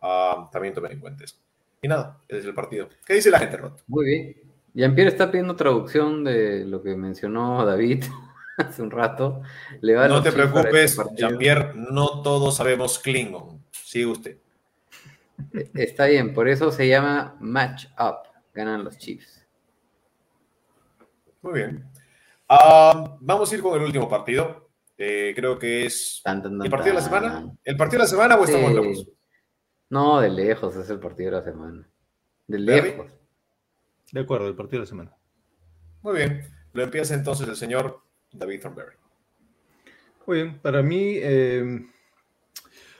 Ah, 0.00 0.48
también 0.52 0.74
tomen 0.74 0.92
en 0.92 1.00
cuenta 1.00 1.24
eso. 1.24 1.36
Y 1.82 1.88
nada, 1.88 2.20
ese 2.28 2.40
es 2.40 2.44
el 2.46 2.54
partido. 2.54 2.88
¿Qué 3.06 3.14
dice 3.14 3.30
la 3.30 3.38
gente, 3.38 3.56
Rod? 3.56 3.72
Muy 3.86 4.04
bien. 4.06 4.36
Jean-Pierre 4.74 5.10
está 5.10 5.30
pidiendo 5.30 5.56
traducción 5.56 6.22
de 6.24 6.64
lo 6.64 6.82
que 6.82 6.94
mencionó 6.94 7.64
David 7.66 8.04
hace 8.58 8.82
un 8.82 8.90
rato. 8.90 9.42
Le 9.80 9.94
va 9.94 10.04
a 10.04 10.08
No 10.08 10.22
te 10.22 10.30
preocupes, 10.32 10.98
este. 10.98 11.14
Jean-Pierre, 11.16 11.72
no 11.74 12.22
todos 12.22 12.56
sabemos 12.56 12.98
Klingon. 12.98 13.62
Sigue 13.70 14.06
usted. 14.06 14.36
Está 15.74 16.06
bien, 16.06 16.34
por 16.34 16.48
eso 16.48 16.70
se 16.70 16.86
llama 16.86 17.36
match 17.40 17.86
up. 17.98 18.28
Ganan 18.54 18.84
los 18.84 18.98
Chiefs. 18.98 19.44
Muy 21.42 21.54
bien. 21.54 21.84
Ah, 22.48 23.16
vamos 23.20 23.50
a 23.50 23.54
ir 23.54 23.62
con 23.62 23.74
el 23.78 23.86
último 23.86 24.08
partido. 24.08 24.68
Eh, 24.98 25.32
creo 25.34 25.58
que 25.58 25.86
es 25.86 26.20
Tan, 26.22 26.42
tan, 26.42 26.58
tan, 26.58 26.64
el 26.66 26.70
partido 26.70 26.94
de 26.94 27.00
la 27.00 27.06
semana. 27.06 27.50
¿El 27.64 27.76
partido 27.76 27.98
de 28.00 28.04
la 28.04 28.10
semana 28.10 28.36
o 28.36 28.44
estamos 28.44 28.68
Sí. 28.70 28.76
locos? 28.76 29.06
No, 29.90 30.20
de 30.20 30.30
lejos 30.30 30.76
es 30.76 30.88
el 30.88 31.00
partido 31.00 31.32
de 31.32 31.36
la 31.38 31.44
semana. 31.44 31.88
De 32.46 32.64
David. 32.64 32.90
lejos. 32.90 33.12
De 34.12 34.20
acuerdo, 34.20 34.48
el 34.48 34.54
partido 34.54 34.78
de 34.78 34.86
la 34.86 34.88
semana. 34.88 35.16
Muy 36.02 36.16
bien. 36.16 36.46
Lo 36.72 36.82
empieza 36.82 37.14
entonces 37.14 37.48
el 37.48 37.56
señor 37.56 38.00
David 38.32 38.62
Thornberry. 38.62 38.96
Muy 40.26 40.42
bien, 40.42 40.58
para 40.60 40.82
mí, 40.82 41.14
eh, 41.16 41.86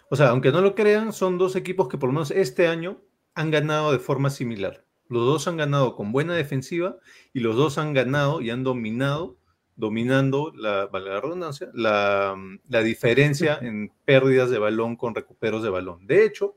o 0.09 0.17
sea, 0.17 0.31
aunque 0.31 0.51
no 0.51 0.61
lo 0.61 0.75
crean, 0.75 1.13
son 1.13 1.39
dos 1.39 1.55
equipos 1.55 1.89
que 1.89 1.99
por 1.99 2.09
lo 2.09 2.15
menos 2.15 2.33
este 2.33 2.67
año 2.67 3.01
han 3.35 3.53
ganado 3.53 3.93
de 3.93 4.01
forma 4.01 4.31
similar. 4.31 4.85
Los 5.09 5.25
dos 5.25 5.47
han 5.47 5.57
ganado 5.57 5.95
con 5.95 6.13
buena 6.13 6.35
defensiva 6.35 6.99
y 7.33 7.41
los 7.41 7.55
dos 7.57 7.79
han 7.79 7.95
ganado 7.95 8.41
y 8.41 8.51
han 8.51 8.65
dominado, 8.65 9.39
dominando 9.77 10.53
la, 10.57 10.87
valga 10.87 11.15
la 11.15 11.21
redundancia, 11.21 11.71
la, 11.73 12.37
la 12.69 12.83
diferencia 12.83 13.59
en 13.63 13.93
pérdidas 14.05 14.51
de 14.51 14.59
balón 14.59 14.97
con 14.97 15.15
recuperos 15.15 15.63
de 15.63 15.71
balón. 15.71 16.07
De 16.07 16.25
hecho, 16.25 16.57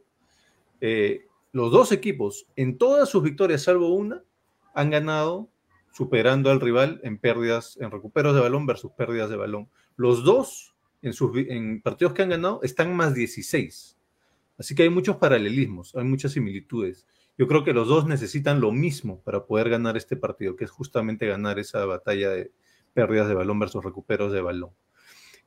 eh, 0.85 1.27
los 1.53 1.72
dos 1.72 1.93
equipos, 1.93 2.45
en 2.57 2.77
todas 2.77 3.07
sus 3.07 3.23
victorias, 3.23 3.61
salvo 3.61 3.95
una, 3.95 4.22
han 4.76 4.89
ganado 4.89 5.49
superando 5.93 6.51
al 6.51 6.60
rival 6.60 6.99
en 7.03 7.18
pérdidas, 7.18 7.77
en 7.80 7.89
recuperos 7.89 8.35
de 8.35 8.41
balón 8.41 8.65
versus 8.65 8.91
pérdidas 8.91 9.30
de 9.30 9.38
balón. 9.38 9.69
Los 9.95 10.26
dos, 10.26 10.76
en, 11.01 11.14
sus, 11.14 11.38
en 11.38 11.81
partidos 11.81 12.14
que 12.14 12.23
han 12.23 12.31
ganado, 12.31 12.60
están 12.64 12.93
más 12.97 13.14
16. 13.14 13.97
Así 14.57 14.76
que 14.76 14.84
hay 14.84 14.89
muchos 14.89 15.15
paralelismos, 15.15 15.95
hay 15.95 16.03
muchas 16.03 16.34
similitudes. 16.34 17.07
Yo 17.38 17.47
creo 17.47 17.64
que 17.64 17.72
los 17.72 17.88
dos 17.88 18.05
necesitan 18.05 18.60
lo 18.60 18.73
mismo 18.73 19.22
para 19.22 19.45
poder 19.45 19.69
ganar 19.69 19.95
este 19.95 20.18
partido, 20.18 20.57
que 20.57 20.65
es 20.65 20.72
justamente 20.72 21.27
ganar 21.27 21.60
esa 21.60 21.85
batalla 21.85 22.30
de 22.30 22.51
pérdidas 22.93 23.30
de 23.30 23.35
balón 23.35 23.57
versus 23.57 23.85
recuperos 23.85 24.34
de 24.34 24.41
balón. 24.41 24.72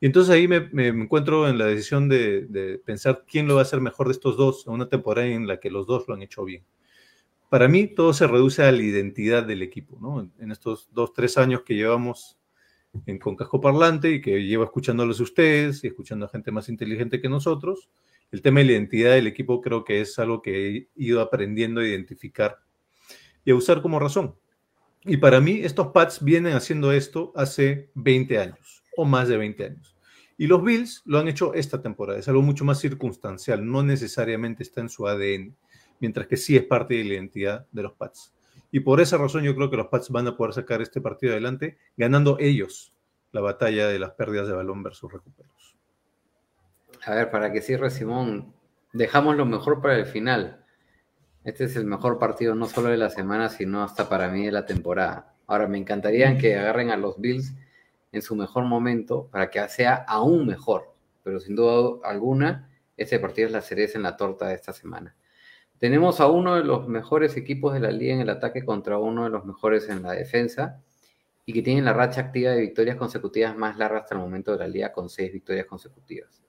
Y 0.00 0.06
entonces 0.06 0.34
ahí 0.34 0.46
me, 0.46 0.88
encuentro 0.88 1.48
en 1.48 1.56
la 1.56 1.66
decisión 1.66 2.08
de, 2.08 2.80
pensar 2.84 3.24
quién 3.26 3.48
lo 3.48 3.54
va 3.54 3.60
a 3.60 3.62
hacer 3.62 3.80
mejor 3.80 4.08
de 4.08 4.12
estos 4.12 4.36
dos 4.36 4.66
en 4.66 4.74
una 4.74 4.88
temporada 4.88 5.26
en 5.26 5.46
la 5.46 5.58
que 5.58 5.70
los 5.70 5.86
dos 5.86 6.06
lo 6.06 6.14
han 6.14 6.22
hecho 6.22 6.44
bien. 6.44 6.64
Para 7.48 7.68
mí 7.68 7.86
todo 7.86 8.12
se 8.12 8.26
reduce 8.26 8.62
a 8.62 8.72
la 8.72 8.82
identidad 8.82 9.44
del 9.44 9.62
equipo. 9.62 9.98
En- 10.38 10.50
estos 10.50 10.90
dos, 10.92 11.14
tres 11.14 11.38
años 11.38 11.62
que 11.62 11.74
llevamos 11.74 12.36
en, 13.06 13.18
con 13.18 13.36
casco 13.36 13.60
parlante 13.60 14.10
y 14.10 14.20
que 14.20 14.44
llevo 14.44 14.64
escuchándolos 14.64 15.20
ustedes 15.20 15.82
y 15.84 15.86
escuchando 15.86 16.26
a 16.26 16.28
gente 16.28 16.50
más 16.50 16.68
inteligente 16.68 17.20
que 17.20 17.28
nosotros, 17.28 17.88
el 18.32 18.42
tema 18.42 18.60
de 18.60 18.66
la 18.66 18.72
identidad 18.72 19.12
del 19.12 19.28
equipo 19.28 19.62
creo 19.62 19.84
que 19.84 20.00
es 20.00 20.18
algo 20.18 20.42
que 20.42 20.68
he 20.68 20.88
ido 20.96 21.20
aprendiendo 21.20 21.80
a 21.80 21.86
identificar 21.86 22.58
y 23.44 23.52
a 23.52 23.54
usar 23.54 23.80
como 23.80 23.98
razón. 23.98 24.34
Y 25.04 25.16
para 25.18 25.40
mí 25.40 25.60
estos 25.62 25.88
Pats 25.88 26.22
vienen 26.22 26.54
haciendo 26.54 26.92
esto 26.92 27.32
hace 27.36 27.90
20 27.94 28.38
años 28.38 28.82
o 28.96 29.04
más 29.04 29.28
de 29.28 29.36
20 29.36 29.64
años. 29.64 29.96
Y 30.38 30.46
los 30.46 30.62
Bills 30.62 31.02
lo 31.06 31.18
han 31.18 31.28
hecho 31.28 31.54
esta 31.54 31.80
temporada. 31.80 32.18
Es 32.18 32.28
algo 32.28 32.42
mucho 32.42 32.64
más 32.64 32.78
circunstancial, 32.78 33.70
no 33.70 33.82
necesariamente 33.82 34.62
está 34.62 34.80
en 34.80 34.88
su 34.88 35.06
ADN, 35.06 35.56
mientras 36.00 36.26
que 36.26 36.36
sí 36.36 36.56
es 36.56 36.64
parte 36.64 36.94
de 36.94 37.04
la 37.04 37.14
identidad 37.14 37.66
de 37.72 37.82
los 37.82 37.92
Pats. 37.92 38.34
Y 38.70 38.80
por 38.80 39.00
esa 39.00 39.16
razón 39.16 39.44
yo 39.44 39.54
creo 39.54 39.70
que 39.70 39.76
los 39.76 39.86
Pats 39.86 40.10
van 40.10 40.26
a 40.26 40.36
poder 40.36 40.52
sacar 40.52 40.82
este 40.82 41.00
partido 41.00 41.32
adelante, 41.32 41.78
ganando 41.96 42.36
ellos 42.38 42.92
la 43.32 43.40
batalla 43.40 43.88
de 43.88 43.98
las 43.98 44.12
pérdidas 44.12 44.48
de 44.48 44.54
balón 44.54 44.82
versus 44.82 45.12
recuperos. 45.12 45.76
A 47.04 47.14
ver, 47.14 47.30
para 47.30 47.52
que 47.52 47.62
cierre 47.62 47.90
Simón, 47.90 48.52
dejamos 48.92 49.36
lo 49.36 49.46
mejor 49.46 49.80
para 49.80 49.96
el 49.96 50.06
final. 50.06 50.64
Este 51.44 51.64
es 51.64 51.76
el 51.76 51.84
mejor 51.84 52.18
partido 52.18 52.54
no 52.54 52.66
solo 52.66 52.88
de 52.88 52.96
la 52.96 53.10
semana, 53.10 53.48
sino 53.48 53.82
hasta 53.82 54.08
para 54.08 54.28
mí 54.28 54.44
de 54.44 54.52
la 54.52 54.66
temporada. 54.66 55.34
Ahora, 55.46 55.68
me 55.68 55.78
encantaría 55.78 56.36
que 56.38 56.56
agarren 56.56 56.90
a 56.90 56.96
los 56.96 57.20
Bills 57.20 57.54
en 58.16 58.22
su 58.22 58.34
mejor 58.34 58.64
momento 58.64 59.28
para 59.30 59.50
que 59.50 59.68
sea 59.68 60.04
aún 60.08 60.46
mejor. 60.46 60.94
Pero 61.22 61.38
sin 61.38 61.54
duda 61.54 62.00
alguna, 62.02 62.70
este 62.96 63.18
partido 63.18 63.46
es 63.46 63.52
la 63.52 63.60
cereza 63.60 63.98
en 63.98 64.02
la 64.02 64.16
torta 64.16 64.48
de 64.48 64.54
esta 64.54 64.72
semana. 64.72 65.14
Tenemos 65.78 66.20
a 66.20 66.28
uno 66.28 66.54
de 66.56 66.64
los 66.64 66.88
mejores 66.88 67.36
equipos 67.36 67.74
de 67.74 67.80
la 67.80 67.90
liga 67.90 68.14
en 68.14 68.20
el 68.20 68.30
ataque 68.30 68.64
contra 68.64 68.98
uno 68.98 69.24
de 69.24 69.30
los 69.30 69.44
mejores 69.44 69.88
en 69.90 70.02
la 70.02 70.12
defensa 70.12 70.82
y 71.44 71.52
que 71.52 71.62
tienen 71.62 71.84
la 71.84 71.92
racha 71.92 72.22
activa 72.22 72.52
de 72.52 72.62
victorias 72.62 72.96
consecutivas 72.96 73.54
más 73.56 73.76
larga 73.76 73.98
hasta 73.98 74.14
el 74.14 74.22
momento 74.22 74.52
de 74.52 74.58
la 74.58 74.68
liga 74.68 74.92
con 74.92 75.10
seis 75.10 75.30
victorias 75.32 75.66
consecutivas. 75.66 76.42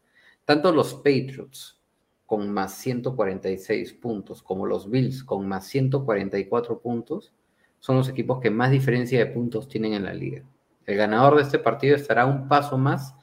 Tanto 0.46 0.72
los 0.72 0.94
Patriots 0.94 1.82
con 2.26 2.50
más 2.50 2.74
146 2.76 3.94
puntos 3.94 4.42
como 4.42 4.66
los 4.66 4.90
Bills 4.90 5.24
con 5.24 5.48
más 5.48 5.68
144 5.68 6.80
puntos 6.80 7.34
son 7.80 7.98
los 7.98 8.08
equipos 8.08 8.40
que 8.40 8.50
más 8.50 8.72
diferencia 8.72 9.20
de 9.20 9.28
puntos 9.28 9.68
tienen 9.68 9.94
en 9.94 10.06
la 10.06 10.14
liga. 10.14 10.44
El 10.88 10.96
ganador 10.96 11.36
de 11.36 11.42
este 11.42 11.60
partido 11.60 11.98
estará 11.98 12.26
un 12.26 12.48
paso 12.48 12.78
más 12.78 13.14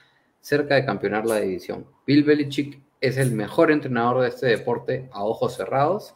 cerca 0.43 0.74
de 0.74 0.85
campeonar 0.85 1.24
la 1.24 1.41
división. 1.41 1.86
Bill 2.07 2.23
Belichick 2.23 2.78
es 3.01 3.16
el 3.16 3.32
mejor 3.32 3.73
entrenador 3.73 4.20
de 4.20 4.28
este 4.28 4.47
deporte 4.49 5.09
a 5.12 5.24
ojos 5.24 5.55
cerrados. 5.57 6.12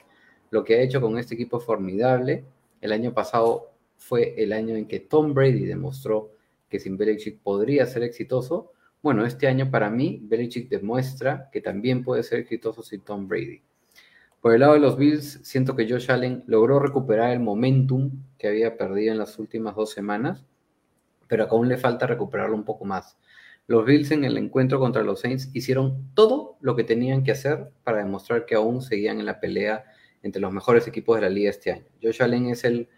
Lo 0.50 0.62
que 0.62 0.74
ha 0.74 0.82
hecho 0.82 1.00
con 1.00 1.18
este 1.18 1.36
equipo 1.36 1.56
es 1.56 1.64
formidable. 1.64 2.44
El 2.82 2.92
año 2.92 3.14
pasado 3.14 3.70
fue 3.96 4.34
el 4.36 4.52
año 4.52 4.76
en 4.76 4.86
que 4.86 5.00
Tom 5.00 5.32
Brady 5.32 5.64
demostró 5.64 6.32
que 6.68 6.78
sin 6.78 6.98
Belichick 6.98 7.40
podría 7.40 7.86
ser 7.86 8.02
exitoso. 8.02 8.72
Bueno, 9.02 9.24
este 9.24 9.46
año 9.46 9.70
para 9.70 9.88
mí, 9.88 10.20
Belichick 10.24 10.68
demuestra 10.68 11.48
que 11.50 11.62
también 11.62 12.04
puede 12.04 12.24
ser 12.24 12.40
exitoso 12.40 12.82
sin 12.82 13.00
Tom 13.00 13.26
Brady. 13.26 13.62
Por 14.42 14.52
el 14.52 14.60
lado 14.60 14.74
de 14.74 14.80
los 14.80 14.98
Bills, 14.98 15.40
siento 15.44 15.74
que 15.74 15.88
Josh 15.88 16.10
Allen 16.10 16.44
logró 16.46 16.78
recuperar 16.78 17.30
el 17.30 17.40
momentum 17.40 18.10
que 18.36 18.48
había 18.48 18.76
perdido 18.76 19.12
en 19.12 19.18
las 19.18 19.38
últimas 19.38 19.74
dos 19.74 19.92
semanas, 19.92 20.44
pero 21.28 21.46
aún 21.48 21.68
le 21.68 21.76
falta 21.76 22.06
recuperarlo 22.06 22.56
un 22.56 22.64
poco 22.64 22.84
más. 22.84 23.16
Los 23.66 23.84
Bills 23.84 24.10
en 24.10 24.24
el 24.24 24.38
encuentro 24.38 24.80
contra 24.80 25.02
los 25.02 25.20
Saints 25.20 25.50
hicieron 25.52 26.10
todo 26.14 26.56
lo 26.60 26.74
que 26.74 26.84
tenían 26.84 27.22
que 27.22 27.32
hacer 27.32 27.70
para 27.84 27.98
demostrar 27.98 28.46
que 28.46 28.54
aún 28.54 28.82
seguían 28.82 29.20
en 29.20 29.26
la 29.26 29.40
pelea 29.40 29.84
entre 30.22 30.40
los 30.40 30.52
mejores 30.52 30.88
equipos 30.88 31.16
de 31.16 31.22
la 31.22 31.28
liga 31.28 31.50
este 31.50 31.72
año. 31.72 31.84
Josh 32.02 32.22
Allen 32.22 32.46
es 32.46 32.64
el 32.64 32.88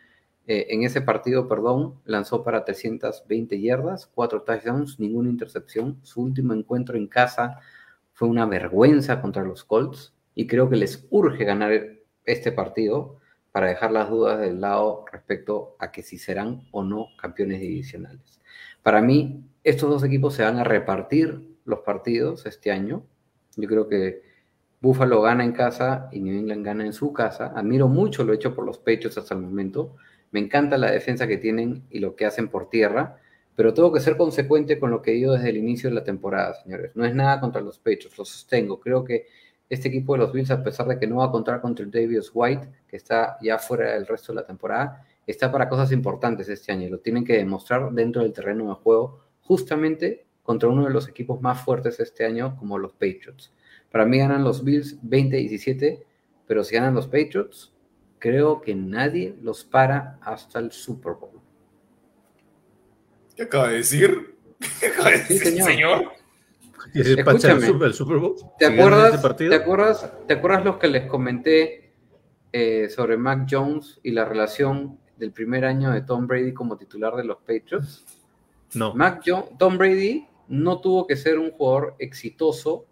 eh, 0.47 0.75
en 0.75 0.83
ese 0.83 1.01
partido, 1.01 1.47
perdón, 1.47 2.01
lanzó 2.05 2.43
para 2.43 2.65
320 2.65 3.61
yardas, 3.61 4.09
4 4.09 4.43
touchdowns, 4.43 4.99
ninguna 4.99 5.31
intercepción. 5.31 6.01
Su 6.03 6.23
último 6.23 6.55
encuentro 6.55 6.97
en 6.97 7.07
casa 7.07 7.61
fue 8.15 8.27
una 8.27 8.47
vergüenza 8.47 9.21
contra 9.21 9.45
los 9.45 9.63
Colts 9.63 10.13
y 10.35 10.49
creo 10.49 10.69
que 10.69 10.75
les 10.75 11.07
urge 11.11 11.45
ganar 11.45 11.73
este 12.25 12.51
partido 12.51 13.20
para 13.53 13.69
dejar 13.69 13.91
las 13.93 14.09
dudas 14.09 14.39
del 14.41 14.61
lado 14.61 15.05
respecto 15.11 15.77
a 15.79 15.91
que 15.91 16.03
si 16.03 16.19
serán 16.19 16.69
o 16.71 16.85
no 16.85 17.09
campeones 17.21 17.61
divisionales. 17.61 18.41
Para 18.83 19.03
mí, 19.03 19.45
estos 19.65 19.91
dos 19.91 20.05
equipos 20.05 20.35
se 20.35 20.43
van 20.43 20.59
a 20.59 20.65
repartir 20.65 21.57
los 21.65 21.81
partidos 21.81 22.47
este 22.47 22.71
año. 22.71 23.05
Yo 23.57 23.69
creo 23.69 23.89
que 23.89 24.23
Buffalo 24.81 25.21
gana 25.21 25.45
en 25.45 25.53
casa 25.53 26.09
y 26.13 26.21
New 26.21 26.39
England 26.39 26.65
gana 26.65 26.87
en 26.87 26.93
su 26.93 27.13
casa. 27.13 27.53
Admiro 27.55 27.89
mucho 27.89 28.25
lo 28.25 28.33
hecho 28.33 28.55
por 28.55 28.65
los 28.65 28.79
Patriots 28.79 29.19
hasta 29.19 29.35
el 29.35 29.41
momento. 29.41 29.97
Me 30.31 30.41
encanta 30.41 30.79
la 30.79 30.91
defensa 30.91 31.27
que 31.27 31.37
tienen 31.37 31.85
y 31.91 31.99
lo 31.99 32.17
que 32.17 32.25
hacen 32.25 32.49
por 32.49 32.71
tierra, 32.71 33.19
pero 33.57 33.75
tengo 33.75 33.93
que 33.93 34.01
ser 34.01 34.17
consecuente 34.17 34.79
con 34.79 34.91
lo 34.91 35.03
que 35.03 35.11
digo 35.11 35.33
desde 35.33 35.51
el 35.51 35.59
inicio 35.59 35.91
de 35.91 35.97
la 35.97 36.05
temporada, 36.05 36.55
señores. 36.63 36.93
No 36.95 37.05
es 37.05 37.15
nada 37.15 37.41
contra 37.41 37.61
los 37.61 37.79
Patriots, 37.79 38.17
lo 38.17 38.25
sostengo. 38.25 38.81
Creo 38.81 39.05
que 39.05 39.27
este 39.71 39.89
equipo 39.89 40.13
de 40.13 40.19
los 40.19 40.33
Bills, 40.33 40.51
a 40.51 40.63
pesar 40.63 40.87
de 40.89 40.99
que 40.99 41.07
no 41.07 41.17
va 41.17 41.27
a 41.27 41.31
contar 41.31 41.61
contra 41.63 41.85
el 41.85 41.91
Davis 41.91 42.31
White, 42.35 42.69
que 42.89 42.97
está 42.97 43.39
ya 43.41 43.57
fuera 43.59 43.93
del 43.93 44.07
resto 44.07 44.33
de 44.33 44.41
la 44.41 44.47
temporada, 44.47 45.07
está 45.27 45.51
para 45.51 45.69
cosas 45.69 45.93
importantes 45.93 46.49
este 46.49 46.73
año 46.73 46.89
y 46.89 46.91
lo 46.91 46.99
tienen 46.99 47.25
que 47.25 47.39
demostrar 47.39 47.91
dentro 47.93 48.23
del 48.23 48.33
terreno 48.33 48.69
de 48.69 48.75
juego, 48.75 49.21
justamente 49.43 50.27
contra 50.43 50.69
uno 50.69 50.85
de 50.85 50.91
los 50.91 51.09
equipos 51.09 51.41
más 51.41 51.63
fuertes 51.63 52.01
este 52.01 52.27
año, 52.27 52.57
como 52.57 52.77
los 52.79 52.93
Patriots. 52.93 53.53
Para 53.93 54.05
mí 54.05 54.19
ganan 54.19 54.43
los 54.43 54.65
Bills 54.65 55.01
20-17, 55.03 56.03
pero 56.47 56.65
si 56.65 56.75
ganan 56.75 56.95
los 56.95 57.07
Patriots, 57.07 57.73
creo 58.19 58.61
que 58.61 58.75
nadie 58.75 59.37
los 59.41 59.65
para 59.65 60.19
hasta 60.23 60.59
el 60.59 60.73
Super 60.73 61.13
Bowl. 61.15 61.41
¿Qué 63.37 63.45
acaba 63.45 63.69
de 63.69 63.77
decir? 63.77 64.37
¿Qué 64.81 64.89
acaba 64.89 65.11
de 65.11 65.19
Sí, 65.19 65.35
decir, 65.35 65.63
señor. 65.63 65.71
señor? 65.71 66.13
¿Y 66.95 67.01
ese 67.01 67.25
Pats 67.25 67.45
al 67.45 67.51
Escúchame. 67.59 67.67
Super, 67.67 67.87
al 67.87 67.95
Super 67.95 68.17
Bowl? 68.19 68.37
¿Te 68.59 68.67
acuerdas, 68.67 69.37
¿te 69.37 69.55
acuerdas, 69.55 70.13
¿Te 70.27 70.35
acuerdas 70.35 70.65
los 70.65 70.77
que 70.79 70.89
les 70.89 71.07
comenté 71.07 71.93
eh, 72.53 72.89
sobre 72.89 73.17
Mac 73.17 73.47
Jones 73.51 74.01
y 74.03 74.11
la 74.13 74.25
relación 74.25 74.99
del 75.17 75.33
primer 75.33 75.65
año 75.65 75.91
de 75.91 76.03
Tom 76.03 76.27
Brady 76.27 76.53
como 76.55 76.77
titular 76.77 77.15
de 77.17 77.25
los 77.25 77.39
Patriots? 77.39 78.05
No. 78.75 78.95
Mac 78.95 79.23
Jo- 79.27 79.49
Tom 79.59 79.77
Brady 79.79 80.27
no 80.49 80.81
tuvo 80.81 81.07
que 81.07 81.17
ser 81.17 81.39
un 81.39 81.51
jugador 81.51 81.95
exitoso 81.99 82.87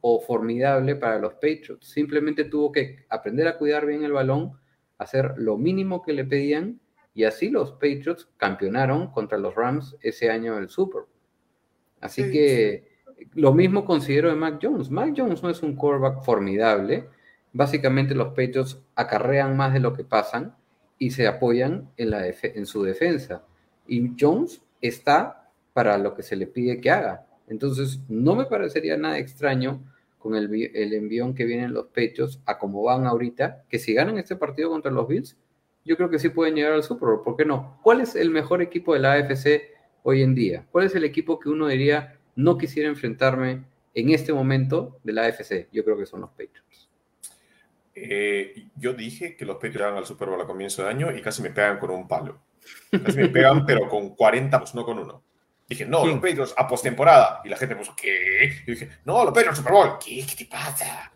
o 0.00 0.20
formidable 0.20 0.96
para 0.96 1.18
los 1.18 1.34
Patriots. 1.34 1.86
Simplemente 1.88 2.44
tuvo 2.44 2.72
que 2.72 3.04
aprender 3.08 3.46
a 3.48 3.56
cuidar 3.56 3.86
bien 3.86 4.02
el 4.04 4.12
balón, 4.12 4.52
hacer 4.98 5.34
lo 5.36 5.56
mínimo 5.56 6.02
que 6.02 6.12
le 6.12 6.24
pedían 6.24 6.80
y 7.14 7.24
así 7.24 7.50
los 7.50 7.72
Patriots 7.72 8.28
campeonaron 8.36 9.10
contra 9.12 9.38
los 9.38 9.54
Rams 9.54 9.96
ese 10.00 10.30
año 10.30 10.56
del 10.56 10.68
Super. 10.68 11.02
Bowl. 11.02 11.08
Así 12.00 12.24
Sí, 12.24 12.32
que 12.32 12.91
lo 13.34 13.52
mismo 13.52 13.84
considero 13.84 14.28
de 14.28 14.36
Mac 14.36 14.58
Jones. 14.62 14.90
Mac 14.90 15.14
Jones 15.16 15.42
no 15.42 15.50
es 15.50 15.62
un 15.62 15.76
quarterback 15.76 16.22
formidable. 16.24 17.08
Básicamente 17.52 18.14
los 18.14 18.28
Patriots 18.28 18.80
acarrean 18.94 19.56
más 19.56 19.72
de 19.72 19.80
lo 19.80 19.92
que 19.92 20.04
pasan 20.04 20.54
y 20.98 21.10
se 21.10 21.26
apoyan 21.26 21.90
en, 21.96 22.10
la 22.10 22.26
en 22.26 22.66
su 22.66 22.82
defensa. 22.82 23.44
Y 23.86 24.12
Jones 24.18 24.62
está 24.80 25.50
para 25.72 25.98
lo 25.98 26.14
que 26.14 26.22
se 26.22 26.36
le 26.36 26.46
pide 26.46 26.80
que 26.80 26.90
haga. 26.90 27.26
Entonces, 27.48 28.00
no 28.08 28.34
me 28.34 28.44
parecería 28.44 28.96
nada 28.96 29.18
extraño 29.18 29.82
con 30.18 30.36
el 30.36 30.94
envión 30.94 31.34
que 31.34 31.44
vienen 31.44 31.72
los 31.72 31.86
Patriots 31.86 32.40
a 32.46 32.56
como 32.56 32.82
van 32.84 33.06
ahorita, 33.06 33.64
que 33.68 33.80
si 33.80 33.92
ganan 33.92 34.18
este 34.18 34.36
partido 34.36 34.70
contra 34.70 34.92
los 34.92 35.08
Bills, 35.08 35.36
yo 35.84 35.96
creo 35.96 36.08
que 36.08 36.20
sí 36.20 36.28
pueden 36.28 36.54
llegar 36.54 36.72
al 36.72 36.84
Super 36.84 37.08
Bowl. 37.08 37.22
¿Por 37.22 37.36
qué 37.36 37.44
no? 37.44 37.80
¿Cuál 37.82 38.00
es 38.00 38.14
el 38.14 38.30
mejor 38.30 38.62
equipo 38.62 38.94
de 38.94 39.00
la 39.00 39.14
AFC 39.14 39.62
hoy 40.04 40.22
en 40.22 40.34
día? 40.34 40.64
¿Cuál 40.70 40.86
es 40.86 40.94
el 40.94 41.02
equipo 41.02 41.40
que 41.40 41.48
uno 41.48 41.66
diría 41.66 42.20
no 42.36 42.58
quisiera 42.58 42.88
enfrentarme 42.88 43.64
en 43.94 44.10
este 44.10 44.32
momento 44.32 44.98
de 45.02 45.12
la 45.12 45.24
AFC? 45.24 45.68
Yo 45.72 45.84
creo 45.84 45.96
que 45.96 46.06
son 46.06 46.22
los 46.22 46.30
Patriots. 46.30 46.90
Eh, 47.94 48.68
yo 48.76 48.94
dije 48.94 49.36
que 49.36 49.44
los 49.44 49.56
Patriots 49.56 49.76
llegaban 49.76 49.98
al 49.98 50.06
Super 50.06 50.28
Bowl 50.28 50.40
a 50.40 50.46
comienzo 50.46 50.82
de 50.82 50.88
año 50.88 51.16
y 51.16 51.20
casi 51.20 51.42
me 51.42 51.50
pegan 51.50 51.78
con 51.78 51.90
un 51.90 52.08
palo. 52.08 52.40
Casi 52.90 53.18
me 53.18 53.28
pegan, 53.28 53.64
pero 53.66 53.88
con 53.88 54.14
40, 54.14 54.58
pues 54.58 54.74
no 54.74 54.84
con 54.84 54.98
uno. 54.98 55.22
Dije, 55.68 55.86
no, 55.86 56.02
¿Quién? 56.02 56.14
los 56.14 56.22
Patriots 56.22 56.54
a 56.56 56.66
postemporada. 56.66 57.40
Y 57.44 57.48
la 57.48 57.56
gente 57.56 57.76
puso, 57.76 57.94
¿qué? 57.96 58.62
Y 58.66 58.70
dije, 58.72 58.88
no, 59.04 59.24
los 59.24 59.32
Patriots 59.32 59.58
Super 59.58 59.72
Bowl. 59.72 59.98
¿Qué? 60.04 60.24
¿Qué 60.26 60.44
te 60.44 60.50
pasa? 60.50 61.11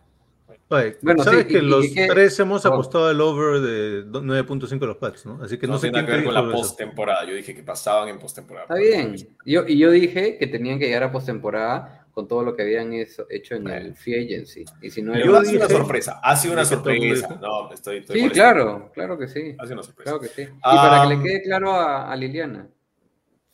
Oye, 0.69 0.97
Bueno, 1.01 1.23
Sabes 1.23 1.43
sí, 1.43 1.47
que 1.49 1.55
y- 1.55 1.57
y 1.59 1.61
los 1.63 1.87
que- 1.95 2.07
tres 2.09 2.39
hemos 2.41 2.67
apostado 2.67 3.09
el 3.11 3.21
over 3.21 3.61
de 3.61 4.03
do- 4.03 4.21
9.5 4.23 4.81
de 4.81 4.87
los 4.89 4.97
Pats, 4.97 5.25
¿no? 5.25 5.41
Así 5.43 5.59
que 5.59 5.67
no, 5.69 5.75
no 5.75 5.79
sé 5.79 5.91
tiene 5.91 5.99
quién 5.99 6.07
que 6.07 6.13
ver 6.17 6.25
con 6.25 6.35
la 6.35 6.53
postemporada. 6.53 7.25
Yo 7.25 7.35
dije 7.35 7.55
que 7.55 7.63
pasaban 7.63 8.09
en 8.09 8.19
postemporada. 8.19 8.65
Está 8.69 8.75
bien. 8.77 9.15
Yo, 9.45 9.65
y 9.67 9.79
yo 9.79 9.91
dije 9.93 10.37
que 10.39 10.47
tenían 10.49 10.79
que 10.81 10.87
llegar 10.87 11.05
a 11.05 11.13
postemporada 11.13 12.09
con 12.11 12.27
todo 12.27 12.43
lo 12.43 12.57
que 12.57 12.63
habían 12.63 12.93
eso- 12.95 13.27
hecho 13.31 13.55
en 13.55 13.69
el 13.69 13.95
Free 13.95 14.25
Agency. 14.25 14.65
Y 14.83 14.91
si 14.91 15.03
no 15.03 15.15
era 15.15 15.25
Yo 15.25 15.37
ha 15.37 15.45
sido 15.45 15.67
una 15.67 15.69
sorpresa. 15.69 16.21
Ha 16.23 16.35
sido 16.35 16.55
una 16.55 16.65
sorpresa. 16.65 17.29
No, 17.41 17.71
estoy, 17.73 17.99
estoy 17.99 18.17
Sí, 18.17 18.23
molesto. 18.23 18.35
claro, 18.35 18.91
claro 18.93 19.19
que 19.19 19.29
sí. 19.29 19.55
Ha 19.59 19.65
sido 19.65 19.75
una 19.75 19.83
sorpresa. 19.85 20.11
Claro 20.11 20.21
que 20.21 20.29
sí. 20.29 20.43
Y 20.43 20.61
para 20.63 21.03
que 21.09 21.15
le 21.15 21.23
quede 21.23 21.43
claro 21.43 21.73
a, 21.75 22.11
a 22.11 22.17
Liliana. 22.17 22.67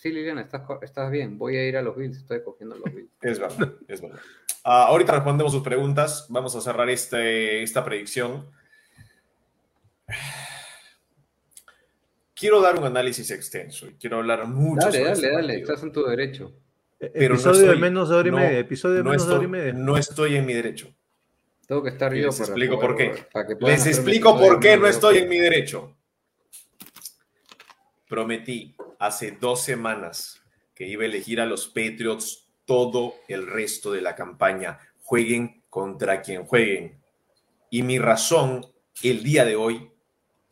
Sí, 0.03 0.11
Liliana, 0.11 0.41
estás, 0.41 0.62
estás 0.83 1.12
bien. 1.12 1.39
Voy 1.39 1.57
a 1.57 1.65
ir 1.69 1.77
a 1.77 1.83
los 1.83 1.97
Bills. 1.97 2.16
Estoy 2.19 2.43
cogiendo 2.43 2.74
los 2.77 2.93
Bills. 2.93 3.09
Es 3.20 3.39
verdad, 3.39 3.73
es 3.87 4.01
verdad. 4.01 4.19
Ah, 4.65 4.87
ahorita 4.87 5.12
respondemos 5.12 5.53
sus 5.53 5.62
preguntas. 5.62 6.27
Vamos 6.29 6.57
a 6.57 6.61
cerrar 6.61 6.91
este, 6.91 7.62
esta 7.62 7.85
predicción. 7.85 8.45
Quiero 12.35 12.61
dar 12.61 12.77
un 12.77 12.85
análisis 12.85 13.31
extenso 13.31 13.87
y 13.87 13.95
quiero 13.95 14.16
hablar 14.16 14.45
mucho 14.49 14.87
Dale, 14.87 14.99
sobre 14.99 15.05
dale, 15.11 15.12
este 15.27 15.31
dale. 15.37 15.55
Estás 15.61 15.83
en 15.85 15.93
tu 15.93 16.05
derecho. 16.05 16.53
Pero 16.99 17.12
no 17.15 17.35
episodio 17.35 17.59
de 17.61 17.66
estoy- 17.66 17.81
menos 17.81 18.09
de 18.09 18.15
hora 18.16 18.29
y 18.29 18.31
no- 18.33 18.37
media. 18.39 18.59
Episodio 18.59 18.95
de 18.97 19.05
no 19.05 19.11
menos 19.11 19.27
de 19.29 19.33
hora 19.35 19.43
y 19.43 19.47
estoy, 19.47 19.61
media. 19.61 19.73
no 19.73 19.97
estoy 19.97 20.35
en 20.37 20.47
mi 20.47 20.53
derecho. 20.55 20.93
Tengo 21.69 21.83
que 21.85 21.91
estar 21.91 22.12
yo 22.12 22.27
les 22.27 22.35
para 22.37 22.47
explico 22.49 22.74
poder- 22.74 22.89
por 22.89 22.97
qué. 22.97 23.24
para 23.33 23.47
que 23.47 23.55
puedan 23.57 23.77
Les 23.79 23.87
explico 23.87 24.37
por 24.37 24.59
qué 24.59 24.77
no 24.77 24.85
de 24.85 24.91
estoy 24.91 25.19
en 25.19 25.29
mi 25.29 25.39
derecho. 25.39 25.97
Prometí 28.09 28.74
hace 29.03 29.33
dos 29.33 29.65
semanas 29.65 30.41
que 30.77 30.87
iba 30.87 31.03
a 31.03 31.07
elegir 31.07 31.41
a 31.41 31.47
los 31.47 31.66
Patriots 31.66 32.47
todo 32.65 33.16
el 33.27 33.49
resto 33.49 33.91
de 33.91 34.01
la 34.01 34.15
campaña. 34.15 34.79
Jueguen 35.03 35.65
contra 35.69 36.23
quien 36.23 36.45
jueguen. 36.45 37.03
Y 37.69 37.83
mi 37.83 37.99
razón 37.99 38.65
el 39.03 39.24
día 39.24 39.45
de 39.45 39.57
hoy, 39.57 39.91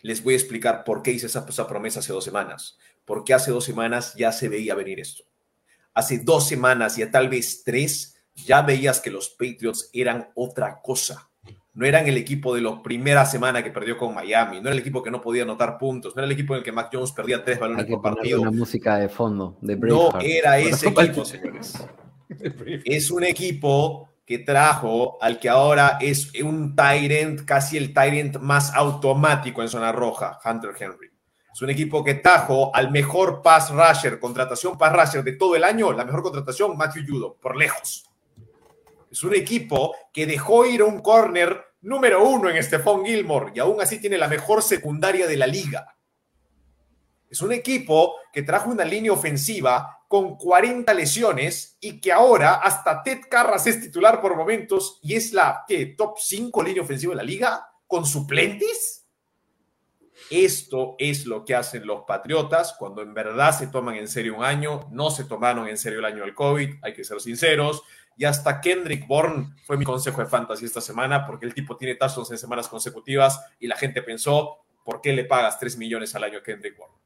les 0.03 0.25
voy 0.25 0.35
a 0.35 0.37
explicar 0.37 0.83
por 0.83 1.03
qué 1.03 1.13
hice 1.13 1.27
esa, 1.27 1.47
esa 1.49 1.69
promesa 1.69 2.01
hace 2.01 2.13
dos 2.13 2.25
semanas. 2.25 2.77
Porque 3.05 3.35
hace 3.35 3.53
dos 3.53 3.65
semanas 3.65 4.15
ya 4.17 4.33
se 4.33 4.49
veía 4.49 4.75
venir 4.75 4.99
esto. 4.99 5.23
Hace 5.95 6.19
dos 6.19 6.49
semanas, 6.49 6.97
ya 6.97 7.09
tal 7.09 7.29
vez 7.29 7.63
tres, 7.65 8.17
ya 8.35 8.63
veías 8.63 9.01
que 9.01 9.13
los 9.13 9.29
Patriots 9.31 9.91
eran 9.93 10.33
otra 10.35 10.81
cosa. 10.83 11.30
No 11.81 11.87
eran 11.87 12.07
el 12.07 12.19
equipo 12.19 12.55
de 12.55 12.61
la 12.61 12.83
primera 12.83 13.25
semana 13.25 13.65
que 13.65 13.71
perdió 13.71 13.97
con 13.97 14.15
Miami, 14.15 14.57
no 14.57 14.65
era 14.65 14.73
el 14.73 14.81
equipo 14.81 15.03
que 15.03 15.11
no 15.11 15.23
podía 15.23 15.45
anotar 15.45 15.79
puntos, 15.79 16.15
no 16.15 16.21
era 16.21 16.27
el 16.27 16.33
equipo 16.33 16.53
en 16.53 16.59
el 16.59 16.63
que 16.63 16.73
Mac 16.73 16.91
Jones 16.93 17.11
perdía 17.11 17.43
tres 17.43 17.59
balones 17.59 17.87
por 17.87 18.03
partido. 18.03 18.43
una 18.43 18.51
música 18.51 18.99
de 18.99 19.09
fondo 19.09 19.57
de 19.63 19.77
No 19.77 20.11
era 20.21 20.59
ese 20.59 20.89
equipo, 20.89 21.25
señores. 21.25 21.83
Es 22.85 23.11
un 23.11 23.25
equipo 23.25 24.11
que 24.27 24.41
trajo 24.41 25.17
al 25.23 25.41
que 25.41 25.49
ahora 25.49 25.97
es 26.03 26.31
un 26.43 26.77
Tyrant, 26.77 27.47
casi 27.47 27.79
el 27.79 27.95
Tyrant 27.95 28.37
más 28.37 28.75
automático 28.75 29.63
en 29.63 29.69
zona 29.71 29.91
roja, 29.91 30.39
Hunter 30.45 30.73
Henry. 30.79 31.09
Es 31.51 31.63
un 31.63 31.71
equipo 31.71 32.05
que 32.05 32.13
trajo 32.17 32.77
al 32.77 32.91
mejor 32.91 33.41
pass 33.41 33.71
rusher, 33.71 34.21
contratación 34.21 34.77
pass 34.77 34.93
rusher 34.93 35.25
de 35.25 35.33
todo 35.33 35.57
el 35.57 35.65
año, 35.65 35.95
la 35.95 36.05
mejor 36.05 36.23
contratación, 36.23 36.77
Matthew 36.77 37.05
Judo, 37.09 37.37
por 37.41 37.57
lejos. 37.57 38.05
Es 39.11 39.25
un 39.25 39.35
equipo 39.35 39.95
que 40.13 40.27
dejó 40.27 40.67
ir 40.67 40.83
a 40.83 40.85
un 40.85 41.01
corner 41.01 41.70
número 41.83 42.29
uno 42.29 42.49
en 42.49 42.63
Stephon 42.63 43.05
Gilmore 43.05 43.53
y 43.55 43.61
aún 43.61 43.81
así 43.81 44.01
tiene 44.01 44.19
la 44.19 44.29
mejor 44.29 44.63
secundaria 44.63 45.27
de 45.27 45.37
la 45.37 45.47
liga. 45.47 45.97
Es 47.29 47.41
un 47.43 47.53
equipo 47.53 48.17
que 48.33 48.43
trajo 48.43 48.71
una 48.71 48.85
línea 48.85 49.13
ofensiva 49.13 50.01
con 50.09 50.37
40 50.37 50.93
lesiones 50.95 51.79
y 51.81 52.01
que 52.01 52.11
ahora 52.11 52.55
hasta 52.55 53.03
Ted 53.05 53.21
Carras 53.31 53.69
es 53.69 53.81
titular 53.81 54.21
por 54.21 54.37
momentos 54.37 54.99
y 55.03 55.15
es 55.15 55.33
la 55.33 55.65
¿qué, 55.69 55.95
top 55.97 56.19
5 56.19 56.63
línea 56.65 56.83
ofensiva 56.83 57.13
de 57.13 57.19
la 57.19 57.23
liga 57.23 57.69
con 57.87 58.05
suplentes. 58.05 59.07
Esto 60.31 60.97
es 60.99 61.27
lo 61.27 61.45
que 61.45 61.55
hacen 61.55 61.87
los 61.87 62.03
Patriotas 62.03 62.75
cuando 62.79 63.03
en 63.03 63.15
verdad 63.15 63.57
se 63.57 63.69
toman 63.69 63.97
en 63.97 64.09
serio 64.09 64.37
un 64.37 64.45
año. 64.45 64.89
No 64.91 65.11
se 65.11 65.25
tomaron 65.25 65.69
en 65.69 65.79
serio 65.79 66.01
el 66.01 66.05
año 66.05 66.23
del 66.23 66.35
COVID, 66.35 66.75
hay 66.83 66.93
que 66.93 67.05
ser 67.05 67.21
sinceros. 67.21 67.83
Y 68.17 68.25
hasta 68.25 68.61
Kendrick 68.61 69.07
Bourne 69.07 69.55
fue 69.65 69.77
mi 69.77 69.85
consejo 69.85 70.21
de 70.21 70.27
fantasy 70.27 70.67
esta 70.67 70.81
semana 70.81 71.27
porque 71.27 71.47
el 71.47 71.55
tipo 71.55 71.77
tiene 71.77 71.95
touchdowns 71.95 72.31
en 72.31 72.39
semanas 72.39 72.69
consecutivas 72.69 73.41
y 73.59 73.67
la 73.67 73.77
gente 73.77 74.03
pensó, 74.03 74.59
¿por 74.85 75.01
qué 75.01 75.13
le 75.13 75.25
pagas 75.25 75.59
3 75.59 75.79
millones 75.79 76.15
al 76.15 76.25
año 76.25 76.39
a 76.39 76.43
Kendrick 76.43 76.77
Bourne? 76.77 76.97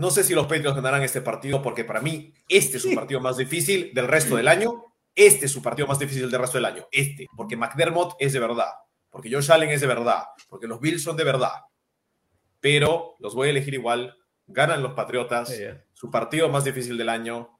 No 0.00 0.10
sé 0.10 0.24
si 0.24 0.34
los 0.34 0.46
Patriots 0.46 0.76
ganarán 0.76 1.02
este 1.02 1.20
partido 1.20 1.60
porque 1.60 1.84
para 1.84 2.00
mí 2.00 2.32
este 2.48 2.78
es 2.78 2.86
un 2.86 2.94
partido 2.94 3.20
más 3.20 3.36
difícil 3.36 3.92
del 3.92 4.08
resto 4.08 4.34
del 4.34 4.48
año. 4.48 4.86
Este 5.14 5.44
es 5.44 5.52
su 5.52 5.60
partido 5.60 5.86
más 5.86 5.98
difícil 5.98 6.30
del 6.30 6.40
resto 6.40 6.56
del 6.56 6.64
año. 6.64 6.86
Este, 6.90 7.26
porque 7.36 7.54
McDermott 7.54 8.14
es 8.18 8.32
de 8.32 8.40
verdad, 8.40 8.70
porque 9.10 9.30
Josh 9.30 9.52
Allen 9.52 9.68
es 9.68 9.82
de 9.82 9.86
verdad, 9.86 10.22
porque 10.48 10.66
los 10.66 10.80
Bills 10.80 11.02
son 11.02 11.18
de 11.18 11.24
verdad. 11.24 11.52
Pero 12.60 13.16
los 13.18 13.34
voy 13.34 13.48
a 13.48 13.50
elegir 13.50 13.74
igual. 13.74 14.16
Ganan 14.46 14.82
los 14.82 14.94
Patriotas, 14.94 15.54
su 15.92 16.10
partido 16.10 16.48
más 16.48 16.64
difícil 16.64 16.96
del 16.96 17.10
año. 17.10 17.59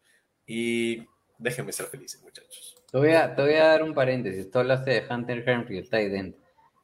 Y 0.52 1.06
déjenme 1.38 1.70
ser 1.72 1.86
felices, 1.86 2.20
muchachos. 2.22 2.76
Te 2.90 2.98
voy, 2.98 3.10
a, 3.12 3.36
te 3.36 3.40
voy 3.42 3.54
a 3.54 3.66
dar 3.68 3.84
un 3.84 3.94
paréntesis. 3.94 4.50
Tú 4.50 4.58
hablaste 4.58 4.90
de 4.90 5.04
Hunter 5.08 5.48
Henry, 5.48 5.78
el 5.78 5.88
tight 5.88 6.12
end. 6.12 6.34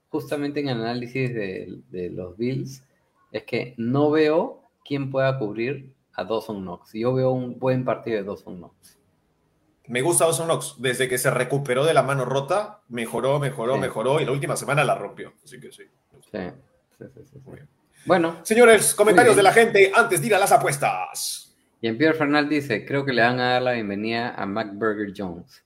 Justamente 0.08 0.60
en 0.60 0.68
el 0.68 0.80
análisis 0.80 1.34
de, 1.34 1.80
de 1.90 2.10
los 2.10 2.36
Bills, 2.36 2.84
es 3.32 3.42
que 3.42 3.74
no 3.76 4.10
veo 4.12 4.62
quién 4.84 5.10
pueda 5.10 5.36
cubrir 5.36 5.92
a 6.14 6.22
Dawson 6.22 6.62
Knox. 6.62 6.92
Yo 6.92 7.12
veo 7.12 7.32
un 7.32 7.58
buen 7.58 7.84
partido 7.84 8.18
de 8.18 8.22
Dawson 8.22 8.56
Knox. 8.58 8.96
Me 9.88 10.00
gusta 10.00 10.26
Dawson 10.26 10.46
Knox. 10.46 10.76
Desde 10.78 11.08
que 11.08 11.18
se 11.18 11.30
recuperó 11.32 11.84
de 11.84 11.92
la 11.92 12.04
mano 12.04 12.24
rota, 12.24 12.82
mejoró, 12.88 13.40
mejoró, 13.40 13.74
Sí. 13.74 13.80
mejoró. 13.80 14.20
Y 14.20 14.24
la 14.24 14.30
última 14.32 14.56
semana 14.56 14.84
la 14.84 14.94
rompió. 14.94 15.32
Así 15.42 15.58
que 15.58 15.72
sí. 15.72 15.82
Sí, 16.30 16.38
sí, 16.98 17.04
sí, 17.14 17.20
sí. 17.32 17.38
Muy 17.44 17.56
bien. 17.56 17.68
Bueno, 18.06 18.36
Señores, 18.44 18.94
comentarios 18.94 19.34
de 19.34 19.42
la 19.42 19.52
gente 19.52 19.90
antes 19.92 20.20
de 20.20 20.28
ir 20.28 20.34
a 20.36 20.38
las 20.38 20.52
apuestas. 20.52 21.45
Jean-Pierre 21.82 22.16
Fernal 22.16 22.48
dice, 22.48 22.84
creo 22.86 23.04
que 23.04 23.12
le 23.12 23.22
van 23.22 23.38
a 23.38 23.52
dar 23.52 23.62
la 23.62 23.72
bienvenida 23.72 24.34
a 24.34 24.46
Mac 24.46 24.70
Burger 24.74 25.12
Jones. 25.16 25.64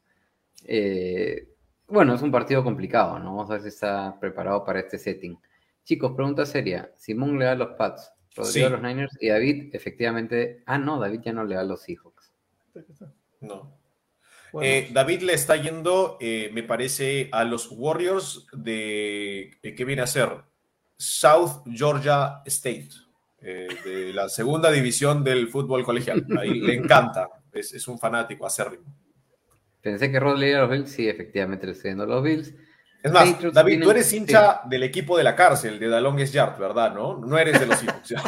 Eh, 0.65 1.49
bueno, 1.87 2.15
es 2.15 2.23
un 2.23 2.31
partido 2.31 2.63
complicado, 2.63 3.19
¿no? 3.19 3.37
Vamos 3.37 3.51
a 3.51 3.55
ver 3.55 3.63
si 3.63 3.69
está 3.69 4.19
preparado 4.21 4.65
para 4.65 4.81
este 4.81 4.99
setting. 4.99 5.39
Chicos, 5.85 6.13
pregunta 6.15 6.45
seria. 6.47 6.93
Simón 6.97 7.39
le 7.39 7.47
da 7.47 7.55
los 7.55 7.71
Pats, 7.77 8.13
Rodrigo 8.37 8.53
Sí. 8.53 8.63
a 8.63 8.71
los 8.71 8.83
Niners 8.83 9.17
y 9.21 9.29
David, 9.29 9.75
efectivamente... 9.75 10.63
Ah, 10.67 10.79
no, 10.79 11.01
David 11.01 11.21
ya 11.25 11.33
no 11.33 11.45
le 11.45 11.55
da 11.55 11.63
a 11.63 11.65
los 11.65 11.83
Seahawks. 11.83 12.33
No. 13.41 13.77
Bueno, 14.53 14.69
Eh, 14.69 14.89
David 14.93 15.23
le 15.23 15.33
está 15.35 15.57
yendo, 15.57 16.19
eh, 16.21 16.51
me 16.53 16.63
parece, 16.63 17.29
a 17.33 17.45
los 17.45 17.69
Warriors 17.71 18.47
de. 18.53 19.57
¿Qué 19.63 19.85
viene 19.85 20.03
a 20.03 20.07
ser? 20.09 20.29
South 20.97 21.63
Georgia 21.73 22.43
State, 22.47 22.89
eh, 23.43 23.69
de 23.85 24.13
la 24.13 24.29
segunda 24.29 24.71
división 24.71 25.25
del 25.25 25.49
fútbol 25.49 25.85
colegial. 25.85 26.27
Ahí 26.39 26.61
le 26.61 26.75
encanta, 26.75 27.29
es, 27.53 27.73
es 27.73 27.89
un 27.89 27.99
fanático 27.99 28.47
acérrimo. 28.47 28.85
Pensé 29.81 30.11
que 30.11 30.21
Rod 30.21 30.39
le 30.39 30.51
iba 30.51 30.59
a 30.59 30.63
los 30.63 30.71
Bills, 30.71 30.91
sí, 30.91 31.09
efectivamente 31.09 31.67
le 31.67 31.73
estoy 31.73 31.93
a 31.93 31.95
los 31.95 32.23
Bills. 32.23 32.55
Es 33.03 33.11
más, 33.11 33.31
Patriots 33.31 33.55
David, 33.55 33.83
tú 33.83 33.91
eres 33.91 34.13
hincha 34.13 34.61
del 34.69 34.83
equipo 34.83 35.17
de 35.17 35.25
la 35.25 35.35
cárcel, 35.35 35.79
de 35.79 35.89
The 35.89 36.01
Longest 36.03 36.35
Yard, 36.35 36.59
¿verdad? 36.59 36.95
¿No? 36.95 37.19
No 37.19 37.39
eres 37.39 37.59
de 37.59 37.67
los 37.67 37.79
Seahawks. 37.79 38.09
ya. 38.09 38.23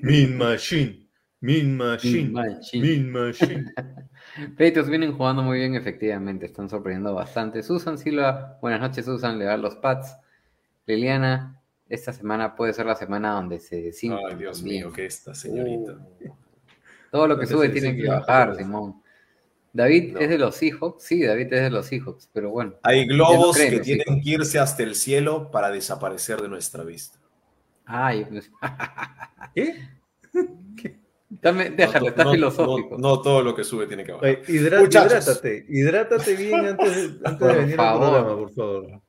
Mean 0.00 0.36
Machine. 0.36 1.08
Min 1.40 1.76
Machine. 1.76 2.30
Machine. 2.30 2.82
Min 2.82 3.10
Machine. 3.10 3.72
Patriots 4.58 4.88
vienen 4.88 5.12
jugando 5.12 5.42
muy 5.42 5.58
bien, 5.58 5.74
efectivamente, 5.74 6.46
están 6.46 6.68
sorprendiendo 6.68 7.14
bastante. 7.14 7.62
Susan 7.62 7.96
Silva, 7.96 8.58
buenas 8.60 8.80
noches, 8.80 9.04
Susan, 9.04 9.38
le 9.38 9.44
da 9.44 9.56
los 9.56 9.76
Pats. 9.76 10.16
Liliana, 10.86 11.59
esta 11.90 12.12
semana 12.12 12.54
puede 12.56 12.72
ser 12.72 12.86
la 12.86 12.94
semana 12.94 13.32
donde 13.32 13.58
se 13.60 13.76
Ay, 13.76 14.36
Dios 14.38 14.58
también. 14.58 14.84
mío, 14.86 14.92
que 14.92 15.04
esta 15.06 15.34
señorita. 15.34 15.98
Todo 17.10 17.26
lo 17.26 17.38
que 17.38 17.46
sube 17.46 17.68
tiene 17.68 17.94
que 17.96 18.06
bajar. 18.08 18.56
Simón. 18.56 19.02
David 19.72 20.14
No. 20.14 20.20
es 20.20 20.28
de 20.30 20.38
los 20.38 20.56
Seahawks, 20.56 21.02
sí, 21.04 21.22
David 21.24 21.52
es 21.52 21.62
de 21.62 21.70
los 21.70 21.86
Seahawks, 21.86 22.28
pero 22.32 22.50
bueno. 22.50 22.74
Hay 22.82 23.06
no 23.06 23.14
globos 23.14 23.56
que 23.58 23.80
tienen 23.80 24.20
que 24.22 24.30
irse 24.30 24.58
hasta 24.58 24.82
el 24.82 24.94
cielo 24.94 25.50
para 25.50 25.70
desaparecer 25.70 26.40
de 26.40 26.48
nuestra 26.48 26.82
vista. 26.84 27.18
Ay, 27.84 28.24
pues, 28.24 28.50
¿Qué? 29.54 29.76
dame- 31.28 31.70
déjalo, 31.70 32.00
No, 32.04 32.08
está 32.08 32.24
no, 32.24 32.32
filosófico. 32.32 32.98
No, 32.98 33.08
no 33.16 33.22
todo 33.22 33.42
lo 33.42 33.54
que 33.54 33.62
sube 33.64 33.86
tiene 33.86 34.04
que 34.04 34.12
bajar. 34.12 34.28
Oye, 34.48 34.78
Muchachos. 34.80 35.12
hidrátate, 35.26 35.66
hidrátate 35.68 36.34
bien 36.36 36.66
antes, 36.66 36.94
de- 37.20 37.28
antes 37.28 37.38
Por 37.38 37.52
de 37.52 37.58
venir 37.60 37.70
al 37.72 37.76
favor. 37.86 38.00
programa, 38.10 38.36
por 38.36 38.52
favor. 38.52 39.02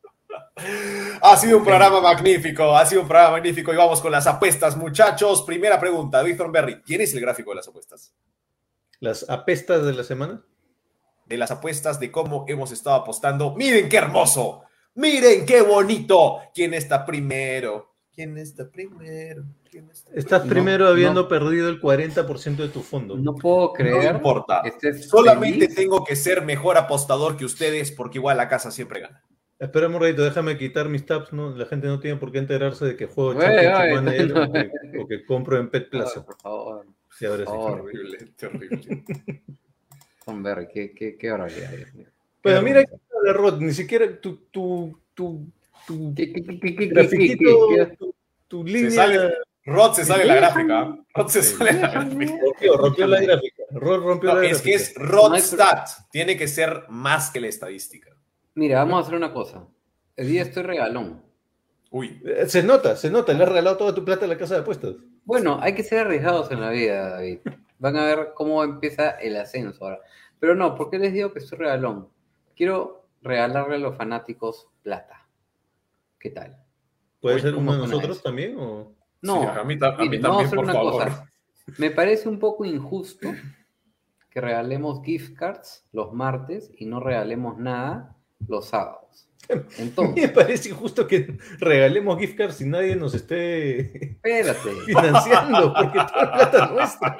Ha 1.22 1.38
sido 1.38 1.58
un 1.60 1.64
programa 1.64 2.02
magnífico, 2.02 2.76
ha 2.76 2.86
sido 2.86 3.02
un 3.02 3.08
programa 3.08 3.32
magnífico 3.32 3.72
y 3.72 3.76
vamos 3.76 4.02
con 4.02 4.12
las 4.12 4.26
apuestas, 4.28 4.76
muchachos. 4.76 5.44
Primera 5.44 5.80
pregunta, 5.80 6.22
Víctor 6.24 6.52
Berry, 6.52 6.82
¿tienes 6.84 7.14
el 7.14 7.22
gráfico 7.22 7.52
de 7.52 7.58
las 7.58 7.68
apuestas? 7.68 8.14
Las 9.00 9.30
apestas 9.30 9.86
de 9.86 9.94
la 9.94 10.04
semana. 10.04 10.44
De 11.26 11.38
las 11.38 11.52
apuestas 11.52 12.00
de 12.00 12.12
cómo 12.12 12.46
hemos 12.48 12.72
estado 12.72 12.96
apostando. 12.98 13.56
Miren 13.56 13.88
qué 13.88 13.98
hermoso, 13.98 14.64
miren 14.96 15.46
qué 15.46 15.62
bonito. 15.62 16.40
¿Quién 16.54 16.74
está 16.74 17.06
primero? 17.06 17.92
¿Quién 18.14 18.38
está 18.38 18.70
primero? 18.70 19.46
¿Quién 19.70 19.90
está 19.90 20.12
Estás 20.14 20.44
No, 20.44 20.50
primero 20.50 20.88
habiendo 20.88 21.22
no. 21.24 21.28
perdido 21.30 21.70
el 21.70 21.80
40% 21.80 22.58
de 22.58 22.68
tu 22.68 22.82
fondo. 22.82 23.16
No 23.16 23.36
puedo 23.36 23.72
creer. 23.72 24.12
No 24.12 24.18
importa. 24.18 24.62
Solamente 25.08 25.62
feliz. 25.62 25.76
tengo 25.76 26.04
que 26.04 26.16
ser 26.18 26.44
mejor 26.44 26.78
apostador 26.78 27.38
que 27.38 27.46
ustedes 27.46 27.92
porque 27.92 28.18
igual 28.18 28.36
la 28.38 28.50
casa 28.50 28.70
siempre 28.70 29.00
gana. 29.00 29.24
Espérame 29.62 29.96
un 29.96 30.02
ratito, 30.02 30.24
déjame 30.24 30.58
quitar 30.58 30.90
mis 30.90 31.06
tabs. 31.06 31.32
¿no? 31.34 31.56
La 31.56 31.66
gente 31.68 31.86
no 31.88 32.00
tiene 32.00 32.18
por 32.18 32.32
qué 32.32 32.40
enterarse 32.40 32.84
de 32.86 32.96
que 32.98 33.06
juego 33.06 33.36
no. 33.36 33.40
o 33.40 33.46
que, 34.52 34.98
o 35.00 35.08
que 35.08 35.24
compro 35.26 35.58
en 35.60 35.70
Pet 35.70 35.88
Plaza. 35.90 36.26
Por 36.26 36.36
favor, 36.42 36.86
Sí, 37.18 37.26
ahora. 37.28 37.44
Horrible, 37.48 38.18
terrible. 38.36 39.04
Tom 40.26 40.42
Berry, 40.42 40.68
qué, 40.74 40.92
qué, 40.94 41.18
qué 41.18 41.30
barbaridad, 41.30 41.70
Dios 41.72 41.94
mío. 41.94 42.08
Pero 42.42 42.60
Qué 42.60 42.66
mira 42.66 42.84
que 42.86 43.34
Rod, 43.34 43.60
ni 43.62 43.72
siquiera 43.74 44.20
tu, 44.20 44.38
tu, 44.50 45.00
tu, 45.14 45.46
tu 45.86 46.14
¿Qué, 46.16 46.32
qué, 46.34 46.44
qué, 46.44 46.60
qué, 46.60 46.76
qué, 46.76 46.86
grafiquito, 46.88 47.68
qué, 47.70 47.76
qué? 47.76 47.98
tu, 47.98 48.16
tu 48.48 48.66
Se 48.68 48.74
línea. 48.74 48.92
sale, 48.92 49.34
Rod 49.66 49.94
se 49.94 50.06
sale 50.06 50.26
la 50.26 50.36
gráfica. 50.38 50.82
¿eh? 50.84 51.04
Rod 51.14 51.28
se 51.28 51.44
sale 51.44 51.74
la 51.74 51.92
gráfica. 51.92 52.34
Rompió, 52.42 52.78
rompió 52.78 53.08
la 53.08 53.22
gráfica. 53.22 53.64
Rod 53.72 54.04
rompió 54.04 54.34
No, 54.34 54.42
la 54.42 54.48
es 54.48 54.62
que 54.62 54.72
gráfica. 54.72 54.92
es 54.92 54.98
No 54.98 55.04
hay 55.04 55.10
pro- 55.10 55.30
Rodstat. 55.30 55.90
Tiene 56.12 56.36
que 56.38 56.48
ser 56.48 56.84
más 56.90 57.30
que 57.30 57.42
la 57.42 57.48
estadística. 57.48 58.10
Mira, 58.56 58.80
vamos 58.80 58.98
a 58.98 59.02
hacer 59.02 59.16
una 59.16 59.34
cosa. 59.34 59.68
El 60.16 60.28
día 60.28 60.42
estoy 60.44 60.64
regalón. 60.64 61.24
Uy, 61.90 62.22
Eh, 62.26 62.48
Se 62.48 62.64
nota, 62.64 62.96
se 62.96 63.10
nota. 63.10 63.34
Le 63.34 63.44
has 63.44 63.50
regalado 63.50 63.78
toda 63.78 63.96
tu 63.96 64.04
plata 64.06 64.26
a 64.26 64.28
la 64.28 64.38
casa 64.38 64.56
de 64.56 64.62
apuestas. 64.62 64.96
Bueno, 65.26 65.60
hay 65.62 65.74
que 65.76 65.84
ser 65.84 66.00
arriesgados 66.06 66.52
en 66.52 66.62
la 66.62 66.70
vida, 66.70 67.10
David. 67.12 67.40
Van 67.80 67.96
a 67.98 68.06
ver 68.06 68.32
cómo 68.36 68.64
empieza 68.64 69.12
el 69.12 69.38
ascenso 69.38 69.84
ahora. 69.86 70.00
Pero 70.40 70.56
no, 70.56 70.76
¿por 70.76 70.90
qué 70.90 71.00
les 71.00 71.14
digo 71.14 71.32
que 71.34 71.40
estoy 71.40 71.60
regalón? 71.60 72.10
Quiero 72.56 73.08
regalarle 73.22 73.76
a 73.76 73.80
los 73.80 73.96
fanáticos 73.98 74.68
plata. 74.82 75.28
¿Qué 76.20 76.30
tal? 76.30 76.58
¿Puede 77.20 77.40
ser 77.40 77.56
uno 77.56 77.60
de 77.60 77.66
¿cómo 77.66 77.72
suena 77.80 77.88
nosotros 77.94 78.18
eso? 78.18 78.24
también? 78.24 78.58
O... 78.60 78.94
No, 79.22 79.42
sí, 79.42 79.48
a 79.48 79.64
mí, 79.64 79.78
ta- 79.78 79.90
a 79.96 79.98
mí 79.98 80.10
Miren, 80.10 80.22
vamos 80.24 80.38
a 80.38 80.44
también, 80.44 80.48
hacer 80.48 80.56
por 80.56 80.64
una 80.66 80.74
favor. 80.74 80.94
cosa. 80.94 81.32
Me 81.78 81.92
parece 81.92 82.28
un 82.28 82.40
poco 82.40 82.66
injusto 82.66 83.30
que 84.30 84.42
regalemos 84.42 85.04
gift 85.04 85.36
cards 85.38 85.86
los 85.92 86.12
martes 86.14 86.72
y 86.78 86.86
no 86.86 87.00
regalemos 87.00 87.58
nada 87.60 88.18
los 88.48 88.68
sábados. 88.68 89.28
Mí 89.50 89.56
me 89.78 89.84
Entonces, 89.84 90.32
parece 90.32 90.70
injusto 90.70 91.08
que 91.08 91.38
regalemos 91.60 92.20
gift 92.20 92.38
cards 92.38 92.56
si 92.56 92.66
nadie 92.66 92.96
nos 92.96 93.14
esté 93.14 94.12
espérate, 94.12 94.70
financiando, 94.86 95.74
porque 95.74 96.00
toda 96.14 96.26
la 96.26 96.34
plata 96.34 96.66
es 96.66 96.72
nuestra. 96.72 97.20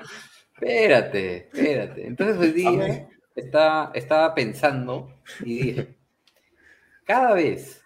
espérate, 0.54 1.38
espérate. 1.38 2.08
Entonces 2.08 2.38
hoy 2.38 2.52
día 2.52 3.10
estaba, 3.36 3.92
estaba 3.94 4.34
pensando 4.36 5.14
y 5.42 5.64
dije, 5.64 5.96
cada 7.04 7.34
vez 7.34 7.82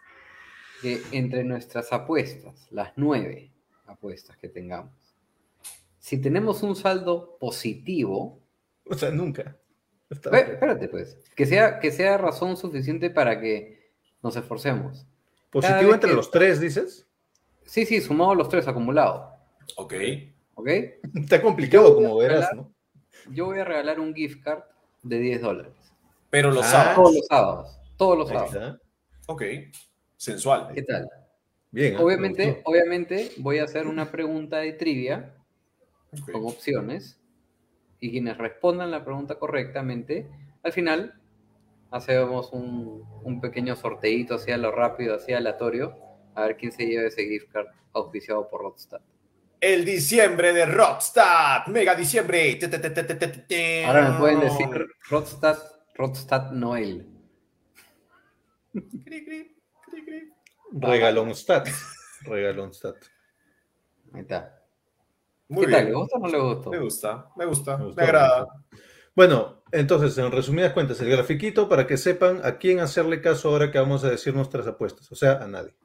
que 0.81 1.01
entre 1.11 1.43
nuestras 1.43 1.91
apuestas, 1.93 2.67
las 2.71 2.93
nueve 2.95 3.51
apuestas 3.87 4.37
que 4.37 4.49
tengamos, 4.49 4.93
si 5.99 6.21
tenemos 6.21 6.61
un 6.61 6.75
saldo 6.75 7.37
positivo, 7.39 8.39
O 8.87 8.93
sea, 8.93 9.09
nunca. 9.09 9.57
Está- 10.09 10.37
Espérate, 10.39 10.87
pues. 10.87 11.17
Que 11.35 11.45
sea, 11.45 11.79
que 11.79 11.91
sea 11.91 12.17
razón 12.17 12.57
suficiente 12.57 13.09
para 13.09 13.39
que 13.39 13.91
nos 14.21 14.35
esforcemos. 14.35 15.05
Positivo 15.49 15.93
entre 15.93 16.09
que- 16.11 16.15
los 16.15 16.31
tres, 16.31 16.59
dices. 16.59 17.07
Sí, 17.65 17.85
sí, 17.85 17.99
sumado 18.01 18.35
los 18.35 18.49
tres 18.49 18.67
acumulados. 18.67 19.33
Ok. 19.77 19.93
¿Ok? 20.55 20.67
Está 21.15 21.41
complicado, 21.41 21.95
como 21.95 22.17
verás, 22.17 22.49
¿no? 22.55 22.71
Yo 23.31 23.45
voy 23.45 23.59
a 23.59 23.63
regalar 23.65 23.99
un 23.99 24.13
gift 24.13 24.43
card 24.43 24.63
de 25.01 25.19
10 25.19 25.41
dólares. 25.41 25.73
Pero 26.29 26.51
los 26.51 26.65
Ah. 26.65 26.69
sábados. 26.69 26.95
Todos 26.95 27.15
los 27.15 27.27
sábados. 27.27 27.79
Todos 27.97 28.17
los 28.17 28.27
sábados. 28.29 28.53
está. 28.53 28.79
Ok. 29.27 29.41
Sensual. 30.17 30.69
¿Qué 30.73 30.83
tal? 30.83 31.09
Bien. 31.71 31.95
Me 31.95 31.99
Obviamente, 31.99 32.61
obviamente 32.65 33.31
voy 33.37 33.57
a 33.59 33.63
hacer 33.63 33.87
una 33.87 34.11
pregunta 34.11 34.57
de 34.59 34.73
trivia 34.73 35.33
con 36.31 36.45
opciones 36.45 37.19
y 38.05 38.11
quienes 38.11 38.37
respondan 38.37 38.91
la 38.91 39.03
pregunta 39.03 39.35
correctamente, 39.35 40.27
al 40.63 40.71
final 40.71 41.19
hacemos 41.91 42.51
un, 42.51 43.03
un 43.23 43.41
pequeño 43.41 43.75
sorteito 43.75 44.35
así 44.35 44.51
a 44.51 44.57
lo 44.57 44.71
rápido, 44.71 45.15
así 45.15 45.33
aleatorio, 45.33 45.95
a 46.35 46.43
ver 46.43 46.57
quién 46.57 46.71
se 46.71 46.85
lleva 46.85 47.07
ese 47.07 47.27
gift 47.27 47.51
card 47.51 47.67
auspiciado 47.93 48.47
por 48.47 48.61
Rodstar. 48.61 49.01
El 49.59 49.85
diciembre 49.85 50.53
de 50.53 50.65
Rodstat. 50.65 51.67
Mega 51.67 51.95
diciembre. 51.95 52.59
Ahora 53.87 54.11
me 54.11 54.19
pueden 54.19 54.39
decir 54.41 54.67
Rodstad, 55.09 55.57
Rodstad 55.95 56.51
Noel. 56.51 57.07
Regalonstat. 60.71 61.67
Regalonstat. 62.21 62.95
Ahí 64.13 64.21
está. 64.21 64.64
Muy 65.47 65.65
¿Qué 65.65 65.71
tal? 65.71 65.81
bien. 65.85 65.93
¿Le 65.93 65.99
gusta 65.99 66.17
o 66.17 66.19
no 66.19 66.27
le 66.27 66.39
gustó? 66.39 66.69
Me 66.71 66.79
gusta, 66.79 67.29
me 67.35 67.45
gusta, 67.45 67.77
Me 67.77 68.03
agrada. 68.03 68.47
Bueno, 69.15 69.63
entonces, 69.71 70.17
en 70.17 70.31
resumidas 70.31 70.73
cuentas, 70.73 70.99
el 71.01 71.09
grafiquito 71.09 71.69
para 71.69 71.87
que 71.87 71.97
sepan 71.97 72.41
a 72.43 72.57
quién 72.57 72.79
hacerle 72.79 73.21
caso 73.21 73.49
ahora 73.49 73.71
que 73.71 73.79
vamos 73.79 74.03
a 74.03 74.09
decir 74.09 74.33
nuestras 74.35 74.67
apuestas. 74.67 75.11
O 75.11 75.15
sea, 75.15 75.33
a 75.33 75.47
nadie. 75.47 75.75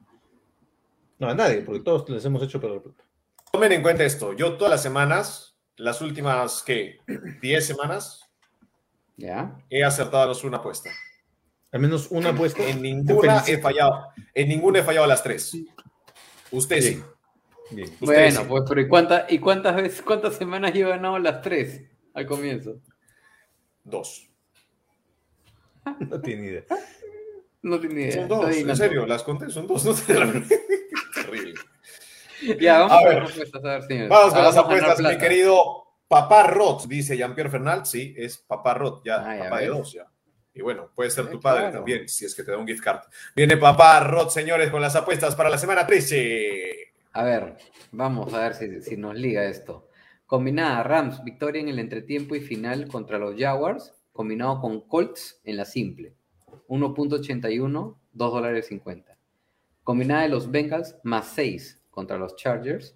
No, 1.19 1.29
a 1.29 1.35
nadie, 1.35 1.61
porque 1.61 1.81
todos 1.81 2.09
les 2.09 2.25
hemos 2.25 2.41
hecho 2.43 2.59
perder 2.59 2.81
plata. 2.81 3.03
Tomen 3.51 3.71
en 3.71 3.81
cuenta 3.81 4.03
esto. 4.03 4.33
Yo 4.33 4.57
todas 4.57 4.71
las 4.71 4.81
semanas, 4.81 5.57
las 5.77 6.01
últimas, 6.01 6.63
¿qué? 6.63 6.97
10 7.41 7.65
semanas, 7.65 8.29
¿Ya? 9.17 9.57
he 9.69 9.83
acertado 9.83 10.33
una 10.43 10.57
apuesta. 10.57 10.89
Al 11.71 11.79
menos 11.79 12.09
una 12.11 12.29
apuesta. 12.29 12.63
En 12.67 12.81
ninguna 12.81 13.43
he 13.47 13.57
fallado. 13.59 14.07
En 14.33 14.49
ninguna 14.49 14.79
he 14.79 14.83
fallado 14.83 15.05
a 15.05 15.07
las 15.07 15.23
tres. 15.23 15.55
Usted 16.51 16.81
sí. 16.81 17.03
Bien. 17.71 17.89
Bueno, 17.99 18.41
sí. 18.41 18.45
pues, 18.47 18.63
pero 18.67 18.81
¿y, 18.81 18.87
cuánta- 18.87 19.25
¿y 19.29 19.39
cuántas 19.39 19.75
veces, 19.75 20.01
cuántas 20.01 20.35
semanas 20.35 20.73
he 20.75 20.81
ganado 20.81 21.17
las 21.19 21.41
tres 21.41 21.81
al 22.13 22.25
comienzo? 22.25 22.75
Dos. 23.83 24.27
No 25.99 26.21
tiene 26.21 26.45
idea. 26.47 26.63
No 27.63 27.77
ni 27.79 28.01
idea. 28.01 28.11
Son 28.13 28.27
dos, 28.27 28.55
en 28.55 28.75
serio, 28.75 29.05
las 29.05 29.23
conté, 29.23 29.49
son 29.49 29.65
dos. 29.67 29.83
No 29.85 29.93
Terrible. 31.15 31.53
Ya, 32.59 32.79
vamos 32.79 32.91
A 33.03 33.07
ver. 33.07 33.21
las 33.23 33.31
apuestas, 33.31 33.65
a 33.65 33.67
ver, 33.67 33.83
señores. 33.83 34.09
Vamos 34.09 34.33
con 34.33 34.43
las 34.43 34.53
Hagamos 34.57 34.69
ganar 34.75 34.91
apuestas, 34.91 35.13
mi 35.13 35.17
querido 35.19 35.87
Papá 36.07 36.43
Roth, 36.43 36.85
dice 36.87 37.15
Jean-Pierre 37.17 37.49
Fernald. 37.51 37.85
Sí, 37.85 38.13
es 38.17 38.37
Papá 38.37 38.73
Roth, 38.73 39.03
ya, 39.05 39.23
Ah, 39.27 39.35
ya 39.37 39.43
papá 39.45 39.59
de 39.59 39.67
dos, 39.67 39.93
ya. 39.93 40.07
Y 40.53 40.61
bueno, 40.61 40.91
puede 40.93 41.09
ser 41.11 41.25
Eh, 41.25 41.29
tu 41.29 41.39
padre 41.39 41.61
claro. 41.61 41.75
también, 41.77 42.07
si 42.09 42.25
es 42.25 42.35
que 42.35 42.43
te 42.43 42.51
da 42.51 42.57
un 42.57 42.67
gift 42.67 42.83
card. 42.83 43.01
Viene 43.35 43.57
Papá 43.57 43.99
Roth, 44.01 44.31
señores, 44.31 44.69
con 44.69 44.81
las 44.81 44.95
apuestas 44.95 45.35
para 45.35 45.49
la 45.49 45.57
semana 45.57 45.85
13. 45.87 46.90
A 47.13 47.23
ver, 47.23 47.57
vamos 47.91 48.33
a 48.33 48.39
ver 48.39 48.53
si, 48.81 48.95
nos 48.95 49.15
liga 49.15 49.43
esto. 49.45 49.89
Combinada 50.25 50.81
Rams, 50.81 51.21
victoria 51.25 51.61
en 51.61 51.67
el 51.67 51.79
entretiempo 51.79 52.35
y 52.35 52.39
final 52.39 52.87
contra 52.87 53.19
los 53.19 53.35
Jaguars, 53.37 53.93
combinado 54.13 54.61
con 54.61 54.79
Colts 54.87 55.41
en 55.43 55.57
la 55.57 55.65
simple. 55.65 56.15
1.81, 56.69 57.95
2 58.13 58.33
dólares 58.33 58.67
50. 58.67 59.17
Combinada 59.83 60.21
de 60.21 60.29
los 60.29 60.49
Bengals, 60.51 60.95
más 61.03 61.27
6 61.35 61.81
contra 61.89 62.17
los 62.17 62.37
Chargers, 62.37 62.95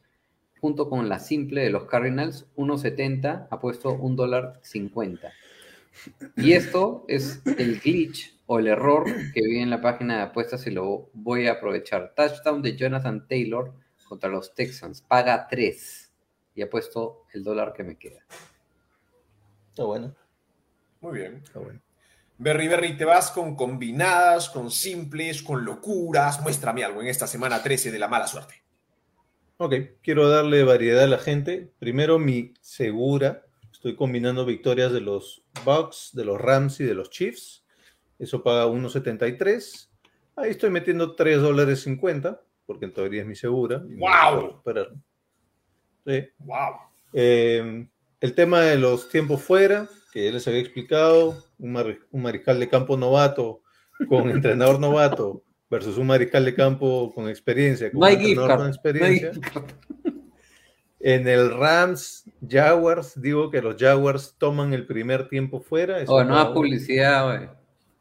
junto 0.61 0.89
con 0.89 1.09
la 1.09 1.19
simple 1.19 1.61
de 1.61 1.69
los 1.69 1.83
Cardinals, 1.83 2.47
1.70, 2.55 3.47
ha 3.51 3.59
puesto 3.59 3.91
1 3.91 4.15
dólar 4.15 4.59
50. 4.61 5.33
Y 6.37 6.53
esto 6.53 7.03
es 7.09 7.41
el 7.45 7.81
glitch 7.81 8.33
o 8.45 8.59
el 8.59 8.67
error 8.67 9.05
que 9.33 9.41
vi 9.41 9.59
en 9.59 9.69
la 9.69 9.81
página 9.81 10.17
de 10.17 10.23
apuestas 10.23 10.65
y 10.67 10.71
lo 10.71 11.09
voy 11.13 11.47
a 11.47 11.53
aprovechar. 11.53 12.13
Touchdown 12.15 12.61
de 12.61 12.77
Jonathan 12.77 13.27
Taylor 13.27 13.73
contra 14.07 14.29
los 14.29 14.53
Texans. 14.53 15.01
Paga 15.01 15.47
3. 15.49 16.11
y 16.55 16.61
apuesto 16.61 17.23
el 17.33 17.43
dólar 17.43 17.73
que 17.73 17.83
me 17.83 17.97
queda. 17.97 18.25
Está 19.69 19.83
bueno, 19.83 20.15
Muy 21.01 21.19
bien. 21.19 21.41
está 21.43 21.59
bueno. 21.59 21.81
Berry 22.37 22.67
Berry, 22.67 22.97
te 22.97 23.05
vas 23.05 23.31
con 23.31 23.55
combinadas, 23.55 24.49
con 24.49 24.69
simples, 24.71 25.41
con 25.43 25.63
locuras. 25.65 26.41
Muéstrame 26.41 26.83
algo 26.83 27.01
en 27.01 27.07
esta 27.07 27.27
semana 27.27 27.61
13 27.61 27.91
de 27.91 27.99
la 27.99 28.07
mala 28.07 28.27
suerte. 28.27 28.63
Ok, 29.57 29.73
quiero 30.01 30.27
darle 30.29 30.63
variedad 30.63 31.03
a 31.03 31.07
la 31.07 31.17
gente. 31.17 31.71
Primero 31.79 32.19
mi 32.19 32.53
segura. 32.61 33.45
Estoy 33.71 33.95
combinando 33.95 34.45
victorias 34.45 34.91
de 34.91 34.99
los 35.01 35.43
Bucks, 35.63 36.11
de 36.13 36.25
los 36.25 36.39
Rams 36.41 36.79
y 36.79 36.83
de 36.83 36.93
los 36.95 37.09
Chiefs. 37.09 37.63
Eso 38.19 38.43
paga 38.43 38.65
1.73. 38.67 39.89
Ahí 40.37 40.51
estoy 40.51 40.69
metiendo 40.71 41.15
3 41.15 41.41
dólares 41.41 41.81
50, 41.83 42.41
porque 42.65 42.85
en 42.85 42.93
teoría 42.93 43.21
es 43.21 43.27
mi 43.27 43.35
segura. 43.35 43.81
y 43.87 43.95
no. 43.95 44.01
Sí. 46.05 46.27
¡Wow! 46.39 46.73
Eh, 47.13 47.87
el 48.21 48.33
tema 48.35 48.61
de 48.61 48.77
los 48.77 49.09
tiempos 49.09 49.41
fuera, 49.41 49.87
que 50.13 50.25
ya 50.25 50.31
les 50.31 50.47
había 50.47 50.59
explicado, 50.61 51.43
un, 51.59 51.71
mar- 51.73 51.97
un 52.11 52.21
mariscal 52.21 52.59
de 52.59 52.69
campo 52.69 52.97
novato 52.97 53.61
con 54.07 54.29
entrenador 54.29 54.79
novato 54.79 55.43
versus 55.69 55.97
un 55.97 56.07
mariscal 56.07 56.45
de 56.45 56.53
campo 56.55 57.11
con 57.15 57.27
experiencia, 57.29 57.91
con 57.91 57.99
No 58.01 58.05
un 58.07 58.11
entrenador 58.13 58.49
con 58.49 58.57
card, 58.57 58.67
experiencia. 58.75 59.31
En 60.99 61.27
el 61.27 61.51
Rams 61.55 62.23
Jaguars, 62.49 63.21
digo 63.21 63.51
que 63.51 63.61
los 63.61 63.75
Jaguars 63.77 64.35
toman 64.39 64.73
el 64.73 64.87
primer 64.87 65.27
tiempo 65.27 65.59
fuera. 65.61 65.99
eso 65.99 66.11
Oh, 66.11 66.23
no 66.23 66.53
publicidad, 66.53 67.25
güey. 67.37 67.49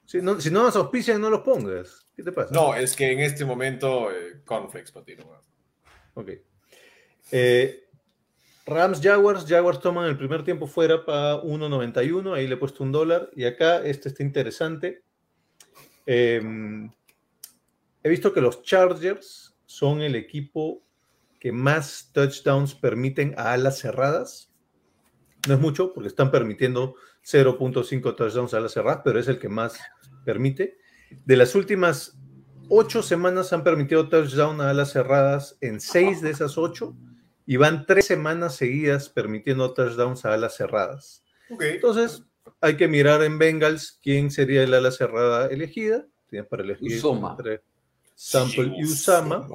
Si 0.06 0.20
no, 0.20 0.40
si 0.40 0.50
no 0.50 0.62
nos 0.62 0.76
auspician, 0.76 1.20
no 1.20 1.30
los 1.30 1.40
pongas. 1.40 2.06
¿Qué 2.14 2.22
te 2.22 2.32
pasa? 2.32 2.54
No, 2.54 2.74
es 2.74 2.94
que 2.94 3.10
en 3.12 3.20
este 3.20 3.44
momento, 3.44 4.10
eh. 4.10 4.42
¿no? 4.44 5.40
Ok. 6.14 6.30
Eh, 7.32 7.88
Rams 8.66 9.00
Jaguars, 9.02 9.44
Jaguars 9.46 9.80
toman 9.80 10.06
el 10.06 10.16
primer 10.16 10.44
tiempo 10.44 10.66
fuera 10.66 11.04
para 11.04 11.42
1.91, 11.42 12.34
ahí 12.34 12.46
le 12.46 12.54
he 12.54 12.58
puesto 12.58 12.84
un 12.84 12.92
dólar. 12.92 13.30
Y 13.34 13.44
acá 13.44 13.84
este 13.84 14.08
está 14.08 14.22
interesante. 14.22 15.02
Eh, 16.06 16.40
he 18.02 18.08
visto 18.08 18.32
que 18.32 18.40
los 18.40 18.62
Chargers 18.62 19.56
son 19.66 20.02
el 20.02 20.14
equipo 20.14 20.82
que 21.40 21.52
más 21.52 22.10
touchdowns 22.12 22.74
permiten 22.74 23.34
a 23.36 23.52
alas 23.52 23.78
cerradas. 23.78 24.50
No 25.46 25.54
es 25.54 25.60
mucho, 25.60 25.92
porque 25.92 26.08
están 26.08 26.30
permitiendo 26.30 26.94
0.5 27.22 28.16
touchdowns 28.16 28.54
a 28.54 28.58
alas 28.58 28.72
cerradas, 28.72 29.02
pero 29.04 29.18
es 29.18 29.28
el 29.28 29.38
que 29.38 29.48
más 29.48 29.78
permite. 30.24 30.78
De 31.24 31.36
las 31.36 31.54
últimas 31.54 32.18
ocho 32.68 33.02
semanas 33.02 33.52
han 33.52 33.62
permitido 33.62 34.08
touchdown 34.08 34.60
a 34.60 34.70
alas 34.70 34.92
cerradas 34.92 35.56
en 35.60 35.80
seis 35.80 36.20
de 36.22 36.30
esas 36.30 36.56
ocho 36.58 36.96
y 37.46 37.56
van 37.56 37.84
tres 37.86 38.06
semanas 38.06 38.56
seguidas 38.56 39.10
permitiendo 39.10 39.74
touchdowns 39.74 40.24
a 40.24 40.32
alas 40.34 40.56
cerradas. 40.56 41.22
Entonces, 41.60 42.24
hay 42.60 42.76
que 42.76 42.88
mirar 42.88 43.22
en 43.22 43.38
Bengals 43.38 43.98
quién 44.02 44.30
sería 44.30 44.62
el 44.62 44.72
ala 44.72 44.90
cerrada 44.90 45.46
elegida. 45.48 46.06
Tienes 46.28 46.48
para 46.48 46.62
elegir 46.62 46.96
Usoma. 46.96 47.32
entre 47.38 47.62
Sample 48.14 48.72
y 48.78 48.86
Sí, 48.86 48.92
Usama. 48.92 49.46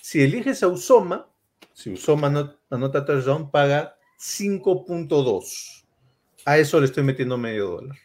Si 0.00 0.22
eliges 0.22 0.62
a 0.62 0.68
Usoma, 0.68 1.28
si 1.74 1.92
Usoma 1.92 2.30
no- 2.30 2.54
anota 2.70 3.04
touchdown, 3.04 3.50
paga 3.50 3.96
5.2. 4.18 5.84
A 6.44 6.58
eso 6.58 6.80
le 6.80 6.86
estoy 6.86 7.02
metiendo 7.02 7.36
medio 7.36 7.66
dólar. 7.68 7.98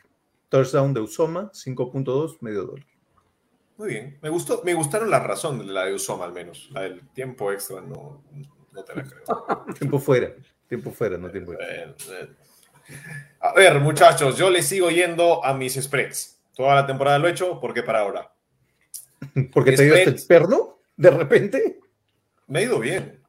Touchdown 0.51 0.93
de 0.93 0.99
Usoma, 0.99 1.49
5.2, 1.53 2.39
medio 2.41 2.65
dólar. 2.65 2.85
Muy 3.77 3.87
bien. 3.87 4.19
Me 4.21 4.27
gustó, 4.27 4.61
me 4.65 4.73
gustaron 4.73 5.09
las 5.09 5.23
razones 5.23 5.65
de 5.65 5.71
la 5.71 5.85
de 5.85 5.93
Usoma 5.93 6.25
al 6.25 6.33
menos. 6.33 6.69
La 6.73 6.81
del 6.81 7.07
tiempo 7.13 7.53
extra 7.53 7.79
no, 7.79 8.21
no 8.73 8.83
te 8.83 8.93
la 8.93 9.03
creo. 9.03 9.65
Tiempo 9.79 9.97
fuera, 9.97 10.35
tiempo 10.67 10.91
fuera, 10.91 11.17
no 11.17 11.31
tiempo 11.31 11.53
extra. 11.53 12.27
A 13.39 13.53
ver, 13.53 13.79
muchachos, 13.79 14.37
yo 14.37 14.49
le 14.49 14.61
sigo 14.61 14.89
yendo 14.89 15.43
a 15.43 15.53
mis 15.53 15.81
spreads. 15.81 16.41
Toda 16.53 16.75
la 16.75 16.85
temporada 16.85 17.17
lo 17.17 17.29
he 17.29 17.31
hecho, 17.31 17.57
¿por 17.61 17.73
qué 17.73 17.81
para 17.81 18.01
ahora? 18.01 18.35
Porque 19.53 19.71
te 19.71 19.87
hasta 19.87 20.09
el 20.09 20.21
perno, 20.27 20.79
de 20.97 21.11
repente. 21.11 21.79
Me 22.47 22.59
ha 22.59 22.63
ido 22.63 22.77
bien. 22.77 23.20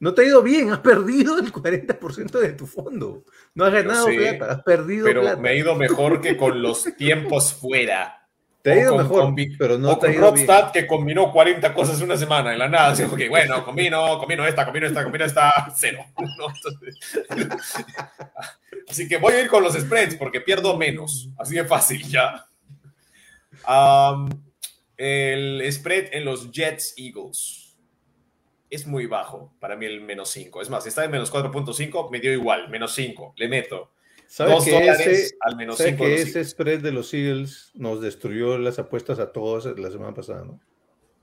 No 0.00 0.12
te 0.12 0.22
ha 0.22 0.24
ido 0.26 0.42
bien, 0.42 0.70
has 0.72 0.80
perdido 0.80 1.38
el 1.38 1.52
40% 1.52 2.38
de 2.40 2.52
tu 2.52 2.66
fondo. 2.66 3.24
No 3.54 3.64
has 3.64 3.72
ganado 3.72 4.06
sé, 4.06 4.34
plata, 4.36 4.52
has 4.54 4.62
perdido 4.62 5.06
Pero 5.06 5.22
plata. 5.22 5.36
me 5.40 5.48
ha 5.50 5.54
ido 5.54 5.74
mejor 5.76 6.20
que 6.20 6.36
con 6.36 6.60
los 6.60 6.84
tiempos 6.96 7.54
fuera. 7.54 8.20
Te 8.60 8.72
ha 8.72 8.80
ido 8.80 8.90
con- 8.96 9.02
mejor, 9.02 9.22
con 9.24 9.36
pero 9.58 9.78
no 9.78 9.90
o 9.92 9.98
te 9.98 10.08
ha 10.08 10.12
ido 10.12 10.32
bien. 10.32 10.46
Que 10.72 10.86
combinó 10.86 11.30
40 11.30 11.72
cosas 11.74 11.98
en 11.98 12.04
una 12.04 12.16
semana 12.16 12.52
en 12.52 12.58
la 12.58 12.68
nada. 12.68 12.88
Así 12.92 13.04
que, 13.16 13.28
bueno, 13.28 13.62
combino, 13.64 14.18
combino 14.18 14.46
esta, 14.46 14.64
combino 14.64 14.86
esta, 14.86 15.02
combino 15.04 15.24
esta, 15.26 15.72
cero. 15.76 16.04
¿no? 16.38 16.46
Entonces- 16.48 16.98
así 18.88 19.06
que 19.08 19.16
voy 19.18 19.34
a 19.34 19.40
ir 19.42 19.48
con 19.48 19.62
los 19.62 19.74
spreads 19.74 20.16
porque 20.16 20.40
pierdo 20.40 20.76
menos. 20.76 21.28
Así 21.38 21.54
de 21.54 21.64
fácil, 21.64 22.02
ya. 22.08 22.46
El 24.96 25.72
spread 25.72 26.08
en 26.12 26.24
los 26.24 26.50
Jets 26.50 26.94
Eagles 26.96 27.63
es 28.74 28.86
muy 28.86 29.06
bajo 29.06 29.52
para 29.60 29.76
mí 29.76 29.86
el 29.86 30.00
menos 30.00 30.30
5. 30.30 30.62
Es 30.62 30.70
más, 30.70 30.86
está 30.86 31.04
en 31.04 31.10
menos 31.10 31.32
4.5, 31.32 32.10
me 32.10 32.20
dio 32.20 32.32
igual, 32.32 32.68
menos 32.68 32.94
5, 32.94 33.34
le 33.36 33.48
meto. 33.48 33.90
¿Sabes 34.26 34.54
Dos 34.54 34.64
que 34.64 34.72
dólares 34.72 35.06
ese, 35.06 35.36
al 35.40 35.56
menos 35.56 35.76
sabes 35.76 35.92
5 35.92 36.04
que 36.04 36.22
ese 36.22 36.44
spread 36.44 36.80
de 36.80 36.92
los 36.92 37.12
Eagles 37.14 37.70
nos 37.74 38.00
destruyó 38.00 38.58
las 38.58 38.78
apuestas 38.78 39.18
a 39.18 39.32
todos 39.32 39.66
la 39.78 39.90
semana 39.90 40.14
pasada, 40.14 40.44
¿no? 40.44 40.60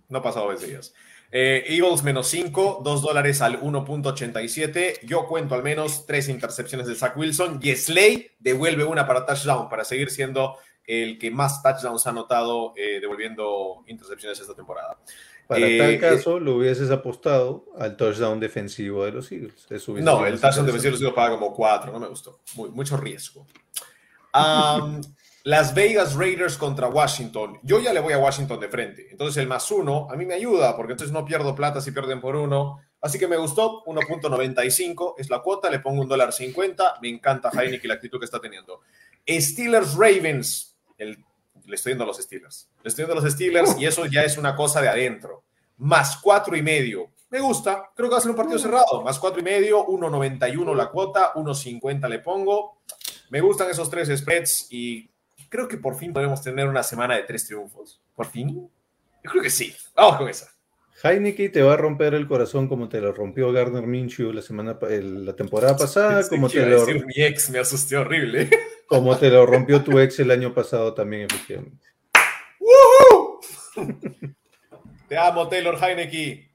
No 0.08 0.18
ha 0.20 0.22
pasado 0.22 0.48
20 0.48 0.68
días. 0.68 0.94
Eh, 1.32 1.64
Eagles 1.68 2.04
menos 2.04 2.28
5, 2.28 2.82
2 2.84 3.02
dólares 3.02 3.42
al 3.42 3.62
1.87. 3.62 5.00
Yo 5.04 5.26
cuento 5.28 5.56
al 5.56 5.64
menos 5.64 6.06
3 6.06 6.28
intercepciones 6.30 6.88
de 6.88 6.96
Zach 6.96 7.16
Wilson. 7.16 7.60
Y 7.64 7.74
Slay 7.76 8.32
devuelve 8.40 8.84
una 8.84 9.08
para 9.08 9.26
touchdown 9.26 9.70
para 9.70 9.86
seguir 9.86 10.10
siendo 10.10 10.58
el 10.86 11.18
que 11.20 11.32
más 11.32 11.62
touchdowns 11.62 12.06
ha 12.08 12.10
anotado 12.10 12.74
eh, 12.76 13.00
devolviendo 13.00 13.84
intercepciones 13.88 14.40
esta 14.40 14.56
temporada. 14.56 14.98
Para 15.48 15.68
Eh, 15.68 15.78
tal 15.78 16.00
caso, 16.00 16.40
lo 16.40 16.56
hubieses 16.56 16.92
apostado 16.92 17.66
al 17.78 17.98
touchdown 17.98 18.40
defensivo 18.40 19.04
de 19.06 19.12
los 19.12 19.32
Eagles. 19.32 19.68
No, 20.04 20.26
el 20.26 20.40
touchdown 20.40 20.66
defensivo 20.66 20.92
los 20.92 21.02
Eagles 21.02 21.14
paga 21.14 21.32
como 21.38 21.54
4. 21.54 21.92
No 21.92 22.00
me 22.00 22.08
gustó. 22.08 22.40
Muy- 22.56 22.70
mucho 22.70 22.96
riesgo. 22.98 23.46
Las 25.44 25.74
Vegas 25.74 26.14
Raiders 26.16 26.56
contra 26.56 26.88
Washington. 26.88 27.60
Yo 27.64 27.80
ya 27.80 27.94
le 27.94 28.00
voy 28.00 28.14
a 28.14 28.20
Washington 28.20 28.60
de 28.60 28.70
frente. 28.70 29.08
Entonces 29.10 29.38
el 29.38 29.48
más 29.48 29.72
uno 29.72 30.08
a 30.12 30.16
mí 30.16 30.24
me 30.26 30.36
ayuda 30.36 30.76
porque 30.78 30.92
entonces 30.94 31.12
no 31.12 31.26
pierdo 31.26 31.56
plata 31.56 31.82
si 31.82 31.92
pierden 31.92 32.22
por 32.22 32.36
uno. 32.36 32.80
Así 33.02 33.18
que 33.18 33.28
me 33.28 33.38
gustó. 33.38 33.84
1.95 33.86 35.16
es 35.18 35.32
la 35.32 35.40
cuota. 35.40 35.70
Le 35.72 35.80
pongo 35.80 36.02
un 36.04 36.08
dólar 36.08 36.32
50. 36.32 37.00
Me 37.02 37.10
encanta 37.10 37.50
Heineken 37.50 37.82
y 37.84 37.88
la 37.88 37.96
actitud 37.96 38.20
que 38.20 38.26
está 38.26 38.40
teniendo. 38.40 38.82
Steelers 39.28 39.96
Ravens. 39.96 40.71
Le 41.06 41.76
estoy 41.76 41.92
yendo 41.92 42.04
a 42.04 42.08
los 42.08 42.18
Steelers. 42.18 42.70
Le 42.84 42.90
estoy 42.90 43.04
yendo 43.04 43.20
a 43.20 43.24
los 43.24 43.34
Steelers 43.34 43.80
y 43.80 43.86
eso 43.86 44.06
ya 44.06 44.24
es 44.24 44.38
una 44.38 44.56
cosa 44.56 44.82
de 44.82 44.90
adentro. 44.90 45.44
Más 45.78 46.18
cuatro 46.18 46.56
y 46.56 46.62
medio. 46.62 47.12
Me 47.30 47.40
gusta. 47.40 47.92
Creo 47.96 48.10
que 48.10 48.14
va 48.14 48.18
a 48.20 48.22
ser 48.22 48.32
un 48.32 48.38
partido 48.38 48.60
cerrado. 48.60 49.02
Más 49.04 49.18
cuatro 49.18 49.40
y 49.40 49.44
medio. 49.44 49.86
1.91 49.88 50.76
la 50.76 50.90
cuota. 50.90 51.34
1.50 51.34 52.08
le 52.10 52.20
pongo. 52.20 52.82
Me 53.30 53.42
gustan 53.42 53.70
esos 53.70 53.90
tres 53.90 54.10
spreads 54.16 54.68
y 54.70 55.10
creo 55.50 55.68
que 55.68 55.78
por 55.78 55.96
fin 55.96 56.14
podemos 56.14 56.42
tener 56.42 56.68
una 56.68 56.84
semana 56.84 57.16
de 57.16 57.24
tres 57.24 57.46
triunfos. 57.46 58.02
¿Por 58.16 58.28
fin? 58.28 58.70
Yo 59.24 59.32
creo 59.32 59.42
que 59.42 59.50
sí. 59.50 59.74
Vamos 59.96 60.18
con 60.18 60.30
esa. 60.30 60.52
Heineken 61.04 61.52
te 61.52 61.62
va 61.62 61.74
a 61.74 61.78
romper 61.78 62.14
el 62.14 62.28
corazón 62.28 62.68
como 62.68 62.88
te 62.90 63.02
lo 63.02 63.12
rompió 63.12 63.52
Gardner 63.52 63.88
Minshew 63.88 64.32
la 64.32 64.42
semana 64.42 64.78
el- 64.90 65.26
la 65.26 65.36
temporada 65.36 65.76
pasada, 65.76 66.16
Pensé 66.18 66.30
como 66.30 66.50
te, 66.50 66.66
lo, 66.66 66.86
decir 66.86 67.06
mi 67.06 67.14
ex 67.24 67.50
me 67.50 67.60
asusté 67.60 67.98
horrible. 67.98 68.50
como 68.88 69.18
te 69.18 69.30
lo 69.30 69.46
rompió 69.46 69.84
tu 69.84 69.98
ex 70.00 70.20
el 70.20 70.32
año 70.32 70.54
pasado 70.54 70.94
también, 70.94 71.24
efectivamente. 71.24 71.86
Te 75.08 75.18
amo, 75.18 75.48
Taylor 75.50 75.78
Heineke. 75.82 76.50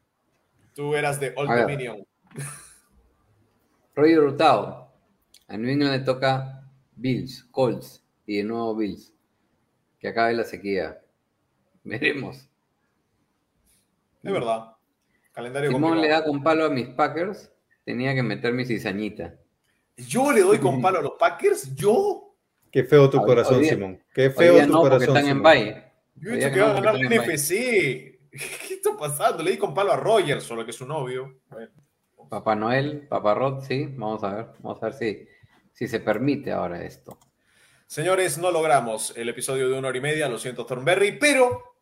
Tú 0.74 0.94
eras 0.94 1.18
de 1.20 1.32
Old. 1.36 1.50
Dominion. 1.60 2.06
Roger 3.94 4.20
Hurtado. 4.20 4.92
A 5.48 5.56
New 5.56 5.70
England 5.70 5.92
le 5.98 6.04
toca 6.04 6.62
Bills, 6.94 7.44
Colts 7.50 8.02
y 8.26 8.38
de 8.38 8.44
nuevo 8.44 8.74
Bills. 8.76 9.12
Que 9.98 10.08
acabe 10.08 10.34
la 10.34 10.44
sequía. 10.44 11.00
Veremos. 11.84 12.45
Es 14.22 14.32
verdad. 14.32 14.72
Calendario 15.32 15.70
Simón 15.70 16.00
le 16.00 16.08
da 16.08 16.24
con 16.24 16.42
palo 16.42 16.64
a 16.64 16.70
mis 16.70 16.88
Packers. 16.88 17.52
Tenía 17.84 18.14
que 18.14 18.22
meter 18.22 18.52
mi 18.52 18.64
cizañita. 18.64 19.34
Yo 19.96 20.32
le 20.32 20.40
doy 20.40 20.58
con 20.58 20.80
palo 20.82 20.98
a 20.98 21.02
los 21.02 21.12
Packers. 21.18 21.74
Yo. 21.74 22.34
Qué 22.70 22.84
feo 22.84 23.08
tu 23.08 23.18
Hoy- 23.20 23.26
corazón, 23.26 23.56
hoy 23.56 23.62
día- 23.62 23.74
Simón. 23.74 24.02
Qué 24.14 24.26
Hoy 24.26 24.32
feo 24.32 24.54
día 24.54 24.66
tu 24.66 24.72
no, 24.72 24.80
corazón. 24.80 25.16
están 25.16 25.28
en. 25.28 25.84
Yo 26.16 26.30
he 26.30 26.36
dicho 26.36 26.50
que 26.52 26.60
va 26.60 26.66
a 26.66 26.68
no, 26.68 26.74
ganar 26.76 26.94
la 26.94 27.00
están 27.02 27.12
en 27.12 27.30
NFC. 27.34 27.48
¿Qué 28.30 28.74
está 28.74 28.96
pasando? 28.98 29.42
Le 29.42 29.52
di 29.52 29.56
con 29.58 29.72
palo 29.74 29.92
a 29.92 29.96
Rogers, 29.96 30.42
solo 30.44 30.64
que 30.64 30.70
es 30.70 30.76
su 30.76 30.86
novio. 30.86 31.38
Bueno. 31.48 31.70
Papá 32.28 32.56
Noel, 32.56 33.06
Papá 33.08 33.34
Rod, 33.34 33.62
sí. 33.64 33.86
Vamos 33.96 34.24
a 34.24 34.34
ver. 34.34 34.46
Vamos 34.60 34.82
a 34.82 34.86
ver 34.86 34.94
si, 34.94 35.28
si 35.72 35.86
se 35.86 36.00
permite 36.00 36.50
ahora 36.52 36.82
esto. 36.82 37.18
Señores, 37.86 38.36
no 38.38 38.50
logramos 38.50 39.16
el 39.16 39.28
episodio 39.28 39.68
de 39.68 39.78
una 39.78 39.88
hora 39.88 39.98
y 39.98 40.00
media, 40.00 40.28
lo 40.28 40.38
siento, 40.38 40.66
Thornberry, 40.66 41.12
pero 41.20 41.75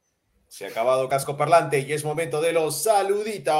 Se 0.48 0.66
ha 0.66 0.68
acabado 0.68 1.08
casco 1.08 1.36
parlante 1.36 1.80
y 1.80 1.92
es 1.92 2.04
momento 2.04 2.40
de 2.40 2.52
los 2.52 2.82
saluditos. 2.82 3.54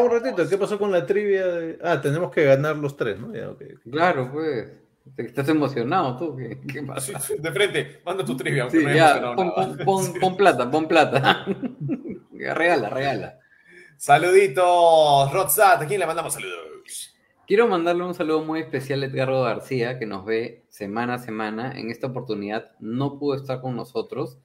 Un 0.00 0.10
ratito, 0.10 0.48
¿qué 0.48 0.58
pasó 0.58 0.78
con 0.78 0.90
la 0.90 1.06
trivia? 1.06 1.46
de- 1.46 1.78
Ah, 1.82 2.00
tenemos 2.00 2.32
que 2.32 2.44
ganar 2.44 2.76
los 2.76 2.96
tres, 2.96 3.18
¿no? 3.20 3.32
Ya. 3.34 3.50
Claro, 3.90 4.30
pues. 4.32 4.68
Estás 5.16 5.48
emocionado 5.48 6.16
tú. 6.16 6.36
¿Qué, 6.36 6.82
pasa? 6.82 7.20
sí, 7.20 7.34
de 7.38 7.52
frente, 7.52 8.00
manda 8.04 8.24
tu 8.24 8.36
trivia. 8.36 8.68
Sí, 8.68 8.78
no 8.78 8.92
ya, 8.92 9.34
pon, 9.36 9.54
pon- 9.54 9.76
pon- 9.84 10.14
pon 10.20 10.36
plata, 10.36 10.68
pon 10.68 10.88
plata. 10.88 11.46
regala, 12.32 12.90
regala. 12.90 13.38
Saluditos, 13.96 15.32
Rodsat. 15.32 15.82
¿A 15.82 15.86
quién 15.86 16.00
le 16.00 16.06
mandamos 16.06 16.32
saludos? 16.34 17.14
Quiero 17.46 17.68
mandarle 17.68 18.02
un 18.02 18.14
saludo 18.14 18.42
muy 18.42 18.58
especial 18.60 19.02
a 19.02 19.06
Edgardo 19.06 19.44
García, 19.44 20.00
que 20.00 20.06
nos 20.06 20.24
ve 20.24 20.64
semana 20.68 21.14
a 21.14 21.18
semana. 21.18 21.78
En 21.78 21.90
esta 21.92 22.08
oportunidad 22.08 22.72
no 22.80 23.18
pudo 23.20 23.36
estar 23.36 23.60
con 23.60 23.76
nosotros. 23.76 24.38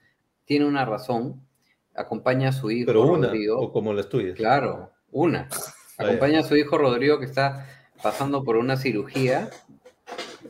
Tiene 0.45 0.65
una 0.67 0.85
razón. 0.85 1.41
Acompaña 2.01 2.49
a 2.49 2.51
su 2.51 2.69
hijo 2.71 2.87
Pero 2.87 3.03
una, 3.03 3.27
Rodrigo. 3.27 3.59
o 3.59 3.71
como 3.71 3.93
las 3.93 4.09
tuyas. 4.09 4.35
Claro, 4.35 4.91
una. 5.11 5.47
Acompaña 5.97 6.39
a 6.39 6.43
su 6.43 6.55
hijo 6.55 6.77
Rodrigo 6.77 7.19
que 7.19 7.25
está 7.25 7.67
pasando 8.01 8.43
por 8.43 8.57
una 8.57 8.77
cirugía. 8.77 9.49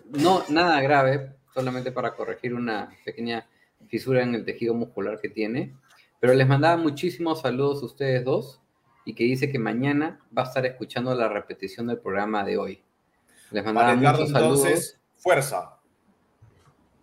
No, 0.10 0.44
nada 0.50 0.82
grave, 0.82 1.34
solamente 1.54 1.92
para 1.92 2.16
corregir 2.16 2.54
una 2.54 2.90
pequeña 3.06 3.48
fisura 3.88 4.24
en 4.24 4.36
el 4.36 4.46
tejido 4.46 4.74
muscular 4.74 5.20
que 5.20 5.30
tiene. 5.30 5.76
Pero 6.20 6.34
les 6.34 6.48
mandaba 6.48 6.78
muchísimos 6.78 7.42
saludos 7.42 7.82
a 7.82 7.86
ustedes 7.88 8.24
dos 8.24 8.62
y 9.06 9.16
que 9.16 9.24
dice 9.24 9.52
que 9.52 9.60
mañana 9.60 10.20
va 10.38 10.44
a 10.44 10.46
estar 10.46 10.66
escuchando 10.66 11.14
la 11.16 11.28
repetición 11.28 11.88
del 11.88 11.98
programa 11.98 12.44
de 12.44 12.58
hoy. 12.58 12.84
Les 13.52 13.66
mandaba 13.66 13.96
muchos 13.96 14.30
saludos. 14.30 14.66
entonces, 14.66 15.00
fuerza. 15.18 15.78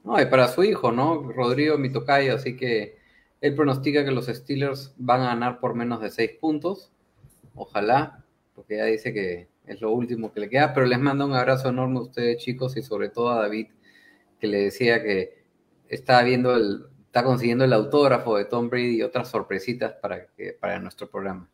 No, 0.04 0.20
y 0.20 0.26
para 0.26 0.48
su 0.48 0.62
hijo, 0.64 0.92
¿no? 0.92 1.30
Rodrigo 1.32 1.76
mi 1.76 1.90
tocayo, 1.90 2.36
así 2.36 2.56
que 2.56 2.97
él 3.40 3.54
pronostica 3.54 4.04
que 4.04 4.10
los 4.10 4.26
Steelers 4.26 4.94
van 4.96 5.22
a 5.22 5.28
ganar 5.28 5.60
por 5.60 5.74
menos 5.74 6.00
de 6.00 6.10
seis 6.10 6.32
puntos. 6.40 6.90
Ojalá, 7.54 8.24
porque 8.54 8.76
ya 8.76 8.84
dice 8.84 9.12
que 9.12 9.48
es 9.66 9.80
lo 9.80 9.90
último 9.90 10.32
que 10.32 10.40
le 10.40 10.48
queda, 10.48 10.72
pero 10.72 10.86
les 10.86 10.98
mando 10.98 11.26
un 11.26 11.34
abrazo 11.34 11.68
enorme 11.68 11.98
a 11.98 12.02
ustedes, 12.02 12.42
chicos, 12.42 12.76
y 12.76 12.82
sobre 12.82 13.10
todo 13.10 13.30
a 13.30 13.42
David, 13.42 13.68
que 14.40 14.46
le 14.46 14.58
decía 14.58 15.02
que 15.02 15.44
está 15.88 16.22
viendo 16.22 16.54
el, 16.56 16.86
está 17.06 17.24
consiguiendo 17.24 17.64
el 17.64 17.72
autógrafo 17.72 18.36
de 18.36 18.44
Tom 18.44 18.68
Brady 18.68 18.96
y 18.96 19.02
otras 19.02 19.28
sorpresitas 19.28 19.92
para, 19.94 20.26
que, 20.26 20.52
para 20.52 20.78
nuestro 20.78 21.10
programa. 21.10 21.48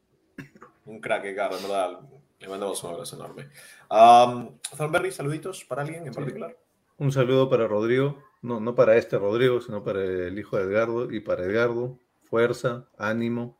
Un 0.84 1.00
crack, 1.00 1.24
en 1.24 1.34
verdad. 1.36 2.00
Le 2.38 2.48
mandamos 2.48 2.82
un 2.84 2.90
abrazo 2.90 3.16
enorme. 3.16 3.48
Um, 3.90 4.58
Thornberry, 4.76 5.10
saluditos 5.10 5.64
para 5.64 5.82
alguien 5.82 6.06
en 6.06 6.12
particular. 6.12 6.56
Un 6.98 7.10
saludo 7.10 7.48
para 7.48 7.66
Rodrigo, 7.66 8.18
no, 8.44 8.60
no 8.60 8.74
para 8.74 8.96
este 8.96 9.18
Rodrigo, 9.18 9.60
sino 9.62 9.82
para 9.82 10.02
el 10.02 10.38
hijo 10.38 10.58
de 10.58 10.64
Edgardo 10.64 11.10
y 11.10 11.20
para 11.20 11.44
Edgardo. 11.44 11.98
Fuerza, 12.24 12.86
ánimo. 12.98 13.58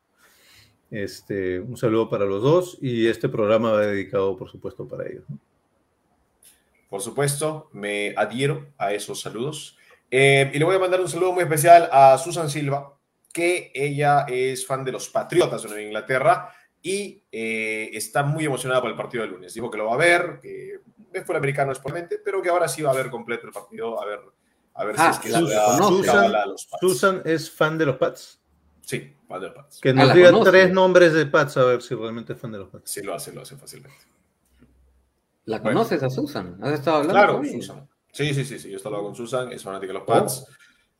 Este, 0.91 1.59
un 1.59 1.79
saludo 1.79 2.11
para 2.11 2.27
los 2.27 2.43
dos 2.43 2.79
y 2.83 3.07
este 3.07 3.31
programa 3.31 3.73
va 3.73 3.87
dedicado, 3.87 4.37
por 4.37 4.51
supuesto, 4.51 4.87
para 4.87 5.09
ellos. 5.09 5.25
Por 6.91 7.01
supuesto, 7.01 7.71
me 7.73 8.15
adhiero 8.15 8.67
a 8.77 8.93
esos 8.93 9.23
saludos. 9.23 9.79
Eh, 10.11 10.51
y 10.53 10.59
le 10.59 10.65
voy 10.67 10.77
a 10.77 10.79
mandar 10.79 11.01
un 11.01 11.09
saludo 11.09 11.33
muy 11.33 11.45
especial 11.45 11.89
a 11.91 12.19
Susan 12.19 12.51
Silva, 12.51 12.95
que 13.33 13.73
ella 13.75 14.27
es 14.29 14.67
fan 14.67 14.85
de 14.85 14.93
los 14.93 15.09
Patriotas 15.09 15.63
de 15.63 15.83
Inglaterra 15.83 16.55
y 16.83 17.23
eh, 17.33 17.89
está 17.95 18.23
muy 18.23 18.45
emocionada 18.45 18.83
por 18.83 18.91
el 18.91 18.97
partido 18.97 19.23
del 19.23 19.33
lunes. 19.33 19.55
Dijo 19.55 19.71
que 19.71 19.79
lo 19.79 19.87
va 19.87 19.95
a 19.95 19.99
ver, 19.99 20.41
que 20.43 20.81
es 21.11 21.25
fue 21.25 21.33
el 21.33 21.39
americano 21.39 21.73
exponente, 21.73 22.19
pero 22.23 22.43
que 22.43 22.51
ahora 22.51 22.69
sí 22.69 22.83
va 22.83 22.91
a 22.91 22.95
ver 22.95 23.09
completo 23.09 23.47
el 23.47 23.53
partido, 23.53 24.01
a 24.01 24.05
ver, 24.05 24.21
a 24.75 24.85
ver 24.85 24.95
Ah, 24.99 25.13
si 25.13 25.19
es 25.19 25.19
que 25.25 25.29
la 25.31 25.41
le 25.41 25.55
da 25.55 25.79
conoce. 25.79 26.07
cábala 26.07 26.43
a 26.43 26.47
los 26.47 26.67
Pats. 26.67 26.81
Susan 26.81 27.23
es 27.25 27.51
fan 27.51 27.79
de 27.79 27.87
los 27.87 27.97
Pats. 27.97 28.41
Sí, 28.83 29.15
fan 29.29 29.41
de 29.41 29.47
los 29.47 29.57
Pats. 29.57 29.81
Que 29.81 29.91
Ah, 29.91 29.93
nos 29.95 30.09
la 30.09 30.15
diga 30.15 30.31
conoce. 30.33 30.51
tres 30.51 30.73
nombres 30.73 31.13
de 31.15 31.27
Pats 31.27 31.57
a 31.57 31.65
ver 31.65 31.83
si 31.83 31.95
realmente 31.95 32.33
es 32.35 32.39
fan 32.41 32.53
de 32.53 32.59
los 32.59 32.69
Pats. 32.69 32.91
Sí, 32.91 33.03
lo 33.03 33.15
hace, 33.15 33.33
lo 33.33 33.43
hace 33.43 33.57
fácilmente. 33.57 33.99
¿La 35.47 35.59
Bueno. 35.59 35.79
conoces 35.81 36.03
a 36.03 36.11
Susan? 36.11 36.59
¿Has 36.63 36.73
estado 36.73 36.97
hablando 36.99 37.15
Claro, 37.15 37.37
con 37.37 37.45
ella? 37.47 37.55
Susan. 37.59 37.89
Sí, 38.13 38.33
sí, 38.35 38.45
sí, 38.45 38.59
sí. 38.59 38.71
Yo 38.71 38.77
estaba 38.77 39.01
con 39.01 39.15
Susan, 39.15 39.53
es 39.53 39.63
fanática 39.63 39.93
de 39.93 39.99
los 39.99 40.07
Pats. 40.07 40.47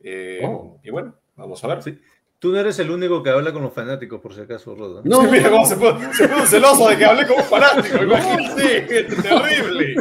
Eh, 0.01 0.41
Oh. 0.45 0.79
Y 0.83 0.89
bueno, 0.91 1.15
vamos 1.35 1.63
a 1.63 1.67
ver. 1.67 1.81
Sí. 1.83 1.99
Tú 2.45 2.51
no 2.51 2.59
eres 2.59 2.77
el 2.77 2.91
único 2.91 3.23
que 3.23 3.31
habla 3.31 3.51
con 3.51 3.63
los 3.63 3.73
fanáticos, 3.73 4.21
por 4.21 4.31
si 4.35 4.41
acaso, 4.41 4.75
Roda. 4.75 5.01
No, 5.03 5.23
Sí, 5.23 5.27
mira 5.31 5.49
cómo 5.49 5.65
se 5.65 5.75
puso, 5.77 5.97
se 6.13 6.27
puso 6.27 6.45
celoso 6.45 6.89
de 6.89 6.97
que 6.97 7.05
hablé 7.05 7.25
con 7.25 7.37
un 7.37 7.43
fanático. 7.43 8.03
Imagínate, 8.03 8.81
terrible. 9.23 9.95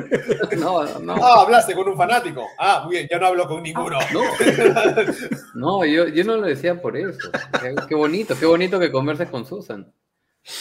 no, 0.59 0.85
no. 0.99 1.15
Ah, 1.15 1.41
hablaste 1.41 1.75
con 1.75 1.89
un 1.89 1.97
fanático. 1.97 2.47
Ah, 2.59 2.83
muy 2.85 2.97
bien, 2.97 3.09
ya 3.11 3.19
no 3.19 3.29
hablo 3.29 3.49
con 3.49 3.63
ninguno. 3.63 3.99
No, 4.13 4.21
no 5.55 5.87
yo, 5.87 6.07
yo 6.09 6.23
no 6.25 6.37
lo 6.37 6.47
decía 6.47 6.79
por 6.83 6.99
eso. 6.99 7.31
Qué, 7.63 7.75
qué 7.89 7.95
bonito, 7.95 8.37
qué 8.39 8.45
bonito 8.45 8.79
que 8.79 8.93
converses 8.93 9.31
con 9.31 9.47
Susan. 9.47 9.91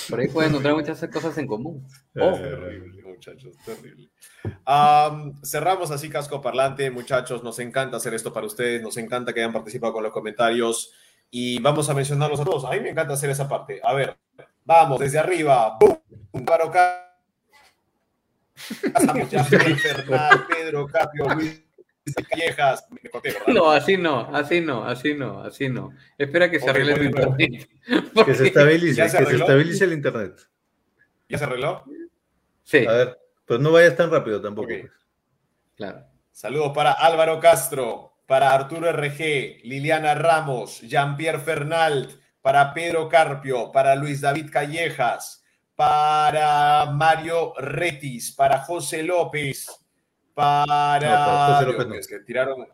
Por 0.09 0.21
ahí 0.21 0.29
pueden 0.29 0.51
encontrar 0.51 0.75
muchas 0.75 1.05
cosas 1.09 1.37
en 1.37 1.47
común. 1.47 1.85
Oh, 2.17 2.31
Terrible, 2.31 3.03
muchachos, 3.03 3.57
terrible. 3.65 4.09
Am, 4.63 5.33
cerramos 5.43 5.91
así 5.91 6.09
casco 6.09 6.39
parlante, 6.41 6.89
muchachos. 6.91 7.43
Nos 7.43 7.59
encanta 7.59 7.97
hacer 7.97 8.13
esto 8.13 8.31
para 8.31 8.45
ustedes. 8.45 8.81
Nos 8.81 8.95
encanta 8.95 9.33
que 9.33 9.41
hayan 9.41 9.51
participado 9.51 9.91
con 9.91 10.03
los 10.03 10.13
comentarios. 10.13 10.93
Y 11.35 11.59
vamos 11.59 11.89
a 11.89 11.95
mencionarlos 11.95 12.39
a 12.39 12.45
todos. 12.45 12.63
A 12.63 12.69
mí 12.69 12.79
me 12.79 12.91
encanta 12.91 13.15
hacer 13.15 13.31
esa 13.31 13.49
parte. 13.49 13.81
A 13.83 13.91
ver, 13.95 14.15
vamos, 14.63 14.99
desde 14.99 15.17
arriba. 15.17 15.79
¡Bum! 15.79 15.97
Álvaro 16.31 16.71
Casamos, 18.93 19.31
ya, 19.31 19.43
Pedro 19.43 20.85
Capio, 20.85 21.25
Luis 21.33 21.63
Callejas. 22.29 22.85
Me 22.91 23.09
corté, 23.09 23.31
¿verdad? 23.33 23.47
no, 23.47 23.71
así 23.71 23.97
no, 23.97 24.19
así 24.31 24.61
no, 24.61 24.85
así 24.85 25.15
no, 25.15 25.41
así 25.41 25.69
no. 25.69 25.89
Espera 26.19 26.51
que 26.51 26.59
se 26.59 26.69
arregle 26.69 27.09
nuevo. 27.09 27.35
internet. 27.35 27.67
Que 28.25 28.35
se 28.35 28.47
estabilice, 28.49 28.95
¿Ya 28.97 29.09
se 29.09 29.17
que 29.17 29.25
se 29.25 29.35
estabilice 29.37 29.85
el 29.85 29.93
internet. 29.93 30.39
¿Ya 31.29 31.39
se 31.39 31.45
arregló? 31.45 31.83
Sí, 32.61 32.85
A 32.85 32.91
ver, 32.91 33.19
pues 33.47 33.59
no 33.59 33.71
vayas 33.71 33.97
tan 33.97 34.11
rápido 34.11 34.39
tampoco. 34.39 34.67
Pues. 34.67 34.91
claro. 35.75 36.05
Saludos 36.31 36.73
para 36.75 36.91
Álvaro 36.91 37.39
Castro, 37.39 38.12
para 38.25 38.53
Arturo 38.53 38.89
RG, 38.91 39.61
Liliana 39.63 40.15
Ramos, 40.15 40.81
Jean-Pierre 40.81 41.39
Fernald, 41.39 42.19
para 42.41 42.73
Pedro 42.73 43.07
Carpio, 43.07 43.71
para 43.71 43.95
Luis 43.95 44.21
David 44.21 44.49
Callejas, 44.51 45.43
para 45.75 46.85
Mario 46.91 47.53
Retis, 47.57 48.31
para 48.31 48.59
José 48.59 49.03
López, 49.03 49.67
para... 50.33 50.95
No, 50.99 51.25
para 51.25 51.55
José 51.55 51.65
López 51.65 51.87
no. 51.87 51.95
es 51.95 52.07
que 52.07 52.19
tiraron, 52.19 52.67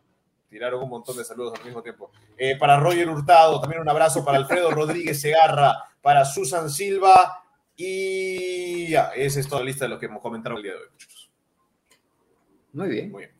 tiraron 0.49 0.83
un 0.83 0.89
montón 0.89 1.17
de 1.17 1.23
saludos 1.23 1.59
al 1.59 1.65
mismo 1.65 1.81
tiempo. 1.81 2.11
Eh, 2.37 2.57
para 2.57 2.77
Roger 2.79 3.09
Hurtado, 3.09 3.59
también 3.61 3.81
un 3.81 3.89
abrazo 3.89 4.25
para 4.25 4.37
Alfredo 4.37 4.71
Rodríguez 4.71 5.21
Segarra, 5.21 5.83
para 6.01 6.25
Susan 6.25 6.69
Silva 6.69 7.43
y 7.75 8.89
ya, 8.89 9.11
esa 9.15 9.39
es 9.39 9.47
toda 9.47 9.61
la 9.61 9.67
lista 9.67 9.85
de 9.85 9.89
los 9.89 9.99
que 9.99 10.07
hemos 10.07 10.21
comentado 10.21 10.57
el 10.57 10.63
día 10.63 10.73
de 10.73 10.79
hoy, 10.79 10.87
muchachos. 10.91 11.31
Muy 12.73 12.89
bien. 12.89 13.11
Muy 13.11 13.25
bien. 13.25 13.38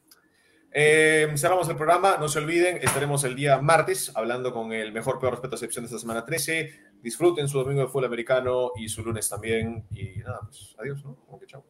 Eh, 0.72 1.32
cerramos 1.36 1.68
el 1.70 1.76
programa. 1.76 2.18
No 2.18 2.28
se 2.28 2.40
olviden, 2.40 2.78
estaremos 2.78 3.24
el 3.24 3.36
día 3.36 3.60
martes 3.60 4.12
hablando 4.16 4.54
con 4.54 4.72
el 4.72 4.92
mejor, 4.92 5.20
peor 5.20 5.34
respeto 5.34 5.56
a 5.56 5.58
excepción 5.58 5.84
de 5.84 5.88
esta 5.88 6.00
semana 6.00 6.26
13. 6.26 6.90
Disfruten 7.02 7.48
su 7.48 7.60
domingo 7.60 7.82
de 7.82 7.88
fútbol 7.88 8.06
americano 8.06 8.72
y 8.76 8.90
su 8.90 9.04
lunes 9.04 9.28
también. 9.30 9.86
Y 9.92 10.20
nada, 10.20 10.42
pues 10.44 10.76
adiós, 10.80 11.04
¿no? 11.04 11.16
Como 11.26 11.40
que 11.40 11.46
chao. 11.48 11.64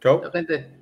Chao. 0.00 0.22
Gente. 0.32 0.79